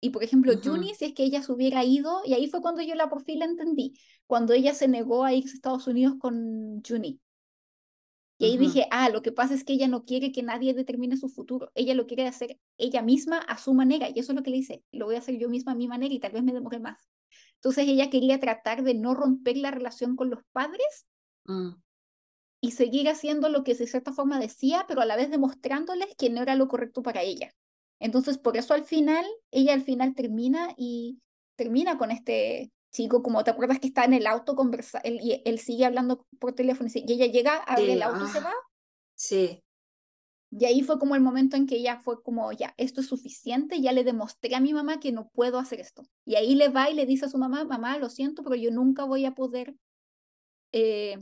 Y 0.01 0.09
por 0.09 0.23
ejemplo, 0.23 0.53
Juni, 0.61 0.95
si 0.95 1.05
es 1.05 1.13
que 1.13 1.23
ella 1.23 1.43
se 1.43 1.51
hubiera 1.51 1.83
ido, 1.83 2.23
y 2.25 2.33
ahí 2.33 2.47
fue 2.47 2.61
cuando 2.61 2.81
yo 2.81 2.95
la 2.95 3.11
por 3.11 3.23
fin 3.23 3.39
la 3.39 3.45
entendí, 3.45 3.93
cuando 4.25 4.53
ella 4.53 4.73
se 4.73 4.87
negó 4.87 5.23
a 5.23 5.33
irse 5.33 5.51
a 5.51 5.53
Estados 5.53 5.85
Unidos 5.85 6.15
con 6.19 6.81
Juni. 6.81 7.21
Y 8.37 8.45
ahí 8.45 8.57
dije, 8.57 8.87
ah, 8.91 9.09
lo 9.09 9.21
que 9.21 9.31
pasa 9.31 9.53
es 9.53 9.63
que 9.63 9.73
ella 9.73 9.87
no 9.87 10.05
quiere 10.05 10.31
que 10.31 10.43
nadie 10.43 10.73
determine 10.73 11.17
su 11.17 11.29
futuro. 11.29 11.71
Ella 11.75 11.93
lo 11.93 12.07
quiere 12.07 12.27
hacer 12.27 12.59
ella 12.77 13.01
misma 13.01 13.37
a 13.37 13.57
su 13.57 13.73
manera. 13.73 14.09
Y 14.09 14.19
eso 14.19 14.31
es 14.31 14.35
lo 14.35 14.43
que 14.43 14.49
le 14.49 14.57
dice, 14.57 14.83
lo 14.91 15.05
voy 15.05 15.15
a 15.15 15.19
hacer 15.19 15.37
yo 15.37 15.49
misma 15.49 15.73
a 15.73 15.75
mi 15.75 15.87
manera 15.87 16.13
y 16.13 16.19
tal 16.19 16.31
vez 16.31 16.43
me 16.43 16.51
demore 16.51 16.79
más. 16.79 17.09
Entonces 17.55 17.87
ella 17.87 18.09
quería 18.09 18.39
tratar 18.39 18.83
de 18.83 18.95
no 18.95 19.13
romper 19.13 19.57
la 19.57 19.71
relación 19.71 20.15
con 20.15 20.29
los 20.29 20.43
padres 20.51 21.05
mm. 21.45 21.69
y 22.61 22.71
seguir 22.71 23.07
haciendo 23.07 23.49
lo 23.49 23.63
que 23.63 23.75
de 23.75 23.87
cierta 23.87 24.11
forma 24.11 24.39
decía, 24.39 24.85
pero 24.87 25.01
a 25.01 25.05
la 25.05 25.15
vez 25.15 25.29
demostrándoles 25.29 26.13
que 26.17 26.29
no 26.29 26.41
era 26.41 26.55
lo 26.55 26.67
correcto 26.67 27.01
para 27.03 27.21
ella. 27.21 27.53
Entonces 27.99 28.37
por 28.37 28.57
eso 28.57 28.73
al 28.73 28.83
final, 28.83 29.25
ella 29.51 29.73
al 29.73 29.83
final 29.83 30.13
termina 30.15 30.73
y 30.75 31.21
termina 31.55 31.97
con 31.97 32.11
este 32.11 32.71
chico, 32.93 33.23
como 33.23 33.43
te 33.43 33.51
acuerdas 33.51 33.79
que 33.79 33.87
está 33.87 34.05
en 34.05 34.13
el 34.13 34.27
auto 34.27 34.55
conversa 34.55 34.99
él, 34.99 35.19
y 35.21 35.41
él 35.43 35.59
sigue 35.59 35.85
hablando 35.85 36.25
por 36.39 36.53
teléfono 36.53 36.89
y 36.93 37.11
ella 37.11 37.25
llega, 37.25 37.57
abre 37.57 37.93
el 37.93 38.03
auto 38.03 38.25
y 38.25 38.29
se 38.29 38.37
ah, 38.37 38.43
va. 38.43 38.53
Sí. 39.15 39.63
Y 40.51 40.65
ahí 40.65 40.83
fue 40.83 40.99
como 40.99 41.15
el 41.15 41.21
momento 41.21 41.57
en 41.57 41.65
que 41.65 41.77
ella 41.77 41.99
fue 41.99 42.21
como, 42.21 42.51
ya, 42.51 42.75
esto 42.77 43.01
es 43.01 43.07
suficiente, 43.07 43.81
ya 43.81 43.91
le 43.91 44.03
demostré 44.03 44.53
a 44.53 44.59
mi 44.59 44.71
mamá 44.71 44.99
que 44.99 45.11
no 45.11 45.29
puedo 45.29 45.57
hacer 45.57 45.79
esto. 45.79 46.03
Y 46.25 46.35
ahí 46.35 46.53
le 46.53 46.69
va 46.69 46.91
y 46.91 46.93
le 46.93 47.07
dice 47.07 47.25
a 47.25 47.29
su 47.29 47.39
mamá, 47.39 47.65
mamá, 47.65 47.97
lo 47.97 48.09
siento, 48.09 48.43
pero 48.43 48.55
yo 48.55 48.69
nunca 48.69 49.03
voy 49.03 49.25
a 49.25 49.33
poder 49.33 49.75
eh, 50.71 51.17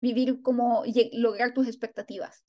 vivir 0.00 0.42
como 0.42 0.82
lograr 1.12 1.54
tus 1.54 1.68
expectativas. 1.68 2.44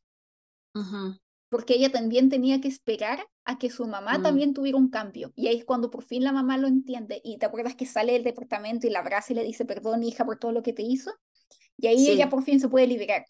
Porque 1.50 1.76
ella 1.76 1.92
también 1.92 2.30
tenía 2.30 2.60
que 2.60 2.68
esperar 2.68 3.26
a 3.46 3.58
que 3.58 3.70
su 3.70 3.88
mamá 3.88 4.18
mm. 4.18 4.24
también 4.24 4.54
tuviera 4.54 4.78
un 4.78 4.90
cambio. 4.90 5.32
Y 5.36 5.48
ahí 5.48 5.58
es 5.58 5.66
cuando 5.66 5.90
por 5.90 6.04
fin 6.04 6.24
la 6.24 6.34
mamá 6.34 6.58
lo 6.58 6.68
entiende. 6.68 7.22
Y 7.24 7.38
te 7.38 7.46
acuerdas 7.46 7.76
que 7.76 7.86
sale 7.86 8.14
del 8.14 8.24
departamento 8.24 8.86
y 8.86 8.90
la 8.90 9.00
abraza 9.00 9.32
y 9.32 9.36
le 9.36 9.44
dice, 9.44 9.66
perdón, 9.66 10.04
hija, 10.04 10.26
por 10.26 10.38
todo 10.38 10.52
lo 10.52 10.64
que 10.64 10.74
te 10.74 10.84
hizo. 10.84 11.12
Y 11.78 11.88
ahí 11.88 12.10
ella 12.10 12.30
por 12.30 12.44
fin 12.44 12.60
se 12.60 12.68
puede 12.68 12.88
liberar. 12.88 13.26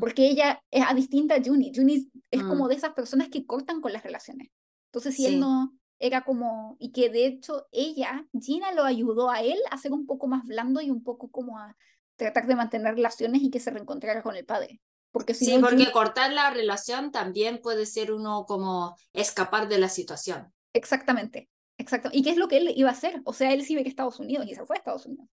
Porque 0.00 0.28
ella 0.28 0.62
es 0.70 0.84
a 0.86 0.92
distinta 0.92 1.36
a 1.36 1.42
Juni. 1.42 1.72
Juni 1.74 2.10
es 2.30 2.42
como 2.42 2.66
mm. 2.66 2.68
de 2.68 2.74
esas 2.74 2.92
personas 2.92 3.28
que 3.28 3.46
cortan 3.46 3.80
con 3.80 3.92
las 3.92 4.02
relaciones. 4.02 4.50
Entonces, 4.86 5.16
si 5.16 5.24
él 5.24 5.40
no 5.40 5.72
era 5.98 6.22
como, 6.22 6.76
y 6.78 6.92
que 6.92 7.08
de 7.08 7.26
hecho 7.26 7.66
ella, 7.72 8.26
Gina, 8.38 8.72
lo 8.72 8.84
ayudó 8.84 9.30
a 9.30 9.40
él 9.40 9.58
a 9.70 9.78
ser 9.78 9.92
un 9.92 10.04
poco 10.04 10.26
más 10.26 10.44
blando 10.44 10.80
y 10.80 10.90
un 10.90 11.02
poco 11.02 11.30
como 11.30 11.58
a 11.58 11.76
tratar 12.16 12.46
de 12.46 12.56
mantener 12.56 12.96
relaciones 12.96 13.40
y 13.40 13.50
que 13.50 13.60
se 13.60 13.70
reencontrara 13.70 14.22
con 14.22 14.36
el 14.36 14.44
padre. 14.44 14.80
Porque 15.12 15.34
sí, 15.34 15.58
porque 15.60 15.92
cortar 15.92 16.32
la 16.32 16.50
relación 16.50 17.12
también 17.12 17.60
puede 17.62 17.84
ser 17.84 18.12
uno 18.12 18.46
como 18.46 18.96
escapar 19.12 19.68
de 19.68 19.78
la 19.78 19.90
situación. 19.90 20.52
Exactamente, 20.72 21.50
exacto. 21.76 22.08
¿Y 22.12 22.22
qué 22.22 22.30
es 22.30 22.38
lo 22.38 22.48
que 22.48 22.56
él 22.56 22.72
iba 22.74 22.88
a 22.88 22.92
hacer? 22.92 23.20
O 23.24 23.34
sea, 23.34 23.52
él 23.52 23.62
sí 23.62 23.76
ve 23.76 23.82
que 23.82 23.90
Estados 23.90 24.18
Unidos 24.18 24.46
y 24.48 24.54
se 24.54 24.64
fue 24.64 24.76
a 24.76 24.78
Estados 24.78 25.04
Unidos. 25.04 25.28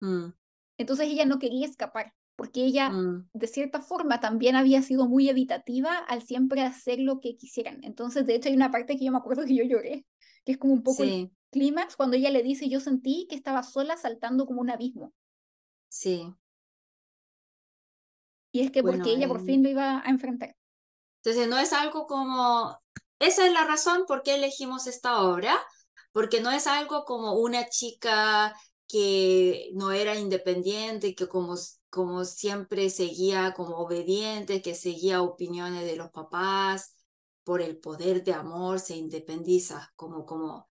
Mm. 0.00 0.26
Entonces 0.76 1.06
ella 1.06 1.24
no 1.24 1.38
quería 1.38 1.66
escapar, 1.66 2.12
porque 2.36 2.64
ella, 2.64 2.90
mm. 2.90 3.30
de 3.32 3.46
cierta 3.46 3.80
forma, 3.80 4.20
también 4.20 4.56
había 4.56 4.82
sido 4.82 5.08
muy 5.08 5.30
evitativa 5.30 5.96
al 5.96 6.22
siempre 6.22 6.60
hacer 6.60 6.98
lo 6.98 7.20
que 7.20 7.36
quisieran. 7.36 7.82
Entonces, 7.82 8.26
de 8.26 8.34
hecho, 8.34 8.50
hay 8.50 8.56
una 8.56 8.70
parte 8.70 8.98
que 8.98 9.06
yo 9.06 9.12
me 9.12 9.18
acuerdo 9.18 9.46
que 9.46 9.56
yo 9.56 9.64
lloré, 9.64 10.04
que 10.44 10.52
es 10.52 10.58
como 10.58 10.74
un 10.74 10.82
poco 10.82 11.02
el 11.02 11.30
clímax, 11.50 11.96
cuando 11.96 12.18
ella 12.18 12.30
le 12.30 12.42
dice, 12.42 12.68
yo 12.68 12.80
sentí 12.80 13.26
que 13.30 13.36
estaba 13.36 13.62
sola 13.62 13.96
saltando 13.96 14.44
como 14.44 14.60
un 14.60 14.68
abismo. 14.68 15.14
Sí. 15.88 16.34
Y 18.54 18.60
es 18.60 18.70
que 18.70 18.84
porque 18.84 19.10
ella 19.10 19.26
por 19.26 19.44
fin 19.44 19.64
lo 19.64 19.68
iba 19.68 19.98
a 19.98 20.08
enfrentar. 20.08 20.56
Entonces 21.24 21.48
no 21.48 21.58
es 21.58 21.72
algo 21.72 22.06
como, 22.06 22.78
esa 23.18 23.48
es 23.48 23.52
la 23.52 23.64
razón 23.64 24.04
por 24.06 24.22
qué 24.22 24.36
elegimos 24.36 24.86
esta 24.86 25.22
obra, 25.22 25.58
porque 26.12 26.40
no 26.40 26.52
es 26.52 26.68
algo 26.68 27.04
como 27.04 27.32
una 27.34 27.68
chica 27.68 28.54
que 28.86 29.70
no 29.74 29.90
era 29.90 30.14
independiente, 30.14 31.16
que 31.16 31.26
como, 31.26 31.56
como 31.90 32.24
siempre 32.24 32.90
seguía 32.90 33.54
como 33.54 33.78
obediente, 33.78 34.62
que 34.62 34.76
seguía 34.76 35.20
opiniones 35.20 35.84
de 35.84 35.96
los 35.96 36.10
papás, 36.12 36.94
por 37.42 37.60
el 37.60 37.78
poder 37.78 38.22
de 38.22 38.34
amor 38.34 38.78
se 38.78 38.94
independiza, 38.94 39.92
como, 39.96 40.24
como 40.24 40.68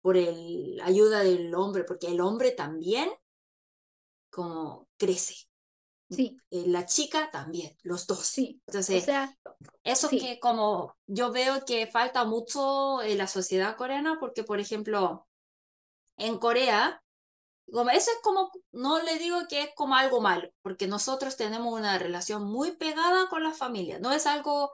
por 0.00 0.16
el 0.16 0.80
ayuda 0.82 1.22
del 1.22 1.54
hombre, 1.54 1.84
porque 1.84 2.06
el 2.06 2.22
hombre 2.22 2.52
también 2.52 3.10
como 4.30 4.88
crece, 4.96 5.45
Sí. 6.08 6.36
La 6.50 6.86
chica 6.86 7.30
también, 7.30 7.76
los 7.82 8.06
dos. 8.06 8.26
Sí. 8.26 8.60
Entonces, 8.66 9.02
o 9.02 9.06
sea, 9.06 9.36
eso 9.82 10.08
que 10.08 10.38
como 10.40 10.96
yo 11.06 11.32
veo 11.32 11.64
que 11.64 11.86
falta 11.86 12.24
mucho 12.24 13.02
en 13.02 13.18
la 13.18 13.26
sociedad 13.26 13.76
coreana, 13.76 14.18
porque 14.20 14.44
por 14.44 14.60
ejemplo, 14.60 15.26
en 16.16 16.38
Corea, 16.38 17.02
como 17.72 17.90
eso 17.90 18.10
es 18.10 18.18
como, 18.22 18.50
no 18.72 19.02
le 19.02 19.18
digo 19.18 19.38
que 19.48 19.62
es 19.62 19.70
como 19.74 19.96
algo 19.96 20.20
malo, 20.20 20.48
porque 20.62 20.86
nosotros 20.86 21.36
tenemos 21.36 21.72
una 21.72 21.98
relación 21.98 22.44
muy 22.44 22.76
pegada 22.76 23.28
con 23.28 23.42
la 23.42 23.52
familia. 23.52 23.98
No 23.98 24.12
es 24.12 24.26
algo, 24.26 24.72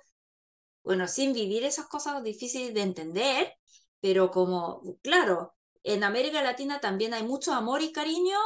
bueno, 0.84 1.08
sin 1.08 1.32
vivir 1.32 1.64
esas 1.64 1.86
cosas 1.86 2.22
difíciles 2.22 2.74
de 2.74 2.82
entender, 2.82 3.54
pero 4.00 4.30
como, 4.30 4.82
claro, 5.02 5.54
en 5.82 6.04
América 6.04 6.42
Latina 6.42 6.80
también 6.80 7.14
hay 7.14 7.22
mucho 7.22 7.52
amor 7.52 7.82
y 7.82 7.92
cariño 7.92 8.36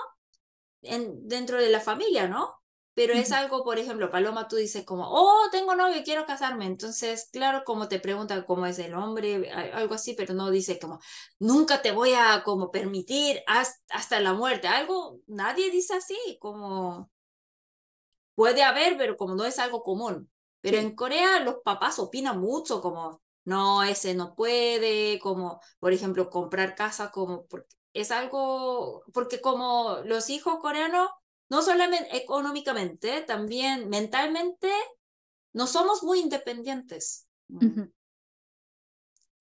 en, 0.82 1.26
dentro 1.26 1.58
de 1.60 1.70
la 1.70 1.80
familia, 1.80 2.28
¿no? 2.28 2.54
Pero 2.96 3.12
es 3.12 3.30
algo, 3.30 3.62
por 3.62 3.78
ejemplo, 3.78 4.10
Paloma, 4.10 4.48
tú 4.48 4.56
dices 4.56 4.86
como, 4.86 5.04
oh, 5.06 5.50
tengo 5.52 5.74
novio, 5.76 6.02
quiero 6.02 6.24
casarme. 6.24 6.64
Entonces, 6.64 7.28
claro, 7.30 7.62
como 7.66 7.88
te 7.88 8.00
preguntan 8.00 8.44
cómo 8.44 8.64
es 8.64 8.78
el 8.78 8.94
hombre, 8.94 9.50
algo 9.50 9.94
así, 9.94 10.14
pero 10.14 10.32
no 10.32 10.50
dice 10.50 10.78
como, 10.78 10.98
nunca 11.38 11.82
te 11.82 11.92
voy 11.92 12.14
a 12.14 12.42
como 12.42 12.70
permitir 12.70 13.42
hasta 13.46 14.20
la 14.20 14.32
muerte. 14.32 14.68
Algo, 14.68 15.20
nadie 15.26 15.70
dice 15.70 15.94
así, 15.94 16.16
como, 16.40 17.10
puede 18.34 18.62
haber, 18.62 18.96
pero 18.96 19.18
como 19.18 19.34
no 19.34 19.44
es 19.44 19.58
algo 19.58 19.82
común. 19.82 20.30
Pero 20.62 20.78
en 20.78 20.96
Corea 20.96 21.40
los 21.40 21.56
papás 21.62 21.98
opinan 21.98 22.40
mucho, 22.40 22.80
como, 22.80 23.20
no, 23.44 23.82
ese 23.82 24.14
no 24.14 24.34
puede, 24.34 25.18
como, 25.20 25.60
por 25.80 25.92
ejemplo, 25.92 26.30
comprar 26.30 26.74
casa, 26.74 27.10
como, 27.10 27.44
porque 27.46 27.76
es 27.92 28.10
algo, 28.10 29.04
porque 29.12 29.42
como 29.42 29.98
los 30.06 30.30
hijos 30.30 30.60
coreanos 30.60 31.10
no 31.48 31.62
solamente 31.62 32.16
económicamente, 32.16 33.22
también 33.22 33.88
mentalmente, 33.88 34.70
no 35.52 35.66
somos 35.66 36.02
muy 36.02 36.20
independientes. 36.20 37.28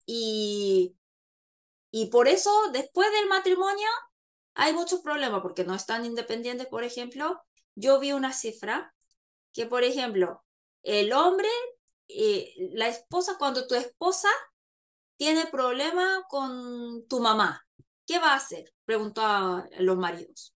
y, 0.05 0.95
y 1.91 2.05
por 2.07 2.27
eso, 2.27 2.51
después 2.71 3.11
del 3.11 3.27
matrimonio, 3.27 3.87
hay 4.53 4.73
muchos 4.73 5.01
problemas, 5.01 5.41
porque 5.41 5.65
no 5.65 5.75
están 5.75 6.05
independientes, 6.05 6.67
por 6.67 6.83
ejemplo. 6.83 7.41
Yo 7.75 7.99
vi 7.99 8.13
una 8.13 8.31
cifra 8.31 8.93
que, 9.51 9.65
por 9.65 9.83
ejemplo, 9.83 10.45
el 10.83 11.11
hombre, 11.11 11.49
eh, 12.07 12.53
la 12.73 12.87
esposa, 12.87 13.37
cuando 13.37 13.67
tu 13.67 13.75
esposa 13.75 14.29
tiene 15.17 15.47
problema 15.47 16.23
con 16.29 17.05
tu 17.07 17.19
mamá, 17.19 17.65
¿qué 18.05 18.19
va 18.19 18.33
a 18.33 18.37
hacer? 18.37 18.73
Preguntó 18.85 19.21
a 19.25 19.67
los 19.79 19.97
maridos. 19.97 20.54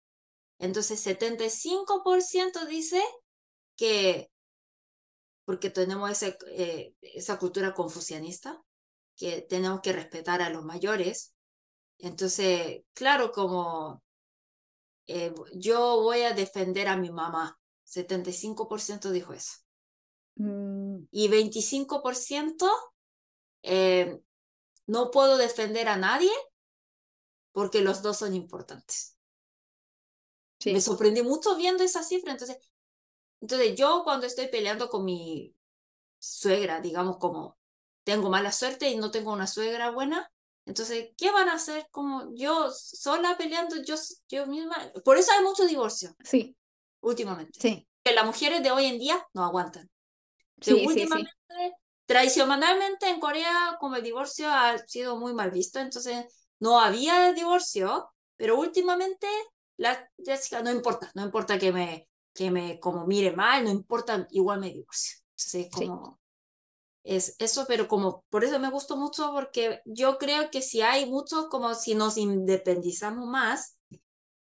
Entonces, 0.59 1.05
75% 1.05 2.65
dice 2.67 3.01
que, 3.75 4.31
porque 5.45 5.69
tenemos 5.69 6.09
ese, 6.11 6.37
eh, 6.51 6.95
esa 7.01 7.37
cultura 7.37 7.73
confucianista, 7.73 8.61
que 9.15 9.41
tenemos 9.41 9.81
que 9.81 9.93
respetar 9.93 10.41
a 10.41 10.49
los 10.49 10.63
mayores. 10.63 11.33
Entonces, 11.97 12.83
claro, 12.93 13.31
como 13.31 14.03
eh, 15.07 15.33
yo 15.53 16.01
voy 16.01 16.21
a 16.21 16.33
defender 16.33 16.87
a 16.87 16.97
mi 16.97 17.11
mamá, 17.11 17.59
75% 17.85 19.11
dijo 19.11 19.33
eso. 19.33 19.53
Mm. 20.35 21.07
Y 21.09 21.29
25% 21.29 22.69
eh, 23.63 24.19
no 24.85 25.11
puedo 25.11 25.37
defender 25.37 25.87
a 25.87 25.97
nadie 25.97 26.31
porque 27.51 27.81
los 27.81 28.03
dos 28.03 28.17
son 28.17 28.35
importantes. 28.35 29.16
Sí. 30.59 30.73
Me 30.73 30.81
sorprendí 30.81 31.21
mucho 31.21 31.55
viendo 31.55 31.83
esa 31.83 32.03
cifra, 32.03 32.31
entonces, 32.31 32.57
entonces 33.41 33.75
yo 33.75 34.01
cuando 34.03 34.25
estoy 34.25 34.47
peleando 34.47 34.89
con 34.89 35.05
mi 35.05 35.55
suegra, 36.19 36.81
digamos 36.81 37.17
como 37.17 37.57
tengo 38.03 38.29
mala 38.29 38.51
suerte 38.51 38.89
y 38.89 38.95
no 38.95 39.11
tengo 39.11 39.31
una 39.31 39.47
suegra 39.47 39.91
buena, 39.91 40.31
entonces, 40.67 41.11
¿qué 41.17 41.31
van 41.31 41.47
a 41.47 41.53
hacer 41.53 41.87
como 41.91 42.29
yo 42.35 42.69
sola 42.71 43.37
peleando, 43.37 43.81
yo, 43.83 43.95
yo 44.27 44.47
misma? 44.47 44.91
Por 45.05 45.17
eso 45.17 45.31
hay 45.31 45.41
mucho 45.41 45.65
divorcio. 45.65 46.13
Sí. 46.25 46.57
Últimamente. 46.99 47.57
Sí. 47.57 47.87
Que 48.03 48.13
las 48.13 48.25
mujeres 48.25 48.61
de 48.61 48.71
hoy 48.71 48.85
en 48.85 48.99
día 48.99 49.25
no 49.33 49.45
aguantan. 49.45 49.89
Sí, 50.59 50.75
sí, 50.75 50.85
últimamente, 50.85 51.31
tradicionalmente 52.05 53.07
en 53.07 53.19
Corea, 53.21 53.77
como 53.79 53.95
el 53.95 54.03
divorcio 54.03 54.49
ha 54.49 54.77
sido 54.79 55.17
muy 55.17 55.33
mal 55.33 55.51
visto, 55.51 55.79
entonces 55.79 56.25
no 56.59 56.81
había 56.81 57.31
divorcio, 57.31 58.09
pero 58.35 58.59
últimamente 58.59 59.27
la 59.77 60.09
Jessica 60.17 60.61
no 60.61 60.71
importa, 60.71 61.11
no 61.15 61.23
importa 61.23 61.57
que 61.57 61.71
me, 61.71 62.09
que 62.33 62.51
me 62.51 62.79
como 62.79 63.05
mire 63.05 63.31
mal, 63.31 63.63
no 63.63 63.69
importa, 63.69 64.27
igual 64.31 64.59
me 64.59 64.71
divorcio. 64.71 65.17
Entonces, 65.31 65.69
como 65.71 66.19
es 67.03 67.35
eso, 67.39 67.65
pero 67.67 67.87
como 67.87 68.25
por 68.29 68.43
eso 68.43 68.59
me 68.59 68.69
gustó 68.69 68.97
mucho, 68.97 69.31
porque 69.31 69.81
yo 69.85 70.17
creo 70.17 70.51
que 70.51 70.61
si 70.61 70.81
hay 70.81 71.09
mucho, 71.09 71.47
como 71.49 71.73
si 71.73 71.95
nos 71.95 72.17
independizamos 72.17 73.27
más, 73.27 73.77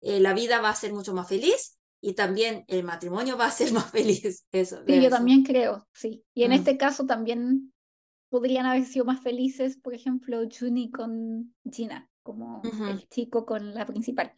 eh, 0.00 0.20
la 0.20 0.32
vida 0.32 0.60
va 0.60 0.70
a 0.70 0.76
ser 0.76 0.92
mucho 0.92 1.12
más 1.12 1.28
feliz 1.28 1.78
y 2.00 2.14
también 2.14 2.64
el 2.68 2.84
matrimonio 2.84 3.36
va 3.38 3.46
a 3.46 3.50
ser 3.50 3.72
más 3.72 3.90
feliz. 3.90 4.46
Eso, 4.52 4.82
sí, 4.86 5.02
yo 5.02 5.10
también 5.10 5.42
creo, 5.42 5.86
sí. 5.92 6.24
Y 6.34 6.44
en 6.44 6.50
mm. 6.50 6.54
este 6.54 6.76
caso 6.76 7.04
también 7.04 7.72
podrían 8.28 8.66
haber 8.66 8.84
sido 8.84 9.04
más 9.04 9.20
felices, 9.20 9.76
por 9.76 9.94
ejemplo, 9.94 10.40
Juni 10.48 10.90
con 10.90 11.54
Gina, 11.70 12.08
como 12.22 12.62
el 12.88 13.08
chico 13.08 13.44
con 13.44 13.74
la 13.74 13.86
principal. 13.86 14.32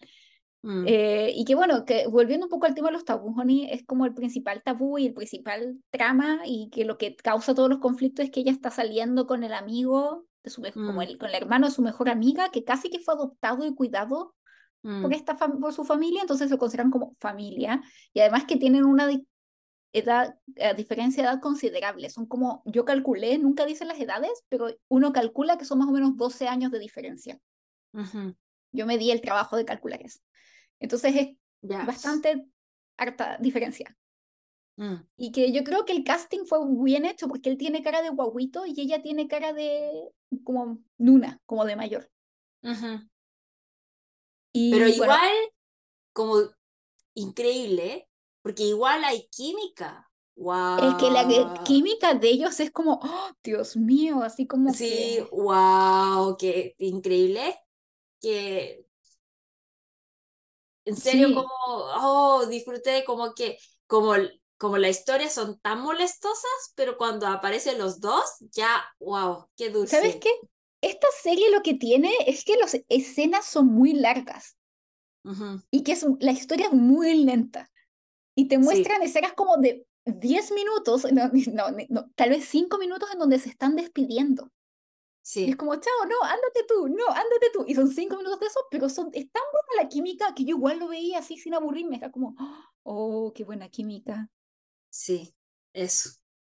Mm. 0.65 0.85
Eh, 0.87 1.31
y 1.37 1.45
que 1.45 1.55
bueno, 1.55 1.85
que 1.85 2.07
volviendo 2.07 2.47
un 2.47 2.51
poco 2.51 2.65
al 2.65 2.75
tema 2.75 2.89
de 2.89 2.95
los 2.95 3.05
tabús, 3.05 3.35
Honey, 3.37 3.69
es 3.71 3.85
como 3.85 4.07
el 4.07 4.15
principal 4.15 4.63
tabú 4.63 4.97
y 4.97 5.07
el 5.07 5.13
principal 5.13 5.79
trama 5.91 6.41
y 6.47 6.71
que 6.71 6.87
lo 6.87 6.97
que 6.97 7.15
causa 7.17 7.55
todos 7.55 7.69
los 7.69 7.81
conflictos 7.81 8.25
es 8.25 8.31
que 8.31 8.41
ella 8.41 8.53
está 8.53 8.71
saliendo 8.71 9.27
con 9.27 9.45
el 9.45 9.53
amigo, 9.53 10.25
de 10.43 10.49
su, 10.49 10.63
como 10.73 10.95
mm. 10.95 11.03
el, 11.03 11.19
con 11.19 11.29
el 11.29 11.35
hermano 11.35 11.67
de 11.67 11.75
su 11.75 11.83
mejor 11.83 12.09
amiga, 12.09 12.49
que 12.51 12.65
casi 12.65 12.89
que 12.89 12.99
fue 12.99 13.13
adoptado 13.13 13.67
y 13.67 13.75
cuidado 13.75 14.35
por, 14.81 15.11
mm. 15.11 15.13
esta 15.13 15.37
por 15.37 15.75
su 15.75 15.85
familia, 15.85 16.23
entonces 16.23 16.51
lo 16.51 16.57
consideran 16.57 16.91
como 16.91 17.15
familia 17.19 17.83
y 18.15 18.21
además 18.21 18.47
que 18.47 18.57
tienen 18.57 18.87
una 18.87 19.07
edad, 19.93 20.39
diferencia 20.79 21.25
de 21.25 21.29
edad 21.29 21.41
considerable, 21.43 22.09
son 22.09 22.25
como, 22.25 22.63
yo 22.65 22.87
calculé, 22.87 23.37
nunca 23.37 23.67
dicen 23.67 23.89
las 23.89 24.01
edades, 24.01 24.45
pero 24.49 24.69
uno 24.89 25.13
calcula 25.13 25.59
que 25.59 25.67
son 25.67 25.79
más 25.79 25.89
o 25.89 25.93
menos 25.93 26.17
12 26.17 26.49
años 26.49 26.71
de 26.71 26.79
diferencia. 26.79 27.39
Yo 28.73 28.87
me 28.87 28.97
di 28.97 29.11
el 29.11 29.21
trabajo 29.21 29.59
de 29.59 29.67
calcular 29.67 30.01
eso. 30.03 30.21
Entonces 30.81 31.15
es 31.15 31.37
bastante 31.87 32.47
harta 32.97 33.39
diferencia. 33.39 33.97
Mm. 34.77 34.97
Y 35.17 35.33
que 35.33 35.53
yo 35.53 35.63
creo 35.63 35.85
que 35.85 35.93
el 35.93 36.05
casting 36.05 36.45
fue 36.47 36.59
bien 36.83 37.05
hecho 37.05 37.29
porque 37.29 37.49
él 37.49 37.57
tiene 37.57 37.83
cara 37.83 38.03
de 38.03 38.11
guaguito 38.11 38.67
y 38.67 38.81
ella 38.81 39.03
tiene 39.03 39.29
cara 39.29 39.53
de 39.53 40.11
como 40.43 40.83
Nuna, 40.99 41.41
como 41.47 41.65
de 41.65 41.77
mayor. 41.77 42.11
y, 44.53 44.73
Pero 44.73 44.89
igual, 44.89 45.31
como 46.13 46.37
increíble, 47.15 48.09
porque 48.43 48.65
igual 48.65 49.05
hay 49.05 49.29
química. 49.29 50.11
Wow. 50.37 50.79
Es 50.79 50.95
que 50.97 51.11
la 51.11 51.63
química 51.65 52.15
de 52.15 52.29
ellos 52.29 52.59
es 52.59 52.73
como, 52.73 52.99
oh, 53.01 53.31
Dios 53.43 53.77
mío, 53.77 54.23
así 54.23 54.47
como. 54.47 54.73
Sí, 54.73 55.19
wow, 55.31 56.37
qué 56.37 56.75
increíble. 56.79 57.57
Que 58.21 58.84
en 60.85 60.97
serio, 60.97 61.35
como, 61.35 61.49
oh, 61.67 62.47
disfruté 62.47 63.05
como 63.05 63.35
que, 63.35 63.59
como, 63.87 64.15
como 64.59 64.79
la 64.79 64.89
historia 64.89 65.29
son 65.29 65.59
tan 65.61 65.81
molestosas, 65.81 66.73
pero 66.75 66.97
cuando 66.97 67.27
aparecen 67.27 67.79
los 67.79 68.01
dos, 68.01 68.25
ya, 68.53 68.85
wow, 68.99 69.49
qué 69.57 69.71
dulce. 69.71 69.97
¿Sabes 69.97 70.17
qué? 70.17 70.31
Esta 70.81 71.07
serie 71.23 71.51
lo 71.51 71.63
que 71.63 71.75
tiene 71.75 72.13
es 72.27 72.45
que 72.45 72.57
las 72.57 72.77
escenas 72.89 73.47
son 73.47 73.69
muy 73.69 73.95
largas 73.95 74.57
y 75.71 75.83
que 75.83 75.93
es, 75.93 76.07
la 76.21 76.33
historia 76.33 76.67
es 76.67 76.73
muy 76.73 77.15
lenta. 77.25 77.71
Y 78.37 78.49
te 78.49 78.59
muestran 78.59 79.03
escenas 79.03 79.33
como 79.33 79.57
de 79.57 79.87
10 80.05 80.53
minutos, 80.53 81.05
no, 81.13 81.31
no, 81.89 82.11
tal 82.15 82.31
vez 82.31 82.45
5 82.47 82.79
minutos 82.79 83.09
en 83.13 83.19
donde 83.19 83.39
se 83.39 83.49
están 83.49 83.77
despidiendo. 83.77 84.51
Y 85.27 85.51
es 85.51 85.57
como, 85.57 85.75
chao, 85.77 86.05
no, 86.07 86.23
ándate 86.23 86.65
tú, 86.69 86.89
no, 86.89 87.07
ándate 87.09 87.51
tú. 87.53 87.65
Y 87.67 87.75
son 87.75 87.89
cinco 87.89 88.17
minutos 88.17 88.41
de 88.41 88.47
eso, 88.47 88.61
pero 88.71 88.89
son, 88.91 89.09
es 89.15 89.31
tan 89.33 89.43
buena 89.51 89.83
la 89.83 89.89
química 89.89 90.35
que 90.35 90.45
yo 90.45 90.57
igual 90.57 90.79
lo 90.79 90.89
veía 90.89 91.19
así 91.19 91.39
sin 91.39 91.55
aburrirme. 91.55 91.97
Era 91.97 92.11
como, 92.11 92.37
oh, 92.83 93.33
qué 93.35 93.43
buena 93.45 93.71
química. 93.71 94.31
Sí, 94.91 95.35
eso. 95.73 96.11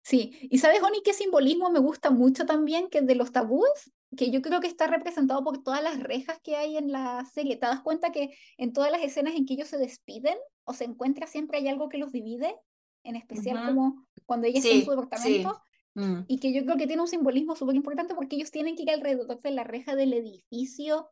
Sí, 0.02 0.38
y 0.50 0.58
sabes, 0.58 0.82
Oni, 0.82 1.02
qué 1.04 1.14
simbolismo 1.14 1.70
me 1.70 1.80
gusta 1.80 2.10
mucho 2.10 2.46
también, 2.46 2.90
que 2.90 3.02
de 3.02 3.16
los 3.16 3.32
tabúes, 3.32 3.92
que 4.16 4.32
yo 4.32 4.42
creo 4.42 4.60
que 4.60 4.68
está 4.68 4.88
representado 4.88 5.44
por 5.44 5.64
todas 5.64 5.84
las 5.84 6.00
rejas 6.00 6.40
que 6.44 6.56
hay 6.56 6.78
en 6.78 6.92
la 6.92 7.24
serie. 7.26 7.58
¿Te 7.58 7.68
das 7.68 7.82
cuenta 7.82 8.12
que 8.12 8.36
en 8.58 8.74
todas 8.74 8.92
las 8.92 9.02
escenas 9.04 9.36
en 9.36 9.46
que 9.46 9.54
ellos 9.56 9.68
se 9.68 9.78
despiden 9.78 10.38
o 10.64 10.74
se 10.74 10.86
encuentra 10.86 11.28
siempre 11.28 11.60
hay 11.60 11.68
algo 11.68 11.90
que 11.90 11.98
los 11.98 12.12
divide? 12.12 12.56
En 13.04 13.16
especial 13.16 13.68
como 13.68 14.08
cuando 14.26 14.48
ella 14.48 14.60
está 14.60 14.72
en 14.72 14.86
su 14.86 14.92
departamento. 14.92 15.62
Mm. 15.96 16.26
Y 16.28 16.40
que 16.40 16.54
yo 16.54 16.64
creo 16.64 16.78
que 16.78 16.88
tiene 16.88 17.02
un 17.02 17.08
simbolismo 17.08 17.56
súper 17.56 17.76
importante 17.76 18.16
porque 18.16 18.36
ellos 18.36 18.52
tienen 18.52 18.76
que 18.76 18.84
ir 18.84 18.92
alrededor 18.92 19.42
de 19.42 19.52
la 19.52 19.64
reja 19.64 19.96
del 19.96 20.14
edificio 20.14 21.10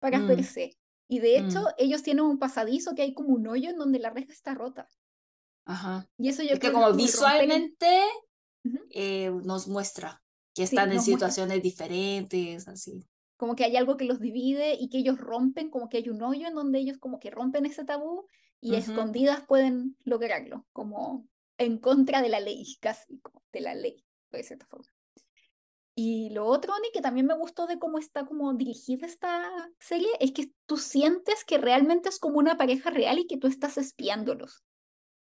para 0.00 0.18
mm. 0.18 0.26
verse. 0.26 0.78
Y 1.06 1.18
de 1.20 1.38
hecho, 1.38 1.60
mm. 1.60 1.66
ellos 1.76 2.02
tienen 2.02 2.24
un 2.24 2.38
pasadizo 2.38 2.94
que 2.94 3.02
hay 3.02 3.14
como 3.14 3.28
un 3.28 3.46
hoyo 3.46 3.70
en 3.70 3.76
donde 3.76 3.98
la 3.98 4.10
reja 4.10 4.32
está 4.32 4.54
rota. 4.54 4.88
Ajá. 5.66 6.08
Y 6.18 6.30
eso 6.30 6.42
yo 6.42 6.54
es 6.54 6.60
que 6.60 6.72
como 6.72 6.92
visualmente 6.94 8.00
eh, 8.90 9.30
nos 9.44 9.68
muestra 9.68 10.22
que 10.54 10.64
están 10.64 10.90
en 10.92 11.00
situaciones 11.00 11.62
diferentes, 11.62 12.66
así. 12.66 13.06
Como 13.36 13.54
que 13.54 13.64
hay 13.64 13.76
algo 13.76 13.96
que 13.96 14.04
los 14.04 14.20
divide 14.20 14.74
y 14.74 14.88
que 14.88 14.98
ellos 14.98 15.18
rompen, 15.18 15.70
como 15.70 15.88
que 15.88 15.98
hay 15.98 16.08
un 16.08 16.22
hoyo 16.22 16.48
en 16.48 16.54
donde 16.54 16.78
ellos 16.78 16.98
como 16.98 17.20
que 17.20 17.30
rompen 17.30 17.66
ese 17.66 17.84
tabú 17.84 18.26
y 18.60 18.76
escondidas 18.76 19.44
pueden 19.46 19.96
lograrlo, 20.04 20.66
como 20.72 21.26
en 21.58 21.78
contra 21.78 22.22
de 22.22 22.28
la 22.28 22.40
ley, 22.40 22.76
casi, 22.80 23.18
como 23.18 23.42
de 23.52 23.60
la 23.60 23.74
ley 23.74 24.04
de 24.36 24.44
cierta 24.44 24.66
forma. 24.66 24.90
Y 25.94 26.30
lo 26.30 26.46
otro, 26.46 26.72
Oni, 26.74 26.90
que 26.92 27.02
también 27.02 27.26
me 27.26 27.36
gustó 27.36 27.66
de 27.66 27.78
cómo 27.78 27.98
está 27.98 28.24
como 28.24 28.54
dirigida 28.54 29.06
esta 29.06 29.50
serie, 29.78 30.08
es 30.20 30.32
que 30.32 30.50
tú 30.66 30.78
sientes 30.78 31.44
que 31.44 31.58
realmente 31.58 32.08
es 32.08 32.18
como 32.18 32.38
una 32.38 32.56
pareja 32.56 32.90
real 32.90 33.18
y 33.18 33.26
que 33.26 33.36
tú 33.36 33.46
estás 33.46 33.76
espiándolos. 33.76 34.64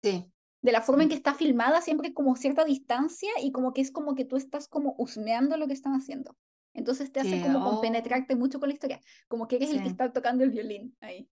Sí. 0.01 0.31
De 0.61 0.71
la 0.71 0.81
forma 0.81 1.03
en 1.03 1.09
que 1.09 1.15
está 1.15 1.33
filmada, 1.33 1.81
siempre 1.81 2.13
como 2.13 2.37
cierta 2.37 2.63
distancia 2.63 3.31
y 3.41 3.51
como 3.51 3.73
que 3.73 3.81
es 3.81 3.91
como 3.91 4.15
que 4.15 4.23
tú 4.23 4.37
estás 4.37 4.69
como 4.69 4.95
husmeando 4.97 5.57
lo 5.57 5.67
que 5.67 5.73
están 5.73 5.93
haciendo. 5.93 6.37
Entonces 6.73 7.11
te 7.11 7.19
hace 7.19 7.41
como 7.41 7.59
oh. 7.59 7.71
compenetrarte 7.71 8.35
mucho 8.35 8.59
con 8.59 8.69
la 8.69 8.73
historia, 8.73 9.01
como 9.27 9.47
que 9.47 9.57
eres 9.57 9.69
el 9.71 9.83
que 9.83 9.89
está 9.89 10.13
tocando 10.13 10.45
el 10.45 10.51
violín 10.51 10.95
ahí. 11.01 11.29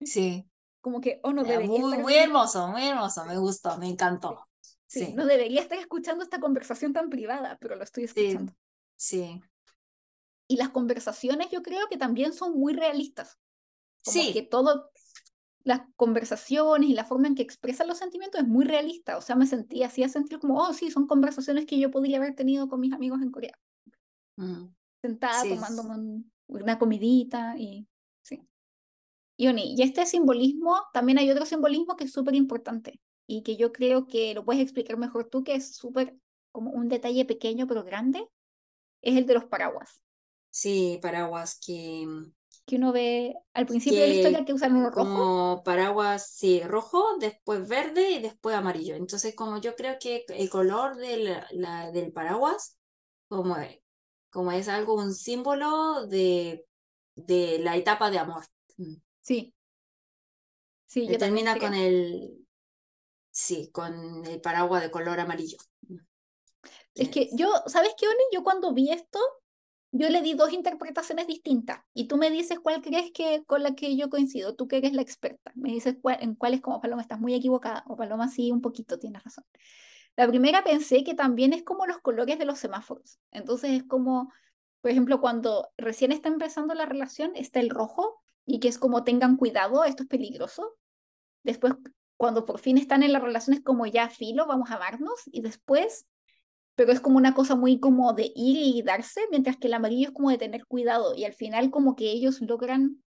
Sí. 0.00 0.46
Como 0.82 1.00
que, 1.00 1.20
oh, 1.22 1.32
no, 1.32 1.42
debería 1.42 1.80
muy, 1.80 1.98
muy 1.98 2.14
hermoso, 2.14 2.68
muy 2.68 2.86
hermoso, 2.86 3.24
me 3.24 3.38
gustó, 3.38 3.78
me 3.78 3.88
encantó. 3.88 4.44
Sí, 4.94 5.12
no 5.14 5.26
debería 5.26 5.60
estar 5.60 5.78
escuchando 5.78 6.22
esta 6.22 6.40
conversación 6.40 6.92
tan 6.92 7.10
privada, 7.10 7.58
pero 7.60 7.76
lo 7.76 7.84
estoy 7.84 8.04
escuchando. 8.04 8.54
Sí. 8.96 9.42
Y 10.46 10.56
las 10.56 10.70
conversaciones 10.70 11.48
yo 11.50 11.62
creo 11.62 11.88
que 11.88 11.96
también 11.96 12.32
son 12.32 12.58
muy 12.58 12.74
realistas. 12.74 13.38
sí. 14.02 14.32
Que 14.32 14.42
todo, 14.42 14.90
las 15.64 15.80
conversaciones 15.96 16.90
y 16.90 16.92
la 16.92 17.04
forma 17.04 17.26
en 17.26 17.34
que 17.34 17.42
expresan 17.42 17.88
los 17.88 17.98
sentimientos 17.98 18.42
es 18.42 18.46
muy 18.46 18.66
realista. 18.66 19.16
O 19.16 19.22
sea, 19.22 19.34
me 19.34 19.46
sentí 19.46 19.82
así 19.82 20.02
a 20.04 20.08
sentir 20.08 20.38
como, 20.38 20.60
oh, 20.60 20.72
sí, 20.74 20.90
son 20.90 21.06
conversaciones 21.06 21.64
que 21.64 21.78
yo 21.78 21.90
podría 21.90 22.18
haber 22.18 22.34
tenido 22.34 22.68
con 22.68 22.80
mis 22.80 22.92
amigos 22.92 23.22
en 23.22 23.30
Corea. 23.30 23.58
Mm. 24.36 24.66
Sentada 25.00 25.42
tomando 25.48 26.22
una 26.46 26.78
comidita 26.78 27.56
y 27.58 27.88
sí. 28.22 28.46
Y, 29.36 29.48
y 29.48 29.82
este 29.82 30.06
simbolismo, 30.06 30.80
también 30.92 31.18
hay 31.18 31.30
otro 31.30 31.46
simbolismo 31.46 31.96
que 31.96 32.04
es 32.04 32.12
súper 32.12 32.34
importante, 32.34 33.00
y 33.26 33.42
que 33.42 33.56
yo 33.56 33.72
creo 33.72 34.06
que 34.06 34.34
lo 34.34 34.44
puedes 34.44 34.62
explicar 34.62 34.96
mejor 34.96 35.28
tú, 35.28 35.44
que 35.44 35.54
es 35.54 35.74
súper 35.76 36.16
como 36.52 36.70
un 36.70 36.88
detalle 36.88 37.24
pequeño 37.24 37.66
pero 37.66 37.84
grande, 37.84 38.28
es 39.02 39.16
el 39.16 39.26
de 39.26 39.34
los 39.34 39.44
paraguas. 39.44 40.00
Sí, 40.50 40.98
paraguas 41.02 41.58
que... 41.64 42.04
Mm, 42.06 42.32
que 42.66 42.76
uno 42.76 42.92
ve 42.92 43.34
al 43.52 43.66
principio 43.66 44.00
de 44.00 44.08
la 44.08 44.14
historia 44.14 44.44
que 44.44 44.52
usan 44.54 44.74
uno 44.76 44.88
rojo. 44.88 45.10
Como 45.10 45.62
paraguas, 45.64 46.30
sí, 46.30 46.62
rojo, 46.62 47.18
después 47.18 47.68
verde 47.68 48.12
y 48.12 48.22
después 48.22 48.56
amarillo. 48.56 48.94
Entonces, 48.94 49.34
como 49.34 49.60
yo 49.60 49.74
creo 49.74 49.96
que 50.00 50.24
el 50.28 50.48
color 50.48 50.96
del, 50.96 51.36
la, 51.52 51.90
del 51.90 52.12
paraguas, 52.12 52.78
como, 53.28 53.56
como 54.30 54.52
es 54.52 54.68
algo, 54.68 54.94
un 54.94 55.12
símbolo 55.12 56.06
de, 56.06 56.64
de 57.16 57.58
la 57.58 57.76
etapa 57.76 58.10
de 58.10 58.18
amor. 58.18 58.44
Mm. 58.78 58.94
Sí. 59.20 59.54
Sí, 60.86 61.06
yo 61.06 61.18
termina 61.18 61.58
con 61.58 61.74
el, 61.74 62.43
Sí, 63.34 63.68
con 63.72 64.24
el 64.26 64.40
paraguas 64.40 64.80
de 64.80 64.92
color 64.92 65.18
amarillo. 65.18 65.58
Es 66.94 67.08
que 67.08 67.30
yo, 67.32 67.52
¿sabes 67.66 67.92
qué, 67.98 68.06
Oni? 68.06 68.22
Yo 68.32 68.44
cuando 68.44 68.72
vi 68.72 68.92
esto, 68.92 69.18
yo 69.90 70.08
le 70.08 70.22
di 70.22 70.34
dos 70.34 70.52
interpretaciones 70.52 71.26
distintas 71.26 71.80
y 71.94 72.06
tú 72.06 72.16
me 72.16 72.30
dices 72.30 72.60
cuál 72.60 72.80
crees 72.80 73.10
que 73.10 73.42
con 73.44 73.64
la 73.64 73.74
que 73.74 73.96
yo 73.96 74.08
coincido, 74.08 74.54
tú 74.54 74.68
que 74.68 74.76
eres 74.76 74.92
la 74.92 75.02
experta, 75.02 75.50
me 75.56 75.72
dices 75.72 75.96
cuál, 76.00 76.18
en 76.20 76.36
cuál 76.36 76.54
es 76.54 76.60
como 76.60 76.80
Paloma 76.80 77.02
estás 77.02 77.18
muy 77.18 77.34
equivocada 77.34 77.82
o 77.88 77.96
Paloma 77.96 78.28
sí 78.28 78.52
un 78.52 78.60
poquito 78.60 79.00
tienes 79.00 79.24
razón. 79.24 79.44
La 80.14 80.28
primera 80.28 80.62
pensé 80.62 81.02
que 81.02 81.14
también 81.14 81.52
es 81.52 81.64
como 81.64 81.86
los 81.86 81.98
colores 81.98 82.38
de 82.38 82.44
los 82.44 82.60
semáforos, 82.60 83.18
entonces 83.32 83.72
es 83.72 83.82
como, 83.82 84.32
por 84.80 84.92
ejemplo, 84.92 85.20
cuando 85.20 85.70
recién 85.76 86.12
está 86.12 86.28
empezando 86.28 86.72
la 86.74 86.86
relación 86.86 87.32
está 87.34 87.58
el 87.58 87.70
rojo 87.70 88.22
y 88.46 88.60
que 88.60 88.68
es 88.68 88.78
como 88.78 89.02
tengan 89.02 89.36
cuidado, 89.36 89.82
esto 89.82 90.04
es 90.04 90.08
peligroso. 90.08 90.76
Después, 91.42 91.74
cuando 92.16 92.46
por 92.46 92.58
fin 92.58 92.78
están 92.78 93.02
en 93.02 93.12
la 93.12 93.18
relación 93.18 93.56
es 93.56 93.62
como 93.62 93.86
ya 93.86 94.08
filo, 94.08 94.46
vamos 94.46 94.70
a 94.70 94.74
amarnos 94.74 95.22
y 95.26 95.42
después 95.42 96.06
pero 96.74 96.92
es 96.92 97.00
como 97.00 97.18
una 97.18 97.34
cosa 97.34 97.54
muy 97.54 97.78
como 97.78 98.12
de 98.14 98.32
ir 98.34 98.76
y 98.76 98.82
darse, 98.82 99.20
mientras 99.30 99.56
que 99.56 99.68
el 99.68 99.74
amarillo 99.74 100.08
es 100.08 100.14
como 100.14 100.30
de 100.30 100.38
tener 100.38 100.66
cuidado 100.66 101.14
y 101.14 101.24
al 101.24 101.32
final 101.32 101.70
como 101.70 101.94
que 101.94 102.10
ellos 102.10 102.40
logran 102.40 103.02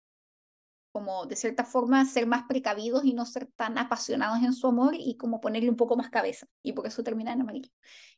como 0.91 1.25
de 1.27 1.37
cierta 1.37 1.65
forma 1.65 2.05
ser 2.05 2.27
más 2.27 2.45
precavidos 2.47 3.05
y 3.05 3.15
no 3.15 3.25
ser 3.25 3.47
tan 3.57 3.79
apasionados 3.79 4.43
en 4.43 4.53
su 4.53 4.67
amor 4.67 4.95
y 4.95 5.17
como 5.17 5.41
ponerle 5.41 5.71
un 5.71 5.77
poco 5.77 5.97
más 5.97 6.11
cabeza 6.11 6.47
y 6.63 6.73
por 6.73 6.87
eso 6.87 7.03
termina 7.03 7.33
en 7.33 7.41
amarillo. 7.41 7.71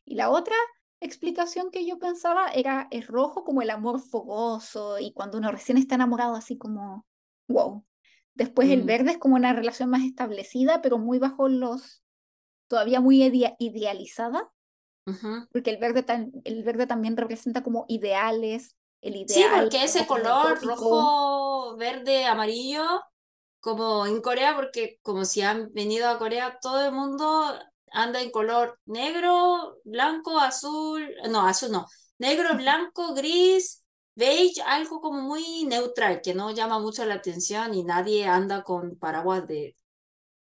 Y 0.04 0.16
la 0.16 0.30
otra 0.30 0.56
explicación 1.00 1.70
que 1.70 1.86
yo 1.86 1.98
pensaba 1.98 2.48
era 2.48 2.88
el 2.90 3.06
rojo 3.06 3.44
como 3.44 3.62
el 3.62 3.70
amor 3.70 4.00
fogoso 4.00 4.98
y 4.98 5.12
cuando 5.12 5.38
uno 5.38 5.52
recién 5.52 5.78
está 5.78 5.94
enamorado 5.94 6.34
así 6.34 6.56
como 6.56 7.06
wow. 7.48 7.84
Después 8.34 8.68
el 8.70 8.82
mm. 8.82 8.86
verde 8.86 9.10
es 9.12 9.18
como 9.18 9.36
una 9.36 9.52
relación 9.52 9.90
más 9.90 10.02
establecida, 10.02 10.82
pero 10.82 10.98
muy 10.98 11.18
bajo 11.18 11.48
los, 11.48 12.02
todavía 12.68 13.00
muy 13.00 13.22
idealizada 13.58 14.50
porque 15.52 15.70
el 15.70 15.76
verde, 15.76 16.04
el 16.44 16.62
verde 16.62 16.86
también 16.86 17.16
representa 17.16 17.62
como 17.62 17.84
ideales, 17.88 18.76
el 19.02 19.16
ideal. 19.16 19.28
Sí, 19.28 19.44
porque 19.60 19.84
ese 19.84 20.06
color 20.06 20.62
rojo, 20.64 21.76
verde, 21.76 22.24
amarillo, 22.24 23.02
como 23.60 24.06
en 24.06 24.22
Corea, 24.22 24.56
porque 24.56 24.98
como 25.02 25.24
si 25.26 25.42
han 25.42 25.72
venido 25.72 26.08
a 26.08 26.18
Corea, 26.18 26.58
todo 26.60 26.86
el 26.86 26.92
mundo 26.92 27.54
anda 27.92 28.22
en 28.22 28.30
color 28.30 28.80
negro, 28.86 29.78
blanco, 29.84 30.38
azul, 30.38 31.06
no, 31.28 31.46
azul 31.46 31.70
no, 31.70 31.86
negro, 32.18 32.48
blanco, 32.56 33.14
gris, 33.14 33.83
beige, 34.14 34.62
algo 34.62 35.00
como 35.00 35.20
muy 35.20 35.64
neutral, 35.64 36.20
que 36.22 36.34
no 36.34 36.50
llama 36.50 36.78
mucho 36.78 37.04
la 37.04 37.14
atención 37.14 37.74
y 37.74 37.84
nadie 37.84 38.26
anda 38.26 38.62
con 38.62 38.96
paraguas 38.96 39.46
de 39.46 39.76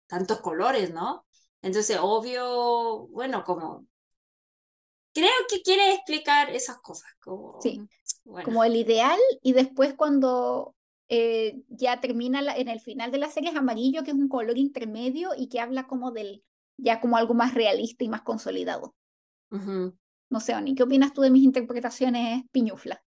tantos 0.06 0.40
colores, 0.40 0.92
¿no? 0.92 1.26
Entonces, 1.62 1.98
obvio, 2.00 3.06
bueno, 3.08 3.42
como 3.44 3.86
creo 5.14 5.30
que 5.48 5.62
quiere 5.62 5.94
explicar 5.94 6.50
esas 6.50 6.78
cosas. 6.80 7.10
Como, 7.22 7.60
sí, 7.60 7.80
como 8.44 8.64
el 8.64 8.76
ideal 8.76 9.18
y 9.42 9.52
después 9.52 9.94
cuando 9.94 10.74
eh, 11.08 11.62
ya 11.68 12.00
termina 12.00 12.40
en 12.56 12.68
el 12.68 12.80
final 12.80 13.10
de 13.10 13.18
la 13.18 13.30
serie 13.30 13.50
es 13.50 13.56
amarillo, 13.56 14.02
que 14.02 14.10
es 14.10 14.16
un 14.16 14.28
color 14.28 14.58
intermedio 14.58 15.30
y 15.36 15.48
que 15.48 15.60
habla 15.60 15.86
como 15.86 16.10
del, 16.10 16.42
ya 16.76 17.00
como 17.00 17.16
algo 17.16 17.34
más 17.34 17.54
realista 17.54 18.04
y 18.04 18.08
más 18.08 18.22
consolidado. 18.22 18.94
No 19.50 20.40
sé, 20.40 20.54
Oni, 20.54 20.74
¿qué 20.74 20.82
opinas 20.82 21.12
tú 21.12 21.20
de 21.20 21.30
mis 21.30 21.44
interpretaciones 21.44 22.42
piñufla? 22.50 23.03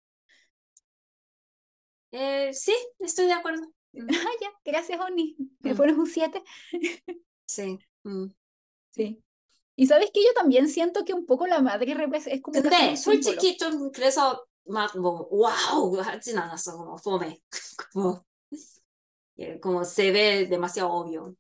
Eh, 2.13 2.53
sí, 2.53 2.75
estoy 2.99 3.27
de 3.27 3.33
acuerdo. 3.33 3.63
Ah, 3.95 4.31
ya, 4.41 4.53
gracias, 4.65 5.01
Oni. 5.01 5.37
Me 5.61 5.75
mm. 5.75 5.77
pones 5.77 5.97
un 5.97 6.07
7. 6.07 6.43
sí. 7.47 7.79
Mm. 8.05 8.27
Sí. 8.91 9.23
Y 9.77 9.87
sabes 9.87 10.11
que 10.13 10.25
yo 10.25 10.33
también 10.35 10.69
siento 10.69 11.05
que 11.05 11.15
un 11.15 11.25
poco 11.25 11.47
la 11.47 11.61
madre 11.61 11.93
es 11.93 12.43
como. 12.43 12.61
근데 12.61 12.97
솔직히 12.97 13.57
좀 13.57 13.93
그래서 13.93 14.45
막뭐 14.69 15.29
와우 15.31 15.97
하진 16.01 16.37
않았어 16.37 16.77
como 16.77 16.97
fome 16.97 17.41
como 17.93 18.25
como 19.63 19.85
se 19.85 20.11
ve 20.11 20.47
demasiado 20.47 20.91
obvio. 20.91 21.37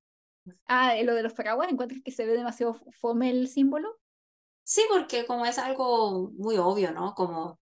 Ah, 0.66 0.95
lo 1.03 1.15
de 1.15 1.23
los 1.23 1.35
paraguas, 1.35 1.69
¿encuentras 1.70 2.01
que 2.03 2.11
se 2.11 2.25
ve 2.25 2.33
demasiado 2.33 2.75
fome 2.93 3.31
el 3.31 3.49
símbolo? 3.49 3.99
Sí, 4.65 4.83
porque 4.89 5.27
como 5.27 5.45
es 5.45 5.59
algo 5.59 6.31
muy 6.37 6.59
obvio, 6.59 6.93
¿no? 6.93 7.15
Como, 7.15 7.59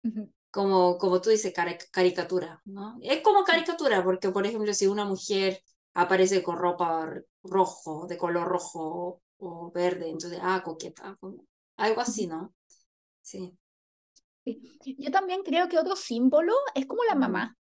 como, 0.51 0.97
como 0.97 1.21
tú 1.21 1.29
dices, 1.29 1.53
caricatura, 1.91 2.61
¿no? 2.65 2.97
Es 3.01 3.21
como 3.21 3.43
caricatura, 3.43 4.03
porque 4.03 4.29
por 4.29 4.45
ejemplo, 4.45 4.73
si 4.73 4.87
una 4.87 5.05
mujer 5.05 5.61
aparece 5.93 6.41
con 6.43 6.57
ropa 6.57 7.11
rojo, 7.43 8.07
de 8.07 8.17
color 8.17 8.47
rojo 8.47 9.21
o 9.37 9.71
verde, 9.71 10.09
entonces, 10.09 10.39
ah, 10.41 10.61
coqueta, 10.63 11.15
como, 11.19 11.45
algo 11.77 12.01
así, 12.01 12.27
¿no? 12.27 12.53
Sí. 13.21 13.55
Yo 14.97 15.11
también 15.11 15.43
creo 15.43 15.69
que 15.69 15.77
otro 15.77 15.95
símbolo 15.95 16.53
es 16.73 16.85
como 16.85 17.03
la 17.03 17.15
mamá. 17.15 17.55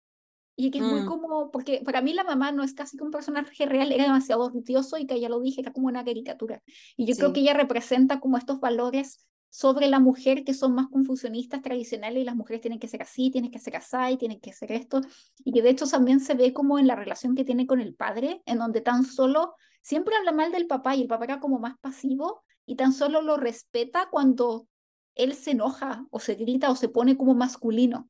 Y 0.59 0.71
que 0.71 0.79
es 0.79 0.83
muy 0.83 1.01
mm. 1.01 1.05
como, 1.05 1.51
porque 1.51 1.83
para 1.85 2.01
mí 2.01 2.13
la 2.13 2.23
mamá 2.23 2.51
no 2.51 2.63
es 2.63 2.73
casi 2.73 2.97
que 2.97 3.03
un 3.03 3.11
personaje 3.11 3.67
real, 3.67 3.91
era 3.91 4.05
demasiado 4.05 4.49
rutioso 4.49 4.97
y 4.97 5.05
que 5.05 5.19
ya 5.19 5.29
lo 5.29 5.39
dije, 5.39 5.61
era 5.61 5.71
como 5.71 5.85
una 5.85 6.03
caricatura. 6.03 6.63
Y 6.95 7.05
yo 7.05 7.15
creo 7.15 7.31
que 7.31 7.41
ella 7.41 7.53
representa 7.53 8.19
como 8.19 8.37
estos 8.37 8.59
valores 8.59 9.27
sobre 9.49 9.87
la 9.87 9.99
mujer 9.99 10.43
que 10.43 10.53
son 10.53 10.75
más 10.75 10.87
confusionistas 10.87 11.61
tradicionales 11.61 12.21
y 12.21 12.25
las 12.25 12.35
mujeres 12.35 12.61
tienen 12.61 12.79
que 12.79 12.87
ser 12.87 13.01
así, 13.01 13.31
tienen 13.31 13.51
que 13.51 13.59
ser 13.59 13.75
así, 13.75 14.17
tienen 14.17 14.39
que 14.39 14.53
ser 14.53 14.71
esto. 14.71 15.01
Y 15.43 15.51
que 15.51 15.61
de 15.61 15.69
hecho 15.69 15.87
también 15.87 16.19
se 16.19 16.35
ve 16.35 16.53
como 16.53 16.79
en 16.79 16.87
la 16.87 16.95
relación 16.95 17.35
que 17.35 17.45
tiene 17.45 17.65
con 17.65 17.79
el 17.79 17.95
padre, 17.95 18.41
en 18.45 18.59
donde 18.59 18.81
tan 18.81 19.03
solo 19.03 19.55
siempre 19.81 20.15
habla 20.15 20.31
mal 20.31 20.51
del 20.51 20.67
papá 20.67 20.95
y 20.95 21.01
el 21.01 21.07
papá 21.07 21.25
era 21.25 21.39
como 21.39 21.59
más 21.59 21.77
pasivo 21.79 22.43
y 22.65 22.75
tan 22.75 22.93
solo 22.93 23.21
lo 23.21 23.37
respeta 23.37 24.09
cuando 24.11 24.67
él 25.15 25.33
se 25.33 25.51
enoja 25.51 26.05
o 26.11 26.19
se 26.19 26.35
grita 26.35 26.69
o 26.69 26.75
se 26.75 26.89
pone 26.89 27.17
como 27.17 27.33
masculino. 27.33 28.09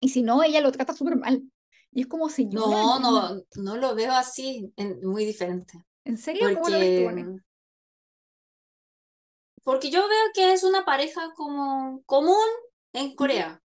Y 0.00 0.08
si 0.08 0.22
no, 0.22 0.42
ella 0.42 0.60
lo 0.60 0.72
trata 0.72 0.94
súper 0.94 1.16
mal. 1.16 1.42
Y 1.92 2.02
es 2.02 2.06
como 2.06 2.28
si 2.28 2.46
No, 2.46 2.98
no, 2.98 3.42
no 3.56 3.76
lo 3.76 3.94
veo 3.94 4.12
así, 4.12 4.72
muy 5.02 5.24
diferente. 5.24 5.84
¿En 6.04 6.16
serio? 6.16 6.48
Porque... 6.54 6.60
¿Cómo 6.60 6.70
lo 6.70 6.78
ves 6.78 7.42
Porque 9.64 9.90
yo 9.90 10.06
veo 10.08 10.24
que 10.34 10.52
es 10.52 10.64
una 10.64 10.84
pareja 10.84 11.32
como 11.36 12.02
común 12.06 12.36
en 12.92 13.14
Corea. 13.14 13.62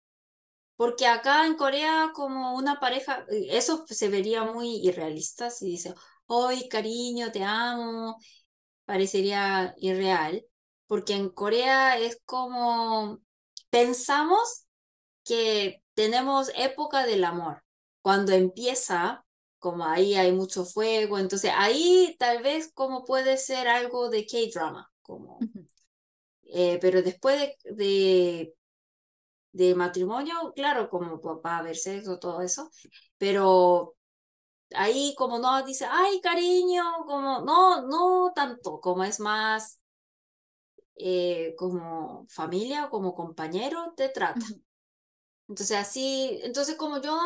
Porque 0.76 1.07
acá 1.07 1.45
en 1.48 1.56
Corea 1.56 2.11
como 2.14 2.56
una 2.56 2.80
pareja, 2.80 3.26
eh, 3.32 3.48
eso 3.52 3.86
se 3.88 4.10
vería 4.10 4.44
muy 4.44 4.78
irrealista 4.88 5.49
si 5.49 5.65
dice, 5.68 5.94
hoy 6.28 6.69
cariño, 6.69 7.32
te 7.32 7.44
amo, 7.44 8.18
parecería 8.86 9.74
irreal, 9.78 10.45
porque 10.88 11.14
en 11.15 11.30
Corea 11.30 11.98
es 11.99 12.22
como 12.26 13.19
pensamos 13.69 14.68
que 15.24 15.84
tenemos 15.95 16.52
época 16.56 17.06
del 17.06 17.24
amor. 17.26 17.64
Cuando 18.02 18.32
empieza, 18.34 19.26
como 19.60 19.86
ahí 19.86 20.15
hay 20.15 20.32
mucho 20.32 20.65
fuego, 20.65 21.19
entonces 21.19 21.52
ahí 21.56 22.15
tal 22.19 22.44
vez 22.44 22.72
como 22.74 23.06
puede 23.06 23.38
ser 23.38 23.68
algo 23.68 24.10
de 24.10 24.26
K-drama, 24.26 24.91
como, 25.02 25.40
eh, 26.53 26.78
pero 26.82 27.02
después 27.02 27.40
de, 27.64 27.74
de, 27.76 28.53
de, 29.52 29.76
matrimonio, 29.76 30.53
claro, 30.56 30.90
como 30.90 31.19
a 31.44 31.57
haber 31.57 31.76
sexo, 31.78 32.19
todo 32.19 32.41
eso, 32.41 32.69
pero 33.18 33.95
ahí 34.76 35.14
como 35.18 35.40
no 35.40 35.64
dice, 35.65 35.86
ay, 35.90 36.22
cariño, 36.22 36.84
como 37.06 37.41
no, 37.41 37.82
no 37.88 38.32
tanto, 38.36 38.80
como 38.82 39.03
es 39.03 39.19
más 39.19 39.80
eh, 40.95 41.53
como 41.57 42.26
familia 42.30 42.86
o 42.86 42.90
como 42.90 43.14
compañero 43.14 43.94
te 43.95 44.10
trata. 44.10 44.45
Entonces 45.48 45.78
así, 45.78 46.40
entonces 46.44 46.76
como 46.76 47.02
yo 47.02 47.18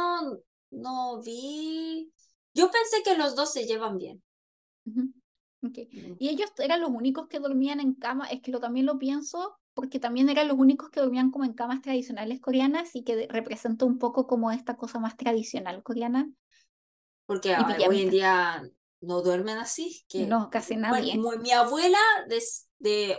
no 0.72 1.22
vi, 1.22 2.12
yo 2.54 2.70
pensé 2.72 3.04
que 3.04 3.18
los 3.18 3.36
dos 3.36 3.52
se 3.54 3.66
llevan 3.66 3.98
bien. 3.98 4.24
Okay. 5.62 6.16
Y 6.20 6.30
ellos 6.30 6.52
eran 6.58 6.82
los 6.82 6.90
únicos 6.90 7.28
que 7.28 7.40
dormían 7.40 7.80
en 7.80 7.94
cama, 7.94 8.28
es 8.28 8.42
que 8.42 8.52
lo 8.52 8.60
también 8.60 8.86
lo 8.86 8.98
pienso 9.00 9.58
porque 9.74 10.00
también 10.00 10.28
eran 10.30 10.48
los 10.48 10.58
únicos 10.58 10.90
que 10.90 11.00
dormían 11.00 11.32
como 11.32 11.46
en 11.46 11.54
camas 11.54 11.82
tradicionales 11.82 12.42
coreanas 12.42 12.96
y 12.96 13.04
que 13.04 13.28
representa 13.30 13.86
un 13.86 13.98
poco 14.00 14.28
como 14.28 14.52
esta 14.52 14.76
cosa 14.76 15.00
más 15.00 15.16
tradicional 15.16 15.82
coreana 15.82 16.30
porque 17.32 17.56
hoy 17.88 18.02
en 18.02 18.10
día 18.10 18.62
no 19.00 19.22
duermen 19.22 19.58
así. 19.58 20.04
Que, 20.10 20.26
no, 20.26 20.50
casi 20.50 20.76
nadie. 20.76 21.18
mi 21.18 21.52
abuela 21.52 21.98
de, 22.28 23.18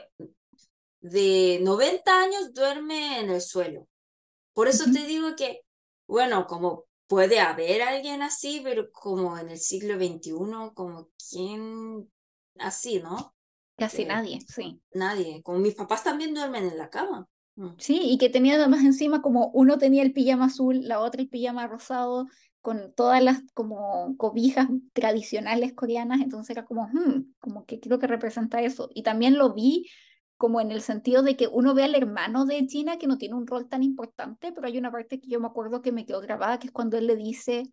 de, 1.00 1.58
90 1.62 2.22
años 2.22 2.52
duerme 2.52 3.20
en 3.20 3.30
el 3.30 3.40
suelo. 3.40 3.88
Por 4.52 4.68
eso 4.68 4.84
te 4.92 5.06
digo 5.06 5.34
que, 5.34 5.62
bueno, 6.06 6.46
como 6.46 6.84
puede 7.06 7.40
haber 7.40 7.80
alguien 7.80 8.20
así, 8.20 8.60
pero 8.62 8.90
como 8.92 9.38
en 9.38 9.48
el 9.48 9.58
siglo 9.58 9.94
XXI, 9.94 10.74
como 10.74 11.08
quién 11.30 12.12
así, 12.58 13.00
¿no? 13.00 13.34
Casi 13.76 14.04
nadie, 14.04 14.40
sí. 14.46 14.80
Nadie. 14.92 15.42
Como 15.42 15.58
mis 15.58 15.74
papás 15.74 16.04
también 16.04 16.34
duermen 16.34 16.66
en 16.66 16.78
la 16.78 16.90
cama. 16.90 17.28
Mm. 17.56 17.70
Sí, 17.78 18.00
y 18.02 18.18
que 18.18 18.28
tenían 18.28 18.60
además 18.60 18.84
encima 18.84 19.22
como 19.22 19.48
uno 19.48 19.78
tenía 19.78 20.02
el 20.02 20.12
pijama 20.12 20.46
azul, 20.46 20.86
la 20.86 21.00
otra 21.00 21.22
el 21.22 21.28
pijama 21.28 21.66
rosado, 21.66 22.26
con 22.60 22.94
todas 22.94 23.22
las 23.22 23.42
como 23.54 24.16
cobijas 24.16 24.68
tradicionales 24.92 25.74
coreanas, 25.74 26.20
entonces 26.20 26.50
era 26.50 26.64
como, 26.64 26.86
hmm, 26.86 27.34
como 27.40 27.66
que 27.66 27.80
creo 27.80 27.98
que 27.98 28.06
representa 28.06 28.62
eso. 28.62 28.88
Y 28.94 29.02
también 29.02 29.36
lo 29.36 29.52
vi 29.52 29.88
como 30.36 30.60
en 30.60 30.70
el 30.70 30.80
sentido 30.80 31.22
de 31.22 31.36
que 31.36 31.48
uno 31.48 31.74
ve 31.74 31.84
al 31.84 31.94
hermano 31.94 32.46
de 32.46 32.66
Gina 32.66 32.98
que 32.98 33.06
no 33.06 33.18
tiene 33.18 33.34
un 33.34 33.46
rol 33.46 33.68
tan 33.68 33.82
importante, 33.82 34.52
pero 34.52 34.66
hay 34.66 34.78
una 34.78 34.90
parte 34.90 35.20
que 35.20 35.28
yo 35.28 35.40
me 35.40 35.46
acuerdo 35.46 35.82
que 35.82 35.92
me 35.92 36.06
quedó 36.06 36.20
grabada, 36.20 36.58
que 36.58 36.68
es 36.68 36.72
cuando 36.72 36.96
él 36.96 37.06
le 37.06 37.16
dice 37.16 37.72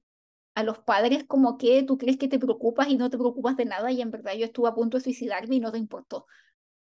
a 0.60 0.64
los 0.64 0.80
padres 0.80 1.23
como 1.26 1.57
que 1.57 1.84
tú 1.84 1.98
crees 1.98 2.18
que 2.18 2.27
te 2.27 2.38
preocupas 2.38 2.90
y 2.90 2.98
no 2.98 3.10
te 3.10 3.18
preocupas 3.18 3.56
de 3.56 3.65
nada 3.65 3.91
y 3.91 4.02
en 4.02 4.11
verdad 4.11 4.34
yo 4.34 4.45
estuve 4.45 4.68
a 4.68 4.73
punto 4.73 4.98
de 4.98 5.03
suicidarme 5.03 5.56
y 5.56 5.60
no 5.60 5.72
te 5.72 5.77
importó. 5.77 6.27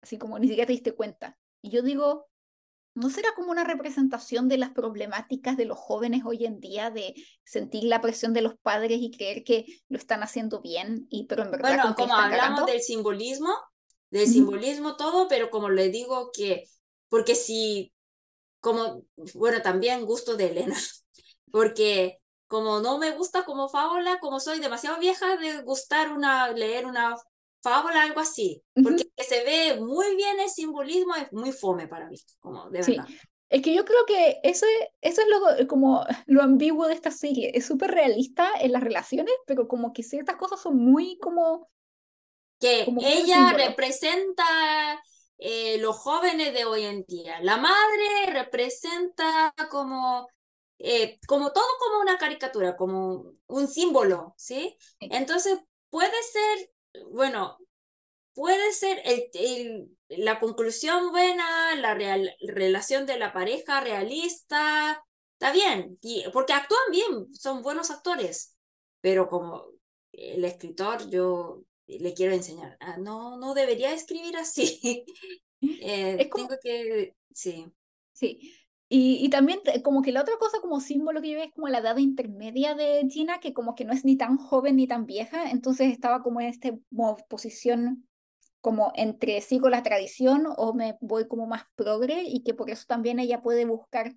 Así 0.01 0.17
como 0.17 0.39
ni 0.39 0.47
siquiera 0.47 0.65
te 0.65 0.73
diste 0.73 0.93
cuenta. 0.93 1.37
Y 1.61 1.69
yo 1.69 1.83
digo, 1.83 2.27
¿no 2.95 3.09
será 3.09 3.29
como 3.35 3.51
una 3.51 3.63
representación 3.63 4.47
de 4.49 4.57
las 4.57 4.71
problemáticas 4.71 5.57
de 5.57 5.65
los 5.65 5.77
jóvenes 5.77 6.23
hoy 6.25 6.45
en 6.45 6.59
día 6.59 6.89
de 6.89 7.13
sentir 7.43 7.83
la 7.83 8.01
presión 8.01 8.33
de 8.33 8.41
los 8.41 8.55
padres 8.57 8.99
y 8.99 9.11
creer 9.11 9.43
que 9.43 9.65
lo 9.89 9.97
están 9.97 10.23
haciendo 10.23 10.61
bien 10.61 11.05
y 11.09 11.25
pero 11.27 11.43
en 11.43 11.51
verdad 11.51 11.69
bueno 11.69 11.95
como 11.95 12.15
hablamos 12.15 12.65
del 12.65 12.81
simbolismo 12.81 13.49
del 14.09 14.27
simbolismo 14.27 14.97
todo 14.97 15.29
pero 15.29 15.49
como 15.49 15.69
le 15.69 15.89
digo 15.89 16.31
que 16.33 16.65
porque 17.07 17.35
si 17.35 17.93
como 18.59 19.05
bueno 19.35 19.61
también 19.61 20.05
gusto 20.05 20.35
de 20.35 20.47
Elena 20.49 20.75
porque 21.51 22.20
como 22.51 22.81
no 22.81 22.97
me 22.97 23.11
gusta 23.11 23.45
como 23.45 23.69
fábula 23.69 24.19
como 24.19 24.41
soy 24.41 24.59
demasiado 24.59 24.99
vieja 24.99 25.37
de 25.37 25.61
gustar 25.61 26.11
una 26.11 26.49
leer 26.49 26.85
una 26.85 27.15
fábula, 27.61 28.03
algo 28.03 28.19
así, 28.19 28.61
porque 28.83 29.09
se 29.17 29.43
ve 29.43 29.79
muy 29.79 30.15
bien 30.15 30.39
el 30.39 30.49
simbolismo, 30.49 31.15
es 31.15 31.31
muy 31.31 31.51
fome 31.51 31.87
para 31.87 32.07
mí, 32.09 32.17
como 32.39 32.69
de 32.69 32.81
verdad. 32.81 33.07
Es 33.49 33.61
que 33.61 33.73
yo 33.73 33.83
creo 33.85 34.05
que 34.07 34.39
eso 34.43 34.65
es, 34.65 34.89
eso 35.01 35.21
es 35.21 35.27
lo, 35.27 35.67
como 35.67 36.03
lo 36.25 36.41
ambiguo 36.41 36.87
de 36.87 36.93
esta 36.93 37.11
serie. 37.11 37.51
Es 37.53 37.65
súper 37.65 37.91
realista 37.91 38.49
en 38.59 38.71
las 38.71 38.81
relaciones, 38.81 39.33
pero 39.45 39.67
como 39.67 39.93
que 39.93 40.03
ciertas 40.03 40.37
cosas 40.37 40.61
son 40.61 40.77
muy 40.77 41.17
como... 41.19 41.69
Que 42.59 42.85
ella 43.03 43.53
representa 43.53 45.01
eh, 45.37 45.79
los 45.79 45.97
jóvenes 45.97 46.53
de 46.53 46.65
hoy 46.65 46.85
en 46.85 47.03
día. 47.07 47.41
La 47.41 47.57
madre 47.57 48.31
representa 48.31 49.53
como, 49.69 50.29
eh, 50.83 51.19
como 51.27 51.51
todo 51.51 51.65
como 51.79 52.01
una 52.01 52.17
caricatura, 52.17 52.75
como 52.75 53.33
un 53.47 53.67
símbolo, 53.67 54.33
¿sí? 54.37 54.77
Entonces 54.99 55.59
puede 55.89 56.11
ser 56.23 56.71
bueno, 57.11 57.57
puede 58.33 58.71
ser 58.73 59.01
el, 59.05 59.89
la 60.09 60.39
conclusión 60.39 61.11
buena, 61.11 61.75
la 61.75 61.95
relación 62.41 63.05
de 63.05 63.17
la 63.17 63.33
pareja 63.33 63.81
realista, 63.81 65.03
está 65.33 65.51
bien, 65.51 65.99
porque 66.33 66.53
actúan 66.53 66.91
bien, 66.91 67.33
son 67.33 67.61
buenos 67.61 67.91
actores, 67.91 68.55
pero 69.01 69.27
como 69.27 69.65
el 70.11 70.43
escritor 70.45 71.09
yo 71.09 71.63
le 71.87 72.13
quiero 72.13 72.33
enseñar, 72.33 72.77
ah, 72.79 72.97
no, 72.97 73.37
no 73.37 73.53
debería 73.53 73.93
escribir 73.93 74.37
así. 74.37 75.05
Eh, 75.63 76.27
tengo 76.33 76.57
que, 76.59 77.15
sí. 77.35 77.71
Sí, 78.13 78.51
y, 78.93 79.25
y, 79.25 79.29
también 79.29 79.61
como 79.83 80.01
que 80.01 80.11
la 80.11 80.21
otra 80.21 80.35
cosa 80.37 80.59
como 80.59 80.81
símbolo 80.81 81.21
que 81.21 81.29
yo 81.29 81.35
veo 81.37 81.45
es 81.45 81.53
como 81.53 81.69
la 81.69 81.77
edad 81.77 81.95
intermedia 81.95 82.75
de 82.75 83.07
Gina, 83.09 83.39
que 83.39 83.53
como 83.53 83.73
que 83.73 83.85
no 83.85 83.93
es 83.93 84.03
ni 84.03 84.17
tan 84.17 84.37
joven 84.37 84.75
ni 84.75 84.85
tan 84.85 85.05
vieja, 85.05 85.49
entonces 85.49 85.93
estaba 85.93 86.21
como 86.21 86.41
en 86.41 86.47
esta 86.47 86.71
posición 87.29 88.05
como 88.59 88.91
entre 88.95 89.39
sigo 89.39 89.69
la 89.69 89.81
tradición 89.81 90.45
o 90.57 90.73
me 90.73 90.97
voy 90.99 91.25
como 91.27 91.47
más 91.47 91.63
progre 91.75 92.23
y 92.23 92.43
que 92.43 92.53
por 92.53 92.69
eso 92.69 92.83
también 92.85 93.19
ella 93.19 93.41
puede 93.41 93.65
buscar, 93.65 94.13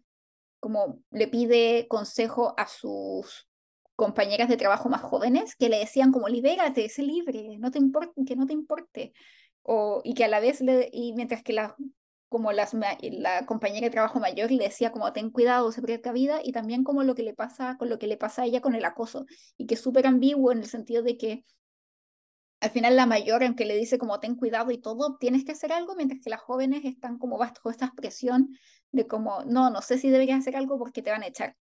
como 0.59 0.99
le 1.13 1.29
pide 1.29 1.87
consejo 1.89 2.55
a 2.57 2.67
sus 2.67 3.49
compañeras 3.95 4.49
de 4.49 4.57
trabajo 4.57 4.89
más 4.89 5.03
jóvenes 5.03 5.55
que 5.57 5.69
le 5.69 5.79
decían 5.79 6.11
como 6.11 6.29
libérate, 6.29 6.89
sé 6.89 7.03
libre, 7.03 7.59
no 7.59 7.71
te 7.71 7.79
importe, 7.79 8.25
que 8.27 8.35
no 8.35 8.47
te 8.47 8.53
importe. 8.53 9.13
O, 9.63 10.03
y 10.05 10.15
que 10.15 10.25
a 10.25 10.29
la 10.29 10.41
vez, 10.41 10.61
le, 10.61 10.91
y 10.93 11.15
mientras 11.15 11.43
que 11.43 11.53
la 11.53 11.77
como 12.35 12.51
las, 12.51 12.75
la 12.75 13.47
compañera 13.47 13.87
de 13.87 13.93
trabajo 13.93 14.19
mayor 14.19 14.51
le 14.51 14.65
decía 14.65 14.91
como 14.91 15.13
ten 15.13 15.31
cuidado, 15.31 15.71
se 15.71 15.81
vida 15.81 16.41
y 16.43 16.51
también 16.51 16.83
como 16.83 17.05
lo 17.05 17.15
que 17.15 17.23
le 17.23 17.33
pasa 17.33 17.77
con 17.79 17.89
lo 17.89 17.97
que 17.97 18.09
le 18.09 18.17
pasa 18.17 18.43
a 18.43 18.47
ella 18.47 18.61
con 18.61 18.75
el 18.75 18.85
acoso, 18.85 19.25
y 19.57 19.67
que 19.67 19.75
es 19.75 19.81
súper 19.81 20.05
ambiguo 20.09 20.51
en 20.51 20.59
el 20.59 20.67
sentido 20.67 21.05
de 21.05 21.17
que 21.17 21.45
al 22.59 22.71
final 22.71 22.97
la 22.97 23.07
mayor, 23.07 23.45
aunque 23.45 23.65
le 23.65 23.77
dice 23.77 23.99
como 23.99 24.19
ten 24.19 24.35
cuidado 24.35 24.73
y 24.73 24.79
todo, 24.79 25.17
tienes 25.17 25.45
que 25.45 25.53
hacer 25.53 25.73
algo, 25.73 25.95
mientras 25.95 26.21
que 26.21 26.29
las 26.29 26.41
jóvenes 26.41 26.85
están 26.85 27.19
como 27.19 27.39
bajo 27.39 27.71
esta 27.71 27.93
presión 27.95 28.49
de 28.91 29.07
como, 29.07 29.45
no, 29.45 29.71
no 29.71 29.81
sé 29.81 29.97
si 29.97 30.11
deberías 30.11 30.41
hacer 30.41 30.57
algo 30.57 30.77
porque 30.77 31.03
te 31.03 31.13
van 31.13 31.23
a 31.23 31.29
echar. 31.29 31.57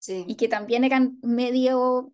Sí. 0.00 0.24
Y 0.26 0.34
que 0.34 0.48
también 0.48 0.82
eran 0.82 1.20
medio 1.22 2.10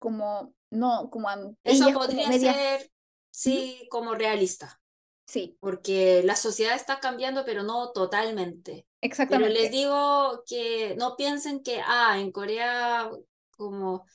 como, 0.00 0.52
no, 0.68 1.10
como... 1.10 1.28
Eso 1.62 1.92
podría 1.92 2.32
ser, 2.32 2.90
sí, 3.30 3.86
como 3.88 4.16
realista. 4.16 4.81
Sí. 5.26 5.56
Porque 5.60 6.22
la 6.24 6.36
sociedad 6.36 6.74
está 6.74 7.00
cambiando, 7.00 7.44
pero 7.44 7.62
no 7.62 7.92
totalmente. 7.92 8.86
Exactamente. 9.00 9.52
Pero 9.52 9.62
les 9.62 9.72
digo 9.72 10.42
que 10.46 10.94
no 10.98 11.16
piensen 11.16 11.62
que, 11.62 11.80
ah, 11.84 12.18
en 12.18 12.32
Corea 12.32 13.10
como, 13.56 14.06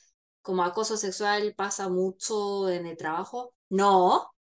como 0.42 0.62
acoso 0.64 0.96
sexual 0.96 1.54
pasa 1.54 1.88
mucho 1.88 2.68
en 2.68 2.86
el 2.86 2.96
trabajo. 2.96 3.54
No, 3.68 4.32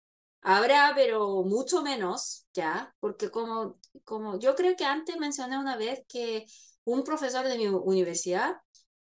habrá, 0.43 0.93
pero 0.95 1.43
mucho 1.45 1.83
menos, 1.83 2.47
¿ya? 2.53 2.95
Porque 3.01 3.31
como, 3.31 3.79
como 4.05 4.39
yo 4.39 4.55
creo 4.55 4.77
que 4.77 4.85
antes 4.85 5.17
mencioné 5.19 5.59
una 5.59 5.77
vez 5.77 6.05
que 6.09 6.47
un 6.85 7.03
profesor 7.03 7.47
de 7.47 7.59
mi 7.59 7.67
universidad, 7.67 8.57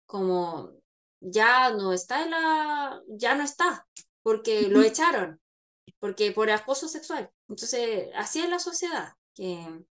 como 0.06 0.72
ya 1.20 1.70
no 1.70 1.92
está 1.92 2.22
en 2.22 2.30
la, 2.30 3.00
ya 3.08 3.34
no 3.34 3.44
está, 3.44 3.86
porque 4.22 4.68
lo 4.68 4.82
echaron 4.82 5.40
porque 6.04 6.32
por 6.32 6.50
acoso 6.50 6.86
sexual. 6.86 7.30
Entonces, 7.48 8.10
así 8.14 8.38
es 8.40 8.50
la 8.50 8.58
sociedad, 8.58 9.14
que 9.32 9.86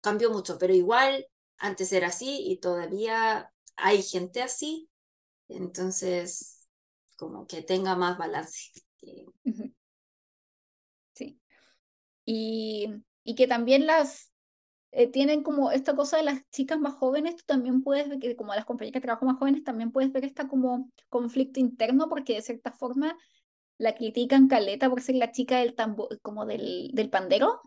cambió 0.00 0.30
mucho, 0.30 0.56
pero 0.58 0.72
igual 0.72 1.26
antes 1.58 1.92
era 1.92 2.06
así 2.06 2.46
y 2.46 2.60
todavía 2.60 3.52
hay 3.76 4.02
gente 4.02 4.40
así, 4.40 4.88
entonces, 5.48 6.66
como 7.18 7.46
que 7.46 7.60
tenga 7.60 7.94
más 7.94 8.16
balance. 8.16 8.70
Sí. 11.12 11.38
Y, 12.24 12.88
y 13.22 13.34
que 13.34 13.46
también 13.46 13.86
las 13.86 14.32
eh, 14.92 15.08
tienen 15.08 15.42
como 15.42 15.72
esta 15.72 15.94
cosa 15.94 16.16
de 16.16 16.22
las 16.22 16.48
chicas 16.52 16.78
más 16.78 16.94
jóvenes, 16.94 17.36
tú 17.36 17.44
también 17.44 17.82
puedes 17.82 18.08
ver 18.08 18.18
que 18.18 18.34
como 18.34 18.54
las 18.54 18.64
compañías 18.64 18.94
que 18.94 19.02
trabajan 19.02 19.28
más 19.28 19.38
jóvenes, 19.38 19.62
también 19.62 19.92
puedes 19.92 20.10
ver 20.10 20.24
esta 20.24 20.48
como 20.48 20.90
conflicto 21.10 21.60
interno, 21.60 22.08
porque 22.08 22.36
de 22.36 22.40
cierta 22.40 22.72
forma 22.72 23.14
la 23.78 23.94
critican 23.94 24.48
caleta 24.48 24.88
por 24.88 25.00
ser 25.02 25.16
la 25.16 25.32
chica 25.32 25.58
del 25.58 25.74
tambor, 25.74 26.20
como 26.20 26.46
del, 26.46 26.90
del 26.92 27.10
pandero. 27.10 27.60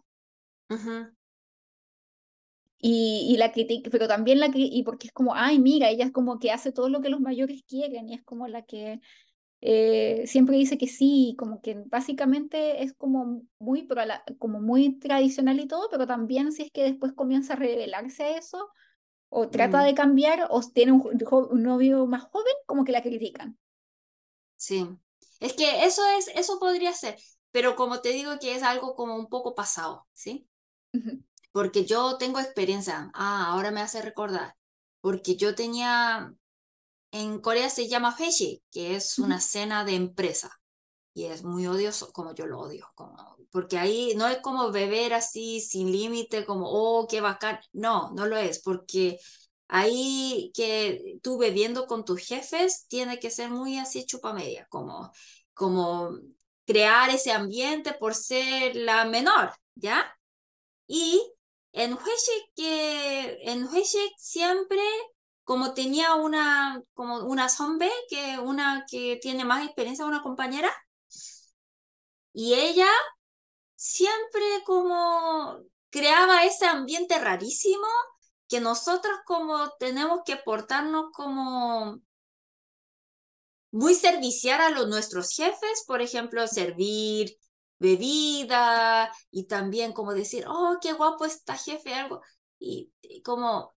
Y, 2.82 3.28
y, 3.30 3.38
la 3.38 3.52
critica, 3.52 3.90
pero 3.92 4.08
también 4.08 4.40
la 4.40 4.50
y 4.54 4.84
porque 4.84 5.08
es 5.08 5.14
como, 5.14 5.36
ay, 5.36 5.60
mira, 5.60 5.90
ella 5.90 6.06
es 6.06 6.12
como 6.12 6.40
que 6.40 6.52
hace 6.52 6.72
todo 6.72 6.88
lo 6.88 7.02
que 7.02 7.10
los 7.10 7.20
mayores 7.20 7.64
quieren 7.68 8.08
y 8.08 8.14
es 8.14 8.24
como 8.24 8.48
la 8.48 8.62
que 8.62 9.02
eh, 9.62 10.24
siempre 10.28 10.56
dice 10.56 10.78
que 10.78 10.88
sí, 10.88 11.36
como 11.38 11.62
que 11.62 11.84
básicamente 11.88 12.84
es 12.84 12.94
como 12.94 13.44
muy, 13.60 13.88
como 14.38 14.62
muy 14.62 14.98
tradicional 15.00 15.60
y 15.60 15.68
todo, 15.68 15.90
pero 15.90 16.08
también 16.08 16.54
si 16.54 16.64
es 16.64 16.72
que 16.72 16.84
después 16.84 17.12
comienza 17.14 17.54
a 17.54 17.58
revelarse 17.58 18.24
a 18.24 18.38
eso, 18.38 18.70
o 19.28 19.50
trata 19.50 19.84
de 19.84 19.94
cambiar, 19.94 20.48
o 20.50 20.62
tiene 20.62 20.94
un, 20.94 21.04
un 21.30 21.64
novio 21.64 22.06
más 22.08 22.24
joven, 22.24 22.54
como 22.66 22.86
que 22.86 22.94
la 22.94 23.04
critican. 23.04 23.58
Sí, 24.56 24.88
es 25.40 25.54
que 25.54 25.86
eso 25.86 26.02
es, 26.18 26.28
eso 26.30 26.60
podría 26.60 26.94
ser, 26.94 27.18
pero 27.52 27.76
como 27.76 28.02
te 28.02 28.10
digo 28.10 28.40
que 28.40 28.56
es 28.56 28.64
algo 28.64 28.96
como 28.96 29.16
un 29.16 29.28
poco 29.30 29.56
pasado, 29.56 30.08
¿sí? 30.14 30.48
Porque 31.52 31.86
yo 31.86 32.18
tengo 32.18 32.40
experiencia, 32.40 33.10
ah, 33.14 33.48
ahora 33.52 33.72
me 33.72 33.82
hace 33.82 34.02
recordar, 34.02 34.56
porque 35.02 35.36
yo 35.36 35.56
tenía, 35.56 36.34
en 37.12 37.42
Corea 37.42 37.70
se 37.70 37.88
llama 37.88 38.16
feshi, 38.16 38.64
que 38.72 38.96
es 38.96 39.20
una 39.20 39.42
cena 39.42 39.84
de 39.86 39.96
empresa, 39.96 40.52
y 41.14 41.26
es 41.26 41.44
muy 41.44 41.68
odioso, 41.68 42.12
como 42.14 42.34
yo 42.36 42.46
lo 42.46 42.60
odio, 42.60 42.88
como, 42.96 43.38
porque 43.52 43.78
ahí 43.80 44.14
no 44.16 44.28
es 44.28 44.40
como 44.40 44.72
beber 44.72 45.14
así 45.14 45.60
sin 45.60 45.92
límite, 45.92 46.46
como, 46.46 46.68
oh, 46.70 47.08
qué 47.08 47.22
bacán, 47.22 47.60
no, 47.74 48.12
no 48.14 48.28
lo 48.28 48.38
es, 48.38 48.62
porque 48.62 49.20
ahí 49.70 50.52
que 50.54 51.20
tú 51.24 51.38
bebiendo 51.38 51.88
con 51.88 52.04
tus 52.04 52.22
jefes 52.22 52.86
tiene 52.90 53.20
que 53.20 53.32
ser 53.32 53.50
muy 53.50 53.78
así 53.78 54.06
chupa 54.06 54.34
media, 54.34 54.68
como, 54.70 55.12
como 55.54 56.12
crear 56.66 57.10
ese 57.10 57.32
ambiente 57.32 57.94
por 57.94 58.16
ser 58.16 58.76
la 58.76 59.06
menor, 59.06 59.54
¿ya? 59.76 60.14
Y 60.88 61.22
en 61.72 61.94
Hueshik, 61.94 62.54
que 62.56 63.40
en 63.44 63.68
siempre 64.18 64.82
como 65.44 65.74
tenía 65.74 66.14
una 66.16 66.80
como 66.94 67.24
una 67.26 67.50
zombie 67.50 67.90
que 68.08 68.38
una 68.38 68.86
que 68.90 69.18
tiene 69.20 69.46
más 69.46 69.66
experiencia 69.66 70.06
una 70.06 70.22
compañera 70.22 70.72
y 72.34 72.54
ella 72.54 72.88
siempre 73.76 74.44
como 74.66 75.60
creaba 75.90 76.44
ese 76.46 76.68
ambiente 76.68 77.18
rarísimo 77.18 77.88
que 78.50 78.60
nosotros 78.60 79.16
como 79.26 79.70
tenemos 79.80 80.22
que 80.26 80.36
portarnos 80.36 81.12
como 81.14 82.02
muy 83.72 83.94
serviciar 83.94 84.60
a 84.62 84.72
los, 84.72 84.88
nuestros 84.88 85.30
jefes, 85.32 85.84
por 85.88 86.02
ejemplo, 86.02 86.48
servir, 86.48 87.38
bebida 87.78 89.12
y 89.32 89.46
también 89.46 89.94
como 89.94 90.14
decir, 90.14 90.46
oh, 90.48 90.78
qué 90.82 90.94
guapo 90.94 91.26
está 91.26 91.56
jefe, 91.56 91.94
algo, 91.94 92.22
y, 92.60 92.92
como, 93.24 93.74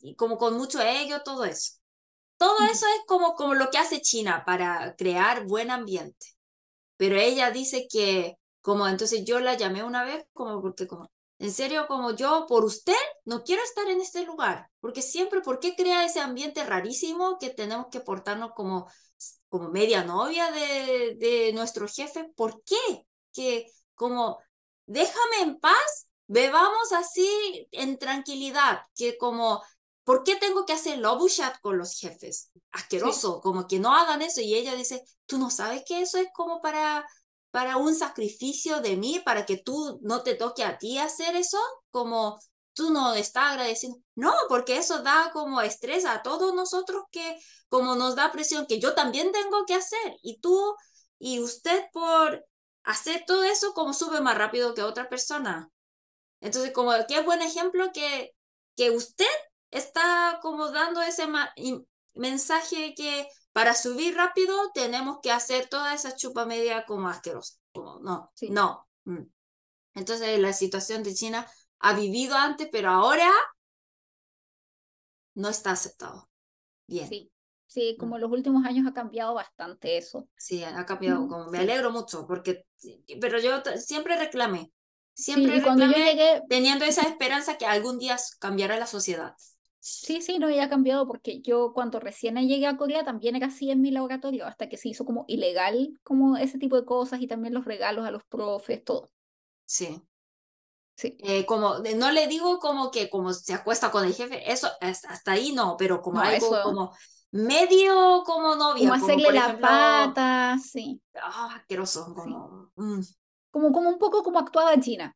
y 0.00 0.14
como 0.14 0.38
con 0.38 0.56
mucho 0.56 0.80
ego, 0.80 1.22
todo 1.24 1.44
eso. 1.44 1.78
Todo 2.36 2.58
eso 2.64 2.86
es 2.86 3.02
como, 3.06 3.34
como 3.34 3.54
lo 3.54 3.70
que 3.70 3.78
hace 3.78 4.00
China 4.00 4.44
para 4.46 4.96
crear 4.96 5.46
buen 5.46 5.70
ambiente. 5.70 6.26
Pero 6.96 7.16
ella 7.16 7.50
dice 7.50 7.86
que, 7.90 8.36
como 8.60 8.86
entonces 8.88 9.24
yo 9.24 9.40
la 9.40 9.56
llamé 9.56 9.82
una 9.84 10.04
vez, 10.04 10.24
como 10.32 10.60
porque 10.62 10.86
como, 10.86 11.10
en 11.42 11.52
serio, 11.52 11.88
como 11.88 12.12
yo, 12.12 12.46
por 12.46 12.64
usted, 12.64 12.94
no 13.24 13.42
quiero 13.42 13.64
estar 13.64 13.88
en 13.88 14.00
este 14.00 14.24
lugar, 14.24 14.70
porque 14.78 15.02
siempre, 15.02 15.40
¿por 15.40 15.58
qué 15.58 15.74
crea 15.74 16.04
ese 16.04 16.20
ambiente 16.20 16.62
rarísimo 16.62 17.36
que 17.40 17.50
tenemos 17.50 17.88
que 17.90 17.98
portarnos 17.98 18.52
como, 18.54 18.88
como 19.48 19.68
media 19.68 20.04
novia 20.04 20.52
de, 20.52 21.16
de 21.18 21.52
nuestro 21.52 21.88
jefe? 21.88 22.30
¿Por 22.36 22.62
qué? 22.62 23.08
Que 23.32 23.66
como, 23.96 24.38
déjame 24.86 25.40
en 25.40 25.58
paz, 25.58 26.06
bebamos 26.28 26.92
así 26.92 27.66
en 27.72 27.98
tranquilidad, 27.98 28.82
que 28.94 29.18
como, 29.18 29.64
¿por 30.04 30.22
qué 30.22 30.36
tengo 30.36 30.64
que 30.64 30.74
hacer 30.74 30.98
love 30.98 31.28
chat 31.28 31.60
con 31.60 31.76
los 31.76 31.98
jefes? 31.98 32.52
Asqueroso, 32.70 33.40
como 33.40 33.66
que 33.66 33.80
no 33.80 33.92
hagan 33.92 34.22
eso. 34.22 34.40
Y 34.40 34.54
ella 34.54 34.76
dice, 34.76 35.02
tú 35.26 35.38
no 35.38 35.50
sabes 35.50 35.82
que 35.84 36.02
eso 36.02 36.18
es 36.18 36.28
como 36.32 36.60
para 36.60 37.04
para 37.52 37.76
un 37.76 37.94
sacrificio 37.94 38.80
de 38.80 38.96
mí, 38.96 39.20
para 39.24 39.46
que 39.46 39.58
tú 39.58 40.00
no 40.02 40.22
te 40.24 40.34
toque 40.34 40.64
a 40.64 40.78
ti 40.78 40.98
hacer 40.98 41.36
eso, 41.36 41.58
como 41.90 42.40
tú 42.74 42.90
no 42.90 43.14
estás 43.14 43.52
agradeciendo. 43.52 43.98
No, 44.16 44.32
porque 44.48 44.78
eso 44.78 45.02
da 45.02 45.30
como 45.32 45.60
estrés 45.60 46.04
a 46.06 46.22
todos 46.22 46.54
nosotros 46.54 47.04
que 47.12 47.38
como 47.68 47.94
nos 47.94 48.16
da 48.16 48.32
presión 48.32 48.66
que 48.66 48.80
yo 48.80 48.94
también 48.94 49.32
tengo 49.32 49.64
que 49.66 49.74
hacer 49.74 50.16
y 50.22 50.40
tú 50.40 50.74
y 51.18 51.40
usted 51.40 51.84
por 51.92 52.44
hacer 52.84 53.24
todo 53.26 53.44
eso 53.44 53.74
como 53.74 53.92
sube 53.92 54.20
más 54.20 54.36
rápido 54.36 54.74
que 54.74 54.82
otra 54.82 55.08
persona. 55.08 55.70
Entonces, 56.40 56.72
como 56.72 56.92
qué 57.06 57.20
buen 57.22 57.42
ejemplo 57.42 57.92
que, 57.92 58.32
que 58.76 58.90
usted 58.90 59.26
está 59.70 60.38
como 60.42 60.70
dando 60.70 61.02
ese 61.02 61.26
mensaje 62.14 62.94
que 62.94 63.28
para 63.52 63.74
subir 63.74 64.14
rápido 64.16 64.54
tenemos 64.72 65.18
que 65.22 65.30
hacer 65.30 65.68
toda 65.68 65.94
esa 65.94 66.16
chupa 66.16 66.46
media 66.46 66.84
como 66.86 67.08
asquerosa. 67.08 67.54
Como, 67.72 68.00
no, 68.00 68.32
no. 68.50 68.88
Mm. 69.04 69.24
Entonces 69.94 70.38
la 70.38 70.52
situación 70.52 71.02
de 71.02 71.14
China 71.14 71.46
ha 71.80 71.94
vivido 71.94 72.36
antes, 72.36 72.68
pero 72.70 72.90
ahora 72.90 73.30
no 75.34 75.48
está 75.48 75.72
aceptado. 75.72 76.28
Bien. 76.86 77.08
Sí, 77.08 77.30
sí, 77.66 77.96
como 77.98 78.16
en 78.16 78.22
los 78.22 78.30
últimos 78.30 78.64
años 78.64 78.86
ha 78.86 78.94
cambiado 78.94 79.34
bastante 79.34 79.96
eso. 79.98 80.28
Sí, 80.36 80.64
ha 80.64 80.86
cambiado. 80.86 81.28
Como, 81.28 81.50
me 81.50 81.58
alegro 81.58 81.90
mucho, 81.90 82.26
porque, 82.26 82.64
pero 83.20 83.38
yo 83.38 83.62
siempre 83.76 84.16
reclamé, 84.16 84.72
siempre 85.14 85.56
reclamé 85.56 86.42
teniendo 86.48 86.84
esa 86.84 87.02
esperanza 87.02 87.58
que 87.58 87.66
algún 87.66 87.98
día 87.98 88.16
cambiará 88.38 88.78
la 88.78 88.86
sociedad. 88.86 89.34
Sí, 89.84 90.22
sí, 90.22 90.38
no, 90.38 90.48
ya 90.48 90.62
ha 90.62 90.68
cambiado 90.68 91.08
porque 91.08 91.40
yo 91.40 91.72
cuando 91.72 91.98
recién 91.98 92.36
llegué 92.36 92.68
a 92.68 92.76
Corea 92.76 93.04
también 93.04 93.34
era 93.34 93.48
así 93.48 93.68
en 93.72 93.80
mi 93.80 93.90
laboratorio, 93.90 94.46
hasta 94.46 94.68
que 94.68 94.76
se 94.76 94.88
hizo 94.88 95.04
como 95.04 95.24
ilegal 95.26 95.98
como 96.04 96.36
ese 96.36 96.56
tipo 96.56 96.76
de 96.76 96.84
cosas 96.84 97.20
y 97.20 97.26
también 97.26 97.52
los 97.52 97.64
regalos 97.64 98.06
a 98.06 98.12
los 98.12 98.22
profes, 98.22 98.84
todo. 98.84 99.10
Sí. 99.64 100.00
Sí. 100.94 101.16
Eh, 101.18 101.44
como, 101.46 101.78
no 101.96 102.12
le 102.12 102.28
digo 102.28 102.60
como 102.60 102.92
que 102.92 103.10
como 103.10 103.32
se 103.32 103.54
acuesta 103.54 103.90
con 103.90 104.04
el 104.04 104.14
jefe, 104.14 104.52
eso 104.52 104.68
hasta 104.80 105.32
ahí 105.32 105.52
no, 105.52 105.76
pero 105.76 106.00
como 106.00 106.20
algo 106.20 106.62
como 106.62 106.92
medio 107.32 108.22
como 108.24 108.54
novia. 108.54 108.88
Como 108.88 109.04
hacerle 109.04 109.32
la 109.32 109.58
pata, 109.58 110.58
sí. 110.62 111.02
Ah, 111.20 111.56
asqueroso, 111.56 112.14
como... 112.14 112.70
Mm. 112.76 113.00
Como, 113.50 113.72
como 113.72 113.88
un 113.88 113.98
poco 113.98 114.22
como 114.22 114.38
actuaba 114.38 114.78
China. 114.78 115.12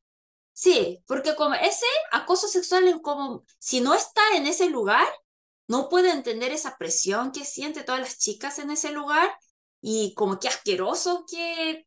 Sí, 0.58 1.02
porque 1.06 1.34
como 1.34 1.54
ese 1.54 1.84
acoso 2.12 2.48
sexual 2.48 2.88
es 2.88 2.96
como, 3.02 3.44
si 3.58 3.82
no 3.82 3.92
está 3.94 4.22
en 4.36 4.46
ese 4.46 4.70
lugar, 4.70 5.06
no 5.68 5.90
puede 5.90 6.10
entender 6.10 6.50
esa 6.50 6.78
presión 6.78 7.30
que 7.30 7.44
siente 7.44 7.82
todas 7.84 8.00
las 8.00 8.18
chicas 8.18 8.58
en 8.58 8.70
ese 8.70 8.90
lugar 8.90 9.28
y 9.82 10.14
como 10.14 10.38
que 10.40 10.48
asqueroso 10.48 11.26
que, 11.30 11.86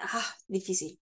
ah, 0.00 0.34
difícil. 0.46 1.00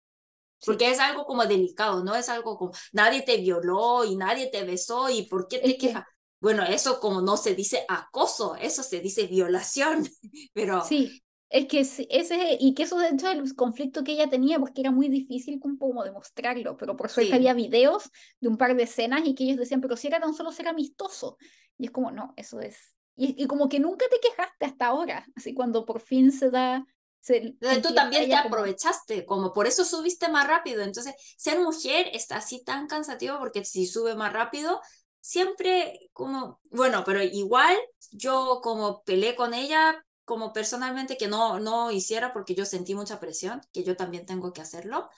Porque 0.65 0.89
es 0.91 0.99
algo 0.99 1.25
como 1.25 1.45
delicado, 1.45 2.03
no 2.05 2.15
es 2.15 2.29
algo 2.29 2.57
como 2.57 2.71
nadie 2.93 3.23
te 3.23 3.37
violó 3.37 4.05
y 4.05 4.15
nadie 4.15 4.47
te 4.47 4.63
besó 4.63 5.09
y 5.09 5.23
por 5.23 5.47
qué 5.49 5.59
te 5.59 5.77
quejas. 5.77 6.05
Bueno, 6.39 6.63
eso 6.63 7.01
como 7.01 7.21
no 7.21 7.35
se 7.35 7.53
dice 7.53 7.85
acoso, 7.89 8.55
eso 8.55 8.83
se 8.83 9.01
dice 9.01 9.27
violación, 9.27 10.07
pero 10.53 10.85
sí. 10.85 11.21
Es 11.49 11.65
que 11.67 11.79
ese, 11.79 12.57
y 12.59 12.73
que 12.73 12.83
eso 12.83 12.97
de 12.97 13.09
hecho 13.09 13.29
el 13.29 13.55
conflicto 13.55 14.03
que 14.03 14.11
ella 14.11 14.29
tenía, 14.29 14.59
porque 14.59 14.81
era 14.81 14.91
muy 14.91 15.07
difícil 15.07 15.61
como 15.61 16.03
demostrarlo, 16.03 16.75
pero 16.75 16.97
por 16.97 17.09
suerte 17.09 17.33
había 17.33 17.53
videos 17.53 18.11
de 18.41 18.49
un 18.49 18.57
par 18.57 18.75
de 18.75 18.83
escenas 18.83 19.21
y 19.25 19.33
que 19.33 19.45
ellos 19.45 19.57
decían, 19.57 19.79
pero 19.79 19.95
si 19.95 20.07
era 20.07 20.19
tan 20.19 20.33
solo 20.33 20.51
ser 20.51 20.67
amistoso. 20.67 21.37
Y 21.77 21.85
es 21.85 21.91
como, 21.91 22.11
no, 22.11 22.33
eso 22.35 22.59
es. 22.59 22.93
Y, 23.15 23.41
y 23.41 23.47
como 23.47 23.69
que 23.69 23.79
nunca 23.79 24.05
te 24.09 24.19
quejaste 24.19 24.65
hasta 24.65 24.87
ahora, 24.87 25.25
así 25.35 25.53
cuando 25.53 25.85
por 25.85 26.01
fin 26.01 26.31
se 26.31 26.49
da... 26.49 26.85
Se, 27.19 27.55
tú 27.81 27.93
también 27.93 28.29
te 28.29 28.35
aprovechaste, 28.35 29.25
como 29.25 29.51
por 29.53 29.67
eso 29.67 29.83
subiste 29.83 30.29
más 30.29 30.47
rápido. 30.47 30.83
Entonces, 30.83 31.13
ser 31.37 31.59
mujer 31.59 32.09
está 32.13 32.37
así 32.37 32.63
tan 32.63 32.87
cansativo 32.87 33.37
porque 33.39 33.65
si 33.65 33.85
sube 33.85 34.15
más 34.15 34.31
rápido, 34.31 34.79
siempre 35.19 36.09
como, 36.13 36.61
bueno, 36.69 37.03
pero 37.05 37.21
igual 37.21 37.75
yo 38.11 38.59
como 38.61 39.03
peleé 39.03 39.35
con 39.35 39.53
ella 39.53 40.05
como 40.27 40.51
personalmente 40.51 41.15
que 41.15 41.29
no, 41.29 41.57
no 41.61 41.89
hiciera 41.89 42.33
porque 42.33 42.53
yo 42.53 42.65
sentí 42.65 42.93
mucha 42.93 43.17
presión, 43.17 43.61
que 43.71 43.85
yo 43.85 43.95
también 43.95 44.25
tengo 44.25 44.51
que 44.51 44.59
hacerlo, 44.59 45.09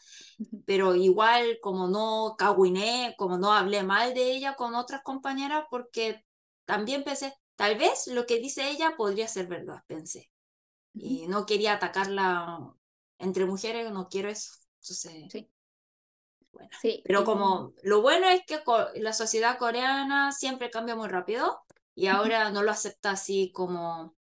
pero 0.67 0.93
igual 0.93 1.57
como 1.63 1.87
no 1.87 2.35
caguiné, 2.37 3.15
como 3.17 3.39
no 3.39 3.51
hablé 3.51 3.81
mal 3.81 4.13
de 4.13 4.31
ella 4.33 4.53
con 4.53 4.75
otras 4.75 5.01
compañeras, 5.01 5.65
porque 5.71 6.23
también 6.65 7.03
pensé, 7.03 7.33
tal 7.55 7.75
vez 7.75 8.05
lo 8.05 8.27
que 8.27 8.37
dice 8.39 8.69
ella 8.69 8.93
podría 8.95 9.27
ser 9.27 9.47
verdad, 9.47 9.81
pensé. 9.87 10.29
Y 10.93 11.25
no 11.25 11.47
quería 11.47 11.73
atacarla 11.73 12.59
entre 13.17 13.45
mujeres, 13.45 13.91
no 13.91 14.09
quiero 14.09 14.29
eso. 14.29 14.51
Entonces, 14.75 15.25
sí. 15.31 15.49
Bueno, 16.51 16.69
sí, 16.79 17.01
pero 17.03 17.23
como 17.23 17.73
lo 17.81 18.03
bueno 18.03 18.29
es 18.29 18.43
que 18.45 18.61
la 18.97 19.13
sociedad 19.13 19.57
coreana 19.57 20.31
siempre 20.31 20.69
cambia 20.69 20.95
muy 20.95 21.07
rápido 21.07 21.63
y 21.95 22.05
ahora 22.05 22.51
no 22.51 22.61
lo 22.61 22.69
acepta 22.69 23.09
así 23.09 23.51
como 23.51 24.18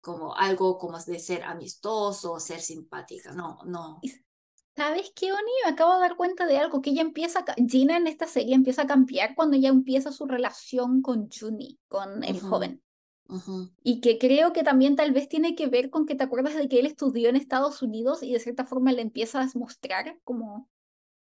como 0.00 0.34
algo 0.34 0.78
como 0.78 0.98
de 0.98 1.18
ser 1.18 1.42
amistoso, 1.42 2.38
ser 2.40 2.60
simpática, 2.60 3.32
no, 3.32 3.58
no. 3.64 4.00
¿Sabes 4.76 5.10
qué, 5.14 5.32
Oni? 5.32 5.50
Me 5.64 5.70
acabo 5.70 5.94
de 5.94 6.00
dar 6.00 6.16
cuenta 6.16 6.46
de 6.46 6.56
algo, 6.56 6.80
que 6.80 6.90
ella 6.90 7.02
empieza, 7.02 7.44
Gina 7.68 7.96
en 7.96 8.06
esta 8.06 8.28
serie 8.28 8.54
empieza 8.54 8.82
a 8.82 8.86
cambiar 8.86 9.34
cuando 9.34 9.56
ella 9.56 9.70
empieza 9.70 10.12
su 10.12 10.26
relación 10.26 11.02
con 11.02 11.28
Juni, 11.30 11.80
con 11.88 12.22
el 12.22 12.40
joven. 12.40 12.82
Y 13.82 14.00
que 14.00 14.18
creo 14.18 14.52
que 14.52 14.62
también 14.62 14.96
tal 14.96 15.12
vez 15.12 15.28
tiene 15.28 15.54
que 15.54 15.66
ver 15.66 15.90
con 15.90 16.06
que 16.06 16.14
te 16.14 16.24
acuerdas 16.24 16.54
de 16.54 16.68
que 16.68 16.78
él 16.78 16.86
estudió 16.86 17.28
en 17.28 17.36
Estados 17.36 17.82
Unidos 17.82 18.22
y 18.22 18.32
de 18.32 18.40
cierta 18.40 18.64
forma 18.64 18.92
le 18.92 19.02
empiezas 19.02 19.54
a 19.54 19.58
mostrar 19.58 20.18
como 20.24 20.70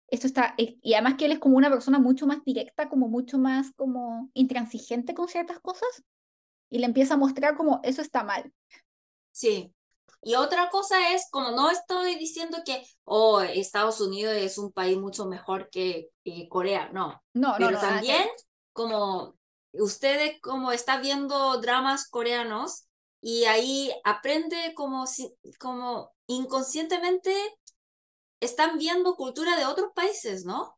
esto 0.09 0.27
está, 0.27 0.55
eh, 0.59 0.79
y 0.83 0.95
además 0.95 1.15
que 1.15 1.27
él 1.27 1.33
es 1.33 1.39
como 1.39 1.57
una 1.57 1.71
persona 1.71 1.99
mucho 1.99 2.27
más 2.27 2.45
directa, 2.45 2.89
como 2.89 3.09
mucho 3.09 3.39
más 3.39 3.73
como 3.73 4.31
intransigente 4.35 5.15
con 5.15 5.29
ciertas 5.29 5.61
cosas 5.61 6.05
y 6.75 6.79
le 6.81 6.87
empieza 6.87 7.15
a 7.15 7.19
mostrar 7.19 7.57
como 7.57 7.81
eso 7.85 8.03
está 8.03 8.25
mal. 8.25 8.53
Sí. 9.33 9.73
Y 10.23 10.35
otra 10.35 10.71
cosa 10.71 11.13
es, 11.15 11.29
como 11.31 11.53
no 11.53 11.71
estoy 11.71 12.17
diciendo 12.17 12.59
que, 12.65 12.85
oh, 13.05 13.43
Estados 13.43 14.01
Unidos 14.01 14.35
es 14.35 14.59
un 14.59 14.73
país 14.73 14.99
mucho 14.99 15.25
mejor 15.27 15.71
que, 15.71 16.11
Corea, 16.49 16.91
no. 16.93 17.23
No, 17.33 17.55
Pero 17.59 17.79
también, 17.79 18.27
como 18.73 19.37
ustedes 19.73 20.41
como 20.41 20.73
está 20.73 20.99
viendo 20.99 21.61
dramas 21.61 22.09
coreanos 22.09 22.89
y 23.21 23.45
ahí 23.45 23.93
aprende 24.03 24.75
como, 24.75 25.05
como 25.61 26.13
inconscientemente 26.27 27.33
están 28.41 28.79
viendo 28.79 29.15
cultura 29.15 29.57
de 29.57 29.67
otros 29.67 29.93
países, 29.95 30.45
¿no? 30.45 30.77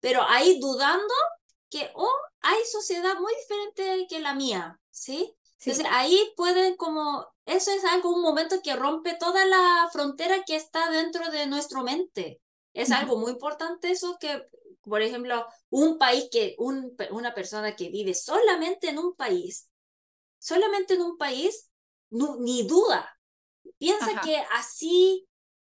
Pero 0.00 0.22
ahí 0.26 0.58
dudando 0.58 1.14
que, 1.70 1.92
oh, 1.94 2.10
hay 2.40 2.58
sociedad 2.64 3.14
muy 3.20 3.32
diferente 3.36 4.06
que 4.08 4.18
la 4.18 4.34
mía, 4.34 4.80
¿sí? 4.98 5.34
Entonces 5.60 5.86
ahí 5.90 6.32
pueden 6.36 6.76
como, 6.76 7.26
eso 7.44 7.70
es 7.72 7.84
algo, 7.84 8.14
un 8.14 8.22
momento 8.22 8.60
que 8.62 8.76
rompe 8.76 9.16
toda 9.16 9.44
la 9.44 9.88
frontera 9.92 10.44
que 10.46 10.54
está 10.54 10.90
dentro 10.90 11.30
de 11.30 11.46
nuestra 11.46 11.82
mente. 11.82 12.40
Es 12.74 12.92
algo 12.92 13.18
muy 13.18 13.32
importante 13.32 13.90
eso 13.90 14.18
que, 14.20 14.46
por 14.82 15.02
ejemplo, 15.02 15.44
un 15.70 15.98
país 15.98 16.28
que, 16.30 16.54
un, 16.58 16.96
una 17.10 17.34
persona 17.34 17.74
que 17.74 17.88
vive 17.88 18.14
solamente 18.14 18.90
en 18.90 18.98
un 18.98 19.16
país, 19.16 19.68
solamente 20.38 20.94
en 20.94 21.02
un 21.02 21.18
país, 21.18 21.70
ni 22.10 22.62
duda, 22.62 23.18
piensa 23.78 24.20
que 24.20 24.36
así, 24.52 25.26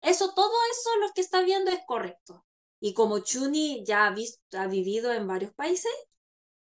eso, 0.03 0.35
todo 0.35 0.53
eso 0.73 0.91
lo 1.01 1.11
que 1.15 1.23
está 1.23 1.41
viendo 1.41 1.71
es 1.71 1.81
correcto. 1.87 2.45
Y 2.81 2.93
como 2.93 3.21
Chuni 3.21 3.83
ya 3.85 4.07
ha, 4.07 4.11
visto, 4.11 4.41
ha 4.59 4.67
vivido 4.67 5.11
en 5.13 5.27
varios 5.27 5.55
países, 5.55 5.93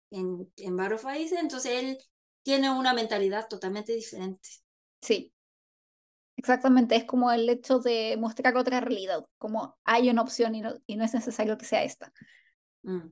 en, 0.09 0.51
en 0.55 0.77
varios 0.77 1.01
países, 1.01 1.37
entonces 1.37 1.71
él 1.73 1.97
tiene 2.49 2.71
una 2.71 2.95
mentalidad 2.95 3.47
totalmente 3.47 3.93
diferente. 3.93 4.49
Sí. 5.01 5.31
Exactamente, 6.35 6.95
es 6.95 7.03
como 7.03 7.31
el 7.31 7.47
hecho 7.47 7.77
de 7.77 8.17
mostrar 8.17 8.57
otra 8.57 8.79
realidad, 8.79 9.23
como 9.37 9.77
hay 9.83 10.09
una 10.09 10.23
opción 10.23 10.55
y 10.55 10.61
no, 10.61 10.73
y 10.87 10.95
no 10.95 11.03
es 11.03 11.13
necesario 11.13 11.59
que 11.59 11.65
sea 11.65 11.83
esta. 11.83 12.11
Mm. 12.81 13.09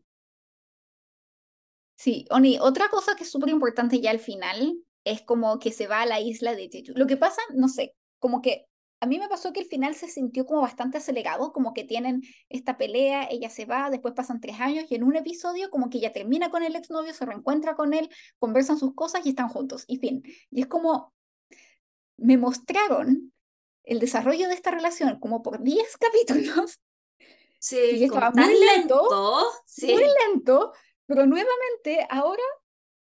Sí, 1.97 2.25
Oni, 2.31 2.57
otra 2.59 2.89
cosa 2.89 3.15
que 3.15 3.25
es 3.25 3.31
súper 3.31 3.49
importante 3.49 4.01
ya 4.01 4.09
al 4.09 4.19
final 4.19 4.75
es 5.03 5.21
como 5.21 5.59
que 5.59 5.71
se 5.71 5.85
va 5.85 6.01
a 6.01 6.07
la 6.07 6.19
isla 6.19 6.55
de 6.55 6.69
Jeju. 6.69 6.93
Lo 6.95 7.05
que 7.05 7.17
pasa, 7.17 7.41
no 7.53 7.67
sé, 7.69 7.95
como 8.17 8.41
que 8.41 8.65
a 8.99 9.05
mí 9.05 9.19
me 9.19 9.29
pasó 9.29 9.53
que 9.53 9.59
el 9.59 9.67
final 9.67 9.95
se 9.95 10.07
sintió 10.07 10.45
como 10.45 10.61
bastante 10.61 10.97
acelerado, 10.97 11.53
como 11.53 11.73
que 11.73 11.83
tienen 11.83 12.21
esta 12.49 12.77
pelea, 12.77 13.27
ella 13.29 13.49
se 13.49 13.65
va, 13.65 13.89
después 13.89 14.13
pasan 14.15 14.41
tres 14.41 14.59
años 14.59 14.85
y 14.89 14.95
en 14.95 15.03
un 15.03 15.15
episodio 15.15 15.69
como 15.69 15.89
que 15.89 15.99
ella 15.99 16.13
termina 16.13 16.49
con 16.49 16.63
el 16.63 16.75
exnovio, 16.75 17.13
se 17.13 17.25
reencuentra 17.25 17.75
con 17.75 17.93
él, 17.93 18.09
conversan 18.39 18.77
sus 18.77 18.95
cosas 18.95 19.25
y 19.25 19.29
están 19.29 19.49
juntos, 19.49 19.85
y 19.87 19.97
fin. 19.97 20.23
Y 20.49 20.61
es 20.61 20.67
como, 20.67 21.13
me 22.17 22.37
mostraron 22.37 23.33
el 23.83 23.99
desarrollo 23.99 24.47
de 24.47 24.55
esta 24.55 24.71
relación 24.71 25.19
como 25.19 25.41
por 25.43 25.61
10 25.61 25.97
capítulos. 25.99 26.79
Sí, 27.59 27.77
y 27.95 28.03
estaba 28.03 28.31
muy 28.31 28.53
lento, 28.59 29.01
lento. 29.01 29.45
Sí. 29.65 29.93
muy 29.93 30.03
lento, 30.27 30.73
pero 31.05 31.25
nuevamente 31.25 32.05
ahora 32.09 32.43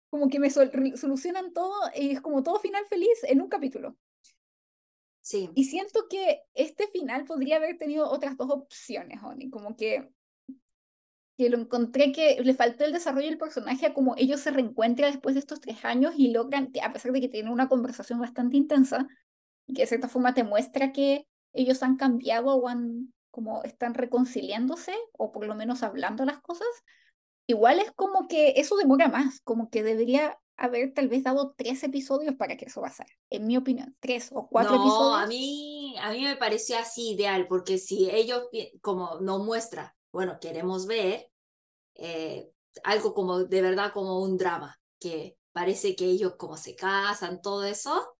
como 0.09 0.28
que 0.28 0.39
me 0.39 0.51
sol- 0.51 0.70
solucionan 0.97 1.52
todo 1.52 1.74
y 1.94 2.12
es 2.12 2.20
como 2.20 2.43
todo 2.43 2.59
final 2.59 2.85
feliz 2.86 3.18
en 3.24 3.43
un 3.43 3.48
capítulo. 3.48 3.97
Sí. 5.26 5.50
Y 5.56 5.64
siento 5.64 6.06
que 6.08 6.42
este 6.54 6.86
final 6.86 7.24
podría 7.24 7.56
haber 7.56 7.76
tenido 7.78 8.08
otras 8.08 8.36
dos 8.36 8.48
opciones, 8.48 9.20
Oni, 9.24 9.50
como 9.50 9.74
que, 9.74 10.08
que 11.36 11.50
lo 11.50 11.58
encontré 11.58 12.12
que 12.12 12.40
le 12.44 12.54
faltó 12.54 12.84
el 12.84 12.92
desarrollo 12.92 13.26
del 13.26 13.36
personaje 13.36 13.86
a 13.86 13.92
como 13.92 14.14
ellos 14.16 14.38
se 14.38 14.52
reencuentran 14.52 15.10
después 15.10 15.34
de 15.34 15.40
estos 15.40 15.60
tres 15.60 15.84
años 15.84 16.14
y 16.16 16.30
logran, 16.30 16.70
a 16.80 16.92
pesar 16.92 17.10
de 17.10 17.20
que 17.20 17.28
tienen 17.28 17.50
una 17.50 17.68
conversación 17.68 18.20
bastante 18.20 18.56
intensa, 18.56 19.08
que 19.66 19.82
de 19.82 19.86
cierta 19.88 20.06
forma 20.06 20.32
te 20.32 20.44
muestra 20.44 20.92
que 20.92 21.26
ellos 21.52 21.82
han 21.82 21.96
cambiado 21.96 22.54
o 22.54 22.68
han, 22.68 23.12
como 23.32 23.64
están 23.64 23.94
reconciliándose, 23.94 24.94
o 25.10 25.32
por 25.32 25.44
lo 25.44 25.56
menos 25.56 25.82
hablando 25.82 26.24
las 26.24 26.38
cosas, 26.38 26.68
igual 27.48 27.80
es 27.80 27.90
como 27.90 28.28
que 28.28 28.54
eso 28.58 28.76
demora 28.76 29.08
más, 29.08 29.40
como 29.40 29.70
que 29.70 29.82
debería 29.82 30.38
haber 30.56 30.94
tal 30.94 31.08
vez 31.08 31.22
dado 31.22 31.54
tres 31.56 31.82
episodios 31.82 32.34
para 32.34 32.56
que 32.56 32.66
eso 32.66 32.80
pasara, 32.80 33.10
en 33.30 33.46
mi 33.46 33.56
opinión, 33.56 33.96
tres 34.00 34.30
o 34.32 34.48
cuatro 34.48 34.76
no, 34.76 34.82
episodios. 34.82 35.22
a 35.22 35.26
mí, 35.26 35.96
a 36.00 36.12
mí 36.12 36.22
me 36.22 36.36
pareció 36.36 36.78
así 36.78 37.12
ideal, 37.12 37.46
porque 37.48 37.78
si 37.78 38.10
ellos, 38.10 38.48
como 38.80 39.20
nos 39.20 39.44
muestra, 39.44 39.96
bueno, 40.12 40.38
queremos 40.40 40.86
ver 40.86 41.30
eh, 41.94 42.50
algo 42.84 43.14
como 43.14 43.44
de 43.44 43.62
verdad 43.62 43.92
como 43.92 44.22
un 44.22 44.36
drama, 44.36 44.78
que 44.98 45.36
parece 45.52 45.94
que 45.96 46.06
ellos 46.06 46.34
como 46.36 46.56
se 46.56 46.74
casan, 46.74 47.42
todo 47.42 47.64
eso, 47.64 48.16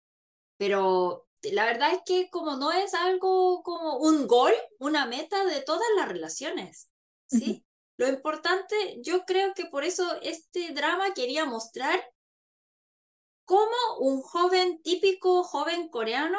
pero 0.59 1.27
la 1.43 1.65
verdad 1.65 1.93
es 1.93 2.01
que 2.05 2.31
como 2.31 2.57
no 2.57 2.73
es 2.73 2.95
algo 2.95 3.63
como 3.63 3.99
un 3.99 4.27
gol, 4.27 4.53
una 4.79 5.07
meta 5.07 5.45
de 5.45 5.61
todas 5.63 5.87
las 5.97 6.09
relaciones, 6.09 6.91
¿sí? 7.27 7.65
Lo 7.99 8.09
importante, 8.09 8.99
yo 9.01 9.25
creo 9.25 9.55
que 9.55 9.65
por 9.67 9.85
eso 9.85 10.21
este 10.23 10.73
drama 10.73 11.15
quería 11.15 11.47
mostrar 11.47 11.99
cómo 13.47 13.77
un 14.01 14.21
joven 14.21 14.83
típico 14.83 15.43
joven 15.45 15.89
coreano 15.89 16.39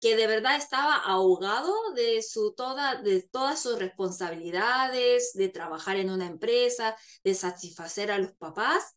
que 0.00 0.16
de 0.16 0.26
verdad 0.26 0.56
estaba 0.56 0.96
ahogado 0.96 1.72
de, 1.94 2.22
su 2.22 2.54
toda, 2.54 2.96
de 3.02 3.22
todas 3.22 3.60
sus 3.60 3.78
responsabilidades, 3.78 5.32
de 5.34 5.48
trabajar 5.48 5.96
en 5.96 6.10
una 6.10 6.26
empresa, 6.26 6.96
de 7.24 7.34
satisfacer 7.34 8.10
a 8.10 8.18
los 8.18 8.32
papás, 8.32 8.96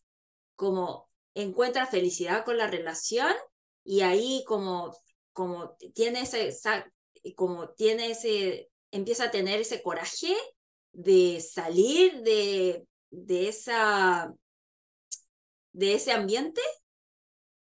como 0.55 1.09
encuentra 1.33 1.87
felicidad 1.87 2.45
con 2.45 2.57
la 2.57 2.67
relación 2.67 3.33
y 3.83 4.01
ahí 4.01 4.43
como, 4.47 4.95
como 5.33 5.75
tiene 5.95 6.21
ese, 6.21 6.55
como 7.35 7.69
tiene 7.69 8.11
ese, 8.11 8.69
empieza 8.91 9.25
a 9.25 9.31
tener 9.31 9.59
ese 9.59 9.81
coraje 9.81 10.35
de 10.91 11.41
salir 11.41 12.21
de, 12.21 12.87
de 13.09 13.47
esa, 13.47 14.31
de 15.73 15.95
ese 15.95 16.11
ambiente 16.11 16.61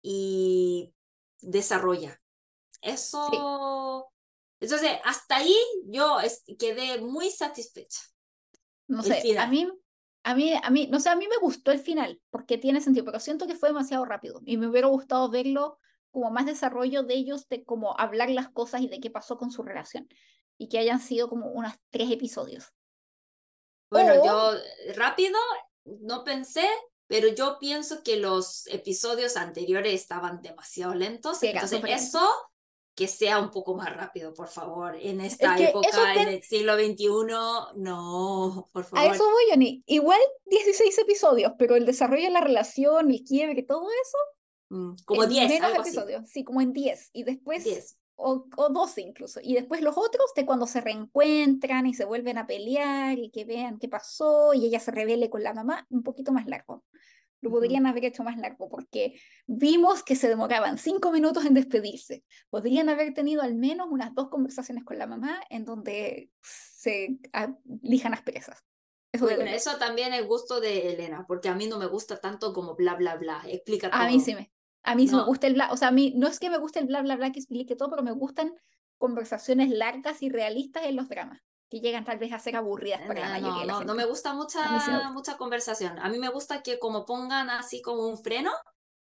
y 0.02 0.94
desarrolla. 1.42 2.22
Eso, 2.82 4.12
entonces, 4.60 4.92
hasta 5.04 5.38
ahí 5.38 5.56
yo 5.86 6.18
quedé 6.58 7.02
muy 7.02 7.30
satisfecha. 7.30 8.02
No 8.88 9.04
sé, 9.04 9.34
a 9.38 9.48
mí, 9.48 9.70
a 10.24 10.36
mí, 10.36 10.54
a 10.62 10.70
mí, 10.70 10.88
no 10.88 11.00
sé, 11.00 11.10
a 11.10 11.16
mí 11.16 11.28
me 11.28 11.38
gustó 11.38 11.72
el 11.72 11.80
final, 11.80 12.22
porque 12.30 12.58
tiene 12.58 12.82
sentido, 12.82 13.06
pero 13.06 13.20
siento 13.20 13.48
que 13.48 13.56
fue 13.56 13.70
demasiado 13.70 14.06
rápido 14.06 14.42
y 14.46 14.58
me 14.58 14.68
hubiera 14.68 14.88
gustado 14.88 15.30
verlo 15.30 15.80
como 16.12 16.32
más 16.32 16.46
desarrollo 16.46 17.04
de 17.04 17.16
ellos, 17.16 17.48
de 17.50 17.64
cómo 17.64 18.00
hablar 18.00 18.30
las 18.30 18.50
cosas 18.50 18.82
y 18.82 18.88
de 18.88 19.00
qué 19.00 19.10
pasó 19.10 19.38
con 19.38 19.52
su 19.52 19.62
relación, 19.64 20.08
y 20.58 20.70
que 20.70 20.80
hayan 20.80 21.00
sido 21.00 21.30
como 21.30 21.52
unos 21.52 21.74
tres 21.90 22.10
episodios. 22.12 22.74
Bueno, 23.90 24.14
O- 24.22 24.26
yo 24.26 24.94
rápido 24.96 25.38
no 25.86 26.24
pensé, 26.24 26.68
pero 27.08 27.28
yo 27.30 27.58
pienso 27.60 28.04
que 28.04 28.18
los 28.18 28.68
episodios 28.68 29.38
anteriores 29.38 29.94
estaban 29.94 30.42
demasiado 30.42 30.94
lentos. 30.94 31.40
Sí, 31.40 31.48
Entonces, 31.48 31.82
eso 31.88 32.28
que 32.96 33.08
sea 33.08 33.40
un 33.40 33.52
poco 33.52 33.76
más 33.76 33.96
rápido, 33.96 34.34
por 34.34 34.48
favor. 34.48 34.96
En 35.00 35.22
esta 35.22 35.56
que 35.56 35.66
eso 35.66 35.70
época, 35.80 36.14
en 36.16 36.20
pen- 36.26 36.28
el 36.30 36.44
siglo 36.44 36.76
XXI, 36.76 37.08
no, 37.76 38.68
por 38.74 38.84
A 38.84 38.86
favor. 38.86 39.16
eso 39.16 39.24
voy, 39.24 39.44
Johnny. 39.52 39.84
Igual 39.86 40.20
16 40.46 40.98
episodios, 40.98 41.52
pero 41.60 41.76
el 41.76 41.86
desarrollo 41.86 42.24
de 42.24 42.32
la 42.32 42.42
relación, 42.42 43.12
el 43.12 43.24
quiebre, 43.24 43.64
todo 43.64 43.88
eso, 43.92 44.18
Mm, 44.70 44.96
Como 45.06 45.24
en 45.24 45.30
10, 45.30 45.50
menos 45.50 45.70
algo 45.70 45.82
así. 45.82 45.92
episodios, 45.92 46.30
sí, 46.30 46.44
como 46.44 46.60
en 46.60 46.74
10. 46.74 47.10
Y 47.14 47.24
después 47.24 47.64
10. 47.64 47.96
O, 48.18 48.46
o 48.58 48.70
12 48.70 49.02
incluso. 49.02 49.40
Y 49.42 49.54
después 49.54 49.82
los 49.82 49.98
otros 49.98 50.34
de 50.36 50.46
cuando 50.46 50.68
se 50.68 50.82
reencuentran 50.82 51.86
y 51.86 51.94
se 51.94 52.06
vuelven 52.06 52.38
a 52.38 52.48
pelear 52.48 53.18
y 53.18 53.30
que 53.30 53.46
vean 53.46 53.80
qué 53.80 53.88
pasó 53.88 54.54
y 54.54 54.66
ella 54.66 54.80
se 54.80 54.92
revele 54.92 55.30
con 55.30 55.44
la 55.44 55.54
mamá, 55.54 55.86
un 55.90 56.04
poquito 56.04 56.32
más 56.32 56.48
largo. 56.48 56.84
Lo 57.40 57.52
podrían 57.52 57.86
haber 57.86 58.06
hecho 58.06 58.24
más 58.24 58.38
largo 58.38 58.68
porque 58.68 59.20
vimos 59.46 60.04
que 60.04 60.16
se 60.16 60.28
demoraban 60.28 60.80
cinco 60.80 61.12
minutos 61.12 61.46
en 61.46 61.54
despedirse. 61.54 62.24
Podrían 62.50 62.90
haber 62.90 63.14
tenido 63.14 63.44
al 63.44 63.54
menos 63.54 63.88
unas 63.92 64.14
dos 64.16 64.30
conversaciones 64.30 64.84
con 64.84 64.98
la 64.98 65.06
mamá 65.06 65.40
en 65.50 65.64
donde 65.64 66.32
se 66.42 67.20
lijan 67.84 68.16
asperezas. 68.16 68.64
Eso 69.12 69.26
Bueno, 69.26 69.44
eso 69.46 69.78
también 69.78 70.14
es 70.14 70.28
gusto 70.28 70.60
de 70.60 70.94
Elena, 70.94 71.26
porque 71.28 71.48
a 71.48 71.56
mí 71.56 71.68
no 71.68 71.78
me 71.78 71.86
gusta 71.86 72.20
tanto 72.20 72.54
como 72.54 72.76
bla, 72.76 72.96
bla, 72.96 73.16
bla. 73.16 73.44
Explica 73.48 73.90
todo. 73.90 74.02
A 74.02 74.08
mí 74.08 74.20
sí 74.20 74.34
me, 74.34 74.52
a 74.88 74.96
mí 74.96 75.08
sí 75.08 75.16
me 75.18 75.22
No. 75.22 75.26
gusta 75.26 75.48
el 75.48 75.54
bla, 75.56 75.72
o 75.72 75.78
sea, 75.78 75.90
a 75.90 75.92
mí 75.92 76.14
no 76.16 76.28
es 76.28 76.40
que 76.40 76.50
me 76.50 76.58
guste 76.60 76.80
el 76.80 76.88
bla 76.88 77.02
bla 77.02 77.16
bla 77.18 77.32
que 77.32 77.40
explique 77.40 77.76
todo, 77.76 77.90
pero 77.92 78.04
me 78.04 78.12
gustan 78.14 78.54
conversaciones 78.98 79.70
largas 79.70 80.22
y 80.24 80.30
realistas 80.30 80.86
en 80.86 80.96
los 80.96 81.10
dramas, 81.10 81.42
que 81.70 81.80
llegan 81.82 82.06
tal 82.06 82.18
vez 82.20 82.34
a 82.34 82.40
ser 82.40 82.56
aburridas 82.56 83.04
para 83.04 83.22
la 83.22 83.30
No, 83.30 83.40
mayoría 83.40 83.62
no, 83.62 83.64
de 83.64 83.68
la 83.68 83.74
no, 83.74 83.84
gente. 83.84 83.94
no 83.94 83.94
me 83.96 84.06
gusta 84.06 84.34
A 84.62 84.70
mí 84.70 84.80
sí 84.82 84.92
mucha, 84.92 84.94
me 84.94 85.00
gusta. 85.00 85.14
mucha 85.14 85.38
conversación. 85.38 86.00
A 86.00 86.10
mí 86.10 86.18
me 86.18 86.30
gusta 86.30 86.64
que 86.64 86.80
como 86.80 87.06
pongan 87.06 87.50
así 87.52 87.82
como 87.82 88.08
un 88.08 88.18
freno 88.18 88.52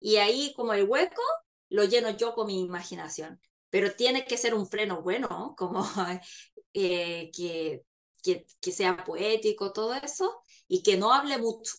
y 0.00 0.16
ahí 0.16 0.52
como 0.56 0.72
el 0.74 0.84
hueco 0.88 1.22
lo 1.68 1.84
lleno 1.84 2.10
yo 2.10 2.34
con 2.34 2.48
mi 2.48 2.60
imaginación. 2.60 3.40
Pero 3.70 3.94
tiene 3.94 4.24
que 4.26 4.36
ser 4.38 4.54
un 4.54 4.66
freno 4.68 5.02
bueno, 5.02 5.54
como 5.56 5.84
eh, 6.74 7.30
que, 7.34 7.84
que, 8.22 8.46
que 8.60 8.72
sea 8.72 9.04
poético, 9.04 9.72
todo 9.72 9.94
eso, 9.94 10.40
y 10.68 10.82
que 10.82 10.96
no 10.96 11.12
hable 11.12 11.38
mucho. 11.38 11.74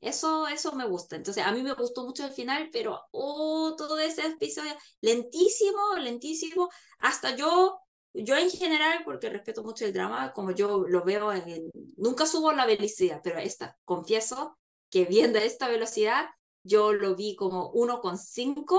Eso, 0.00 0.46
eso 0.48 0.72
me 0.72 0.86
gusta. 0.86 1.16
Entonces, 1.16 1.44
a 1.44 1.52
mí 1.52 1.62
me 1.62 1.74
gustó 1.74 2.04
mucho 2.04 2.24
el 2.24 2.32
final, 2.32 2.68
pero 2.72 3.00
oh, 3.12 3.74
todo 3.76 3.98
ese 3.98 4.26
episodio 4.26 4.72
lentísimo, 5.00 5.94
lentísimo. 5.96 6.68
Hasta 6.98 7.36
yo, 7.36 7.78
yo 8.12 8.36
en 8.36 8.50
general, 8.50 9.02
porque 9.04 9.30
respeto 9.30 9.62
mucho 9.62 9.84
el 9.84 9.92
drama, 9.92 10.32
como 10.32 10.50
yo 10.50 10.84
lo 10.86 11.04
veo 11.04 11.32
en, 11.32 11.70
nunca 11.96 12.26
subo 12.26 12.52
la 12.52 12.66
velocidad, 12.66 13.20
pero 13.22 13.38
esta, 13.38 13.78
confieso 13.84 14.58
que 14.90 15.04
viendo 15.04 15.38
esta 15.38 15.68
velocidad, 15.68 16.26
yo 16.64 16.92
lo 16.92 17.16
vi 17.16 17.34
como 17.36 17.72
1,5, 17.72 18.78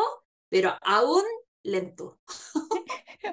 pero 0.50 0.78
aún 0.82 1.24
lento. 1.64 2.20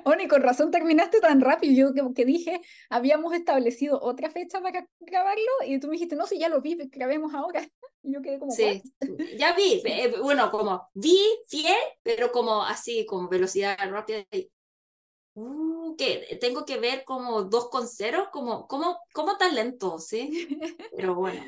Oni, 0.05 0.29
con 0.29 0.43
razón 0.43 0.71
terminaste 0.71 1.21
tan 1.21 1.41
rápido. 1.41 1.75
Yo 1.75 1.95
que, 1.95 2.15
que 2.15 2.25
dije, 2.25 2.61
habíamos 2.89 3.35
establecido 3.35 4.01
otra 4.01 4.31
fecha 4.31 4.61
para 4.61 4.87
grabarlo 5.01 5.51
y 5.67 5.79
tú 5.81 5.89
me 5.89 5.95
dijiste, 5.95 6.17
no, 6.17 6.27
si 6.27 6.39
ya 6.39 6.49
lo 6.49 6.61
vi, 6.61 6.77
grabemos 6.91 7.35
ahora. 7.35 7.61
Y 8.03 8.15
yo 8.15 8.23
quedé 8.23 8.39
como, 8.39 8.51
Sí, 8.51 8.83
ya 9.39 9.53
vi, 9.53 9.83
eh, 9.85 10.15
bueno, 10.23 10.51
como 10.51 10.89
vi 10.95 11.19
fiel, 11.47 11.77
pero 12.03 12.33
como 12.33 12.63
así, 12.63 13.05
como 13.05 13.29
velocidad 13.29 13.77
rápida. 13.91 14.25
y, 14.33 14.51
Uh, 15.35 15.95
que 15.97 16.39
tengo 16.41 16.65
que 16.65 16.79
ver 16.79 17.05
como 17.05 17.49
2,0, 17.49 18.31
como, 18.33 18.67
como, 18.67 19.01
como 19.13 19.37
tan 19.37 19.55
lento, 19.55 19.99
¿sí? 19.99 20.49
Pero 20.97 21.15
bueno, 21.15 21.43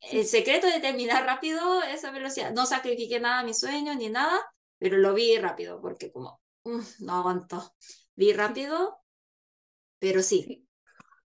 el 0.00 0.26
secreto 0.26 0.66
de 0.66 0.80
terminar 0.80 1.24
rápido 1.24 1.82
esa 1.82 2.10
velocidad. 2.10 2.52
No 2.52 2.66
sacrifiqué 2.66 3.20
nada 3.20 3.40
a 3.40 3.44
mis 3.44 3.58
sueños 3.58 3.96
ni 3.96 4.08
nada, 4.08 4.44
pero 4.78 4.98
lo 4.98 5.14
vi 5.14 5.36
rápido 5.38 5.80
porque 5.80 6.10
como, 6.12 6.40
no 7.00 7.12
aguanto. 7.12 7.74
Vi 8.14 8.32
rápido, 8.32 8.98
pero 9.98 10.22
sí. 10.22 10.44
Sí. 10.46 10.66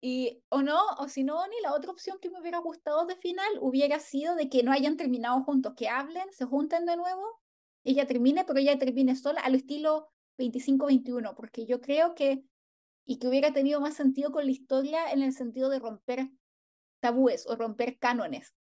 Y 0.06 0.44
o 0.50 0.60
no, 0.60 0.78
o 0.98 1.08
si 1.08 1.24
no, 1.24 1.46
ni 1.48 1.58
la 1.62 1.72
otra 1.72 1.90
opción 1.90 2.18
que 2.20 2.28
me 2.28 2.38
hubiera 2.38 2.58
gustado 2.58 3.06
de 3.06 3.16
final 3.16 3.48
hubiera 3.62 3.98
sido 4.00 4.34
de 4.34 4.50
que 4.50 4.62
no 4.62 4.70
hayan 4.70 4.98
terminado 4.98 5.42
juntos, 5.44 5.72
que 5.74 5.88
hablen, 5.88 6.30
se 6.30 6.44
junten 6.44 6.84
de 6.84 6.98
nuevo, 6.98 7.40
ella 7.84 8.06
termine, 8.06 8.44
pero 8.44 8.58
ella 8.58 8.78
termine 8.78 9.16
sola, 9.16 9.40
al 9.40 9.54
estilo 9.54 10.12
25-21, 10.36 11.34
porque 11.34 11.64
yo 11.64 11.80
creo 11.80 12.14
que, 12.14 12.44
y 13.06 13.18
que 13.18 13.28
hubiera 13.28 13.54
tenido 13.54 13.80
más 13.80 13.94
sentido 13.94 14.30
con 14.30 14.44
la 14.44 14.50
historia 14.50 15.10
en 15.10 15.22
el 15.22 15.32
sentido 15.32 15.70
de 15.70 15.78
romper 15.78 16.30
tabúes 17.00 17.46
o 17.46 17.56
romper 17.56 17.98
cánones, 17.98 18.54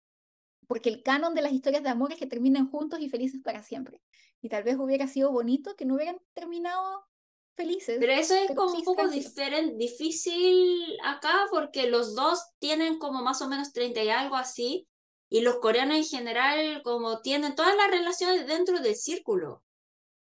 porque 0.66 0.88
el 0.88 1.02
canon 1.02 1.34
de 1.34 1.42
las 1.42 1.52
historias 1.52 1.82
de 1.82 1.90
amor 1.90 2.12
es 2.12 2.18
que 2.18 2.26
terminen 2.26 2.70
juntos 2.70 3.00
y 3.00 3.10
felices 3.10 3.42
para 3.44 3.62
siempre. 3.62 4.00
Y 4.44 4.50
tal 4.50 4.62
vez 4.62 4.76
hubiera 4.78 5.08
sido 5.08 5.32
bonito 5.32 5.74
que 5.74 5.86
no 5.86 5.94
hubieran 5.94 6.20
terminado 6.34 7.06
felices. 7.54 7.96
Pero 7.98 8.12
eso 8.12 8.34
es 8.34 8.54
como 8.54 8.74
un 8.74 8.84
poco 8.84 9.08
diferente, 9.08 9.74
difícil 9.76 10.98
acá 11.02 11.46
porque 11.50 11.88
los 11.88 12.14
dos 12.14 12.44
tienen 12.58 12.98
como 12.98 13.22
más 13.22 13.40
o 13.40 13.48
menos 13.48 13.72
30 13.72 14.02
y 14.02 14.10
algo 14.10 14.36
así. 14.36 14.86
Y 15.30 15.40
los 15.40 15.56
coreanos 15.60 15.96
en 15.96 16.04
general 16.04 16.82
como 16.84 17.22
tienen 17.22 17.54
todas 17.54 17.74
las 17.74 17.90
relaciones 17.90 18.46
dentro 18.46 18.80
del 18.80 18.94
círculo. 18.96 19.62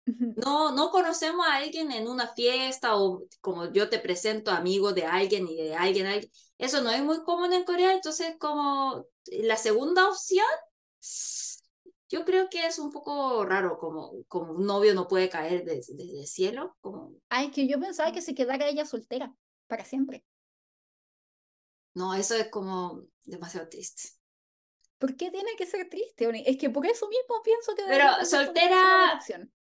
No, 0.04 0.74
no 0.74 0.90
conocemos 0.90 1.46
a 1.46 1.58
alguien 1.58 1.92
en 1.92 2.08
una 2.08 2.26
fiesta 2.34 2.96
o 2.96 3.22
como 3.40 3.70
yo 3.70 3.88
te 3.88 4.00
presento 4.00 4.50
amigo 4.50 4.92
de 4.92 5.04
alguien 5.04 5.46
y 5.46 5.54
de 5.54 5.76
alguien, 5.76 6.06
alguien. 6.06 6.32
Eso 6.58 6.82
no 6.82 6.90
es 6.90 7.04
muy 7.04 7.22
común 7.22 7.52
en 7.52 7.62
Corea, 7.62 7.92
entonces 7.92 8.34
como 8.40 9.06
la 9.26 9.56
segunda 9.56 10.08
opción, 10.08 10.44
yo 12.08 12.24
creo 12.24 12.48
que 12.48 12.66
es 12.66 12.78
un 12.78 12.90
poco 12.90 13.44
raro, 13.44 13.78
como, 13.78 14.24
como 14.28 14.52
un 14.52 14.66
novio 14.66 14.94
no 14.94 15.08
puede 15.08 15.28
caer 15.28 15.64
desde, 15.64 15.94
el 15.94 16.26
cielo. 16.26 16.76
Como... 16.80 17.14
Ay, 17.28 17.50
que 17.50 17.68
yo 17.68 17.78
pensaba 17.78 18.12
que 18.12 18.22
se 18.22 18.34
quedara 18.34 18.68
ella 18.68 18.86
soltera 18.86 19.34
para 19.66 19.84
siempre. 19.84 20.24
No, 21.94 22.14
eso 22.14 22.34
es 22.34 22.48
como 22.48 23.04
demasiado 23.24 23.68
triste. 23.68 24.10
¿Por 24.98 25.16
qué 25.16 25.30
tiene 25.30 25.54
que 25.56 25.66
ser 25.66 25.88
triste, 25.88 26.28
Es 26.46 26.56
que 26.56 26.70
por 26.70 26.86
eso 26.86 27.08
mismo 27.08 27.42
pienso 27.42 27.74
que... 27.74 27.84
Pero 27.86 28.24
soltera... 28.24 29.20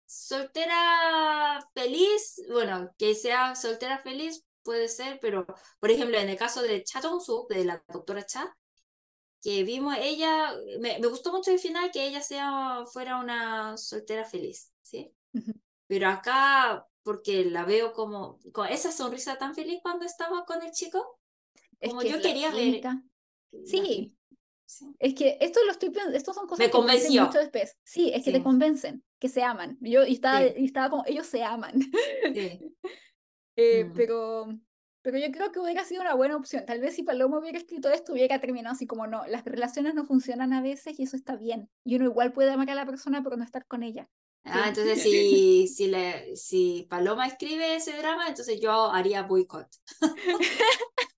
Soltera 0.05 1.69
feliz, 1.73 2.41
bueno, 2.51 2.93
que 2.97 3.15
sea 3.15 3.55
soltera 3.55 3.99
feliz 3.99 4.43
puede 4.61 4.89
ser, 4.89 5.19
pero 5.21 5.45
por 5.79 5.89
ejemplo, 5.89 6.17
en 6.17 6.27
el 6.27 6.37
caso 6.37 6.61
de 6.61 6.83
Cha 6.83 7.01
Jong-suk, 7.01 7.47
de 7.47 7.63
la 7.63 7.81
doctora 7.87 8.25
Cha, 8.25 8.53
que 9.41 9.63
vimos 9.63 9.95
ella, 9.99 10.53
me, 10.79 10.99
me, 10.99 11.07
gustó 11.07 11.31
mucho 11.31 11.51
el 11.51 11.59
final 11.59 11.91
que 11.91 12.05
ella 12.05 12.21
sea, 12.21 12.83
fuera 12.91 13.19
una 13.19 13.75
soltera 13.75 14.23
feliz, 14.23 14.71
¿sí? 14.81 15.11
Pero 15.87 16.09
acá, 16.09 16.87
porque 17.03 17.45
la 17.45 17.65
veo 17.65 17.91
como, 17.91 18.39
con 18.51 18.67
esa 18.67 18.91
sonrisa 18.91 19.37
tan 19.37 19.55
feliz 19.55 19.79
cuando 19.81 20.05
estaba 20.05 20.45
con 20.45 20.61
el 20.61 20.71
chico, 20.71 21.19
como 21.83 22.03
yo 22.03 22.21
quería 22.21 22.51
ver. 22.51 22.81
Sí. 23.65 24.15
Es 24.99 25.15
que 25.15 25.37
esto 25.41 25.59
lo 25.65 25.71
estoy 25.71 25.91
estos 26.13 26.33
son 26.33 26.47
cosas 26.47 26.59
me 26.59 26.65
que 26.67 26.71
convenció. 26.71 27.25
mucho 27.25 27.39
después. 27.39 27.77
Sí, 27.83 28.09
es 28.13 28.23
que 28.23 28.31
te 28.31 28.41
convencen, 28.41 29.03
que 29.19 29.27
se 29.27 29.43
aman. 29.43 29.77
Yo 29.81 30.05
y 30.05 30.13
estaba, 30.13 30.45
y 30.45 30.65
estaba 30.65 30.89
como, 30.89 31.03
ellos 31.07 31.27
se 31.27 31.43
aman. 31.43 31.73
Sí. 32.33 32.75
eh, 33.57 33.85
mm. 33.85 33.93
Pero 33.93 34.47
pero 35.01 35.17
yo 35.17 35.31
creo 35.31 35.51
que 35.51 35.59
hubiera 35.59 35.83
sido 35.83 36.01
una 36.01 36.13
buena 36.13 36.35
opción. 36.35 36.65
Tal 36.65 36.79
vez 36.79 36.95
si 36.95 37.03
Paloma 37.03 37.39
hubiera 37.39 37.57
escrito 37.57 37.89
esto, 37.89 38.13
hubiera 38.13 38.39
terminado 38.39 38.75
así 38.75 38.87
como 38.87 39.07
no, 39.07 39.25
las 39.27 39.43
relaciones 39.43 39.95
no 39.95 40.05
funcionan 40.05 40.53
a 40.53 40.61
veces 40.61 40.99
y 40.99 41.03
eso 41.03 41.15
está 41.15 41.35
bien. 41.35 41.69
Y 41.83 41.95
uno 41.95 42.05
igual 42.05 42.33
puede 42.33 42.51
amar 42.51 42.69
a 42.69 42.75
la 42.75 42.85
persona 42.85 43.23
pero 43.23 43.37
no 43.37 43.43
estar 43.43 43.65
con 43.65 43.83
ella. 43.83 44.07
Ah, 44.43 44.65
entonces 44.67 45.01
si, 45.03 45.67
si, 45.67 45.87
le, 45.87 46.35
si 46.35 46.87
Paloma 46.89 47.27
escribe 47.27 47.75
ese 47.75 47.97
drama, 47.97 48.27
entonces 48.27 48.59
yo 48.59 48.91
haría 48.91 49.23
boicot. 49.23 49.67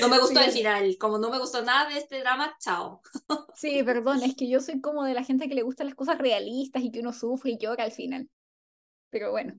No 0.00 0.08
me 0.08 0.18
gustó 0.18 0.40
el 0.40 0.50
final, 0.50 0.96
como 0.98 1.18
no 1.18 1.30
me 1.30 1.38
gustó 1.38 1.62
nada 1.62 1.88
de 1.88 1.98
este 1.98 2.20
drama, 2.20 2.56
chao. 2.60 3.00
Sí, 3.54 3.82
perdón, 3.82 4.22
es 4.22 4.34
que 4.34 4.48
yo 4.48 4.60
soy 4.60 4.80
como 4.80 5.04
de 5.04 5.14
la 5.14 5.24
gente 5.24 5.48
que 5.48 5.54
le 5.54 5.62
gustan 5.62 5.86
las 5.86 5.96
cosas 5.96 6.18
realistas 6.18 6.82
y 6.82 6.90
que 6.90 7.00
uno 7.00 7.12
sufre 7.12 7.52
y 7.52 7.58
llora 7.58 7.84
al 7.84 7.92
final. 7.92 8.28
Pero 9.10 9.30
bueno. 9.30 9.54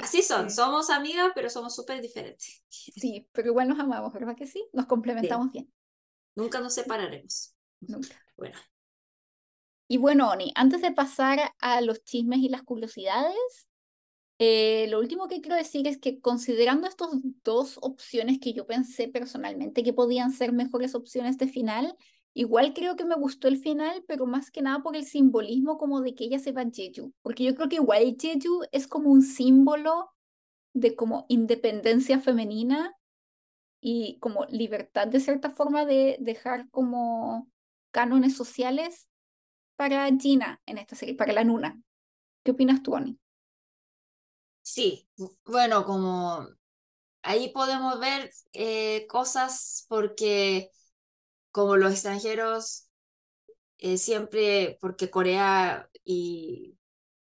Así 0.00 0.22
son, 0.22 0.46
eh, 0.46 0.50
somos 0.50 0.90
amigas, 0.90 1.32
pero 1.34 1.50
somos 1.50 1.74
súper 1.74 2.00
diferentes. 2.00 2.64
Sí, 2.68 3.28
pero 3.32 3.48
igual 3.48 3.68
nos 3.68 3.78
amamos, 3.78 4.12
¿verdad 4.12 4.36
que 4.36 4.46
sí? 4.46 4.64
Nos 4.72 4.86
complementamos 4.86 5.52
bien. 5.52 5.72
Nunca 6.34 6.60
nos 6.60 6.74
separaremos. 6.74 7.54
Nunca. 7.80 8.08
Bueno. 8.36 8.58
Y 9.88 9.96
bueno, 9.96 10.28
Oni, 10.28 10.52
antes 10.56 10.82
de 10.82 10.92
pasar 10.92 11.54
a 11.58 11.80
los 11.80 12.04
chismes 12.04 12.40
y 12.40 12.50
las 12.50 12.62
curiosidades, 12.62 13.66
eh, 14.38 14.86
lo 14.90 14.98
último 14.98 15.26
que 15.26 15.40
quiero 15.40 15.56
decir 15.56 15.88
es 15.88 15.96
que 15.96 16.20
considerando 16.20 16.86
estas 16.86 17.08
dos 17.42 17.78
opciones 17.80 18.38
que 18.38 18.52
yo 18.52 18.66
pensé 18.66 19.08
personalmente 19.08 19.82
que 19.82 19.94
podían 19.94 20.32
ser 20.32 20.52
mejores 20.52 20.94
opciones 20.94 21.38
de 21.38 21.48
final, 21.48 21.96
Igual 22.38 22.74
creo 22.74 22.96
que 22.96 23.06
me 23.06 23.14
gustó 23.14 23.48
el 23.48 23.56
final, 23.56 24.04
pero 24.06 24.26
más 24.26 24.50
que 24.50 24.60
nada 24.60 24.82
por 24.82 24.94
el 24.94 25.06
simbolismo 25.06 25.78
como 25.78 26.02
de 26.02 26.14
que 26.14 26.24
ella 26.24 26.38
se 26.38 26.52
va 26.52 26.60
a 26.60 26.70
Jeju, 26.70 27.14
porque 27.22 27.44
yo 27.44 27.54
creo 27.54 27.70
que 27.70 27.76
igual 27.76 28.14
Jeju 28.20 28.60
es 28.72 28.86
como 28.86 29.10
un 29.10 29.22
símbolo 29.22 30.10
de 30.74 30.94
como 30.96 31.24
independencia 31.30 32.20
femenina 32.20 32.94
y 33.80 34.18
como 34.20 34.44
libertad 34.50 35.08
de 35.08 35.20
cierta 35.20 35.50
forma 35.50 35.86
de 35.86 36.18
dejar 36.20 36.68
como 36.70 37.48
cánones 37.90 38.36
sociales 38.36 39.08
para 39.76 40.06
Gina 40.18 40.60
en 40.66 40.76
esta 40.78 40.94
serie, 40.94 41.14
para 41.14 41.32
la 41.32 41.44
Nuna. 41.44 41.82
¿Qué 42.44 42.50
opinas 42.52 42.82
tú, 42.82 42.96
Ani? 42.96 43.18
Sí, 44.62 45.08
bueno, 45.46 45.86
como 45.86 46.46
ahí 47.22 47.50
podemos 47.50 47.98
ver 48.00 48.30
eh, 48.52 49.06
cosas 49.08 49.86
porque 49.88 50.70
como 51.56 51.78
los 51.78 51.90
extranjeros 51.90 52.90
eh, 53.78 53.96
siempre, 53.96 54.76
porque 54.78 55.08
Corea 55.08 55.88
y 56.04 56.76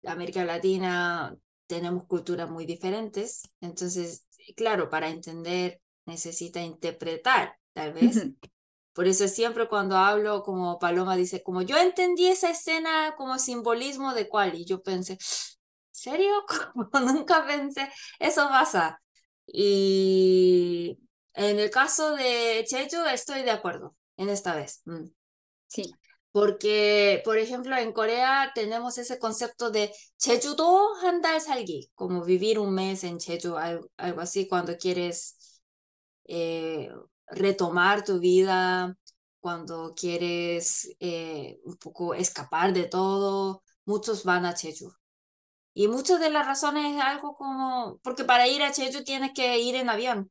América 0.04 0.44
Latina 0.44 1.36
tenemos 1.68 2.06
culturas 2.06 2.50
muy 2.50 2.66
diferentes, 2.66 3.48
entonces, 3.60 4.26
claro, 4.56 4.90
para 4.90 5.08
entender 5.08 5.80
necesita 6.04 6.60
interpretar, 6.60 7.56
tal 7.74 7.92
vez. 7.92 8.26
Por 8.92 9.06
eso 9.06 9.28
siempre 9.28 9.68
cuando 9.68 9.96
hablo, 9.96 10.42
como 10.42 10.80
Paloma 10.80 11.14
dice, 11.14 11.44
como 11.44 11.62
yo 11.62 11.78
entendí 11.78 12.26
esa 12.26 12.50
escena 12.50 13.14
como 13.16 13.38
simbolismo 13.38 14.14
de 14.14 14.28
cuál, 14.28 14.56
y 14.56 14.64
yo 14.64 14.82
pensé, 14.82 15.16
¿serio? 15.92 16.32
Como 16.72 16.90
nunca 17.12 17.46
pensé, 17.46 17.88
eso 18.18 18.48
pasa. 18.48 19.00
Y 19.46 20.98
en 21.34 21.60
el 21.60 21.70
caso 21.70 22.16
de 22.16 22.64
Cheju 22.66 23.04
estoy 23.06 23.42
de 23.44 23.52
acuerdo 23.52 23.94
en 24.16 24.28
esta 24.28 24.54
vez. 24.54 24.82
Mm. 24.84 25.06
Sí. 25.66 25.92
Porque, 26.32 27.22
por 27.24 27.38
ejemplo, 27.38 27.76
en 27.76 27.92
Corea 27.92 28.50
tenemos 28.56 28.98
ese 28.98 29.20
concepto 29.20 29.70
de 29.70 29.92
Jejudo 30.18 30.96
handal 31.02 31.40
salgi, 31.40 31.90
como 31.94 32.24
vivir 32.24 32.58
un 32.58 32.74
mes 32.74 33.04
en 33.04 33.20
Jeju, 33.20 33.56
algo, 33.56 33.88
así, 34.20 34.48
cuando 34.48 34.76
quieres 34.76 35.62
eh, 36.24 36.90
retomar 37.28 38.04
tu 38.04 38.18
vida, 38.18 38.96
cuando 39.40 39.94
quieres 39.94 40.96
eh, 41.00 41.60
un 41.64 41.76
poco 41.76 42.14
escapar 42.14 42.72
de 42.72 42.84
todo, 42.88 43.62
muchos 43.84 44.24
van 44.24 44.44
a 44.46 44.56
Jeju. 44.56 44.92
Y 45.74 45.88
muchas 45.88 46.20
de 46.20 46.30
las 46.30 46.46
razones 46.46 46.96
es 46.96 47.00
algo 47.02 47.36
como, 47.36 48.00
porque 48.02 48.24
para 48.24 48.48
ir 48.48 48.62
a 48.62 48.72
Jeju 48.72 49.04
tienes 49.04 49.32
que 49.34 49.58
ir 49.60 49.76
en 49.76 49.88
avión. 49.88 50.30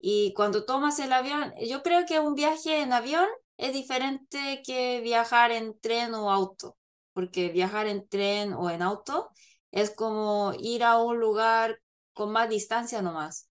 Y 0.00 0.32
cuando 0.34 0.64
tomas 0.64 0.98
el 0.98 1.12
avión, 1.12 1.52
yo 1.60 1.82
creo 1.82 2.06
que 2.06 2.20
un 2.20 2.34
viaje 2.34 2.80
en 2.80 2.92
avión 2.92 3.26
es 3.58 3.74
diferente 3.74 4.62
que 4.64 5.00
viajar 5.02 5.52
en 5.52 5.78
tren 5.78 6.14
o 6.14 6.30
auto, 6.30 6.76
porque 7.12 7.50
viajar 7.50 7.86
en 7.86 8.08
tren 8.08 8.54
o 8.54 8.70
en 8.70 8.80
auto 8.80 9.28
es 9.70 9.90
como 9.90 10.54
ir 10.58 10.82
a 10.84 10.98
un 10.98 11.20
lugar 11.20 11.80
con 12.14 12.32
más 12.32 12.48
distancia 12.48 13.02
nomás. 13.02 13.48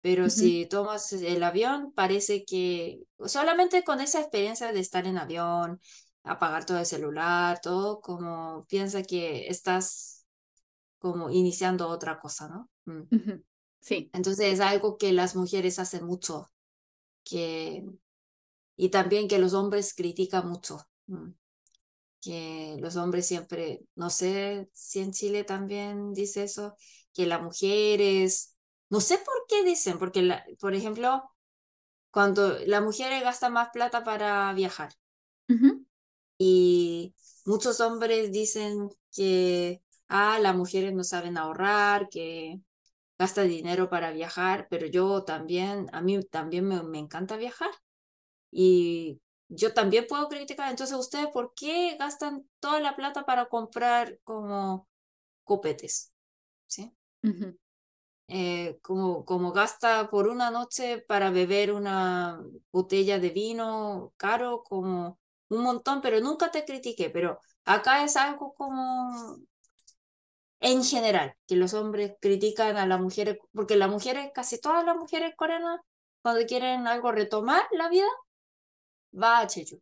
Pero 0.00 0.30
si 0.30 0.66
tomas 0.66 1.12
el 1.12 1.42
avión, 1.42 1.92
parece 1.92 2.44
que 2.44 3.00
solamente 3.24 3.82
con 3.82 4.00
esa 4.00 4.20
experiencia 4.20 4.72
de 4.72 4.80
estar 4.80 5.06
en 5.06 5.18
avión, 5.18 5.80
apagar 6.22 6.64
todo 6.64 6.78
el 6.78 6.86
celular, 6.86 7.60
todo, 7.60 8.00
como 8.00 8.64
piensa 8.68 9.02
que 9.02 9.48
estás 9.48 10.26
como 10.98 11.30
iniciando 11.30 11.88
otra 11.88 12.18
cosa, 12.20 12.48
¿no? 12.48 12.70
Mm. 12.84 13.42
Sí. 13.88 14.10
Entonces 14.12 14.52
es 14.52 14.60
algo 14.60 14.98
que 14.98 15.12
las 15.12 15.34
mujeres 15.34 15.78
hacen 15.78 16.04
mucho, 16.04 16.50
que, 17.24 17.84
y 18.76 18.90
también 18.90 19.28
que 19.28 19.38
los 19.38 19.54
hombres 19.54 19.94
critican 19.94 20.48
mucho, 20.48 20.86
que 22.20 22.76
los 22.80 22.96
hombres 22.96 23.26
siempre, 23.26 23.82
no 23.94 24.10
sé 24.10 24.68
si 24.72 25.00
en 25.00 25.12
Chile 25.12 25.44
también 25.44 26.12
dice 26.14 26.44
eso, 26.44 26.76
que 27.14 27.26
las 27.26 27.42
mujeres, 27.42 28.56
no 28.90 29.00
sé 29.00 29.18
por 29.18 29.34
qué 29.48 29.64
dicen, 29.64 29.98
porque, 29.98 30.22
la, 30.22 30.44
por 30.60 30.74
ejemplo, 30.74 31.22
cuando 32.10 32.58
las 32.66 32.82
mujeres 32.82 33.22
gastan 33.22 33.54
más 33.54 33.70
plata 33.72 34.04
para 34.04 34.52
viajar 34.54 34.92
y 36.38 37.14
muchos 37.44 37.80
hombres 37.80 38.32
dicen 38.32 38.88
que, 39.12 39.82
ah, 40.08 40.38
las 40.40 40.56
mujeres 40.56 40.92
no 40.94 41.04
saben 41.04 41.36
ahorrar, 41.38 42.08
que 42.08 42.60
gasta 43.18 43.42
dinero 43.42 43.90
para 43.90 44.12
viajar, 44.12 44.68
pero 44.70 44.86
yo 44.86 45.24
también, 45.24 45.88
a 45.92 46.00
mí 46.00 46.22
también 46.24 46.66
me, 46.66 46.98
encanta 46.98 47.36
viajar. 47.36 47.70
Y 48.50 49.20
yo 49.48 49.74
también 49.74 50.06
puedo 50.08 50.28
criticar, 50.28 50.70
entonces 50.70 50.96
ustedes, 50.96 51.28
¿por 51.32 51.52
qué 51.54 51.96
gastan 51.98 52.48
toda 52.60 52.80
la 52.80 52.96
plata 52.96 53.24
para 53.26 53.46
comprar 53.46 54.18
como 54.24 54.88
copetes, 55.44 56.12
¿sí? 56.66 56.92
Ujú. 57.22 57.58
Eh, 58.28 58.78
como, 58.82 59.24
como 59.24 59.52
gasta 59.52 60.10
por 60.10 60.28
una 60.28 60.50
noche 60.50 60.98
para 61.08 61.30
beber 61.30 61.72
una 61.72 62.42
botella 62.70 63.18
de 63.18 63.30
vino 63.30 64.12
caro, 64.16 64.62
como 64.62 65.18
un 65.48 65.62
montón, 65.62 66.00
pero 66.02 66.20
nunca 66.20 66.50
te 66.50 66.64
critiqué, 66.64 67.10
pero 67.10 67.40
acá 67.64 68.04
es 68.04 68.16
algo 68.16 68.54
como 68.54 69.38
en 70.60 70.82
general, 70.84 71.34
que 71.46 71.56
los 71.56 71.74
hombres 71.74 72.14
critican 72.20 72.76
a 72.76 72.86
las 72.86 73.00
mujeres, 73.00 73.38
porque 73.52 73.76
las 73.76 73.90
mujeres, 73.90 74.30
casi 74.34 74.60
todas 74.60 74.84
las 74.84 74.96
mujeres 74.96 75.34
coreanas, 75.36 75.80
cuando 76.22 76.44
quieren 76.46 76.86
algo 76.86 77.12
retomar 77.12 77.62
la 77.72 77.88
vida, 77.88 78.08
va 79.12 79.40
a 79.40 79.48
Jeju. 79.48 79.80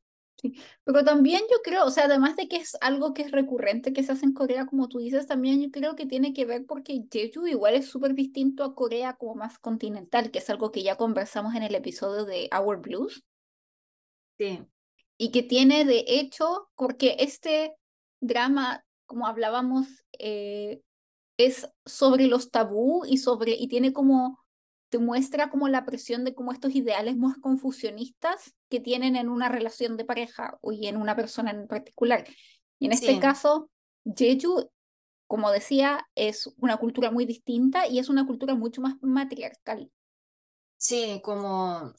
Pero 0.85 1.05
también 1.05 1.43
yo 1.51 1.59
creo, 1.65 1.85
o 1.87 1.91
sea, 1.91 2.05
además 2.05 2.37
de 2.37 2.49
que 2.49 2.57
es 2.57 2.77
algo 2.81 3.15
que 3.15 3.23
es 3.23 3.31
recurrente 3.31 3.93
que 3.93 4.03
se 4.03 4.13
hace 4.13 4.27
en 4.27 4.35
Corea, 4.35 4.67
como 4.67 4.89
tú 4.89 4.99
dices, 4.99 5.27
también 5.27 5.63
yo 5.63 5.71
creo 5.71 5.97
que 5.97 6.07
tiene 6.07 6.33
que 6.33 6.45
ver 6.45 6.67
porque 6.67 7.05
Jeju 7.11 7.47
igual 7.47 7.75
es 7.75 7.89
súper 7.89 8.15
distinto 8.15 8.65
a 8.65 8.75
Corea 8.75 9.15
como 9.15 9.35
más 9.35 9.59
continental, 9.59 10.31
que 10.31 10.39
es 10.39 10.51
algo 10.51 10.71
que 10.71 10.83
ya 10.83 10.97
conversamos 10.97 11.55
en 11.55 11.63
el 11.63 11.75
episodio 11.75 12.25
de 12.27 12.51
Our 12.57 12.81
Blues, 12.81 13.25
Sí, 14.39 14.61
y 15.19 15.31
que 15.31 15.43
tiene 15.43 15.85
de 15.85 16.05
hecho, 16.07 16.69
porque 16.77 17.17
este 17.21 17.75
drama, 18.21 18.85
como 19.07 19.27
hablábamos, 19.27 19.87
eh, 20.19 20.83
es 21.39 21.69
sobre 21.87 22.27
los 22.27 22.51
tabú 22.51 23.05
y 23.07 23.19
sobre, 23.19 23.53
y 23.55 23.69
tiene 23.69 23.93
como, 23.93 24.41
te 24.91 24.99
muestra 24.99 25.51
como 25.51 25.69
la 25.69 25.85
presión 25.87 26.25
de 26.25 26.35
como 26.35 26.53
estos 26.53 26.75
ideales 26.75 27.17
más 27.17 27.39
confusionistas 27.39 28.55
que 28.71 28.81
tienen 28.81 29.17
en 29.17 29.29
una 29.29 29.49
relación 29.49 29.97
de 29.97 30.05
pareja 30.05 30.59
o 30.63 30.73
y 30.73 30.87
en 30.89 30.97
una 30.97 31.17
persona 31.17 31.51
en 31.53 31.67
particular. 31.69 32.27
Y 32.79 32.87
en 32.87 32.93
este 32.93 33.19
Sí. 33.19 33.21
caso, 33.21 33.71
Jeju, 34.17 34.71
como 35.29 35.51
decía, 35.53 36.07
es 36.17 36.49
una 36.59 36.77
cultura 36.79 37.11
muy 37.13 37.27
distinta 37.27 37.87
y 37.89 37.99
es 38.01 38.09
una 38.09 38.27
cultura 38.27 38.55
mucho 38.55 38.81
más 38.83 38.97
matriarcal. 39.03 39.91
sí, 40.77 41.21
como, 41.25 41.93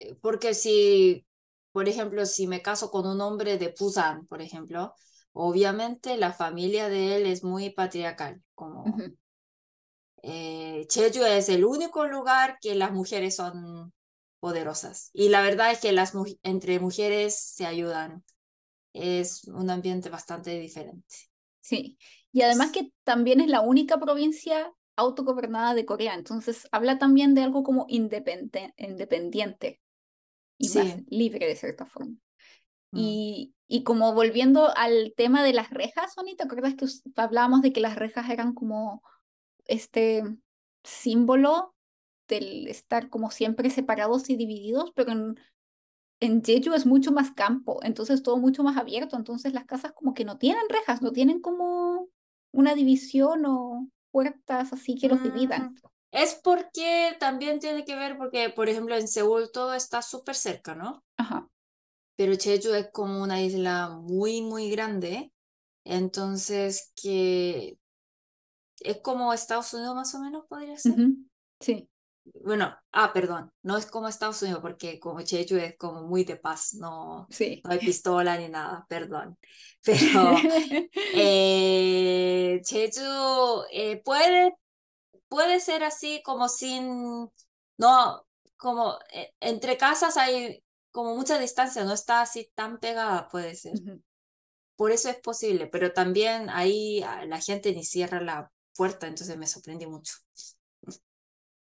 eh, 0.00 0.16
porque 0.22 0.54
si, 0.54 1.26
por 1.72 1.88
ejemplo, 1.88 2.26
si 2.26 2.46
me 2.46 2.62
caso 2.62 2.90
con 2.90 3.06
un 3.06 3.20
hombre 3.20 3.58
de 3.58 3.74
Busan, 3.78 4.26
por 4.26 4.42
ejemplo, 4.42 4.94
obviamente 5.36 6.16
la 6.16 6.32
familia 6.32 6.88
de 6.88 7.16
él 7.16 7.26
es 7.26 7.44
muy 7.44 7.70
patriarcal, 7.70 8.42
como 8.54 8.84
eh, 10.22 10.86
es 10.88 11.48
el 11.48 11.64
único 11.64 12.06
lugar 12.06 12.58
que 12.60 12.74
las 12.74 12.92
mujeres 12.92 13.36
son 13.36 13.92
poderosas. 14.40 15.10
Y 15.12 15.28
la 15.28 15.42
verdad 15.42 15.72
es 15.72 15.80
que 15.80 15.92
las 15.92 16.12
entre 16.42 16.80
mujeres 16.80 17.38
se 17.38 17.66
ayudan. 17.66 18.24
Es 18.92 19.44
un 19.44 19.68
ambiente 19.70 20.08
bastante 20.08 20.58
diferente. 20.58 21.04
Sí, 21.60 21.98
y 22.32 22.42
además 22.42 22.70
que 22.72 22.92
también 23.04 23.40
es 23.40 23.48
la 23.48 23.60
única 23.60 23.98
provincia 23.98 24.72
autogobernada 24.96 25.74
de 25.74 25.84
Corea, 25.84 26.14
entonces 26.14 26.66
habla 26.72 26.98
también 26.98 27.34
de 27.34 27.42
algo 27.42 27.62
como 27.62 27.86
independe- 27.88 28.72
independiente 28.78 29.82
y 30.56 30.68
más 30.70 30.86
Sí. 30.94 31.04
libre 31.10 31.46
de 31.46 31.56
cierta 31.56 31.84
forma. 31.84 32.16
Mm. 32.92 32.98
Y, 32.98 33.55
y 33.68 33.82
como 33.82 34.14
volviendo 34.14 34.76
al 34.76 35.14
tema 35.16 35.42
de 35.42 35.52
las 35.52 35.70
rejas, 35.70 36.14
Sonny, 36.14 36.36
¿te 36.36 36.44
acuerdas 36.44 36.74
que 36.74 36.86
hablábamos 37.16 37.62
de 37.62 37.72
que 37.72 37.80
las 37.80 37.96
rejas 37.96 38.30
eran 38.30 38.54
como 38.54 39.02
este 39.66 40.22
símbolo 40.84 41.74
del 42.28 42.68
estar 42.68 43.08
como 43.10 43.30
siempre 43.30 43.70
separados 43.70 44.30
y 44.30 44.36
divididos? 44.36 44.92
Pero 44.94 45.12
en, 45.12 45.40
en 46.20 46.42
Jeju 46.44 46.74
es 46.74 46.86
mucho 46.86 47.12
más 47.12 47.32
campo, 47.32 47.80
entonces 47.82 48.22
todo 48.22 48.38
mucho 48.38 48.62
más 48.62 48.76
abierto, 48.76 49.16
entonces 49.16 49.52
las 49.52 49.66
casas 49.66 49.92
como 49.92 50.14
que 50.14 50.24
no 50.24 50.38
tienen 50.38 50.68
rejas, 50.68 51.02
no 51.02 51.12
tienen 51.12 51.40
como 51.40 52.08
una 52.52 52.74
división 52.74 53.44
o 53.46 53.88
puertas 54.10 54.72
así 54.72 54.96
que 54.96 55.08
los 55.08 55.22
dividan. 55.22 55.72
Mm, 55.72 55.76
Es 56.12 56.40
porque 56.42 57.16
también 57.20 57.60
tiene 57.60 57.84
que 57.84 57.96
ver 57.96 58.16
porque, 58.16 58.48
por 58.50 58.68
ejemplo, 58.68 58.96
en 58.96 59.08
Seúl 59.08 59.50
todo 59.52 59.74
está 59.74 60.00
súper 60.02 60.34
cerca, 60.34 60.74
¿no? 60.74 61.04
Ajá. 61.18 61.48
Pero 62.16 62.34
Jeju 62.36 62.72
es 62.74 62.88
como 62.92 63.22
una 63.22 63.42
isla 63.42 63.90
muy, 63.90 64.42
muy 64.42 64.70
grande. 64.70 65.32
Entonces, 65.84 66.92
que 67.00 67.78
es 68.80 69.00
como 69.00 69.32
Estados 69.32 69.72
Unidos 69.74 69.94
más 69.94 70.14
o 70.14 70.20
menos, 70.20 70.44
podría 70.48 70.76
ser. 70.76 70.94
Sí, 71.60 71.88
Bueno, 72.42 72.76
ah, 72.92 73.12
perdón, 73.12 73.52
no 73.62 73.76
es 73.76 73.86
como 73.86 74.08
Estados 74.08 74.42
Unidos 74.42 74.60
porque 74.60 74.98
como 74.98 75.20
Jeju 75.20 75.56
es 75.56 75.76
como 75.78 76.02
muy 76.02 76.24
de 76.24 76.36
paz, 76.36 76.74
no, 76.74 77.26
sí. 77.30 77.62
no 77.64 77.70
hay 77.72 77.78
pistola 77.94 78.36
ni 78.36 78.48
nada, 78.48 78.84
perdón. 78.88 79.38
Pero 79.84 80.36
eh, 81.14 82.60
Jeju 82.66 83.62
eh, 83.70 84.02
puede, 84.04 84.54
puede 85.28 85.60
ser 85.60 85.84
así 85.84 86.22
como 86.24 86.48
sin, 86.48 87.30
no, 87.78 88.26
como 88.56 88.98
eh, 89.12 89.32
entre 89.40 89.76
casas 89.76 90.16
hay 90.16 90.62
como 90.96 91.14
mucha 91.14 91.38
distancia, 91.38 91.84
no 91.84 91.92
está 91.92 92.22
así 92.22 92.50
tan 92.54 92.80
pegada, 92.80 93.28
puede 93.28 93.54
ser. 93.54 93.74
Por 94.76 94.92
eso 94.92 95.10
es 95.10 95.16
posible, 95.16 95.66
pero 95.66 95.92
también 95.92 96.48
ahí 96.48 97.02
ah, 97.02 97.26
la 97.26 97.38
gente 97.38 97.74
ni 97.74 97.84
cierra 97.84 98.22
la 98.22 98.50
puerta, 98.74 99.06
entonces 99.06 99.36
me 99.36 99.46
sorprendí 99.46 99.86
mucho. 99.86 100.14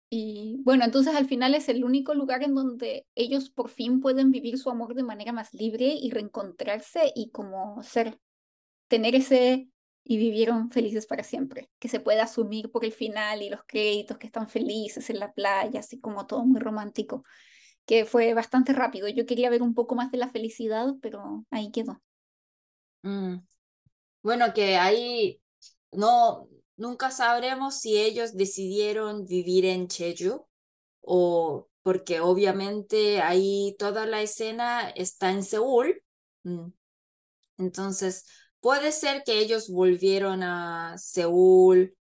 Y 0.10 0.62
bueno, 0.64 0.86
entonces 0.86 1.14
al 1.14 1.28
final 1.28 1.56
es 1.56 1.68
el 1.68 1.84
único 1.84 2.14
lugar 2.14 2.42
en 2.42 2.56
donde 2.56 3.06
ellos 3.16 3.50
por 3.50 3.70
fin 3.70 4.00
pueden 4.00 4.32
vivir 4.32 4.58
su 4.58 4.70
amor 4.70 4.96
de 4.96 5.04
manera 5.04 5.34
más 5.34 5.54
libre 5.54 5.88
y 5.88 6.10
reencontrarse 6.10 7.12
y 7.14 7.30
como 7.32 7.84
ser, 7.84 8.18
tener 8.88 9.14
ese 9.14 9.68
y 10.06 10.16
vivieron 10.16 10.72
felices 10.72 11.06
para 11.06 11.26
siempre, 11.26 11.70
que 11.80 11.90
se 11.90 12.00
puede 12.00 12.22
asumir 12.22 12.72
por 12.72 12.86
el 12.86 12.94
final 12.94 13.42
y 13.42 13.50
los 13.50 13.66
créditos 13.68 14.18
que 14.18 14.28
están 14.28 14.48
felices 14.48 15.10
en 15.10 15.20
la 15.20 15.34
playa, 15.34 15.82
así 15.82 16.00
como 16.00 16.26
todo 16.26 16.46
muy 16.46 16.62
romántico, 16.62 17.26
que 17.88 18.06
fue 18.06 18.34
bastante 18.36 18.74
rápido. 18.74 19.08
Yo 19.08 19.26
quería 19.26 19.50
ver 19.50 19.64
un 19.64 19.74
poco 19.74 19.96
más 19.96 20.12
de 20.12 20.18
la 20.18 20.30
felicidad, 20.30 20.94
pero 21.02 21.46
ahí 21.50 21.72
quedó. 21.72 22.00
Mm. 23.02 23.38
Bueno, 24.22 24.54
que 24.54 24.76
ahí 24.76 25.42
no, 25.94 26.50
nunca 26.76 27.10
sabremos 27.12 27.80
si 27.80 27.98
ellos 27.98 28.36
decidieron 28.36 29.26
vivir 29.26 29.66
en 29.66 29.90
Jeju 29.90 30.46
o 31.02 31.70
porque 31.82 32.20
obviamente 32.20 33.22
ahí 33.22 33.74
toda 33.80 34.06
la 34.06 34.22
escena 34.22 34.90
está 34.90 35.32
en 35.32 35.44
Seúl. 35.44 36.04
Mm. 36.44 36.68
Entonces, 37.58 38.26
puede 38.60 38.92
ser 38.92 39.24
que 39.24 39.40
ellos 39.40 39.70
volvieron 39.70 40.44
a 40.44 40.98
Seúl, 40.98 41.96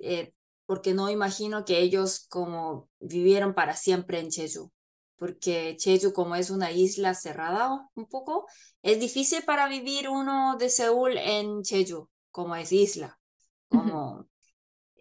eh, 0.00 0.34
porque 0.66 0.94
no 0.94 1.08
imagino 1.08 1.64
que 1.64 1.78
ellos 1.78 2.26
como 2.28 2.90
vivieron 2.98 3.54
para 3.54 3.76
siempre 3.76 4.18
en 4.18 4.32
Jeju, 4.32 4.72
porque 5.20 5.76
Jeju 5.78 6.14
como 6.14 6.34
es 6.34 6.48
una 6.48 6.72
isla 6.72 7.14
cerrada 7.14 7.86
un 7.94 8.06
poco, 8.06 8.46
es 8.80 8.98
difícil 8.98 9.42
para 9.44 9.68
vivir 9.68 10.08
uno 10.08 10.56
de 10.58 10.70
Seúl 10.70 11.18
en 11.18 11.62
Jeju, 11.62 12.08
como 12.30 12.56
es 12.56 12.72
isla, 12.72 13.20
como, 13.68 14.26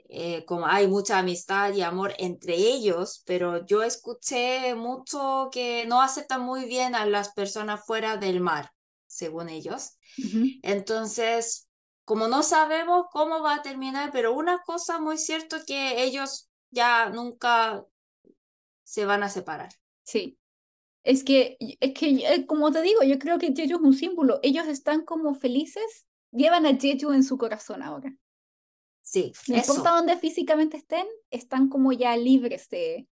eh, 0.10 0.44
como 0.44 0.66
hay 0.68 0.90
mucha 0.90 1.20
amistad 1.20 1.74
y 1.74 1.84
amor 1.84 2.16
entre 2.18 2.56
ellos, 2.56 3.24
pero 3.26 3.66
yo 3.66 3.82
escuché 3.82 4.76
mucho 4.76 5.48
que 5.54 5.86
no 5.88 6.02
aceptan 6.02 6.42
muy 6.42 6.66
bien 6.66 6.96
a 6.96 7.06
las 7.06 7.32
personas 7.32 7.86
fuera 7.86 8.18
del 8.18 8.42
mar, 8.42 8.74
según 9.08 9.48
ellos. 9.48 9.98
Entonces, 10.64 11.70
como 12.04 12.28
no 12.28 12.44
sabemos 12.44 13.06
cómo 13.10 13.42
va 13.42 13.56
a 13.56 13.62
terminar, 13.62 14.10
pero 14.12 14.34
una 14.34 14.60
cosa 14.66 15.00
muy 15.00 15.18
cierto 15.18 15.60
que 15.66 16.04
ellos 16.04 16.50
ya 16.72 17.10
nunca 17.10 17.86
se 18.84 19.06
van 19.06 19.24
a 19.24 19.30
separar. 19.30 19.70
Sí. 20.10 20.40
Es 21.04 21.24
que, 21.24 21.58
es 21.60 21.94
que, 21.94 22.10
eh, 22.10 22.46
como 22.48 22.72
te 22.72 22.82
digo, 22.82 23.04
yo 23.04 23.20
creo 23.20 23.38
que 23.38 23.54
Jeju 23.56 23.76
es 23.76 23.82
un 23.82 23.94
símbolo. 23.94 24.40
Ellos 24.42 24.68
están 24.68 25.06
como 25.06 25.36
felices, 25.36 26.08
llevan 26.32 26.66
a 26.66 26.76
Jeju 26.76 27.12
en 27.12 27.24
su 27.24 27.38
corazón 27.38 27.84
ahora. 27.84 28.16
Sí, 29.02 29.32
No 29.48 29.58
importa 29.58 29.90
eso. 29.90 29.96
dónde 29.96 30.18
físicamente 30.18 30.78
estén, 30.78 31.06
están 31.32 31.70
como 31.70 31.92
ya 31.94 32.16
libres 32.18 32.70
de 32.70 33.08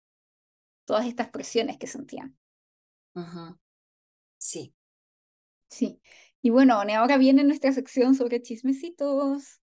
todas 0.84 1.06
estas 1.06 1.28
presiones 1.30 1.78
que 1.78 1.86
sentían. 1.86 2.36
Ujú. 3.14 3.58
Sí. 4.38 4.74
Sí. 5.68 6.00
Y 6.42 6.50
bueno, 6.50 6.74
ahora 6.74 7.16
viene 7.16 7.44
nuestra 7.44 7.72
sección 7.72 8.14
sobre 8.14 8.42
chismecitos. 8.42 9.60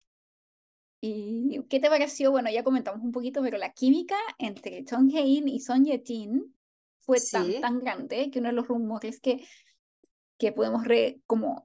¿Y 1.02 1.64
qué 1.70 1.80
te 1.80 1.90
pareció? 1.90 2.32
Bueno, 2.32 2.50
ya 2.52 2.64
comentamos 2.64 3.04
un 3.04 3.12
poquito, 3.12 3.42
pero 3.42 3.58
la 3.58 3.74
química 3.74 4.16
entre 4.38 4.86
Chong 4.86 5.10
Hae-in 5.16 5.48
y 5.48 5.60
Son 5.60 5.84
Ye-jin 5.84 6.54
fue 7.02 7.20
tan, 7.32 7.46
Sí. 7.46 7.62
tan 7.62 7.80
grande 7.80 8.32
que 8.32 8.40
uno 8.40 8.50
de 8.50 8.56
los 8.56 8.68
rumores 8.68 9.20
que, 9.20 9.46
que 10.38 10.52
podemos 10.52 10.86
re, 10.86 11.22
como 11.28 11.64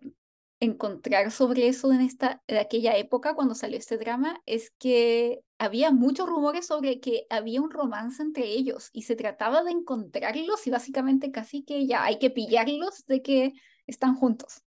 encontrar 0.59 1.31
sobre 1.31 1.69
eso 1.69 1.93
en 1.93 2.01
esta, 2.01 2.43
de 2.49 2.59
aquella 2.59 2.97
época 2.97 3.35
cuando 3.35 3.55
salió 3.55 3.79
este 3.79 3.99
drama 3.99 4.41
es 4.47 4.71
que 4.79 5.43
había 5.59 5.91
muchos 5.91 6.29
rumores 6.29 6.67
sobre 6.67 6.99
que 7.01 7.27
había 7.29 7.61
un 7.61 7.71
romance 7.71 8.23
entre 8.23 8.45
ellos 8.47 8.89
y 8.93 9.03
se 9.03 9.17
trataba 9.17 9.63
de 9.63 9.73
encontrarlos 9.73 10.67
y 10.67 10.71
básicamente 10.71 11.31
casi 11.31 11.63
que 11.63 11.87
ya 11.87 12.05
hay 12.05 12.19
que 12.19 12.31
pillarlos 12.31 13.05
de 13.07 13.23
que 13.23 13.53
están 13.87 14.15
juntos. 14.15 14.63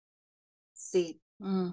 Sí. 0.74 1.22
Mm. 1.38 1.72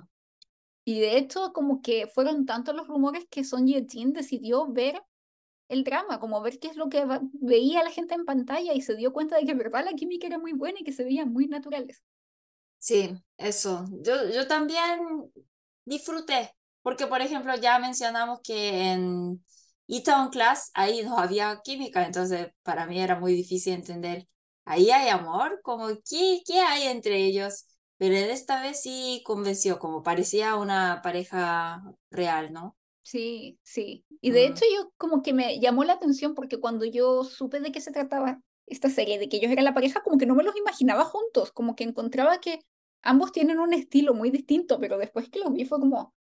Y 0.84 1.00
de 1.00 1.16
hecho, 1.16 1.52
como 1.52 1.80
que 1.80 2.06
fueron 2.06 2.44
tantos 2.44 2.74
los 2.74 2.88
rumores 2.88 3.24
que 3.30 3.44
Son 3.44 3.66
Ye-jin 3.66 4.12
decidió 4.12 4.66
ver 4.66 5.00
el 5.72 5.84
drama, 5.84 6.20
como 6.20 6.40
ver 6.42 6.58
qué 6.58 6.68
es 6.68 6.76
lo 6.76 6.88
que 6.88 7.04
veía 7.34 7.82
la 7.84 7.90
gente 7.90 8.14
en 8.14 8.24
pantalla 8.24 8.74
y 8.74 8.82
se 8.82 8.96
dio 8.96 9.12
cuenta 9.12 9.36
de 9.36 9.44
que 9.44 9.52
en 9.52 9.58
verdad 9.58 9.84
la 9.84 9.94
química 9.94 10.26
era 10.26 10.38
muy 10.38 10.52
buena 10.52 10.80
y 10.80 10.84
que 10.84 10.92
se 10.92 11.04
veían 11.04 11.32
muy 11.32 11.46
naturales. 11.46 12.02
Sí, 12.78 13.14
eso. 13.36 13.84
Yo, 14.02 14.28
yo 14.30 14.46
también 14.48 15.30
disfruté, 15.84 16.52
porque 16.82 17.06
por 17.06 17.20
ejemplo 17.22 17.54
ya 17.56 17.78
mencionamos 17.78 18.40
que 18.42 18.92
en 18.92 19.44
Itaewon 19.86 20.30
Class 20.30 20.70
ahí 20.74 21.02
no 21.04 21.18
había 21.18 21.60
química, 21.62 22.04
entonces 22.06 22.48
para 22.62 22.86
mí 22.86 23.00
era 23.00 23.18
muy 23.20 23.34
difícil 23.34 23.74
entender. 23.74 24.28
Ahí 24.64 24.90
hay 24.90 25.08
amor, 25.10 25.60
como 25.62 25.88
¿qué, 26.08 26.42
qué 26.46 26.60
hay 26.60 26.84
entre 26.84 27.16
ellos? 27.24 27.66
Pero 27.98 28.16
esta 28.16 28.60
vez 28.62 28.80
sí 28.82 29.22
convenció, 29.24 29.78
como 29.78 30.02
parecía 30.02 30.56
una 30.56 31.00
pareja 31.02 31.82
real, 32.10 32.52
¿no? 32.52 32.76
Sí, 33.04 33.58
sí. 33.62 34.04
Y 34.20 34.30
de 34.30 34.46
hecho 34.46 34.64
yo 34.72 34.92
como 34.96 35.22
que 35.22 35.32
me 35.32 35.58
llamó 35.60 35.84
la 35.84 35.94
atención 35.94 36.34
porque 36.34 36.58
cuando 36.60 36.84
yo 36.84 37.24
supe 37.24 37.60
de 37.60 37.72
qué 37.72 37.80
se 37.80 37.90
trataba 37.92 38.40
esta 38.66 38.88
serie, 38.90 39.18
de 39.18 39.28
que 39.28 39.38
ellos 39.38 39.50
eran 39.50 39.64
la 39.64 39.74
pareja, 39.74 40.02
como 40.02 40.18
que 40.18 40.26
no 40.26 40.34
me 40.36 40.44
los 40.44 40.56
imaginaba 40.56 41.04
juntos, 41.04 41.50
como 41.52 41.74
que 41.74 41.84
encontraba 41.84 42.38
que 42.40 42.60
ambos 43.02 43.32
tienen 43.32 43.58
un 43.58 43.74
estilo 43.74 44.14
muy 44.14 44.30
distinto, 44.30 44.78
pero 44.78 44.98
después 44.98 45.28
que 45.28 45.40
los 45.40 45.52
vi 45.52 45.64
fue 45.64 45.80
como, 45.80 46.14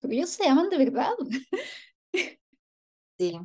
pero 0.00 0.14
ellos 0.14 0.30
se 0.30 0.48
aman 0.48 0.70
de 0.70 0.78
verdad. 0.78 1.10
Sí. 3.18 3.38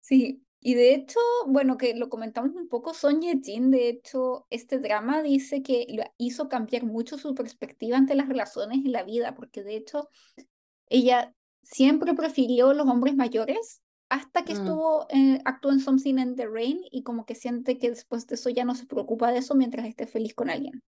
Sí, 0.00 0.44
y 0.60 0.74
de 0.74 0.94
hecho, 0.94 1.18
bueno, 1.46 1.76
que 1.76 1.94
lo 1.94 2.08
comentamos 2.08 2.54
un 2.56 2.68
poco, 2.68 2.94
Son 2.94 3.20
Ye-jin, 3.22 3.70
de 3.70 3.88
hecho, 3.88 4.46
este 4.50 4.78
drama 4.78 5.22
dice 5.22 5.62
que 5.62 5.86
hizo 6.18 6.48
cambiar 6.48 6.84
mucho 6.84 7.18
su 7.18 7.34
perspectiva 7.34 7.96
ante 7.98 8.14
las 8.14 8.28
relaciones 8.28 8.78
y 8.78 8.88
la 8.88 9.02
vida, 9.04 9.34
porque 9.34 9.62
de 9.62 9.76
hecho, 9.76 10.08
ella 10.88 11.34
siempre 11.62 12.14
prefirió 12.14 12.72
los 12.72 12.86
hombres 12.88 13.14
mayores 13.14 13.82
hasta 14.08 14.44
que 14.44 14.54
mm. 14.54 14.56
estuvo, 14.56 15.06
eh, 15.10 15.40
actuó 15.44 15.70
en 15.70 15.80
Something 15.80 16.18
in 16.18 16.36
the 16.36 16.46
Rain 16.46 16.82
y 16.90 17.02
como 17.02 17.24
que 17.24 17.34
siente 17.34 17.78
que 17.78 17.90
después 17.90 18.26
de 18.26 18.34
eso 18.34 18.50
ya 18.50 18.64
no 18.64 18.74
se 18.74 18.86
preocupa 18.86 19.30
de 19.30 19.38
eso 19.38 19.54
mientras 19.54 19.86
esté 19.86 20.06
feliz 20.06 20.34
con 20.34 20.50
alguien. 20.50 20.82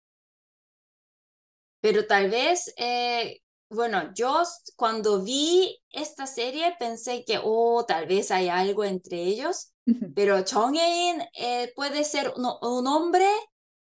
Pero 1.81 2.06
tal 2.06 2.30
vez, 2.30 2.73
eh, 2.77 3.41
bueno, 3.69 4.11
yo 4.14 4.43
cuando 4.76 5.23
vi 5.23 5.80
esta 5.91 6.26
serie 6.26 6.76
pensé 6.80 7.23
que, 7.23 7.39
oh, 7.43 7.85
tal 7.88 8.07
vez 8.07 8.31
hay 8.31 8.49
algo 8.49 8.84
entre 8.84 9.23
ellos, 9.23 9.72
pero 10.15 10.43
Chong 10.43 10.77
Hae-in 10.77 11.22
eh, 11.34 11.72
puede 11.76 12.03
ser 12.03 12.34
un, 12.35 12.45
un, 12.45 12.88
hombre 12.88 13.27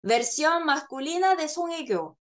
versión 0.02 0.64
masculina 0.64 1.34
de 1.34 1.48
Song 1.48 1.70
Hye-kyo, 1.70 2.18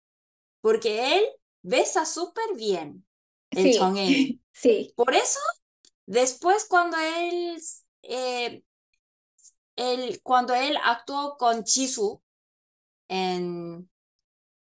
porque 0.62 1.18
él 1.18 1.24
besa 1.62 2.06
súper 2.06 2.56
bien 2.56 3.06
el 3.52 3.74
sí. 3.74 4.41
Sí. 4.54 4.94
Por 4.96 5.14
eso, 5.14 5.40
después 6.06 6.66
cuando 6.66 6.98
él, 6.98 7.62
eh, 8.04 8.64
él, 9.76 10.20
cuando 10.24 10.54
él 10.54 10.78
actuó 10.84 11.38
con 11.38 11.64
Chisu 11.64 12.22
en, 13.08 13.90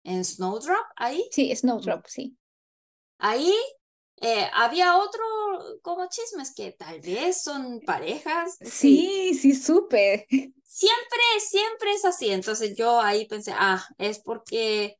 en 0.04 0.24
Snowdrop, 0.24 0.86
ahí. 0.96 1.28
Sí, 1.32 1.54
Snowdrop, 1.54 2.06
sí. 2.06 2.36
Ahí 3.18 3.54
eh, 4.22 4.50
había 4.52 4.98
otro 4.98 5.22
como 5.82 6.06
chismes 6.08 6.54
que 6.54 6.72
tal 6.72 7.00
vez 7.00 7.42
son 7.42 7.80
parejas. 7.80 8.58
Sí, 8.60 9.34
sí, 9.34 9.54
supe. 9.54 10.26
Siempre, 10.62 11.20
siempre 11.40 11.92
es 11.92 12.04
así. 12.04 12.30
Entonces 12.30 12.76
yo 12.76 13.00
ahí 13.00 13.26
pensé, 13.26 13.52
ah, 13.54 13.84
es 13.98 14.20
porque, 14.20 14.96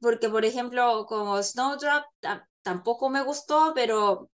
porque 0.00 0.28
por 0.28 0.44
ejemplo, 0.44 1.06
como 1.06 1.42
Snowdrop 1.42 2.04
tampoco 2.62 3.10
me 3.10 3.22
gustó, 3.22 3.72
pero 3.74 4.30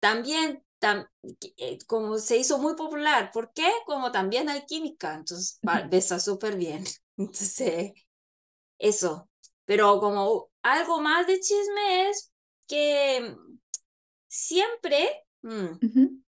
también 0.00 0.64
eh, 1.56 1.78
como 1.86 2.18
se 2.18 2.38
hizo 2.38 2.58
muy 2.58 2.74
popular. 2.74 3.30
¿Por 3.32 3.52
qué? 3.52 3.70
Como 3.86 4.10
también 4.12 4.48
hay 4.48 4.64
química, 4.66 5.14
entonces 5.14 5.58
besa 5.90 6.18
súper 6.20 6.56
bien. 6.56 6.84
Entonces, 7.16 7.92
eso. 8.78 9.28
Pero 9.66 10.00
como 10.00 10.50
algo 10.62 11.00
más 11.00 11.26
de 11.26 11.40
chisme 11.40 12.10
es 12.10 12.32
que 12.66 13.36
siempre, 14.28 15.24
mm, 15.42 16.20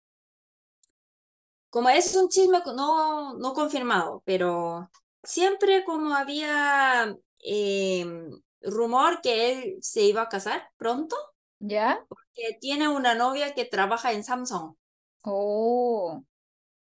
como 1.70 1.90
es 1.90 2.16
un 2.16 2.30
chisme 2.30 2.60
no, 2.76 3.36
no 3.38 3.54
confirmado, 3.54 4.22
pero 4.26 4.90
siempre 5.24 5.84
como 5.86 6.14
había 6.16 7.16
em, 7.40 8.42
rumor 8.62 9.22
que 9.22 9.52
él 9.52 9.78
se 9.82 10.04
iba 10.04 10.24
a 10.24 10.30
casar 10.30 10.70
pronto. 10.78 11.16
¿Ya? 11.62 12.04
Porque 12.08 12.58
tiene 12.60 12.88
una 12.88 13.16
novia 13.16 13.54
que 13.54 13.66
trabaja 13.66 14.12
en 14.14 14.24
Samsung. 14.24 14.76
Oh. 15.22 16.24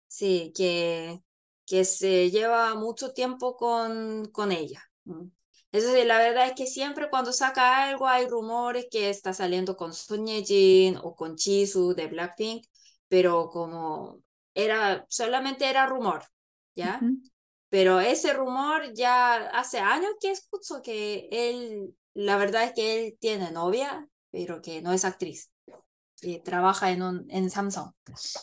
Sí, 0.06 0.52
que, 0.56 1.20
que 1.66 1.84
se 1.84 2.30
lleva 2.30 2.74
mucho 2.74 3.12
tiempo 3.12 3.56
con, 3.56 4.26
con 4.32 4.52
ella. 4.52 4.82
Entonces, 5.70 6.06
la 6.06 6.18
verdad 6.18 6.46
es 6.46 6.54
que 6.54 6.66
siempre 6.66 7.10
cuando 7.10 7.32
saca 7.32 7.84
algo 7.84 8.06
hay 8.06 8.26
rumores 8.26 8.86
que 8.90 9.10
está 9.10 9.34
saliendo 9.34 9.76
con 9.76 9.92
Son 9.92 10.26
Ye-jin 10.26 10.98
o 11.02 11.14
con 11.14 11.36
Jisoo 11.36 11.94
de 11.94 12.06
Blackpink, 12.06 12.66
pero 13.08 13.48
como 13.50 14.20
era, 14.54 15.04
solamente 15.08 15.68
era 15.68 15.86
rumor, 15.86 16.24
¿ya? 16.74 17.00
Pero 17.68 18.00
ese 18.00 18.32
rumor 18.32 18.94
ya 18.94 19.36
hace 19.48 19.78
años 19.78 20.12
que 20.20 20.30
escucho 20.30 20.80
que 20.82 21.28
él, 21.30 21.94
la 22.14 22.38
verdad 22.38 22.64
es 22.64 22.72
que 22.72 23.06
él 23.06 23.18
tiene 23.20 23.50
novia, 23.50 24.08
pero 24.30 24.60
que 24.62 24.82
no 24.82 24.92
es 24.92 25.04
actriz. 25.04 25.50
Que 26.20 26.40
trabaja 26.40 26.90
en, 26.90 27.02
un, 27.02 27.26
en 27.30 27.48
Samsung. 27.48 27.92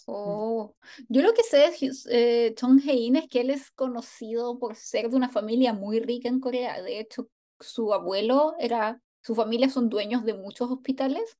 Oh, 0.05 0.75
yo 1.09 1.21
lo 1.21 1.33
que 1.33 1.43
sé 1.43 1.57
de 1.57 1.91
eh, 2.09 2.55
Chong 2.55 2.79
Hae-in 2.79 3.17
es 3.17 3.27
que 3.27 3.41
él 3.41 3.49
es 3.49 3.71
conocido 3.71 4.57
por 4.59 4.75
ser 4.75 5.09
de 5.09 5.17
una 5.17 5.29
familia 5.29 5.73
muy 5.73 5.99
rica 5.99 6.29
en 6.29 6.39
Corea. 6.39 6.81
De 6.81 6.99
hecho, 6.99 7.27
su 7.59 7.93
abuelo 7.93 8.55
era, 8.59 9.01
su 9.21 9.35
familia 9.35 9.69
son 9.69 9.89
dueños 9.89 10.23
de 10.23 10.35
muchos 10.35 10.71
hospitales. 10.71 11.37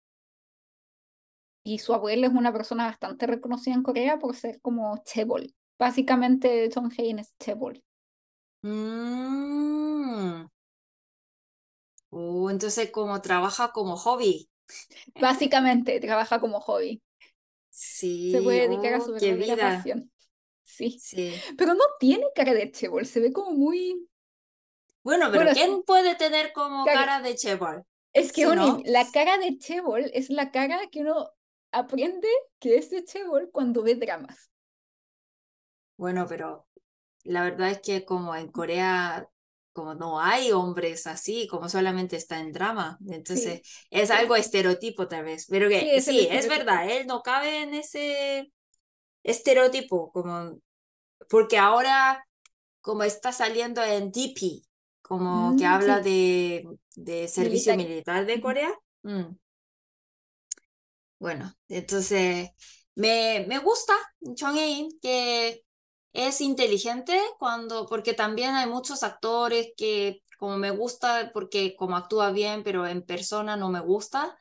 Y 1.64 1.80
su 1.80 1.94
abuelo 1.94 2.28
es 2.28 2.34
una 2.34 2.52
persona 2.52 2.86
bastante 2.86 3.26
reconocida 3.28 3.74
en 3.74 3.84
Corea 3.84 4.20
por 4.20 4.36
ser 4.36 4.60
como 4.62 5.02
chebol. 5.06 5.56
Básicamente, 5.80 6.70
Chong 6.70 6.92
Hae-in 6.98 7.20
es 7.20 7.34
chebol. 7.40 7.82
Mm. 8.62 10.46
Uh, 12.16 12.50
entonces 12.50 12.92
como 12.92 13.22
trabaja 13.22 13.74
como 13.74 13.98
hobby. 13.98 14.50
Básicamente 15.20 16.00
trabaja 16.00 16.40
como 16.40 16.62
hobby. 16.62 17.04
Sí. 17.70 18.32
Se 18.32 18.42
puede 18.42 18.70
dedicar 18.70 18.94
a 18.94 19.02
su 19.02 19.12
oh, 19.12 19.16
vida. 19.16 19.58
pasión. 19.58 20.10
Sí. 20.64 20.98
sí. 20.98 21.34
Pero 21.58 21.74
no 21.74 21.84
tiene 22.00 22.26
cara 22.34 22.54
de 22.54 22.72
chebol, 22.72 23.06
se 23.06 23.20
ve 23.20 23.34
como 23.34 23.52
muy... 23.52 24.08
Bueno, 25.04 25.28
pero 25.30 25.52
¿quién 25.52 25.84
puede 25.84 26.16
tener 26.16 26.54
como 26.54 26.86
cara, 26.86 27.20
de 27.20 27.36
chebol? 27.36 27.84
Es 28.14 28.32
que 28.32 28.46
la 28.46 29.12
cara 29.12 29.38
de 29.38 29.58
chebol 29.58 30.10
es 30.14 30.30
la 30.30 30.52
cara 30.52 30.88
que 30.90 31.02
uno 31.02 31.30
aprende 31.74 32.30
que 32.60 32.78
es 32.78 32.92
de 32.92 33.04
chebol 33.04 33.50
cuando 33.52 33.84
ve 33.84 33.96
dramas. 33.96 34.50
Bueno, 35.98 36.26
pero 36.30 36.66
la 37.24 37.44
verdad 37.44 37.72
es 37.72 37.82
que 37.82 38.06
como 38.06 38.34
en 38.38 38.50
Corea 38.54 39.30
como 39.76 39.94
no 39.94 40.22
hay 40.22 40.54
hombres 40.54 41.06
así, 41.06 41.48
como 41.48 41.68
solamente 41.68 42.16
está 42.16 42.40
en 42.40 42.54
drama. 42.54 42.98
Entonces, 43.10 43.62
es 43.90 44.10
algo 44.10 44.38
estereotipo 44.38 45.10
tal 45.10 45.26
vez, 45.26 45.48
pero 45.50 45.68
que 45.68 46.02
sí, 46.02 46.30
es, 46.32 46.48
verdad, 46.48 46.90
él 46.90 47.06
no 47.08 47.22
cabe 47.22 47.64
en 47.64 47.74
ese 47.74 48.54
estereotipo, 49.22 50.14
como, 50.14 50.58
porque 51.30 51.58
ahora, 51.58 52.26
como 52.80 53.04
está 53.04 53.34
saliendo 53.34 53.84
en 53.84 54.14
DP, 54.14 54.62
como 55.02 55.58
que 55.58 55.66
mm, 55.66 55.68
habla 55.68 56.00
de, 56.00 56.66
de 56.96 57.28
servicio 57.28 57.76
militar, 57.76 58.26
de 58.26 58.40
Corea. 58.40 58.74
Mm. 59.04 59.36
Bueno, 61.20 61.54
entonces, 61.68 62.50
me, 62.96 63.44
me 63.50 63.60
gusta 63.60 63.94
Chong 64.36 64.58
Hae-in, 64.58 64.88
que 65.02 65.65
es 66.16 66.42
inteligente 66.42 67.20
cuando, 67.38 67.86
porque 67.88 68.14
también 68.14 68.56
hay 68.56 68.68
muchos 68.68 69.04
actores 69.04 69.70
que 69.78 70.24
como 70.40 70.58
me 70.58 70.72
gusta 70.72 71.32
porque 71.34 71.76
como 71.76 71.98
actúa 71.98 72.32
bien, 72.32 72.64
pero 72.64 72.88
en 72.88 73.04
persona 73.04 73.58
no 73.58 73.70
me 73.70 73.82
gusta, 73.82 74.38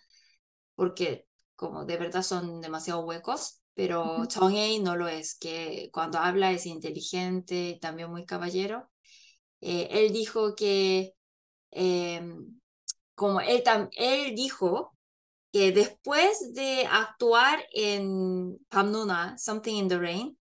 porque 0.74 1.26
como 1.56 1.84
de 1.84 1.96
verdad 1.96 2.22
son 2.22 2.60
demasiado 2.60 3.00
huecos, 3.04 3.62
pero 3.74 4.26
Chong 4.26 4.54
Hae 4.54 4.80
no 4.80 4.96
lo 4.96 5.08
es, 5.08 5.36
que 5.36 5.90
cuando 5.92 6.18
habla 6.18 6.52
es 6.52 6.66
inteligente 6.66 7.70
y 7.70 7.80
también 7.80 8.10
muy 8.10 8.24
caballero. 8.26 8.90
Eh, 9.60 9.88
él 9.90 10.12
dijo 10.12 10.54
que, 10.54 11.14
em, 11.70 12.60
como 13.14 13.40
él, 13.40 13.62
él 13.96 14.34
dijo 14.34 14.96
que 15.52 15.72
después 15.72 16.52
de 16.54 16.86
actuar 16.90 17.64
en 17.72 18.58
Pamnuna, 18.68 19.38
Something 19.38 19.76
in 19.76 19.88
the 19.88 19.98
Rain, 19.98 20.38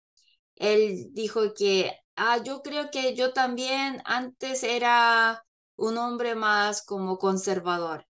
él 0.59 1.09
dijo 1.14 1.55
que, 1.55 1.93
ah, 2.16 2.39
yo 2.44 2.62
creo 2.62 2.90
que 2.90 3.14
yo 3.14 3.32
también 3.32 4.02
antes 4.05 4.62
era 4.64 5.44
un 5.76 5.98
hombre 5.98 6.35
más 6.35 6.82
como 6.85 7.18
conservador, 7.18 8.06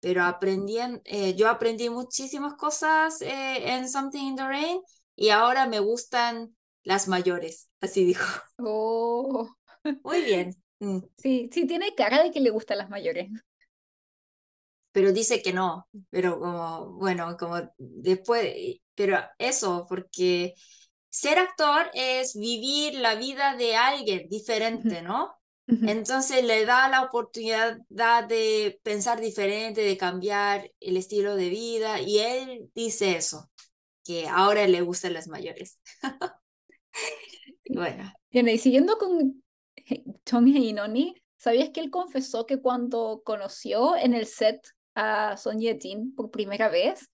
pero 0.00 0.24
aprendí 0.24 0.78
en- 0.78 1.02
eh, 1.04 1.34
yo 1.36 1.48
aprendí 1.48 1.90
muchísimas 1.90 2.54
cosas 2.54 3.20
eh, 3.22 3.74
en 3.76 3.88
Something 3.88 4.22
in 4.28 4.36
the 4.36 4.44
Rain 4.48 4.80
y 5.16 5.30
ahora 5.30 5.66
me 5.66 5.80
gustan 5.80 6.56
las 6.84 7.08
mayores, 7.08 7.70
así 7.80 8.04
dijo. 8.04 8.24
Oh, 8.58 9.48
Muy 10.04 10.22
bien. 10.22 10.54
Mm. 10.80 11.00
sí, 11.16 11.48
sí, 11.52 11.66
tiene 11.66 11.94
cara 11.94 12.22
de 12.22 12.30
que 12.30 12.40
le 12.40 12.50
gustan 12.50 12.78
las 12.78 12.90
mayores. 12.90 13.28
pero 14.92 15.12
dice 15.12 15.42
que 15.42 15.52
no, 15.52 15.88
pero 16.10 16.38
como, 16.38 16.92
bueno, 16.98 17.36
como 17.36 17.56
después, 17.78 18.54
pero 18.94 19.18
eso, 19.38 19.86
porque 19.88 20.54
ser 21.14 21.38
actor 21.38 21.90
es 21.94 22.34
vivir 22.34 22.94
la 22.96 23.14
vida 23.14 23.54
de 23.54 23.76
alguien 23.76 24.28
diferente, 24.28 25.00
¿no? 25.00 25.32
Entonces 25.68 26.44
le 26.44 26.66
da 26.66 26.88
la 26.88 27.02
oportunidad 27.02 27.78
de 27.88 28.80
pensar 28.82 29.20
diferente, 29.20 29.82
de 29.82 29.96
cambiar 29.96 30.70
el 30.80 30.96
estilo 30.96 31.36
de 31.36 31.50
vida, 31.50 32.00
y 32.00 32.18
él 32.18 32.68
dice 32.74 33.16
eso, 33.16 33.48
que 34.02 34.26
ahora 34.28 34.66
le 34.66 34.80
gustan 34.80 35.12
las 35.12 35.28
mayores. 35.28 35.80
Bueno, 37.66 38.12
Bien, 38.30 38.46
y 38.48 38.58
siguiendo 38.58 38.98
con 38.98 39.42
Chong 40.26 40.48
Heinoni, 40.48 41.14
¿sabías 41.38 41.70
que 41.70 41.80
él 41.80 41.90
confesó 41.90 42.46
que 42.46 42.60
cuando 42.60 43.22
conoció 43.24 43.96
en 43.96 44.14
el 44.14 44.26
set 44.26 44.60
a 44.94 45.36
Son 45.38 45.58
Ye-jin 45.58 46.14
por 46.14 46.30
primera 46.30 46.68
vez, 46.68 47.08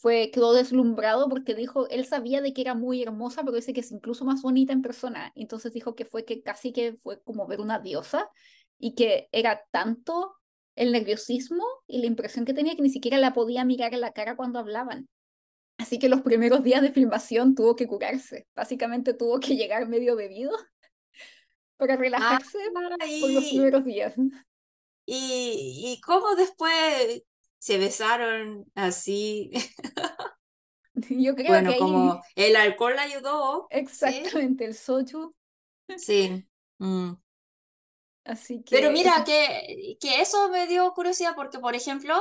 fue, 0.00 0.30
quedó 0.32 0.54
deslumbrado 0.54 1.28
porque 1.28 1.54
dijo, 1.54 1.86
él 1.90 2.06
sabía 2.06 2.40
de 2.40 2.54
que 2.54 2.62
era 2.62 2.74
muy 2.74 3.02
hermosa, 3.02 3.42
pero 3.42 3.56
dice 3.56 3.74
que 3.74 3.80
es 3.80 3.92
incluso 3.92 4.24
más 4.24 4.40
bonita 4.40 4.72
en 4.72 4.80
persona. 4.80 5.30
Entonces 5.34 5.74
dijo 5.74 5.94
que 5.94 6.06
fue 6.06 6.24
que 6.24 6.42
casi 6.42 6.72
que 6.72 6.94
fue 6.94 7.20
como 7.22 7.46
ver 7.46 7.60
una 7.60 7.80
diosa 7.80 8.30
y 8.78 8.94
que 8.94 9.28
era 9.30 9.62
tanto 9.70 10.34
el 10.74 10.92
nerviosismo 10.92 11.64
y 11.86 12.00
la 12.00 12.06
impresión 12.06 12.46
que 12.46 12.54
tenía 12.54 12.74
que 12.76 12.82
ni 12.82 12.88
siquiera 12.88 13.18
la 13.18 13.34
podía 13.34 13.62
mirar 13.66 13.92
en 13.92 14.00
la 14.00 14.12
cara 14.12 14.36
cuando 14.36 14.58
hablaban. 14.58 15.06
Así 15.76 15.98
que 15.98 16.08
los 16.08 16.22
primeros 16.22 16.64
días 16.64 16.80
de 16.80 16.92
filmación 16.92 17.54
tuvo 17.54 17.76
que 17.76 17.86
curarse. 17.86 18.46
Básicamente 18.56 19.12
tuvo 19.12 19.38
que 19.38 19.54
llegar 19.54 19.86
medio 19.86 20.16
bebido 20.16 20.52
para 21.76 21.96
relajarse 21.96 22.58
por 23.20 23.30
los 23.32 23.44
primeros 23.44 23.84
días. 23.84 24.14
y, 25.04 25.92
y 25.92 26.00
cómo 26.00 26.34
después 26.36 27.22
se 27.60 27.78
besaron 27.78 28.66
así. 28.76 29.52
Yo 31.08 31.34
creo 31.36 31.46
Bueno, 31.46 31.68
que 31.68 31.74
ahí 31.74 31.78
como 31.78 32.22
el 32.34 32.56
alcohol 32.56 32.98
ayudó, 32.98 33.72
¿sí? 33.88 34.30
exactamente 34.30 34.64
el 34.66 34.74
soju. 34.74 35.34
Sí. 35.96 36.46
mm. 36.78 37.14
Así 38.24 38.62
que 38.64 38.76
Pero 38.76 38.90
mira, 38.92 39.24
que, 39.24 39.96
que 40.00 40.20
eso 40.22 40.48
me 40.50 40.66
dio 40.66 40.92
curiosidad 40.92 41.34
porque, 41.36 41.58
por 41.58 41.74
ejemplo, 41.74 42.14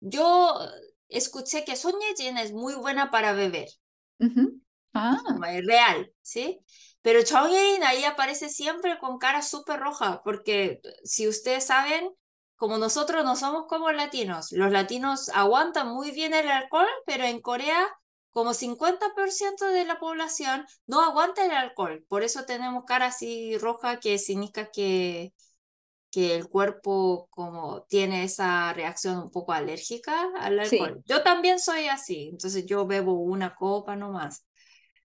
yo 0.00 0.58
escuché 1.08 1.64
que 1.64 1.76
Son 1.76 1.94
Ye-jin 2.00 2.36
es 2.38 2.52
muy 2.52 2.74
buena 2.74 3.10
para 3.10 3.32
beber. 3.32 3.68
Ah, 4.94 5.18
es 5.52 5.66
real, 5.66 6.12
¿sí? 6.22 6.60
Pero 7.02 7.20
Ye-in 7.20 7.82
ahí 7.84 8.04
aparece 8.04 8.48
siempre 8.48 8.98
con 8.98 9.18
cara 9.18 9.42
súper 9.42 9.78
roja, 9.80 10.22
porque 10.24 10.80
si 11.04 11.28
ustedes 11.28 11.64
saben, 11.66 12.10
como 12.58 12.78
nosotros 12.78 13.24
no 13.24 13.36
somos 13.36 13.66
como 13.68 13.92
latinos, 13.92 14.52
los 14.52 14.72
latinos 14.72 15.30
aguantan 15.30 15.88
muy 15.90 16.12
bien 16.12 16.34
el 16.34 16.48
alcohol, 16.50 16.88
pero 17.06 17.24
en 17.24 17.42
Corea 17.42 17.88
como 18.32 18.54
50% 18.54 19.66
de 19.66 19.86
la 19.86 20.00
población 20.00 20.66
no 20.86 21.02
aguanta 21.02 21.46
el 21.46 21.52
alcohol, 21.52 22.04
por 22.08 22.24
eso 22.24 22.46
tenemos 22.46 22.84
cara 22.86 23.08
así 23.08 23.58
roja 23.58 24.00
que 24.00 24.18
significa 24.18 24.70
que, 24.72 25.34
que 26.10 26.34
el 26.36 26.48
cuerpo 26.48 27.28
como 27.30 27.82
tiene 27.84 28.24
esa 28.24 28.72
reacción 28.74 29.18
un 29.18 29.30
poco 29.30 29.52
alérgica 29.52 30.30
al 30.40 30.58
Sí. 30.60 30.78
alcohol. 30.78 31.02
Yo 31.06 31.22
también 31.22 31.58
soy 31.60 31.88
así, 31.88 32.28
entonces 32.32 32.66
yo 32.66 32.86
bebo 32.86 33.14
una 33.14 33.54
copa 33.54 33.96
nomás, 33.96 34.46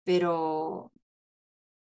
pero 0.05 0.93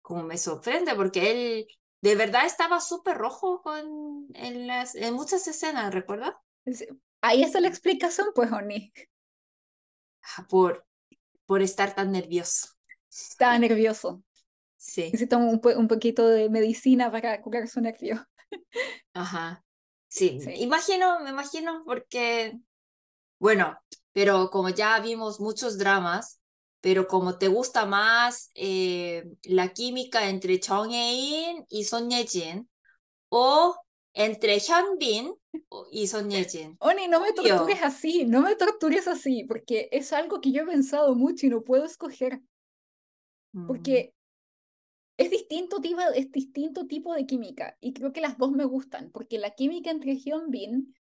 como 0.02 0.24
me 0.24 0.38
sorprende 0.38 0.96
porque 0.96 1.32
él 1.32 1.68
de 2.02 2.15
verdad 2.15 2.45
estaba 2.45 2.80
súper 2.80 3.18
rojo 3.18 3.61
con, 3.61 4.28
en, 4.34 4.68
las, 4.68 4.95
en 4.95 5.14
muchas 5.14 5.48
escenas, 5.48 5.94
¿recuerdas? 5.94 6.36
ahí 7.22 7.44
está 7.44 7.60
la 7.60 7.68
explicación, 7.68 8.28
pues, 8.36 8.52
Oni. 8.52 8.91
Ah, 10.38 10.45
Por, 10.49 10.86
por 11.45 11.61
estar 11.61 11.95
tan 11.95 12.11
nervioso. 12.11 12.69
Estaba 13.10 13.57
nervioso. 13.60 14.24
Sí, 14.78 15.11
un, 15.38 15.60
po- 15.60 15.76
un 15.78 15.88
poquito 15.88 16.28
de 16.28 16.49
medicina 16.49 17.11
para 17.11 17.41
curar 17.41 17.68
su 17.68 17.82
nervio. 17.82 18.26
ajá. 19.14 19.64
Sí, 20.10 20.40
Sí. 20.41 20.52
imagino, 20.57 21.19
me 21.22 21.32
imagino, 21.32 21.84
porque, 21.86 22.60
bueno, 23.40 23.80
pero 24.14 24.49
como 24.52 24.69
ya 24.69 24.99
vimos 24.99 25.40
muchos 25.40 25.78
dramas, 25.78 26.41
pero 26.82 27.08
como 27.08 27.38
te 27.38 27.48
gusta 27.48 27.86
más 27.86 28.52
eh, 28.56 29.26
la 29.44 29.70
química 29.70 30.30
entre 30.30 30.60
Chong 30.60 30.90
Ye-in 30.90 31.66
y 31.70 31.84
Son 31.84 32.10
Ye-jin, 32.10 32.70
o 33.30 33.76
entre 34.14 34.60
Hyun 34.60 34.98
Bin 34.98 35.34
y 35.91 36.08
Son 36.08 36.30
Ye-jin. 36.30 36.78
Oni, 36.80 37.08
no 37.08 37.20
me 37.20 37.34
tortures 37.34 37.82
así, 37.84 38.26
no 38.26 38.41
me 38.41 38.56
tortures 38.56 39.08
así, 39.08 39.44
porque 39.45 39.90
es 39.91 40.14
algo 40.14 40.41
que 40.41 40.52
yo 40.52 40.64
he 40.64 40.66
pensado 40.66 41.16
mucho 41.16 41.45
y 41.45 41.49
no 41.49 41.64
puedo 41.64 41.86
escoger, 41.86 42.41
Mm, 43.54 43.68
porque 43.68 44.14
es 45.18 45.32
distinto 45.32 45.82
tipo, 45.82 46.02
es 46.16 46.32
distinto 46.32 46.88
tipo 46.88 47.14
de 47.14 47.26
química 47.26 47.78
y 47.82 47.94
creo 47.94 48.14
que 48.14 48.22
las 48.22 48.38
dos 48.38 48.52
me 48.52 48.66
gustan, 48.66 49.12
porque 49.12 49.40
la 49.40 49.52
química 49.52 49.90
entre 49.90 50.16
Hyun 50.16 50.52
Bin 50.52 50.95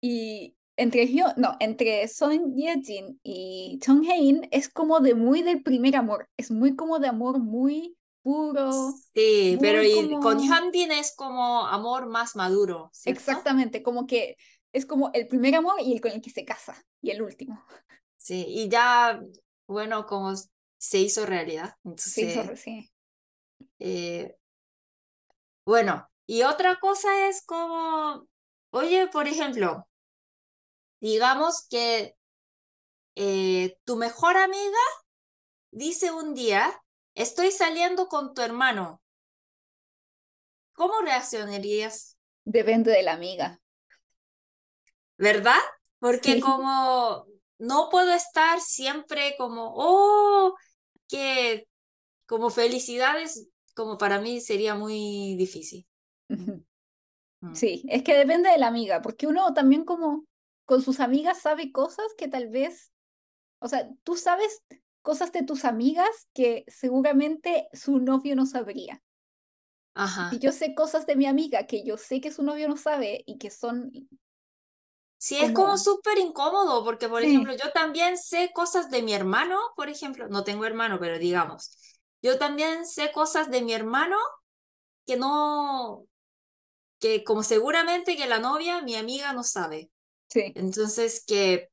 y 0.00 0.57
entre 0.78 1.06
Hyun, 1.06 1.32
no, 1.36 1.56
entre 1.60 2.08
Son 2.08 2.54
Ye-jin 2.54 3.20
y 3.22 3.78
Chong 3.82 4.04
Hae-in 4.08 4.48
es 4.50 4.68
como 4.68 5.00
de 5.00 5.14
muy 5.14 5.42
del 5.42 5.62
primer 5.62 5.96
amor, 5.96 6.28
es 6.36 6.50
muy 6.50 6.76
como 6.76 6.98
de 7.00 7.08
amor 7.08 7.40
muy 7.40 7.96
puro, 8.22 8.94
Sí, 9.14 9.58
pero 9.60 9.82
y 9.82 10.16
con 10.20 10.38
Hyun 10.38 10.70
Bin 10.72 10.92
es 10.92 11.14
como 11.16 11.66
amor 11.66 12.06
más 12.06 12.36
maduro, 12.36 12.90
¿cierto? 12.92 13.32
exactamente, 13.32 13.82
como 13.82 14.06
que 14.06 14.36
es 14.72 14.86
como 14.86 15.10
el 15.14 15.26
primer 15.28 15.54
amor 15.54 15.76
y 15.80 15.92
el 15.94 16.00
con 16.00 16.12
el 16.12 16.20
que 16.20 16.30
se 16.30 16.44
casa, 16.44 16.76
y 17.00 17.10
el 17.10 17.22
último. 17.22 17.62
Sí, 18.16 18.44
y 18.48 18.68
ya, 18.68 19.20
bueno, 19.66 20.06
como 20.06 20.34
se 20.78 20.98
hizo 21.00 21.24
realidad. 21.26 21.74
Se 22.04 22.22
hizo, 22.22 22.42
Entonces, 22.44 22.60
sí. 22.60 22.90
eh, 23.78 24.36
bueno, 25.64 26.08
y 26.26 26.42
otra 26.42 26.76
cosa 26.80 27.28
es 27.28 27.42
como, 27.44 28.26
oye, 28.70 29.08
por 29.08 29.28
ejemplo, 29.28 29.87
digamos 31.00 31.66
que 31.68 32.14
eh, 33.16 33.76
tu 33.84 33.96
mejor 33.96 34.36
amiga 34.36 34.78
dice 35.70 36.12
un 36.12 36.34
día, 36.34 36.80
estoy 37.14 37.50
saliendo 37.50 38.08
con 38.08 38.34
tu 38.34 38.42
hermano. 38.42 39.00
¿Cómo 40.74 41.00
reaccionarías? 41.02 42.16
Depende 42.44 42.92
de 42.92 43.02
la 43.02 43.12
amiga. 43.14 43.60
¿Verdad? 45.16 45.58
Porque 45.98 46.34
Sí. 46.34 46.40
como 46.40 47.26
no 47.58 47.88
puedo 47.90 48.12
estar 48.12 48.60
siempre 48.60 49.34
como, 49.36 49.72
oh, 49.74 50.54
que 51.08 51.66
como 52.26 52.50
felicidades, 52.50 53.48
como 53.74 53.98
para 53.98 54.20
mí 54.20 54.40
sería 54.40 54.74
muy 54.74 55.34
difícil. 55.36 55.86
Mm. 57.40 57.54
Sí, 57.54 57.84
es 57.88 58.02
que 58.02 58.16
depende 58.16 58.50
de 58.50 58.58
la 58.58 58.68
amiga, 58.68 59.00
porque 59.02 59.26
uno 59.26 59.52
también 59.54 59.84
como 59.84 60.24
con 60.68 60.82
sus 60.82 61.00
amigas 61.00 61.40
sabe 61.40 61.72
cosas 61.72 62.06
que 62.18 62.28
tal 62.28 62.48
vez, 62.50 62.92
o 63.60 63.68
sea, 63.68 63.88
tú 64.04 64.16
sabes 64.16 64.62
cosas 65.02 65.32
de 65.32 65.44
tus 65.44 65.64
amigas 65.66 66.28
que 66.34 66.64
seguramente 66.68 67.68
su 67.74 67.98
novio 68.00 68.36
no 68.36 68.46
sabría. 68.46 69.02
Ajá. 69.94 70.28
Y 70.30 70.38
yo 70.38 70.52
sé 70.52 70.74
cosas 70.74 71.06
de 71.06 71.16
mi 71.16 71.26
amiga 71.26 71.66
que 71.66 71.84
yo 71.84 71.96
sé 71.98 72.20
que 72.22 72.30
su 72.32 72.42
novio 72.42 72.66
no 72.68 72.76
sabe 72.78 73.22
y 73.26 73.36
que 73.38 73.50
son, 73.50 73.92
Sí, 75.16 75.36
es 75.38 75.52
como 75.52 75.76
como- 75.76 75.78
súper 75.78 76.18
incómodo 76.18 76.84
porque, 76.84 77.08
por 77.08 77.22
Sí. 77.22 77.28
ejemplo, 77.28 77.52
yo 77.56 77.72
también 77.72 78.16
sé 78.18 78.52
cosas 78.54 78.90
de 78.90 79.02
mi 79.02 79.14
hermano, 79.14 79.58
por 79.76 79.88
ejemplo, 79.88 80.28
no 80.28 80.44
tengo 80.44 80.64
hermano, 80.64 80.98
pero 81.00 81.18
digamos, 81.18 81.76
yo 82.22 82.38
también 82.38 82.86
sé 82.86 83.10
cosas 83.12 83.50
de 83.50 83.62
mi 83.62 83.72
hermano 83.72 84.16
que 85.06 85.16
no, 85.16 86.06
que 87.00 87.24
como 87.24 87.42
seguramente 87.44 88.16
que 88.16 88.26
la 88.28 88.40
novia, 88.40 88.82
mi 88.82 88.96
amiga 88.96 89.32
no 89.34 89.44
sabe. 89.44 89.90
Sí, 90.28 90.54
Entonces, 90.54 91.24
que 91.26 91.70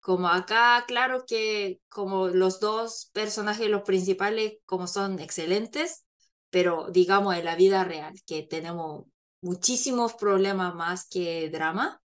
como 0.00 0.28
acá, 0.28 0.84
claro 0.86 1.24
que 1.26 1.80
como 1.88 2.28
los 2.28 2.60
dos 2.60 3.10
personajes, 3.12 3.68
los 3.68 3.82
principales, 3.82 4.54
como 4.66 4.86
son 4.86 5.18
excelentes, 5.18 6.06
pero 6.50 6.88
digamos 6.90 7.36
en 7.36 7.44
la 7.44 7.56
vida 7.56 7.84
real, 7.84 8.14
que 8.26 8.42
tenemos 8.42 9.04
muchísimos 9.42 10.14
problemas 10.14 10.74
más 10.74 11.06
que 11.08 11.50
drama. 11.50 12.00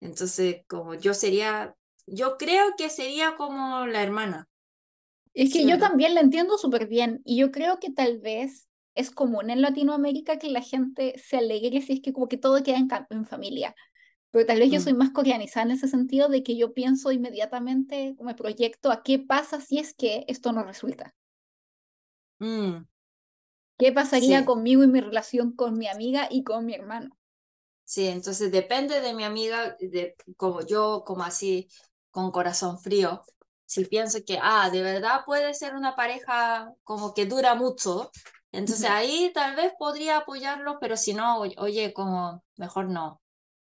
Entonces, 0.00 0.62
como 0.68 0.94
yo 0.94 1.14
sería, 1.14 1.76
yo 2.06 2.38
creo 2.38 2.74
que 2.78 2.90
sería 2.90 3.36
como 3.36 3.86
la 3.86 4.02
hermana. 4.02 4.48
Es 5.34 5.50
que 5.50 5.64
Sí, 5.64 5.66
yo 5.66 5.78
también 5.78 6.14
la 6.14 6.20
entiendo 6.20 6.58
súper 6.58 6.86
bien 6.88 7.22
y 7.24 7.38
yo 7.38 7.50
creo 7.52 7.78
que 7.80 7.90
tal 7.90 8.18
vez 8.18 8.68
es 8.94 9.10
común 9.10 9.50
en 9.50 9.62
Latinoamérica 9.62 10.38
que 10.38 10.50
la 10.50 10.60
gente 10.62 11.14
se 11.18 11.38
alegre 11.38 11.80
si 11.80 11.94
es 11.94 12.00
que 12.02 12.12
como 12.12 12.28
que 12.28 12.36
todo 12.36 12.62
queda 12.62 12.76
en, 12.78 12.88
en 13.10 13.24
familia. 13.26 13.74
Pero 14.32 14.46
tal 14.46 14.58
vez 14.60 14.70
yo 14.72 14.80
Mm. 14.80 14.82
soy 14.82 14.94
más 14.94 15.10
coreanizada 15.12 15.66
en 15.66 15.72
ese 15.72 15.88
sentido 15.88 16.28
de 16.28 16.42
que 16.44 16.56
yo 16.58 16.74
pienso 16.74 17.12
inmediatamente, 17.12 18.16
me 18.20 18.34
proyecto 18.36 18.90
a 18.92 19.04
qué 19.04 19.20
pasa 19.20 19.60
si 19.62 19.78
es 19.78 19.94
que 19.94 20.24
esto 20.28 20.52
no 20.52 20.64
resulta. 20.64 21.14
Mm, 22.40 22.84
¿Qué 23.78 23.92
pasaría 23.92 24.46
sí, 24.46 24.46
conmigo 24.46 24.82
y 24.82 24.86
mi 24.86 25.02
relación 25.02 25.52
con 25.54 25.76
mi 25.76 25.86
amiga 25.86 26.26
y 26.30 26.42
con 26.42 26.64
mi 26.64 26.72
hermano? 26.72 27.18
sí, 27.84 28.06
entonces 28.08 28.50
depende 28.52 29.00
de 29.00 29.14
mi 29.14 29.24
amiga, 29.24 29.76
de 29.80 30.16
como 30.36 30.62
yo, 30.66 31.04
como 31.06 31.22
así, 31.24 31.68
con 32.10 32.30
corazón 32.32 32.78
frío. 32.80 33.22
Si 33.66 33.84
pienso 33.86 34.18
que, 34.26 34.38
ah, 34.42 34.70
de 34.70 34.82
verdad 34.82 35.22
puede 35.24 35.54
ser 35.54 35.74
una 35.74 35.96
pareja 35.96 36.72
como 36.84 37.14
que 37.14 37.26
dura 37.26 37.54
mucho, 37.54 38.10
entonces 38.52 38.88
ahí 38.90 39.30
tal 39.34 39.56
vez 39.56 39.72
podría 39.78 40.18
apoyarlo, 40.18 40.78
pero 40.80 40.96
si 40.96 41.14
no, 41.14 41.40
oye, 41.40 41.92
como 41.94 42.44
mejor 42.56 42.88
no, 42.88 43.21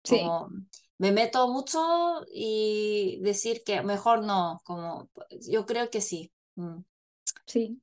Sí, 0.05 0.37
como 0.37 0.51
me 0.99 1.13
meto 1.13 1.49
mucho 1.49 2.25
y 2.33 3.21
decir 3.23 3.63
que 3.65 3.83
mejor 3.83 4.25
no, 4.25 4.61
como 4.65 5.11
yo 5.49 5.67
creo 5.67 5.91
que 5.91 6.01
sí. 6.01 6.33
Mm, 6.57 6.81
sí. 7.47 7.81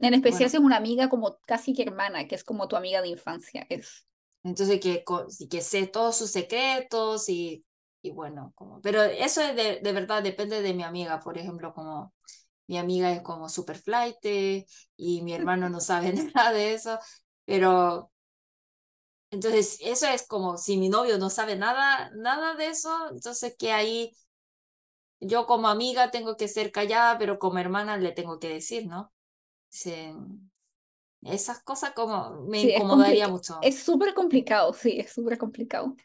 En 0.00 0.14
especial 0.14 0.50
Bueno, 0.50 0.50
si 0.50 0.56
es 0.56 0.62
una 0.62 0.76
amiga 0.76 1.08
como 1.08 1.38
casi 1.46 1.72
que 1.74 1.82
hermana, 1.82 2.26
que 2.28 2.34
es 2.34 2.44
como 2.44 2.68
tu 2.68 2.76
amiga 2.76 3.00
de 3.02 3.08
infancia. 3.08 3.66
Es, 3.68 4.06
entonces 4.42 4.80
que, 4.80 5.04
que 5.50 5.60
sé 5.62 5.86
todos 5.86 6.16
sus 6.18 6.30
secretos 6.30 7.28
y, 7.28 7.64
y 8.02 8.10
bueno, 8.10 8.52
como, 8.54 8.80
pero 8.82 9.02
eso 9.02 9.40
es 9.42 9.56
de, 9.56 9.80
de 9.80 9.92
verdad 9.92 10.22
depende 10.22 10.60
de 10.62 10.74
mi 10.74 10.82
amiga, 10.82 11.20
por 11.20 11.38
ejemplo, 11.38 11.72
como 11.74 12.12
mi 12.66 12.78
amiga 12.78 13.12
es 13.12 13.22
como 13.22 13.48
super 13.48 13.78
flight 13.78 14.16
y 14.96 15.22
mi 15.22 15.34
hermano 15.34 15.68
no 15.70 15.80
sabe 15.82 16.12
nada 16.34 16.52
de 16.52 16.74
eso, 16.74 16.98
pero 17.44 18.10
entonces 19.34 19.78
eso 19.80 20.06
es 20.06 20.26
como 20.26 20.56
si 20.56 20.76
mi 20.76 20.88
novio 20.88 21.18
no 21.18 21.30
sabe 21.30 21.56
nada, 21.56 22.10
nada 22.14 22.54
de 22.54 22.68
eso, 22.68 23.08
entonces 23.10 23.54
que 23.58 23.72
ahí 23.72 24.12
yo 25.20 25.46
como 25.46 25.68
amiga 25.68 26.10
tengo 26.10 26.36
que 26.36 26.48
ser 26.48 26.70
callada, 26.72 27.18
pero 27.18 27.38
como 27.38 27.58
hermana 27.58 27.96
le 27.96 28.12
tengo 28.12 28.38
que 28.38 28.48
decir, 28.48 28.86
¿no? 28.86 29.12
Sí, 29.68 30.12
esas 31.22 31.62
cosas 31.62 31.92
como 31.92 32.42
me 32.46 32.60
sí, 32.60 32.74
incomodaría 32.74 33.28
mucho. 33.28 33.58
Es 33.62 33.78
súper 33.78 34.14
complicado, 34.14 34.72
sí, 34.72 34.98
es 35.00 35.12
súper 35.12 35.38
complicado. 35.38 35.96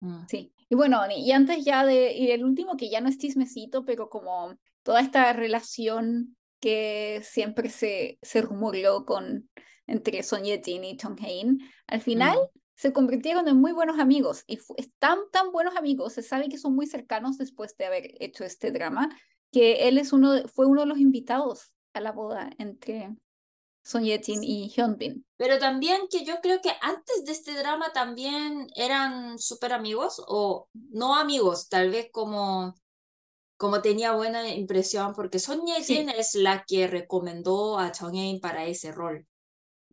Mm, 0.00 0.26
Sí. 0.28 0.52
Y 0.68 0.74
bueno, 0.76 1.00
y 1.14 1.30
antes 1.32 1.64
ya 1.64 1.84
de, 1.84 2.12
y 2.14 2.30
el 2.30 2.44
último 2.44 2.76
que 2.76 2.88
ya 2.88 3.00
no 3.00 3.08
es 3.08 3.18
chismecito, 3.18 3.84
pero 3.84 4.08
como 4.08 4.56
toda 4.82 5.00
esta 5.00 5.32
relación 5.32 6.36
que 6.58 7.20
siempre 7.22 7.68
se, 7.68 8.18
se 8.22 8.40
rumoreó 8.40 9.04
con 9.04 9.50
entre 9.86 10.22
Son 10.22 10.42
Ye-jin 10.44 10.84
y 10.84 10.96
Chung 10.96 11.18
Hae-in, 11.20 11.60
al 11.86 12.00
final 12.00 12.36
mm. 12.38 12.58
se 12.74 12.92
convirtieron 12.92 13.48
en 13.48 13.56
muy 13.56 13.72
buenos 13.72 13.98
amigos 13.98 14.44
y 14.46 14.56
fu- 14.56 14.74
es 14.76 14.90
tan, 14.98 15.18
buenos 15.52 15.76
amigos, 15.76 16.14
se 16.14 16.22
sabe 16.22 16.48
que 16.48 16.58
son 16.58 16.74
muy 16.74 16.86
cercanos 16.86 17.38
después 17.38 17.76
de 17.76 17.86
haber 17.86 18.10
hecho 18.20 18.44
este 18.44 18.70
drama, 18.70 19.08
que 19.52 19.88
él 19.88 19.98
es 19.98 20.12
uno, 20.12 20.48
fue 20.48 20.66
uno 20.66 20.80
de 20.80 20.86
los 20.86 20.98
invitados 20.98 21.72
a 21.92 22.00
la 22.00 22.12
boda 22.12 22.50
entre 22.58 23.14
Son 23.84 24.02
Ye-jin 24.02 24.42
y 24.42 24.68
Hyunbin. 24.68 25.24
Pero 25.36 25.58
también 25.58 26.02
que 26.10 26.24
yo 26.24 26.40
creo 26.42 26.60
que 26.60 26.72
antes 26.80 27.24
de 27.24 27.32
este 27.32 27.52
drama 27.54 27.92
también 27.92 28.66
eran 28.74 29.38
súper 29.38 29.72
amigos 29.72 30.20
o 30.26 30.68
no 30.72 31.14
amigos, 31.14 31.68
tal 31.68 31.90
vez 31.90 32.08
como, 32.10 32.74
como 33.56 33.80
tenía 33.82 34.12
buena 34.12 34.48
impresión, 34.48 35.12
porque 35.14 35.38
Son 35.38 35.64
Ye-jin 35.64 36.08
Sí, 36.08 36.14
es 36.18 36.34
la 36.34 36.64
que 36.66 36.88
recomendó 36.88 37.78
a 37.78 37.92
Chong 37.92 38.16
Hae 38.16 38.40
para 38.40 38.64
ese 38.66 38.90
rol 38.90 39.26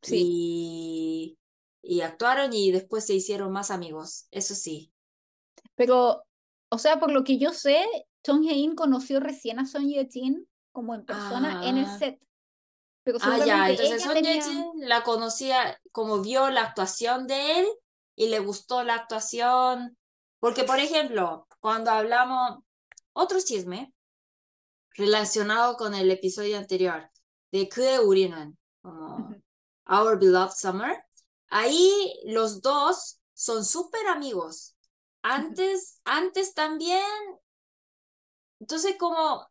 Sí. 0.01 1.37
Y, 1.83 2.01
actuaron 2.01 2.53
y 2.53 2.71
después 2.71 3.05
se 3.05 3.13
hicieron 3.13 3.51
más 3.51 3.71
amigos, 3.71 4.27
eso 4.31 4.55
sí. 4.55 4.91
Pero, 5.75 6.23
o 6.69 6.77
sea, 6.77 6.99
por 6.99 7.11
lo 7.11 7.23
que 7.23 7.37
yo 7.37 7.51
sé, 7.53 7.85
Chong 8.23 8.43
Hye-in 8.43 8.75
conoció 8.75 9.19
recién 9.19 9.59
a 9.59 9.65
Son 9.65 9.87
Ye-jin 9.87 10.47
como 10.71 10.95
en 10.95 11.05
persona 11.05 11.67
en 11.67 11.77
el 11.77 11.85
ah. 11.85 11.97
set. 11.97 12.19
Ah, 13.21 13.43
ya, 13.45 13.69
entonces 13.69 14.03
Son 14.03 14.13
tenía... 14.13 14.35
Ye-jin 14.35 14.87
la 14.87 15.03
conocía 15.03 15.79
como 15.91 16.21
vio 16.21 16.49
la 16.49 16.61
actuación 16.61 17.27
de 17.27 17.59
él 17.59 17.67
y 18.15 18.27
le 18.27 18.39
gustó 18.39 18.83
la 18.83 18.95
actuación. 18.95 19.97
Porque, 20.39 20.63
por 20.63 20.79
ejemplo, 20.79 21.47
cuando 21.59 21.91
hablamos, 21.91 22.59
otro 23.13 23.39
chisme 23.39 23.93
relacionado 24.93 25.77
con 25.77 25.93
el 25.93 26.11
episodio 26.11 26.57
anterior, 26.57 27.09
de 27.51 27.69
Kue 27.69 27.99
Urinan, 27.99 28.57
como. 28.81 29.35
Our 29.87 30.19
Beloved 30.19 30.53
Summer. 30.55 31.03
Ahí 31.49 32.19
los 32.25 32.61
dos 32.61 33.19
son 33.33 33.65
súper 33.65 34.07
amigos. 34.07 34.75
Antes, 35.23 35.99
antes 36.05 36.53
también, 36.53 37.03
entonces 38.59 38.95
como, 38.99 39.47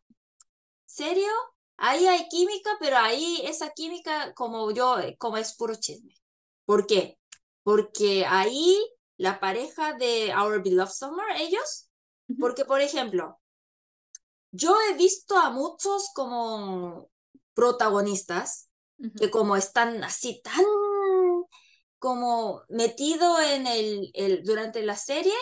¿serio? 0.85 1.31
Ahí 1.77 2.07
hay 2.07 2.27
química, 2.29 2.71
pero 2.79 2.97
ahí 2.97 3.41
esa 3.43 3.71
química, 3.71 4.33
como 4.33 4.71
yo, 4.71 4.97
como 5.17 5.37
es 5.37 5.55
puro 5.55 5.75
chisme. 5.75 6.15
¿Por 6.65 6.87
qué? 6.87 7.19
Porque 7.63 8.25
ahí 8.25 8.77
la 9.17 9.39
pareja 9.39 9.93
de 9.93 10.33
Our 10.35 10.63
Beloved 10.63 10.91
Summer, 10.91 11.25
ellos, 11.37 11.89
porque 12.39 12.65
por 12.65 12.81
ejemplo, 12.81 13.39
Yo 14.51 14.75
he 14.89 14.95
visto 14.95 15.37
a 15.37 15.49
muchos 15.49 16.09
como 16.13 17.09
protagonistas 17.53 18.70
que 19.17 19.29
como 19.29 19.55
están 19.55 20.03
así 20.03 20.41
tan 20.43 20.65
como 21.99 22.63
metido 22.69 23.39
en 23.39 23.67
el, 23.67 24.09
el 24.15 24.43
durante 24.43 24.81
la 24.81 24.95
serie, 24.95 25.35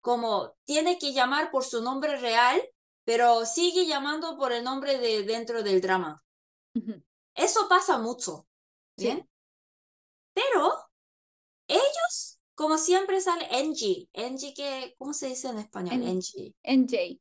como 0.00 0.54
tiene 0.64 0.98
que 0.98 1.12
llamar 1.12 1.50
por 1.50 1.62
su 1.62 1.82
nombre 1.82 2.16
real, 2.16 2.62
pero 3.04 3.44
sigue 3.44 3.86
llamando 3.86 4.36
por 4.38 4.52
el 4.52 4.64
nombre 4.64 4.98
de 4.98 5.24
dentro 5.24 5.62
del 5.62 5.80
drama. 5.80 6.22
Eso 7.34 7.68
pasa 7.68 7.98
mucho, 7.98 8.46
Sí, 8.96 9.04
¿bien? 9.04 9.28
Pero 10.32 10.72
ellos, 11.68 12.40
como 12.54 12.78
siempre 12.78 13.20
sale 13.20 13.46
Angie, 13.50 14.08
Angie 14.14 14.54
que, 14.54 14.94
¿cómo 14.98 15.12
se 15.12 15.28
dice 15.28 15.48
en 15.48 15.58
español? 15.58 16.02
Angie. 16.64 17.20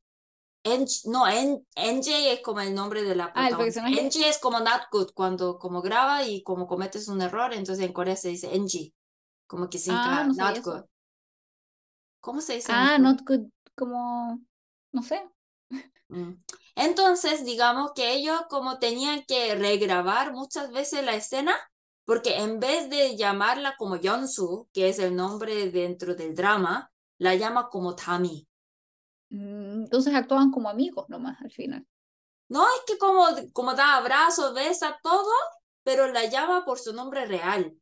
En 0.66 0.86
no, 1.06 1.28
en, 1.28 1.66
NJ 1.76 2.34
es 2.34 2.42
como 2.42 2.60
el 2.62 2.74
nombre 2.76 3.04
de 3.04 3.16
la 3.16 3.26
Ah, 3.26 3.32
protagonista. 3.34 3.82
personaje. 3.84 4.02
NG 4.08 4.26
es 4.30 4.40
como 4.40 4.60
not 4.60 4.84
good 4.92 5.12
cuando 5.14 5.58
como 5.60 5.82
graba 5.82 6.24
y 6.24 6.44
como 6.44 6.68
cometes 6.68 7.08
un 7.08 7.22
error, 7.22 7.54
entonces 7.54 7.86
en 7.86 7.94
Corea 7.94 8.16
se 8.16 8.30
dice 8.30 8.50
NG, 8.56 8.94
como 9.48 9.70
que 9.70 9.78
Ah, 9.78 9.82
significa 9.82 10.24
no 10.26 10.34
not 10.34 10.64
good. 10.64 10.78
eso. 10.78 10.90
¿Cómo 12.22 12.42
se 12.42 12.56
dice 12.56 12.72
Ah, 12.74 12.98
not 12.98 13.22
good, 13.26 13.48
como, 13.76 14.42
no 14.92 15.04
sé. 15.04 15.24
Mm. 16.10 16.34
Entonces, 16.76 17.46
digamos 17.46 17.92
que 17.96 18.14
ellos 18.14 18.42
como 18.50 18.80
tenían 18.80 19.24
que 19.28 19.56
regrabar 19.56 20.34
muchas 20.34 20.72
veces 20.72 21.04
la 21.06 21.16
escena, 21.16 21.56
porque 22.06 22.38
en 22.38 22.60
vez 22.60 22.90
de 22.90 23.16
llamarla 23.18 23.76
como 23.78 23.96
Yeonsu, 23.98 24.68
que 24.74 24.90
es 24.90 25.00
el 25.00 25.16
nombre 25.16 25.72
dentro 25.72 26.16
del 26.16 26.36
drama, 26.36 26.92
la 27.18 27.36
llama 27.36 27.70
como 27.70 27.96
Tami. 27.96 28.48
Mm, 29.36 29.84
Entonces 29.84 30.14
actuaban 30.16 30.52
como 30.52 30.70
amigos 30.70 31.10
nomás 31.10 31.40
al 31.42 31.52
final. 31.52 31.86
No 32.48 32.64
es 32.64 32.82
que 32.88 32.98
como, 32.98 33.26
como 33.54 33.74
da 33.74 33.96
abrazos, 33.98 34.54
besa, 34.54 35.00
todo, 35.04 35.32
pero 35.84 36.08
la 36.12 36.26
llama 36.26 36.64
por 36.64 36.80
su 36.80 36.94
nombre 36.94 37.26
real. 37.26 37.76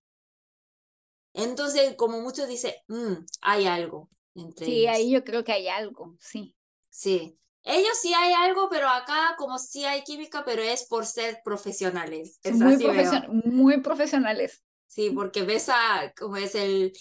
Entonces, 1.33 1.95
como 1.95 2.21
muchos 2.21 2.47
dicen, 2.47 2.73
"Mm, 2.87 3.25
hay 3.41 3.65
algo 3.65 4.09
entre 4.35 4.65
Sí, 4.65 4.87
ahí 4.87 5.11
yo 5.11 5.23
creo 5.23 5.43
que 5.43 5.51
hay 5.51 5.67
algo, 5.67 6.15
sí. 6.19 6.55
Sí, 6.89 7.37
ellos 7.63 7.97
sí 7.99 8.13
hay 8.13 8.33
algo, 8.33 8.67
pero 8.69 8.87
acá 8.87 9.35
como 9.37 9.57
sí 9.57 9.83
hay 9.85 10.03
química, 10.03 10.43
pero 10.45 10.61
es 10.61 10.85
por 10.85 11.05
ser 11.05 11.41
profesionales. 11.43 12.39
Es 12.43 12.53
muy 12.55 12.73
así 12.75 12.83
profesion- 12.83 13.21
veo. 13.43 13.51
muy 13.51 13.81
profesionales. 13.81 14.63
Sí, 14.87 15.09
porque 15.09 15.41
besa 15.43 16.13
como 16.17 16.37
es 16.37 16.53
el, 16.55 16.93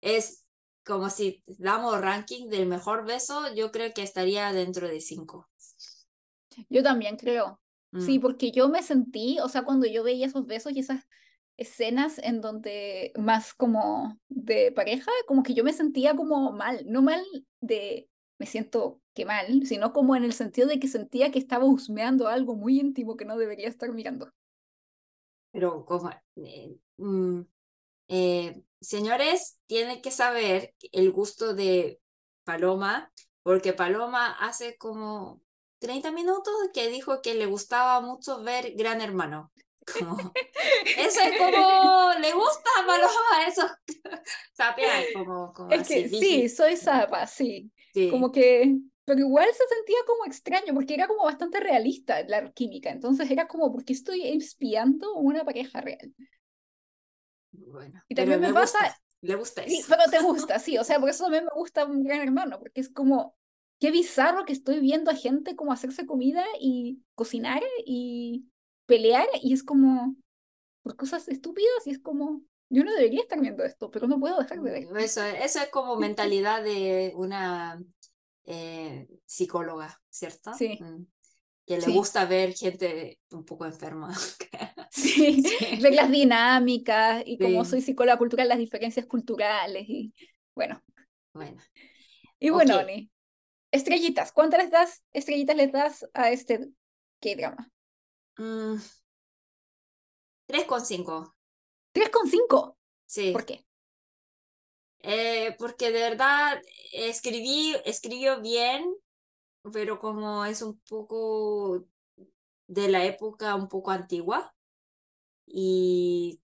es 0.00 0.44
como 0.84 1.10
si 1.10 1.42
damos 1.46 2.00
ranking 2.00 2.48
del 2.48 2.66
mejor 2.66 3.06
beso, 3.06 3.52
yo 3.54 3.70
creo 3.72 3.92
que 3.94 4.02
estaría 4.02 4.52
dentro 4.52 4.88
de 4.88 5.00
cinco. 5.00 5.48
Yo 6.68 6.82
también 6.82 7.16
creo. 7.16 7.60
Sí, 7.96 8.18
Mm. 8.18 8.20
porque 8.20 8.50
yo 8.52 8.68
me 8.68 8.82
sentí, 8.82 9.38
o 9.40 9.48
sea, 9.48 9.62
cuando 9.64 9.86
yo 9.86 10.02
veía 10.02 10.26
esos 10.26 10.46
besos 10.46 10.72
y 10.72 10.80
esas 10.80 11.06
escenas 11.56 12.18
en 12.18 12.40
donde 12.40 13.12
más 13.18 13.52
como 13.54 14.18
de 14.28 14.72
pareja, 14.72 15.10
como 15.26 15.42
que 15.42 15.54
yo 15.54 15.64
me 15.64 15.72
sentía 15.74 16.16
como 16.16 16.52
mal, 16.52 16.82
no 16.86 17.02
mal 17.02 17.22
de 17.60 18.08
me 18.38 18.46
siento 18.46 19.02
que 19.14 19.26
mal, 19.26 19.66
sino 19.66 19.92
como 19.92 20.16
en 20.16 20.24
el 20.24 20.32
sentido 20.32 20.66
de 20.68 20.80
que 20.80 20.88
sentía 20.88 21.30
que 21.30 21.38
estaba 21.38 21.66
husmeando 21.66 22.26
algo 22.28 22.56
muy 22.56 22.80
íntimo 22.80 23.16
que 23.18 23.26
no 23.26 23.36
debería 23.36 23.68
estar 23.68 23.92
mirando. 23.92 24.32
Pero 25.52 25.84
como, 25.84 26.10
eh, 26.36 26.76
mm, 26.98 27.40
eh, 28.08 28.64
señores, 28.80 29.58
tienen 29.66 30.02
que 30.02 30.10
saber 30.10 30.74
el 30.92 31.10
gusto 31.12 31.54
de 31.54 32.00
Paloma, 32.44 33.12
porque 33.42 33.72
Paloma 33.72 34.32
hace 34.40 34.76
como 34.76 35.40
30 35.78 36.10
minutos 36.12 36.52
que 36.74 36.88
dijo 36.88 37.22
que 37.22 37.34
le 37.34 37.46
gustaba 37.46 38.00
mucho 38.00 38.42
ver 38.42 38.74
Gran 38.76 39.00
Hermano. 39.00 39.52
Como, 39.98 40.16
eso 40.98 41.20
es 41.20 41.36
como, 41.38 42.10
le 42.20 42.32
gusta 42.32 42.70
a 42.82 42.86
Paloma 42.86 43.46
eso. 43.48 43.62
sapear, 44.52 45.10
como, 45.12 45.52
como 45.52 45.72
Es 45.72 45.88
que 45.88 45.94
así, 45.94 46.08
sí, 46.08 46.42
vigi- 46.42 46.48
soy 46.48 46.76
zapa, 46.76 47.26
sí. 47.26 47.72
sí. 47.92 48.08
Como 48.10 48.30
que, 48.30 48.76
pero 49.04 49.20
igual 49.20 49.48
se 49.52 49.66
sentía 49.74 49.98
como 50.06 50.26
extraño 50.26 50.74
porque 50.74 50.94
era 50.94 51.08
como 51.08 51.24
bastante 51.24 51.60
realista 51.60 52.22
la 52.24 52.52
química. 52.52 52.90
Entonces 52.90 53.30
era 53.30 53.48
como, 53.48 53.72
¿por 53.72 53.84
qué 53.84 53.92
estoy 53.94 54.28
espiando 54.28 55.14
una 55.14 55.44
pareja 55.44 55.80
real? 55.80 56.14
Bueno, 57.52 58.02
Y 58.08 58.14
también 58.14 58.40
me 58.40 58.52
pasa, 58.52 58.78
gusta, 58.80 59.00
le 59.22 59.34
gusta 59.36 59.62
sí, 59.64 59.84
eso. 59.84 59.88
pero 59.88 60.04
te 60.10 60.20
gusta, 60.22 60.58
sí. 60.58 60.78
O 60.78 60.84
sea, 60.84 61.00
por 61.00 61.10
eso 61.10 61.24
también 61.24 61.44
me 61.44 61.50
gusta 61.54 61.84
un 61.86 62.04
gran 62.04 62.20
hermano, 62.20 62.58
porque 62.58 62.80
es 62.80 62.88
como, 62.90 63.36
qué 63.78 63.90
bizarro 63.90 64.44
que 64.44 64.52
estoy 64.52 64.80
viendo 64.80 65.10
a 65.10 65.14
gente 65.16 65.56
como 65.56 65.72
hacerse 65.72 66.06
comida 66.06 66.44
y 66.60 67.02
cocinar 67.14 67.62
y 67.86 68.50
pelear 68.86 69.28
y 69.42 69.52
es 69.54 69.62
como, 69.64 70.16
por 70.82 70.96
cosas 70.96 71.28
estúpidas 71.28 71.86
y 71.86 71.92
es 71.92 71.98
como, 72.00 72.42
yo 72.70 72.84
no 72.84 72.92
debería 72.94 73.22
estar 73.22 73.40
viendo 73.40 73.64
esto, 73.64 73.90
pero 73.90 74.08
no 74.08 74.20
puedo 74.20 74.38
dejar 74.38 74.60
de 74.62 74.70
ver. 74.72 74.90
Mm, 74.92 74.96
Eso, 74.98 75.22
eso 75.24 75.60
es 75.60 75.68
como 75.70 75.96
mentalidad 75.96 76.62
de 76.62 77.12
una 77.16 77.82
eh, 78.44 79.08
psicóloga, 79.26 80.00
¿cierto? 80.10 80.52
Sí, 80.58 80.78
Mm, 80.78 81.04
Que 81.70 81.78
le 81.78 81.86
sí. 81.86 81.92
gusta 81.96 82.24
ver 82.26 82.52
gente 82.54 83.20
un 83.30 83.44
poco 83.44 83.64
enferma. 83.64 84.12
Sí, 84.90 85.42
Sí, 85.42 85.56
ver 85.80 85.94
las 85.94 86.10
dinámicas 86.10 87.22
y 87.24 87.38
como 87.38 87.64
soy 87.64 87.80
psicóloga 87.80 88.18
cultural, 88.18 88.48
las 88.48 88.58
diferencias 88.58 89.06
culturales 89.06 89.84
y 89.88 90.12
bueno. 90.54 90.82
bueno, 91.32 91.60
Y 92.38 92.50
bueno, 92.50 92.78
Oni, 92.78 93.10
estrellitas, 93.72 94.32
¿cuántas 94.32 94.60
les 94.62 94.70
das, 94.70 95.04
estrellitas 95.12 95.56
les 95.56 95.72
das 95.72 96.06
a 96.14 96.30
este 96.32 96.70
K-drama? 97.20 97.70
Mm, 98.38 98.80
3,5, 100.46 101.34
3,5. 101.94 102.76
sí. 103.06 103.32
¿Por 103.32 103.44
qué? 103.44 103.64
Eh, 105.02 105.54
porque 105.58 105.90
de 105.92 106.00
verdad 106.00 106.60
escribí, 106.92 107.74
escribió 107.84 108.40
bien, 108.40 108.84
pero 109.72 109.98
como 109.98 110.44
es 110.44 110.62
un 110.62 110.78
poco 110.88 111.86
de 112.68 112.88
la 112.90 113.04
época 113.06 113.54
un 113.56 113.68
poco 113.68 113.90
antigua 113.92 114.54
y 115.46 116.40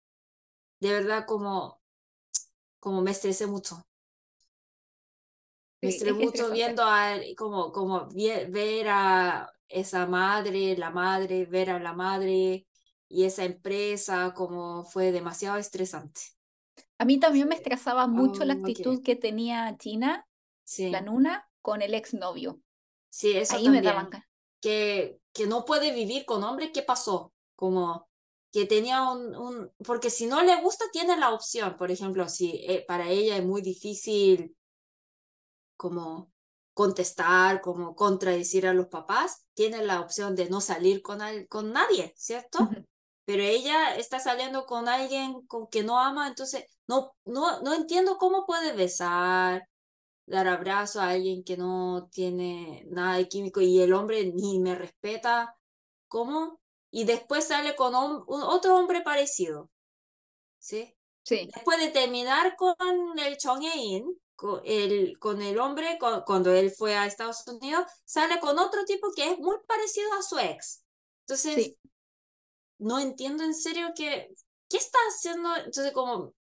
de 0.81 0.93
verdad 0.93 1.27
como, 1.27 1.83
como 2.81 3.03
me 3.03 3.13
estresé 3.13 3.47
mucho. 3.47 3.87
Me 5.83 5.91
Sí, 5.91 5.91
estresé 5.91 6.13
mucho 6.15 6.51
viendo 6.51 6.83
a, 6.85 7.17
como, 7.37 7.73
como 7.73 8.09
ver 8.09 8.87
a 8.89 9.53
esa 9.69 10.07
madre, 10.07 10.77
la 10.77 10.91
madre, 10.91 11.45
ver 11.47 11.71
a 11.71 11.81
la 11.81 11.93
madre 11.93 12.67
y 13.09 13.25
esa 13.25 13.45
empresa, 13.45 14.33
como 14.35 14.85
fue 14.85 15.11
demasiado 15.13 15.59
estresante. 15.59 16.21
A 16.97 17.05
mí 17.05 17.21
también 17.21 17.49
me 17.49 17.55
estresaba 17.55 18.07
mucho 18.07 18.47
la 18.47 18.55
Oh, 18.55 18.55
actitud 18.55 19.03
que 19.03 19.15
tenía 19.15 19.77
Gina, 19.79 20.27
la 20.89 21.03
Nuna, 21.03 21.51
con 21.63 21.83
el 21.83 21.95
exnovio. 21.95 22.63
Sí, 23.13 23.33
eso 23.37 23.57
Ahí 23.57 23.69
me 23.71 23.83
también. 23.83 23.83
daban 23.83 24.11
que, 24.61 25.21
que 25.33 25.47
no 25.47 25.65
puede 25.65 25.93
vivir 25.93 26.25
con 26.25 26.43
hombre, 26.45 26.73
¿qué 26.73 26.83
pasó? 26.83 27.33
Como 27.57 28.09
que 28.53 28.67
tenía 28.67 29.11
un, 29.11 29.35
un, 29.37 29.73
porque 29.85 30.11
si 30.11 30.27
no 30.27 30.43
le 30.43 30.61
gusta, 30.63 30.85
tiene 30.93 31.17
la 31.19 31.33
opción, 31.33 31.77
por 31.77 31.91
ejemplo, 31.91 32.29
si 32.29 32.65
eh, 32.69 32.85
para 32.87 33.09
ella 33.11 33.37
es 33.37 33.45
muy 33.45 33.63
difícil 33.63 34.57
como 35.77 36.33
contestar, 36.75 37.61
como 37.61 37.95
contradecir 37.97 38.67
a 38.67 38.75
los 38.75 38.87
papás, 38.89 39.45
tiene 39.55 39.85
la 39.85 40.01
opción 40.01 40.35
de 40.37 40.49
no 40.49 40.61
salir 40.61 41.03
con, 41.03 41.21
al- 41.23 41.49
con 41.49 41.73
nadie, 41.73 42.15
¿cierto? 42.17 42.77
Pero 43.25 43.43
ella 43.43 43.97
está 43.97 44.21
saliendo 44.21 44.67
con 44.67 44.89
alguien 44.89 45.47
con 45.47 45.69
que 45.69 45.83
no 45.85 45.99
ama, 45.99 46.29
entonces 46.29 46.65
no, 46.87 47.15
no, 47.25 47.61
no 47.63 47.75
entiendo 47.75 48.17
cómo 48.19 48.47
puede 48.47 48.73
besar, 48.73 49.69
dar 50.27 50.49
abrazo 50.49 51.01
a 51.01 51.11
alguien 51.11 51.45
que 51.45 51.57
no 51.57 52.09
tiene 52.13 52.85
nada 52.91 53.17
de 53.19 53.29
químico 53.29 53.61
y 53.61 53.81
el 53.81 53.93
hombre 53.93 54.33
ni 54.35 54.59
me 54.61 54.75
respeta, 54.75 55.57
¿cómo? 56.09 56.61
Y 56.91 57.05
después 57.05 57.47
sale 57.49 57.77
con 57.77 57.95
un- 57.95 58.25
otro 58.29 58.77
hombre 58.79 59.03
parecido, 59.03 59.71
¿sí? 60.59 60.95
Sí, 61.25 61.49
Después 61.55 61.79
de 61.81 61.91
terminar 61.91 62.57
con 62.57 62.75
el 63.19 63.37
Chong 63.39 63.63
In, 63.77 64.19
con 64.37 64.63
el, 64.65 65.19
con 65.19 65.43
el 65.43 65.59
hombre, 65.61 65.99
cu- 66.01 66.25
cuando 66.27 66.53
él 66.53 66.71
fue 66.73 66.97
a 66.97 67.07
Estados 67.07 67.47
Unidos, 67.49 67.87
sale 68.05 68.41
con 68.41 68.59
otro 68.59 68.85
tipo 68.87 69.09
que 69.15 69.33
es 69.33 69.39
muy 69.39 69.57
parecido 69.67 70.13
a 70.15 70.23
su 70.23 70.39
ex. 70.39 70.85
Entonces, 71.27 71.55
sí. 71.57 71.77
no 72.79 72.99
entiendo 72.99 73.45
en 73.45 73.55
serio 73.55 73.89
que, 73.97 74.29
¿qué 74.69 74.77
está 74.77 74.99
haciendo? 75.11 75.55
Entonces, 75.57 75.93
como, 75.93 76.35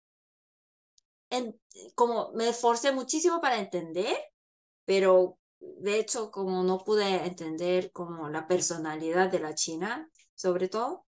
en- 1.30 1.60
como 1.96 2.32
me 2.34 2.50
esforcé 2.50 2.92
muchísimo 2.92 3.42
para 3.42 3.60
entender, 3.60 4.16
pero 4.86 5.40
de 5.60 6.00
hecho, 6.00 6.32
como 6.32 6.64
no 6.64 6.80
pude 6.80 7.26
entender 7.26 7.92
como 7.92 8.30
la 8.30 8.48
personalidad 8.48 9.30
de 9.32 9.40
la 9.40 9.56
China, 9.56 10.10
sobre 10.36 10.70
todo, 10.70 11.06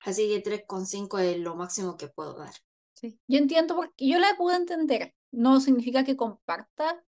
así 0.00 0.28
que 0.28 0.40
3,5 0.42 1.18
es 1.18 1.38
lo 1.38 1.56
máximo 1.56 1.96
que 1.96 2.08
puedo 2.08 2.34
dar. 2.36 2.52
Sí. 2.94 3.18
Yo 3.26 3.38
entiendo 3.38 3.74
porque 3.76 4.06
yo 4.08 4.18
la 4.18 4.34
pude 4.36 4.56
entender. 4.56 5.14
No 5.32 5.60
significa 5.60 6.04
que 6.04 6.16
comparta 6.16 7.02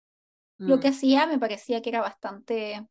lo 0.66 0.80
que 0.80 0.90
Mm, 0.90 0.90
hacía, 0.90 1.28
me 1.28 1.40
parecía 1.40 1.82
que 1.84 1.90
era 1.90 2.02
bastante, 2.02 2.88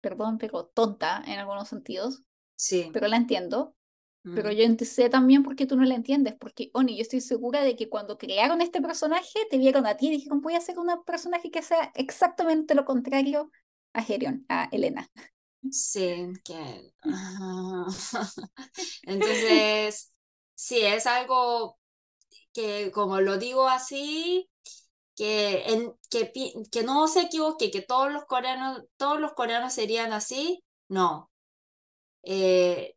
perdón, 0.00 0.38
pero 0.38 0.66
tonta 0.66 1.22
en 1.26 1.38
algunos 1.40 1.68
sentidos, 1.68 2.22
sí. 2.56 2.92
pero 2.92 3.08
la 3.08 3.16
entiendo. 3.18 3.76
Pero 4.32 4.50
yo 4.52 4.64
sé 4.84 5.10
también 5.10 5.42
por 5.42 5.54
qué 5.54 5.66
tú 5.66 5.76
no 5.76 5.84
la 5.84 5.94
entiendes, 5.94 6.34
porque, 6.38 6.70
Oni, 6.72 6.96
yo 6.96 7.02
estoy 7.02 7.20
segura 7.20 7.62
de 7.62 7.76
que 7.76 7.88
cuando 7.90 8.16
crearon 8.16 8.60
este 8.62 8.80
personaje, 8.80 9.38
te 9.50 9.58
vieron 9.58 9.86
a 9.86 9.96
ti 9.96 10.08
y 10.08 10.10
dijeron, 10.10 10.40
voy 10.40 10.54
a 10.54 10.58
hacer 10.58 10.78
un 10.78 10.88
personaje 11.04 11.50
que 11.50 11.62
sea 11.62 11.92
exactamente 11.94 12.74
lo 12.74 12.84
contrario 12.84 13.50
a 13.92 14.02
Herion, 14.02 14.46
a 14.48 14.68
Elena. 14.72 15.10
sí, 15.70 16.32
que... 16.44 16.92
Entonces, 19.02 20.12
sí, 20.54 20.80
es 20.80 21.06
algo 21.06 21.78
que 22.52 22.90
como 22.92 23.20
lo 23.20 23.38
digo 23.38 23.68
así, 23.68 24.50
que, 25.16 25.64
en, 25.72 25.94
que, 26.10 26.32
que 26.70 26.82
no 26.84 27.08
se 27.08 27.22
equivoque, 27.22 27.70
que 27.70 27.82
todos 27.82 28.12
los 28.12 28.24
coreanos, 28.26 28.84
todos 28.96 29.20
los 29.20 29.34
coreanos 29.34 29.72
serían 29.72 30.12
así, 30.12 30.64
no. 30.88 31.30
Eh, 32.22 32.96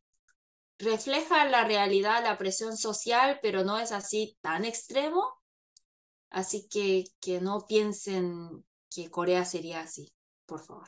refleja 0.79 1.45
la 1.45 1.63
realidad, 1.63 2.23
la 2.23 2.37
presión 2.37 2.77
social, 2.77 3.39
pero 3.41 3.63
no 3.63 3.79
es 3.79 3.91
así 3.91 4.37
tan 4.41 4.65
extremo. 4.65 5.33
Así 6.29 6.67
que, 6.69 7.05
que 7.19 7.39
no 7.41 7.65
piensen 7.67 8.65
que 8.93 9.09
Corea 9.09 9.45
sería 9.45 9.81
así, 9.81 10.13
por 10.45 10.63
favor. 10.63 10.87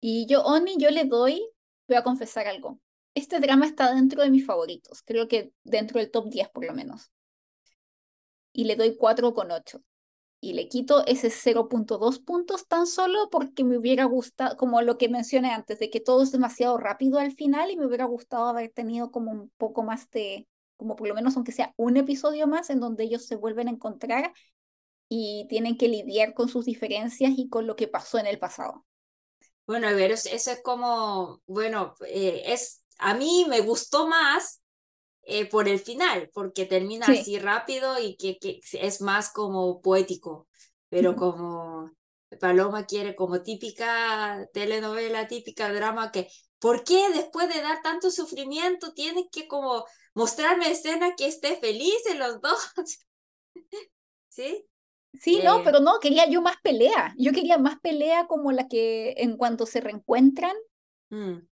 Y 0.00 0.26
yo, 0.26 0.42
Oni, 0.42 0.76
yo 0.78 0.90
le 0.90 1.04
doy, 1.04 1.44
voy 1.88 1.96
a 1.96 2.04
confesar 2.04 2.46
algo. 2.46 2.80
Este 3.14 3.40
drama 3.40 3.66
está 3.66 3.92
dentro 3.92 4.22
de 4.22 4.30
mis 4.30 4.46
favoritos, 4.46 5.02
creo 5.02 5.26
que 5.26 5.52
dentro 5.64 5.98
del 5.98 6.10
top 6.10 6.28
10 6.30 6.50
por 6.50 6.64
lo 6.64 6.72
menos. 6.72 7.10
Y 8.52 8.64
le 8.64 8.76
doy 8.76 8.96
4,8. 8.96 9.82
Y 10.40 10.52
le 10.54 10.68
quito 10.68 11.04
ese 11.06 11.30
0.2 11.30 12.20
puntos 12.20 12.66
tan 12.68 12.86
solo 12.86 13.28
porque 13.30 13.64
me 13.64 13.76
hubiera 13.78 14.04
gustado, 14.04 14.56
como 14.56 14.80
lo 14.82 14.96
que 14.98 15.08
mencioné 15.08 15.50
antes, 15.52 15.78
de 15.80 15.90
que 15.90 16.00
todo 16.00 16.22
es 16.22 16.30
demasiado 16.32 16.78
rápido 16.78 17.18
al 17.18 17.32
final 17.32 17.70
y 17.70 17.76
me 17.76 17.86
hubiera 17.86 18.04
gustado 18.04 18.46
haber 18.46 18.70
tenido 18.70 19.10
como 19.10 19.32
un 19.32 19.50
poco 19.58 19.82
más 19.82 20.10
de, 20.10 20.46
como 20.76 20.94
por 20.96 21.08
lo 21.08 21.14
menos 21.14 21.34
aunque 21.36 21.52
sea 21.52 21.74
un 21.76 21.96
episodio 21.96 22.46
más 22.46 22.70
en 22.70 22.78
donde 22.80 23.04
ellos 23.04 23.26
se 23.26 23.34
vuelven 23.36 23.66
a 23.68 23.72
encontrar 23.72 24.32
y 25.08 25.46
tienen 25.50 25.76
que 25.78 25.88
lidiar 25.88 26.34
con 26.34 26.48
sus 26.48 26.64
diferencias 26.66 27.32
y 27.36 27.48
con 27.50 27.66
lo 27.66 27.76
que 27.76 27.88
pasó 27.88 28.18
en 28.18 28.26
el 28.26 28.38
pasado. 28.38 28.86
Bueno, 29.66 29.88
a 29.88 29.92
ver, 29.92 30.10
es- 30.12 30.26
eso 30.26 30.50
es 30.52 30.62
como, 30.62 31.42
bueno, 31.46 31.94
eh, 32.06 32.42
es, 32.46 32.84
a 32.98 33.14
mí 33.14 33.44
me 33.48 33.60
gustó 33.60 34.06
más 34.08 34.62
eh, 35.28 35.46
por 35.48 35.68
el 35.68 35.80
final, 35.80 36.30
porque 36.34 36.66
termina 36.66 37.10
Sí. 37.10 37.12
así 37.12 37.38
rápido 37.38 37.98
y 38.00 38.16
que, 38.16 38.38
que 38.38 38.60
es 38.74 39.00
más 39.02 39.30
como 39.32 39.80
poético, 39.82 40.48
pero 40.90 41.16
como 41.16 41.92
Paloma 42.40 42.86
quiere 42.86 43.14
como 43.16 43.42
típica 43.42 44.46
telenovela, 44.52 45.28
típica 45.28 45.72
drama, 45.72 46.12
que 46.12 46.28
¿por 46.58 46.84
qué 46.84 47.10
después 47.14 47.48
de 47.54 47.62
dar 47.62 47.82
tanto 47.82 48.10
sufrimiento 48.10 48.92
tienes 48.94 49.26
que 49.32 49.48
como 49.48 49.84
mostrarme 50.14 50.70
escena 50.70 51.14
que 51.16 51.26
esté 51.28 51.56
felices 51.58 52.18
los 52.18 52.40
dos? 52.40 52.58
¿Sí? 54.28 54.66
Sí, 55.14 55.40
no, 55.44 55.62
Eh, 55.62 55.64
pero 55.64 55.80
no, 55.80 55.98
quería 56.00 56.28
yo 56.28 56.40
más 56.42 56.56
pelea. 56.62 57.14
Yo 57.18 57.32
quería 57.32 57.58
más 57.58 57.78
pelea 57.80 58.26
como 58.26 58.52
la 58.52 58.68
que 58.68 59.14
en 59.18 59.36
cuanto 59.36 59.66
se 59.66 59.80
reencuentran 59.80 60.54
mm, 61.10 61.47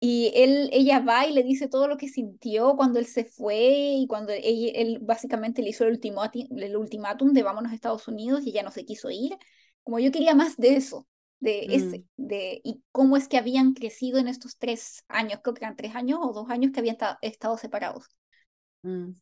y 0.00 0.32
él, 0.34 0.70
ella 0.72 1.00
va 1.00 1.26
y 1.26 1.32
le 1.32 1.42
dice 1.42 1.68
todo 1.68 1.86
lo 1.88 1.96
que 1.98 2.08
sintió 2.08 2.74
cuando 2.76 2.98
él 2.98 3.06
se 3.06 3.24
fue 3.26 3.56
y 3.96 4.06
cuando 4.08 4.32
ella- 4.32 4.72
él 4.74 4.98
básicamente 5.02 5.62
le 5.62 5.70
hizo 5.70 5.84
el 5.84 5.92
ultimátum, 5.92 6.46
el 6.58 6.76
ultimátum 6.76 7.32
de 7.32 7.42
vámonos 7.42 7.72
a 7.72 7.74
Estados 7.74 8.08
Unidos 8.08 8.42
y 8.44 8.50
ella 8.50 8.62
no 8.62 8.70
se 8.70 8.84
quiso 8.86 9.10
ir. 9.10 9.36
Como 9.82 9.98
yo 9.98 10.10
quería 10.12 10.34
más 10.34 10.56
de 10.56 10.76
eso, 10.76 11.06
de 11.40 11.66
ese, 11.70 11.96
mm, 11.96 12.06
de 12.16 12.60
y 12.64 12.82
cómo 12.92 13.16
es 13.16 13.28
que 13.28 13.38
habían 13.38 13.74
crecido 13.74 14.18
en 14.18 14.28
estos 14.28 14.56
tres 14.58 15.04
años, 15.08 15.40
creo 15.42 15.54
que 15.54 15.64
eran 15.64 15.76
tres 15.76 15.94
años 15.94 16.18
o 16.22 16.32
dos 16.32 16.48
años 16.50 16.72
que 16.72 16.80
habían 16.80 16.96
ta- 16.96 17.18
estado 17.22 17.56
separados. 17.58 18.06
mm. 18.84 19.14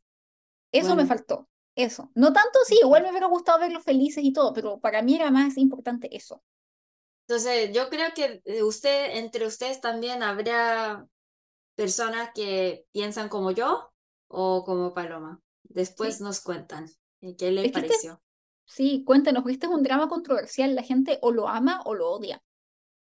Eso 0.72 0.96
me 0.96 1.06
faltó. 1.06 1.48
Eso. 1.74 2.10
No 2.14 2.32
tanto, 2.32 2.58
sí, 2.66 2.78
igual 2.82 3.02
me 3.04 3.10
hubiera 3.10 3.26
gustado 3.28 3.60
verlos 3.60 3.84
felices 3.84 4.24
y 4.24 4.32
todo, 4.32 4.52
pero 4.52 4.80
para 4.80 5.02
mí 5.02 5.14
era 5.14 5.30
más 5.30 5.56
importante 5.58 6.14
eso. 6.16 6.42
Entonces, 7.28 7.70
yo 7.74 7.90
creo 7.90 8.08
que 8.14 8.40
eh, 8.46 8.62
usted, 8.62 9.16
entre 9.18 9.46
ustedes 9.46 9.80
también 9.82 10.22
habrá 10.22 11.06
personas 11.74 12.30
que 12.34 12.86
piensan 12.92 13.28
como 13.28 13.50
yo 13.50 13.92
o 14.28 14.64
como 14.64 14.94
Paloma. 14.94 15.40
Después 15.64 16.16
Sí. 16.16 16.22
nos 16.22 16.40
cuentan 16.40 16.86
eh, 17.20 17.36
qué 17.36 17.50
les 17.50 17.64
Es 17.64 17.70
este- 17.70 17.80
pareció. 17.88 18.22
Sí, 18.64 19.02
cuéntanos, 19.04 19.44
este 19.48 19.66
es 19.66 19.72
un 19.72 19.82
drama 19.82 20.08
controversial, 20.08 20.74
la 20.74 20.82
gente 20.82 21.18
o 21.22 21.30
lo 21.32 21.48
ama 21.48 21.82
o 21.84 21.94
lo 21.94 22.10
odia. 22.10 22.42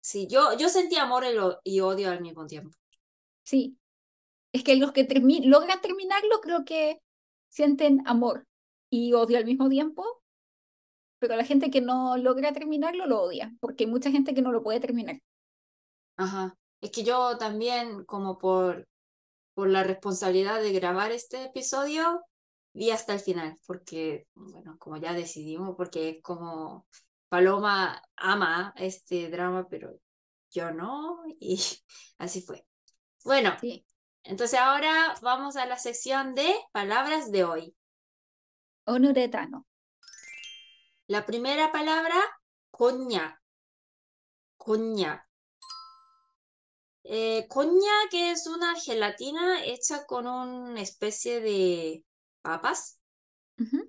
Sí, 0.00 0.26
yo, 0.28 0.56
yo 0.56 0.68
sentí 0.68 0.96
amor 0.96 1.24
y, 1.24 1.32
lo- 1.32 1.60
y 1.64 1.80
odio 1.80 2.10
al 2.10 2.20
mismo 2.20 2.46
tiempo. 2.46 2.76
Sí. 3.44 3.76
Es 4.52 4.64
que 4.64 4.76
los 4.76 4.92
que 4.92 5.06
termi- 5.08 5.44
logran 5.44 5.80
terminarlo 5.80 6.40
creo 6.40 6.64
que 6.64 7.00
sienten 7.48 8.02
amor 8.06 8.46
y 8.90 9.12
odio 9.12 9.38
al 9.38 9.44
mismo 9.44 9.68
tiempo, 9.68 10.22
pero 11.28 11.36
la 11.38 11.44
gente 11.44 11.70
que 11.70 11.80
no 11.80 12.16
logra 12.16 12.52
terminarlo 12.52 13.06
lo 13.06 13.22
odia, 13.22 13.54
porque 13.60 13.84
hay 13.84 13.90
mucha 13.90 14.10
gente 14.10 14.34
que 14.34 14.42
no 14.42 14.52
lo 14.52 14.62
puede 14.62 14.80
terminar. 14.80 15.20
Ajá. 16.16 16.56
Es 16.80 16.90
que 16.90 17.04
yo 17.04 17.36
también, 17.38 18.04
como 18.04 18.38
por, 18.38 18.88
por 19.54 19.68
la 19.70 19.82
responsabilidad 19.84 20.60
de 20.62 20.72
grabar 20.72 21.12
este 21.12 21.44
episodio, 21.46 22.22
vi 22.74 22.90
hasta 22.90 23.14
el 23.14 23.20
final, 23.20 23.56
porque, 23.66 24.26
bueno, 24.34 24.76
como 24.78 24.96
ya 24.98 25.14
decidimos, 25.14 25.76
porque 25.76 26.10
es 26.10 26.22
como 26.22 26.86
Paloma 27.28 28.02
ama 28.16 28.74
este 28.76 29.30
drama, 29.30 29.66
pero 29.68 29.98
yo 30.50 30.70
no, 30.72 31.22
y 31.40 31.58
así 32.18 32.42
fue. 32.42 32.66
Bueno, 33.24 33.52
Sí. 33.60 33.84
entonces 34.24 34.58
ahora 34.60 35.14
vamos 35.22 35.56
a 35.56 35.66
la 35.66 35.78
sección 35.78 36.34
de 36.34 36.54
palabras 36.72 37.30
de 37.32 37.44
hoy. 37.44 37.76
Onuretano. 38.94 39.64
La 41.08 41.24
primera 41.24 41.70
palabra, 41.70 42.16
coñac. 42.70 43.40
Coñac. 44.56 45.24
Eh, 47.04 47.46
coñac 47.48 48.12
es 48.12 48.48
una 48.48 48.74
gelatina 48.74 49.64
hecha 49.64 50.04
con 50.06 50.26
una 50.26 50.80
especie 50.80 51.40
de 51.40 52.04
papas, 52.42 52.98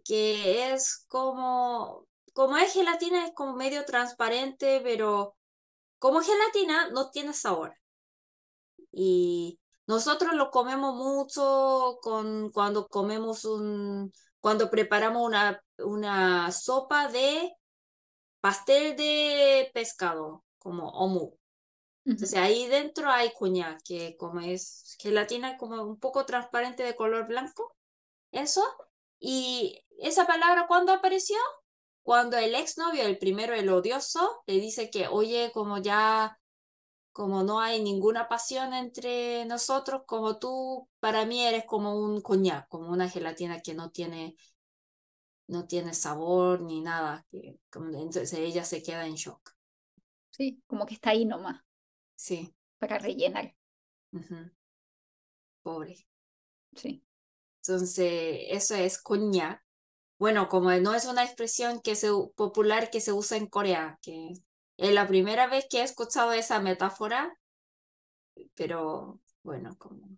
que 0.05 0.71
es 0.71 1.05
como, 1.07 2.07
como 2.33 2.57
es 2.57 2.73
gelatina, 2.73 3.25
es 3.25 3.33
como 3.33 3.55
medio 3.55 3.83
transparente, 3.85 4.79
pero 4.83 5.35
como 5.97 6.21
gelatina 6.21 6.89
no 6.91 7.09
tiene 7.09 7.33
sabor. 7.33 7.75
Y 8.91 9.59
nosotros 9.87 10.35
lo 10.35 10.51
comemos 10.51 10.93
mucho 10.95 11.97
con, 12.01 12.51
cuando 12.51 12.87
comemos 12.87 13.45
un, 13.45 14.11
cuando 14.41 14.69
preparamos 14.69 15.25
una, 15.25 15.63
una 15.79 16.51
sopa 16.51 17.07
de 17.07 17.53
pastel 18.39 18.95
de 18.95 19.71
pescado, 19.73 20.43
como 20.57 20.89
omu. 20.89 21.37
Entonces 22.05 22.39
ahí 22.39 22.67
dentro 22.67 23.09
hay 23.09 23.33
coñac, 23.33 23.81
que 23.83 24.15
como 24.15 24.39
es 24.39 24.95
gelatina 24.99 25.57
como 25.57 25.83
un 25.83 25.99
poco 25.99 26.25
transparente 26.25 26.83
de 26.83 26.95
color 26.95 27.27
blanco, 27.27 27.75
eso. 28.31 28.63
Y 29.19 29.83
esa 29.99 30.25
palabra, 30.25 30.67
¿cuándo 30.67 30.93
apareció? 30.93 31.37
Cuando 32.03 32.37
el 32.37 32.55
exnovio, 32.55 33.03
el 33.03 33.17
primero, 33.17 33.53
el 33.53 33.67
odioso, 33.69 34.41
le 34.47 34.59
dice 34.61 34.89
que, 34.89 35.07
oye, 35.09 35.51
como 35.53 35.79
ya, 35.79 36.39
como 37.17 37.41
no 37.43 37.59
hay 37.59 37.81
ninguna 37.83 38.27
pasión 38.29 38.73
entre 38.75 39.43
nosotros, 39.45 40.03
como 40.05 40.37
tú, 40.37 40.87
para 40.99 41.25
mí 41.25 41.41
eres 41.43 41.65
como 41.65 41.95
un 41.99 42.21
coñac, 42.21 42.67
como 42.69 42.89
una 42.91 43.09
gelatina 43.09 43.59
que 43.61 43.73
no 43.73 43.89
tiene, 43.89 44.35
no 45.47 45.67
tiene 45.67 45.93
sabor 45.93 46.61
ni 46.61 46.81
nada. 46.81 47.25
Que, 47.31 47.59
como- 47.69 47.89
entonces 47.89 48.33
ella 48.33 48.63
se 48.63 48.81
queda 48.83 49.05
en 49.07 49.15
shock. 49.15 49.51
Sí, 50.29 50.61
como 50.67 50.85
que 50.85 50.93
está 50.95 51.09
ahí 51.11 51.25
nomás 51.25 51.61
Sí. 52.15 52.53
para 52.79 52.97
rellenar. 52.97 53.55
Pobre. 55.63 55.95
Sí. 56.75 57.03
Entonces, 57.61 58.39
eso 58.49 58.75
es 58.75 59.01
coñac. 59.01 59.63
Bueno, 60.19 60.49
como 60.49 60.71
no 60.73 60.95
es 60.95 61.05
una 61.05 61.23
expresión 61.25 61.81
que 61.81 61.95
se, 61.95 62.09
popular 62.35 62.89
que 62.91 63.01
se 63.01 63.13
usa 63.13 63.37
en 63.37 63.47
Corea, 63.47 63.99
que 64.01 64.33
es 64.77 64.93
la 64.93 65.07
primera 65.07 65.47
vez 65.47 65.67
que 65.69 65.79
he 65.79 65.83
escuchado 65.83 66.31
esa 66.33 66.59
metáfora, 66.59 67.37
pero 68.55 69.19
bueno, 69.43 69.75
como 69.77 70.17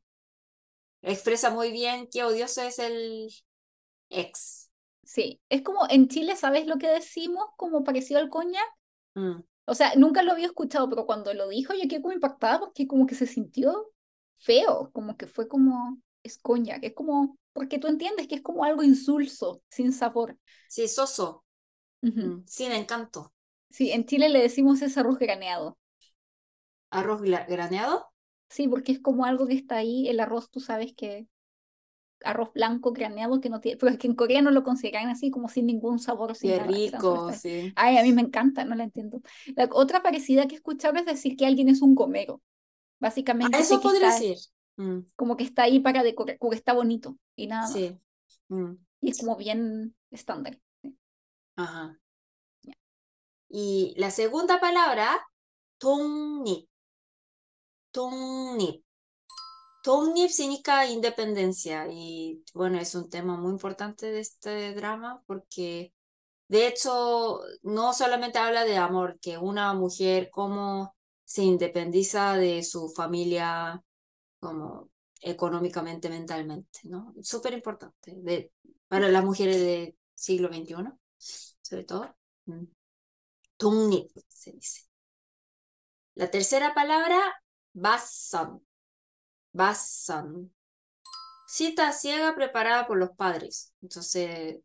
expresa 1.01 1.49
muy 1.49 1.71
bien 1.71 2.07
qué 2.11 2.23
odioso 2.23 2.61
es 2.61 2.79
el 2.79 3.29
ex. 4.09 4.71
Sí. 5.03 5.41
Es 5.49 5.61
como 5.63 5.87
en 5.89 6.07
Chile, 6.07 6.35
¿sabes 6.35 6.67
lo 6.67 6.77
que 6.77 6.87
decimos? 6.87 7.45
Como 7.57 7.83
parecido 7.83 8.19
al 8.19 8.29
coñac. 8.29 8.63
Mm, 9.15 9.43
O 9.65 9.75
sea, 9.75 9.93
nunca 9.95 10.23
lo 10.23 10.31
había 10.31 10.47
escuchado, 10.47 10.89
pero 10.89 11.05
cuando 11.05 11.33
lo 11.33 11.47
dijo 11.47 11.73
yo 11.73 11.87
quedé 11.87 12.01
como 12.01 12.13
impactada 12.13 12.59
porque 12.59 12.87
como 12.87 13.05
que 13.05 13.15
se 13.15 13.27
sintió 13.27 13.91
feo, 14.37 14.89
como 14.93 15.15
que 15.17 15.27
fue 15.27 15.47
como, 15.47 15.99
es 16.23 16.37
coñac, 16.39 16.83
es 16.83 16.93
como, 16.93 17.37
porque 17.53 17.77
tú 17.77 17.87
entiendes 17.87 18.27
que 18.27 18.35
es 18.35 18.41
como 18.41 18.63
algo 18.63 18.83
insulso, 18.83 19.61
sin 19.69 19.91
sabor. 19.93 20.37
Sí, 20.67 20.87
soso, 20.87 21.43
mm, 22.01 22.43
sin 22.45 22.71
encanto. 22.71 23.33
Sí, 23.71 23.91
en 23.91 24.05
Chile 24.05 24.29
le 24.29 24.41
decimos 24.41 24.81
es 24.83 24.97
arroz 24.97 25.17
graneado. 25.19 25.77
Arroz 26.91 27.21
graneado. 27.23 28.11
Sí, 28.49 28.67
porque 28.67 28.91
es 28.91 28.99
como 28.99 29.25
algo 29.25 29.47
que 29.47 29.53
está 29.55 29.77
ahí, 29.77 30.07
el 30.09 30.19
arroz, 30.19 30.49
tú 30.49 30.59
sabes 30.59 30.93
que 30.95 31.27
arroz 32.23 32.51
blanco 32.53 32.91
graneado 32.91 33.39
que 33.41 33.49
no 33.49 33.61
tiene, 33.61 33.77
pero 33.77 33.91
es 33.91 33.97
que 33.97 34.07
en 34.07 34.15
Corea 34.15 34.41
no 34.41 34.51
lo 34.51 34.63
consideran 34.63 35.09
así 35.09 35.31
como 35.31 35.49
sin 35.49 35.67
ningún 35.67 35.99
sabor, 35.99 36.35
sin 36.35 36.51
Qué 36.51 36.57
nada. 36.57 36.71
que 36.71 36.77
rico, 36.91 37.31
sí. 37.33 37.73
Ay, 37.75 37.97
a 37.97 38.03
mí 38.03 38.13
me 38.13 38.21
encanta, 38.21 38.65
no 38.65 38.75
la 38.75 38.83
entiendo. 38.83 39.21
La 39.55 39.69
otra 39.71 40.01
parecida 40.03 40.47
que 40.47 40.55
he 40.55 40.57
escuchado 40.57 40.97
es 40.97 41.05
decir 41.05 41.37
que 41.37 41.45
alguien 41.45 41.69
es 41.69 41.81
un 41.81 41.95
gomero. 41.95 42.41
Básicamente 42.99 43.59
eso 43.59 43.79
que 43.79 43.83
podría 43.83 44.11
ser. 44.11 44.37
Mm, 44.77 44.99
como 45.15 45.37
que 45.37 45.43
está 45.43 45.63
ahí 45.63 45.79
para 45.79 46.03
decorar, 46.03 46.37
porque 46.39 46.57
está 46.57 46.73
bonito 46.73 47.17
y 47.35 47.47
nada 47.47 47.69
más. 47.69 47.73
sí. 47.73 47.99
Mm, 48.49 48.75
Y 49.01 49.09
es 49.11 49.19
como 49.19 49.35
bien 49.35 49.95
estándar. 50.11 50.59
ajá. 51.55 51.98
Ya. 53.48 53.56
Y 53.56 53.94
la 53.96 54.10
segunda 54.10 54.60
palabra, 54.60 55.26
독립. 55.78 56.68
독립. 57.92 58.84
독립 59.82 60.30
significa 60.30 60.86
independencia 60.86 61.86
y 61.90 62.42
bueno, 62.54 62.78
es 62.78 62.94
un 62.94 63.08
tema 63.10 63.36
muy 63.36 63.52
importante 63.52 64.10
de 64.10 64.20
este 64.20 64.74
drama 64.74 65.22
porque 65.26 65.92
de 66.48 66.66
hecho 66.66 67.40
no 67.62 67.92
solamente 67.92 68.38
habla 68.38 68.64
de 68.64 68.76
amor, 68.76 69.18
que 69.20 69.38
una 69.38 69.72
mujer 69.74 70.30
cómo 70.30 70.94
se 71.24 71.42
independiza 71.42 72.34
de 72.36 72.62
su 72.62 72.90
familia 72.90 73.82
como 74.40 74.90
económicamente, 75.20 76.08
mentalmente, 76.10 76.80
¿no? 76.84 77.14
Súper 77.22 77.54
importante 77.54 78.14
de, 78.16 78.52
para 78.88 79.08
las 79.08 79.24
mujeres 79.24 79.58
del 79.60 79.96
siglo 80.14 80.48
XXI, 80.48 80.74
sobre 81.62 81.84
todo. 81.84 82.14
독립 83.59 84.11
se 84.27 84.51
dice. 84.53 84.81
La 86.15 86.31
tercera 86.31 86.73
palabra, 86.73 87.19
basan. 87.73 88.61
Basan. 89.53 90.51
Cita 91.47 91.91
ciega 91.93 92.35
preparada 92.35 92.87
por 92.87 92.97
los 92.97 93.11
padres. 93.11 93.73
Entonces, 93.81 94.59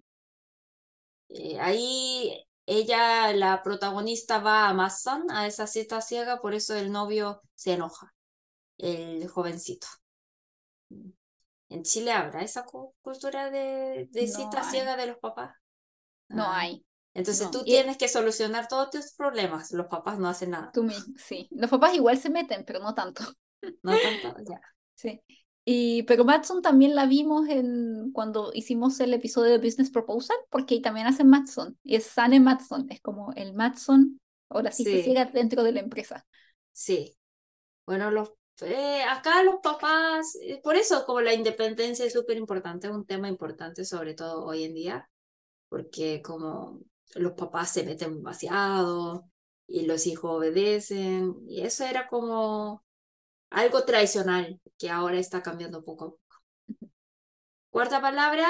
eh, 1.29 1.59
ahí 1.61 2.47
ella, 2.67 3.33
la 3.35 3.63
protagonista, 3.63 4.39
va 4.39 4.69
a 4.69 4.75
Masan, 4.75 5.31
a 5.31 5.47
esa 5.47 5.67
cita 5.67 6.01
ciega, 6.01 6.41
por 6.41 6.55
eso 6.55 6.75
el 6.75 6.91
novio 6.93 7.43
se 7.55 7.75
enoja, 7.75 8.15
el 8.79 9.29
jovencito. 9.29 9.87
En 11.69 11.83
Chile 11.83 12.13
habrá 12.13 12.43
esa 12.43 12.65
cu- 12.65 12.95
cultura 13.03 13.51
de, 13.51 14.09
de 14.11 14.27
No 14.27 14.33
cita 14.35 14.61
hay. 14.63 14.71
ciega 14.71 14.97
de 14.97 15.07
los 15.09 15.19
papás. 15.19 15.55
No 16.29 16.45
Ah, 16.45 16.61
hay. 16.61 16.85
Entonces 17.15 17.45
No. 17.47 17.51
tú 17.53 17.61
Y- 17.61 17.71
tienes 17.73 17.97
que 17.97 18.09
solucionar 18.09 18.69
todos 18.69 18.91
tus 18.91 19.13
problemas. 19.15 19.73
Los 19.73 19.87
papás 19.87 20.19
no 20.19 20.29
hacen 20.29 20.51
nada. 20.51 20.71
Tú 20.73 20.83
mismo, 20.83 21.15
sí. 21.17 21.49
Los 21.53 21.71
papás 21.71 21.95
igual 21.95 22.19
se 22.19 22.31
meten, 22.31 22.65
pero 22.67 22.81
no 22.81 22.95
tanto. 22.95 23.23
No 23.83 23.93
tanto, 23.93 24.37
ya. 24.47 24.61
Sí. 24.95 25.23
Y, 25.65 26.03
pero 26.03 26.27
Matson 26.27 26.61
también 26.61 26.95
la 26.95 27.07
vimos 27.07 27.49
en, 27.49 28.11
cuando 28.13 28.51
hicimos 28.53 29.01
el 29.01 29.15
episodio 29.15 29.53
de 29.53 29.59
Business 29.59 29.91
Proposal, 29.91 30.37
porque 30.51 30.75
ahí 30.75 30.83
también 30.83 31.07
hacen 31.07 31.29
Matson. 31.31 31.79
Y 31.83 31.97
es 31.97 32.05
Sane 32.05 32.41
Matson, 32.41 32.87
es 32.91 33.01
como 33.01 33.33
el 33.33 33.55
Matson 33.55 34.21
la 34.51 34.71
cita 34.71 34.91
Sí. 34.91 35.03
ciega 35.03 35.25
dentro 35.25 35.63
de 35.65 35.73
la 35.73 35.81
empresa. 35.81 36.27
Sí. 36.73 37.17
Bueno, 37.87 38.11
los, 38.11 38.33
eh, 38.61 39.03
acá 39.03 39.43
los 39.43 39.57
papás, 39.63 40.37
eh, 40.43 40.61
por 40.63 40.77
eso 40.77 41.05
como 41.07 41.21
la 41.23 41.35
independencia 41.35 42.05
es 42.05 42.13
súper 42.13 42.37
importante, 42.37 42.87
es 42.87 42.93
un 42.93 43.07
tema 43.07 43.29
importante 43.29 43.85
sobre 43.85 44.15
todo 44.15 44.45
hoy 44.45 44.65
en 44.65 44.75
día, 44.75 45.11
porque 45.69 46.23
como 46.23 46.81
los 47.15 47.33
papás 47.33 47.71
se 47.73 47.85
meten 47.85 48.17
demasiado 48.17 49.29
y 49.67 49.87
los 49.87 50.07
hijos 50.07 50.31
obedecen. 50.39 51.35
Y 51.49 51.63
eso 51.63 51.85
era 51.85 52.09
como 52.09 52.85
algo 53.51 53.85
tradicional 53.85 54.61
que 54.79 54.91
ahora 54.91 55.19
está 55.19 55.43
cambiando 55.43 55.85
poco 55.85 56.05
a 56.05 56.11
poco. 56.11 56.21
Cuarta 57.71 58.01
palabra, 58.01 58.49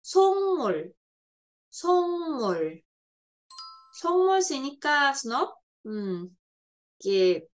somol. 0.00 0.94
Somol. 1.68 2.84
Somol 3.92 4.42
significa 4.42 5.12
snob, 5.14 5.54
mm, 5.84 6.26
que 6.98 7.48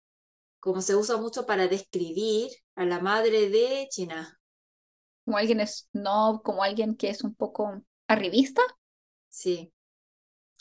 como 0.61 0.81
se 0.83 0.97
usa 0.97 1.17
mucho 1.17 1.47
para 1.47 1.69
describir 1.69 2.51
a 2.75 2.85
la 2.85 3.01
madre 3.01 3.49
de 3.49 3.89
China. 3.91 4.41
Como 5.25 5.37
alguien 5.37 5.67
snob, 5.67 6.43
como 6.43 6.63
alguien 6.63 6.97
que 6.97 7.11
es 7.11 7.23
un 7.23 7.35
poco 7.35 7.83
arribista. 8.07 8.63
Sí 9.29 9.73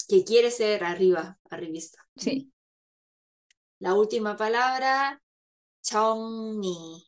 que 0.08 0.24
quiere 0.24 0.52
ser 0.52 0.84
arriba, 0.84 1.38
arribista. 1.50 2.08
Sí. 2.16 2.52
La 3.80 3.94
última 3.94 4.36
palabra, 4.36 5.22
chongni. 5.82 7.08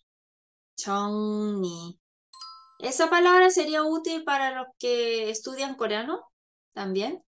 Chongni. 0.76 2.00
Esa 2.80 3.10
palabra 3.10 3.50
sería 3.50 3.84
útil 3.84 4.24
para 4.24 4.52
los 4.52 4.68
que 4.78 5.30
estudian 5.30 5.76
coreano 5.76 6.32
también. 6.74 7.24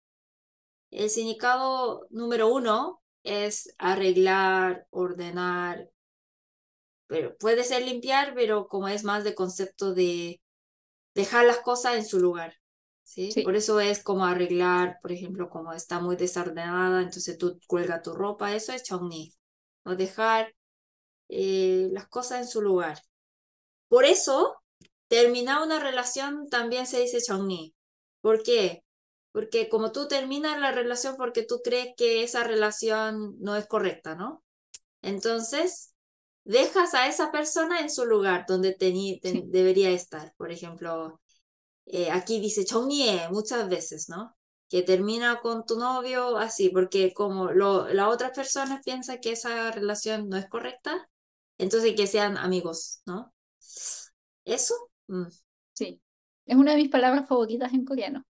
El 0.91 1.11
significado 1.11 2.07
número 2.11 2.49
uno 2.49 3.03
es 3.23 3.75
arreglar, 3.79 4.87
ordenar. 4.91 5.91
Pero 7.09 7.37
puede 7.39 7.63
ser 7.65 7.83
limpiar, 7.83 8.35
pero 8.35 8.69
como 8.69 8.89
es 8.89 9.05
más 9.05 9.23
de 9.23 9.35
concepto 9.35 9.95
de 9.95 10.41
dejar 11.15 11.47
las 11.47 11.61
cosas 11.61 11.97
en 11.97 12.07
su 12.07 12.19
lugar. 12.19 12.57
¿sí? 13.07 13.31
¿sí? 13.31 13.43
Por 13.43 13.57
eso 13.57 13.81
es 13.81 14.03
como 14.03 14.25
arreglar, 14.27 14.99
por 15.01 15.13
ejemplo, 15.13 15.49
como 15.49 15.73
está 15.73 16.01
muy 16.01 16.17
desordenada, 16.17 17.01
entonces 17.03 17.39
tú 17.39 17.59
cuelga 17.67 18.03
tu 18.03 18.13
ropa, 18.13 18.55
eso 18.55 18.73
es 18.73 18.83
chauni. 18.83 19.33
O 19.85 19.95
dejar 19.95 20.55
eh, 21.29 21.89
las 21.93 22.09
cosas 22.09 22.41
en 22.41 22.49
su 22.49 22.61
lugar. 22.61 23.01
Por 23.89 24.05
eso, 24.05 24.57
terminar 25.09 25.63
una 25.63 25.79
relación 25.79 26.49
también 26.51 26.87
se 26.87 27.01
dice 27.01 27.23
chauni. 27.23 27.75
¿Por 28.21 28.43
qué? 28.43 28.83
Porque 29.31 29.69
como 29.69 29.93
tú 29.93 30.09
terminas 30.09 30.59
la 30.59 30.73
relación 30.73 31.17
porque 31.17 31.45
tú 31.45 31.61
crees 31.63 31.95
que 31.97 32.25
esa 32.25 32.43
relación 32.43 33.37
no 33.39 33.55
es 33.55 33.67
correcta, 33.67 34.17
¿no? 34.17 34.43
Entonces, 35.03 35.95
dejas 36.45 36.95
a 36.95 37.07
esa 37.07 37.31
persona 37.31 37.81
en 37.81 37.91
su 37.91 38.07
lugar 38.07 38.47
donde 38.49 38.73
te, 38.73 38.91
te, 39.23 39.31
sí. 39.31 39.45
debería 39.47 39.91
estar. 39.91 40.35
Por 40.37 40.51
ejemplo, 40.51 41.21
eh, 41.87 42.11
aquí 42.11 42.41
dice 42.41 42.65
chongye 42.65 43.29
muchas 43.31 43.69
veces, 43.69 44.09
¿no? 44.09 44.37
Que 44.69 44.83
termina 44.83 45.41
con 45.41 45.65
tu 45.65 45.79
novio 45.79 46.37
así, 46.37 46.69
porque 46.71 47.13
como 47.15 47.53
lo, 47.53 47.89
las 47.89 48.09
otras 48.09 48.33
personas 48.33 48.83
piensan 48.85 49.21
que 49.21 49.33
esa 49.33 49.71
relación 49.71 50.29
no 50.29 50.37
es 50.37 50.49
correcta, 50.49 51.09
entonces 51.59 51.95
que 51.95 52.07
sean 52.07 52.37
amigos, 52.37 53.01
¿no? 53.07 53.33
¿Eso? 54.45 54.75
Mm. 55.07 55.27
Sí. 55.75 56.01
Es 56.47 56.57
una 56.57 56.73
de 56.73 56.79
mis 56.79 56.89
palabras 56.89 57.29
favoritas 57.29 57.73
en 57.73 57.85
coreano. 57.85 58.25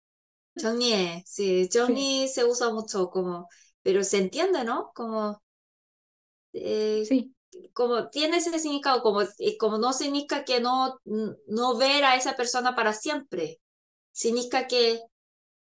Chongye, 0.57 1.23
sí, 1.25 1.67
chongye 1.69 2.27
sí. 2.27 2.33
se 2.33 2.45
usa 2.45 2.71
mucho 2.71 3.09
como, 3.09 3.47
pero 3.81 4.03
se 4.03 4.17
entiende, 4.19 4.63
¿no? 4.63 4.91
Como... 4.93 5.41
Eh, 6.53 7.03
sí 7.07 7.34
como 7.73 8.09
tiene 8.09 8.37
ese 8.37 8.57
significado, 8.59 9.01
como, 9.01 9.21
eh, 9.21 9.57
como 9.59 9.77
no 9.77 9.93
significa 9.93 10.43
que 10.43 10.59
no, 10.59 10.99
no 11.47 11.77
ver 11.77 12.03
a 12.05 12.15
esa 12.15 12.35
persona 12.35 12.75
para 12.75 12.93
siempre, 12.93 13.59
significa 14.11 14.67
que 14.67 15.01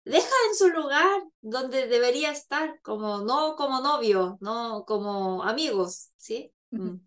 deja 0.05 0.35
en 0.49 0.55
su 0.55 0.69
lugar 0.69 1.23
donde 1.41 1.87
debería 1.87 2.31
estar, 2.31 2.79
como 2.81 3.19
no 3.19 3.55
como 3.55 3.81
novio, 3.81 4.37
no 4.41 4.83
como 4.85 5.43
amigos, 5.43 6.11
¿sí? 6.17 6.51
Mm. 6.71 6.97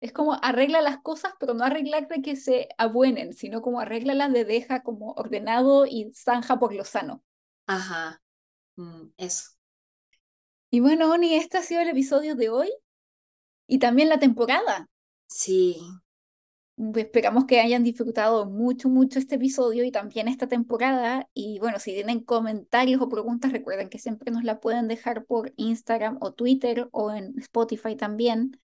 Es 0.00 0.12
como 0.12 0.34
arregla 0.34 0.82
las 0.82 1.00
cosas, 1.00 1.32
pero 1.38 1.54
no 1.54 1.64
arreglar 1.64 2.08
de 2.08 2.22
que 2.22 2.34
se 2.34 2.68
abuenen, 2.76 3.32
sino 3.34 3.62
como 3.62 3.80
arréglalas 3.80 4.32
de 4.32 4.44
deja 4.44 4.82
como 4.82 5.12
ordenado 5.12 5.86
y 5.86 6.12
zanja 6.12 6.58
por 6.58 6.74
lo 6.74 6.84
sano. 6.84 7.22
Ajá, 7.66 8.20
Mm, 8.76 9.12
eso. 9.16 9.50
Y 10.70 10.80
bueno, 10.80 11.10
Oni, 11.10 11.34
este 11.34 11.58
ha 11.58 11.62
sido 11.62 11.82
el 11.82 11.90
episodio 11.90 12.34
de 12.34 12.48
hoy 12.48 12.72
y 13.72 13.78
también 13.78 14.10
la 14.10 14.18
temporada. 14.18 14.86
Sí, 15.28 15.78
Esperamos 16.96 17.44
que 17.46 17.60
hayan 17.60 17.84
disfrutado 17.84 18.46
mucho, 18.46 18.88
mucho 18.88 19.18
este 19.18 19.36
episodio 19.36 19.84
y 19.84 19.90
también 19.90 20.28
esta 20.28 20.46
temporada. 20.46 21.28
Y 21.32 21.58
bueno, 21.58 21.78
si 21.78 21.92
tienen 21.92 22.20
comentarios 22.20 23.00
o 23.00 23.08
preguntas, 23.08 23.52
recuerden 23.52 23.88
que 23.88 23.98
siempre 23.98 24.30
nos 24.30 24.42
la 24.44 24.60
pueden 24.60 24.88
dejar 24.88 25.24
por 25.24 25.52
Instagram 25.56 26.18
o 26.20 26.32
Twitter 26.32 26.88
o 26.92 27.12
en 27.12 27.38
Spotify 27.38 27.96
también. 27.96 28.60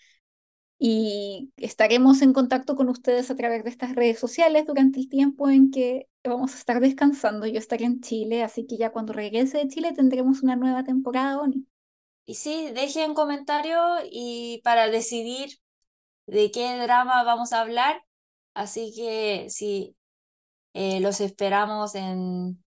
Y 0.79 1.53
estaremos 1.57 2.21
en 2.21 2.33
contacto 2.33 2.75
con 2.75 2.89
ustedes 2.89 3.31
a 3.31 3.35
través 3.35 3.63
de 3.63 3.69
estas 3.69 3.95
redes 3.95 4.19
sociales 4.19 4.65
durante 4.65 4.99
el 4.99 5.09
tiempo 5.09 5.49
en 5.49 5.71
que 5.71 6.07
vamos 6.23 6.53
a 6.55 6.57
estar 6.57 6.79
descansando. 6.81 7.47
Yo 7.47 7.59
estaré 7.59 7.85
en 7.85 8.01
Chile, 8.01 8.43
así 8.43 8.65
que 8.67 8.77
ya 8.77 8.91
cuando 8.91 9.13
regrese 9.13 9.59
de 9.59 9.67
Chile 9.69 9.93
tendremos 9.93 10.43
una 10.43 10.55
nueva 10.55 10.83
temporada, 10.83 11.39
Oni. 11.39 11.65
Y 12.27 12.35
sí, 12.35 12.71
dejen 12.73 13.13
comentarios 13.15 14.01
y 14.11 14.61
para 14.63 14.89
decidir 14.89 15.49
de 16.27 16.51
qué 16.51 16.77
drama 16.77 17.23
vamos 17.23 17.53
a 17.53 17.61
hablar, 17.61 18.03
así 18.53 18.93
que 18.95 19.47
sí, 19.49 19.95
eh, 20.73 20.99
los 20.99 21.21
esperamos 21.21 21.95
en 21.95 22.63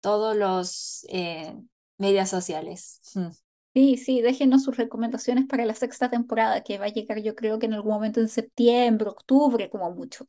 todos 0.00 0.36
los 0.36 1.06
eh, 1.10 1.54
medios 1.98 2.30
sociales. 2.30 3.00
Sí, 3.76 3.96
sí, 3.96 4.20
déjenos 4.20 4.62
sus 4.62 4.76
recomendaciones 4.76 5.46
para 5.46 5.66
la 5.66 5.74
sexta 5.74 6.08
temporada, 6.08 6.62
que 6.62 6.78
va 6.78 6.84
a 6.84 6.90
llegar 6.90 7.20
yo 7.20 7.34
creo 7.34 7.58
que 7.58 7.66
en 7.66 7.74
algún 7.74 7.94
momento 7.94 8.20
en 8.20 8.28
septiembre, 8.28 9.08
octubre, 9.08 9.68
como 9.68 9.90
mucho. 9.90 10.28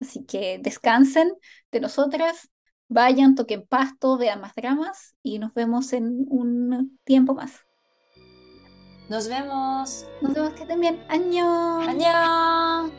Así 0.00 0.24
que 0.24 0.58
descansen 0.62 1.30
de 1.70 1.80
nosotras, 1.80 2.50
vayan, 2.88 3.34
toquen 3.34 3.66
pasto, 3.66 4.16
vean 4.16 4.40
más 4.40 4.54
dramas 4.54 5.14
y 5.22 5.38
nos 5.38 5.52
vemos 5.52 5.92
en 5.92 6.24
un 6.30 6.98
tiempo 7.04 7.34
más. 7.34 7.66
Nos 9.10 9.26
vemos. 9.26 10.06
Nos 10.20 10.34
vemos 10.34 10.52
que 10.52 10.64
bien. 10.76 11.04
¡Año! 11.08 11.80
안녕. 11.80 12.92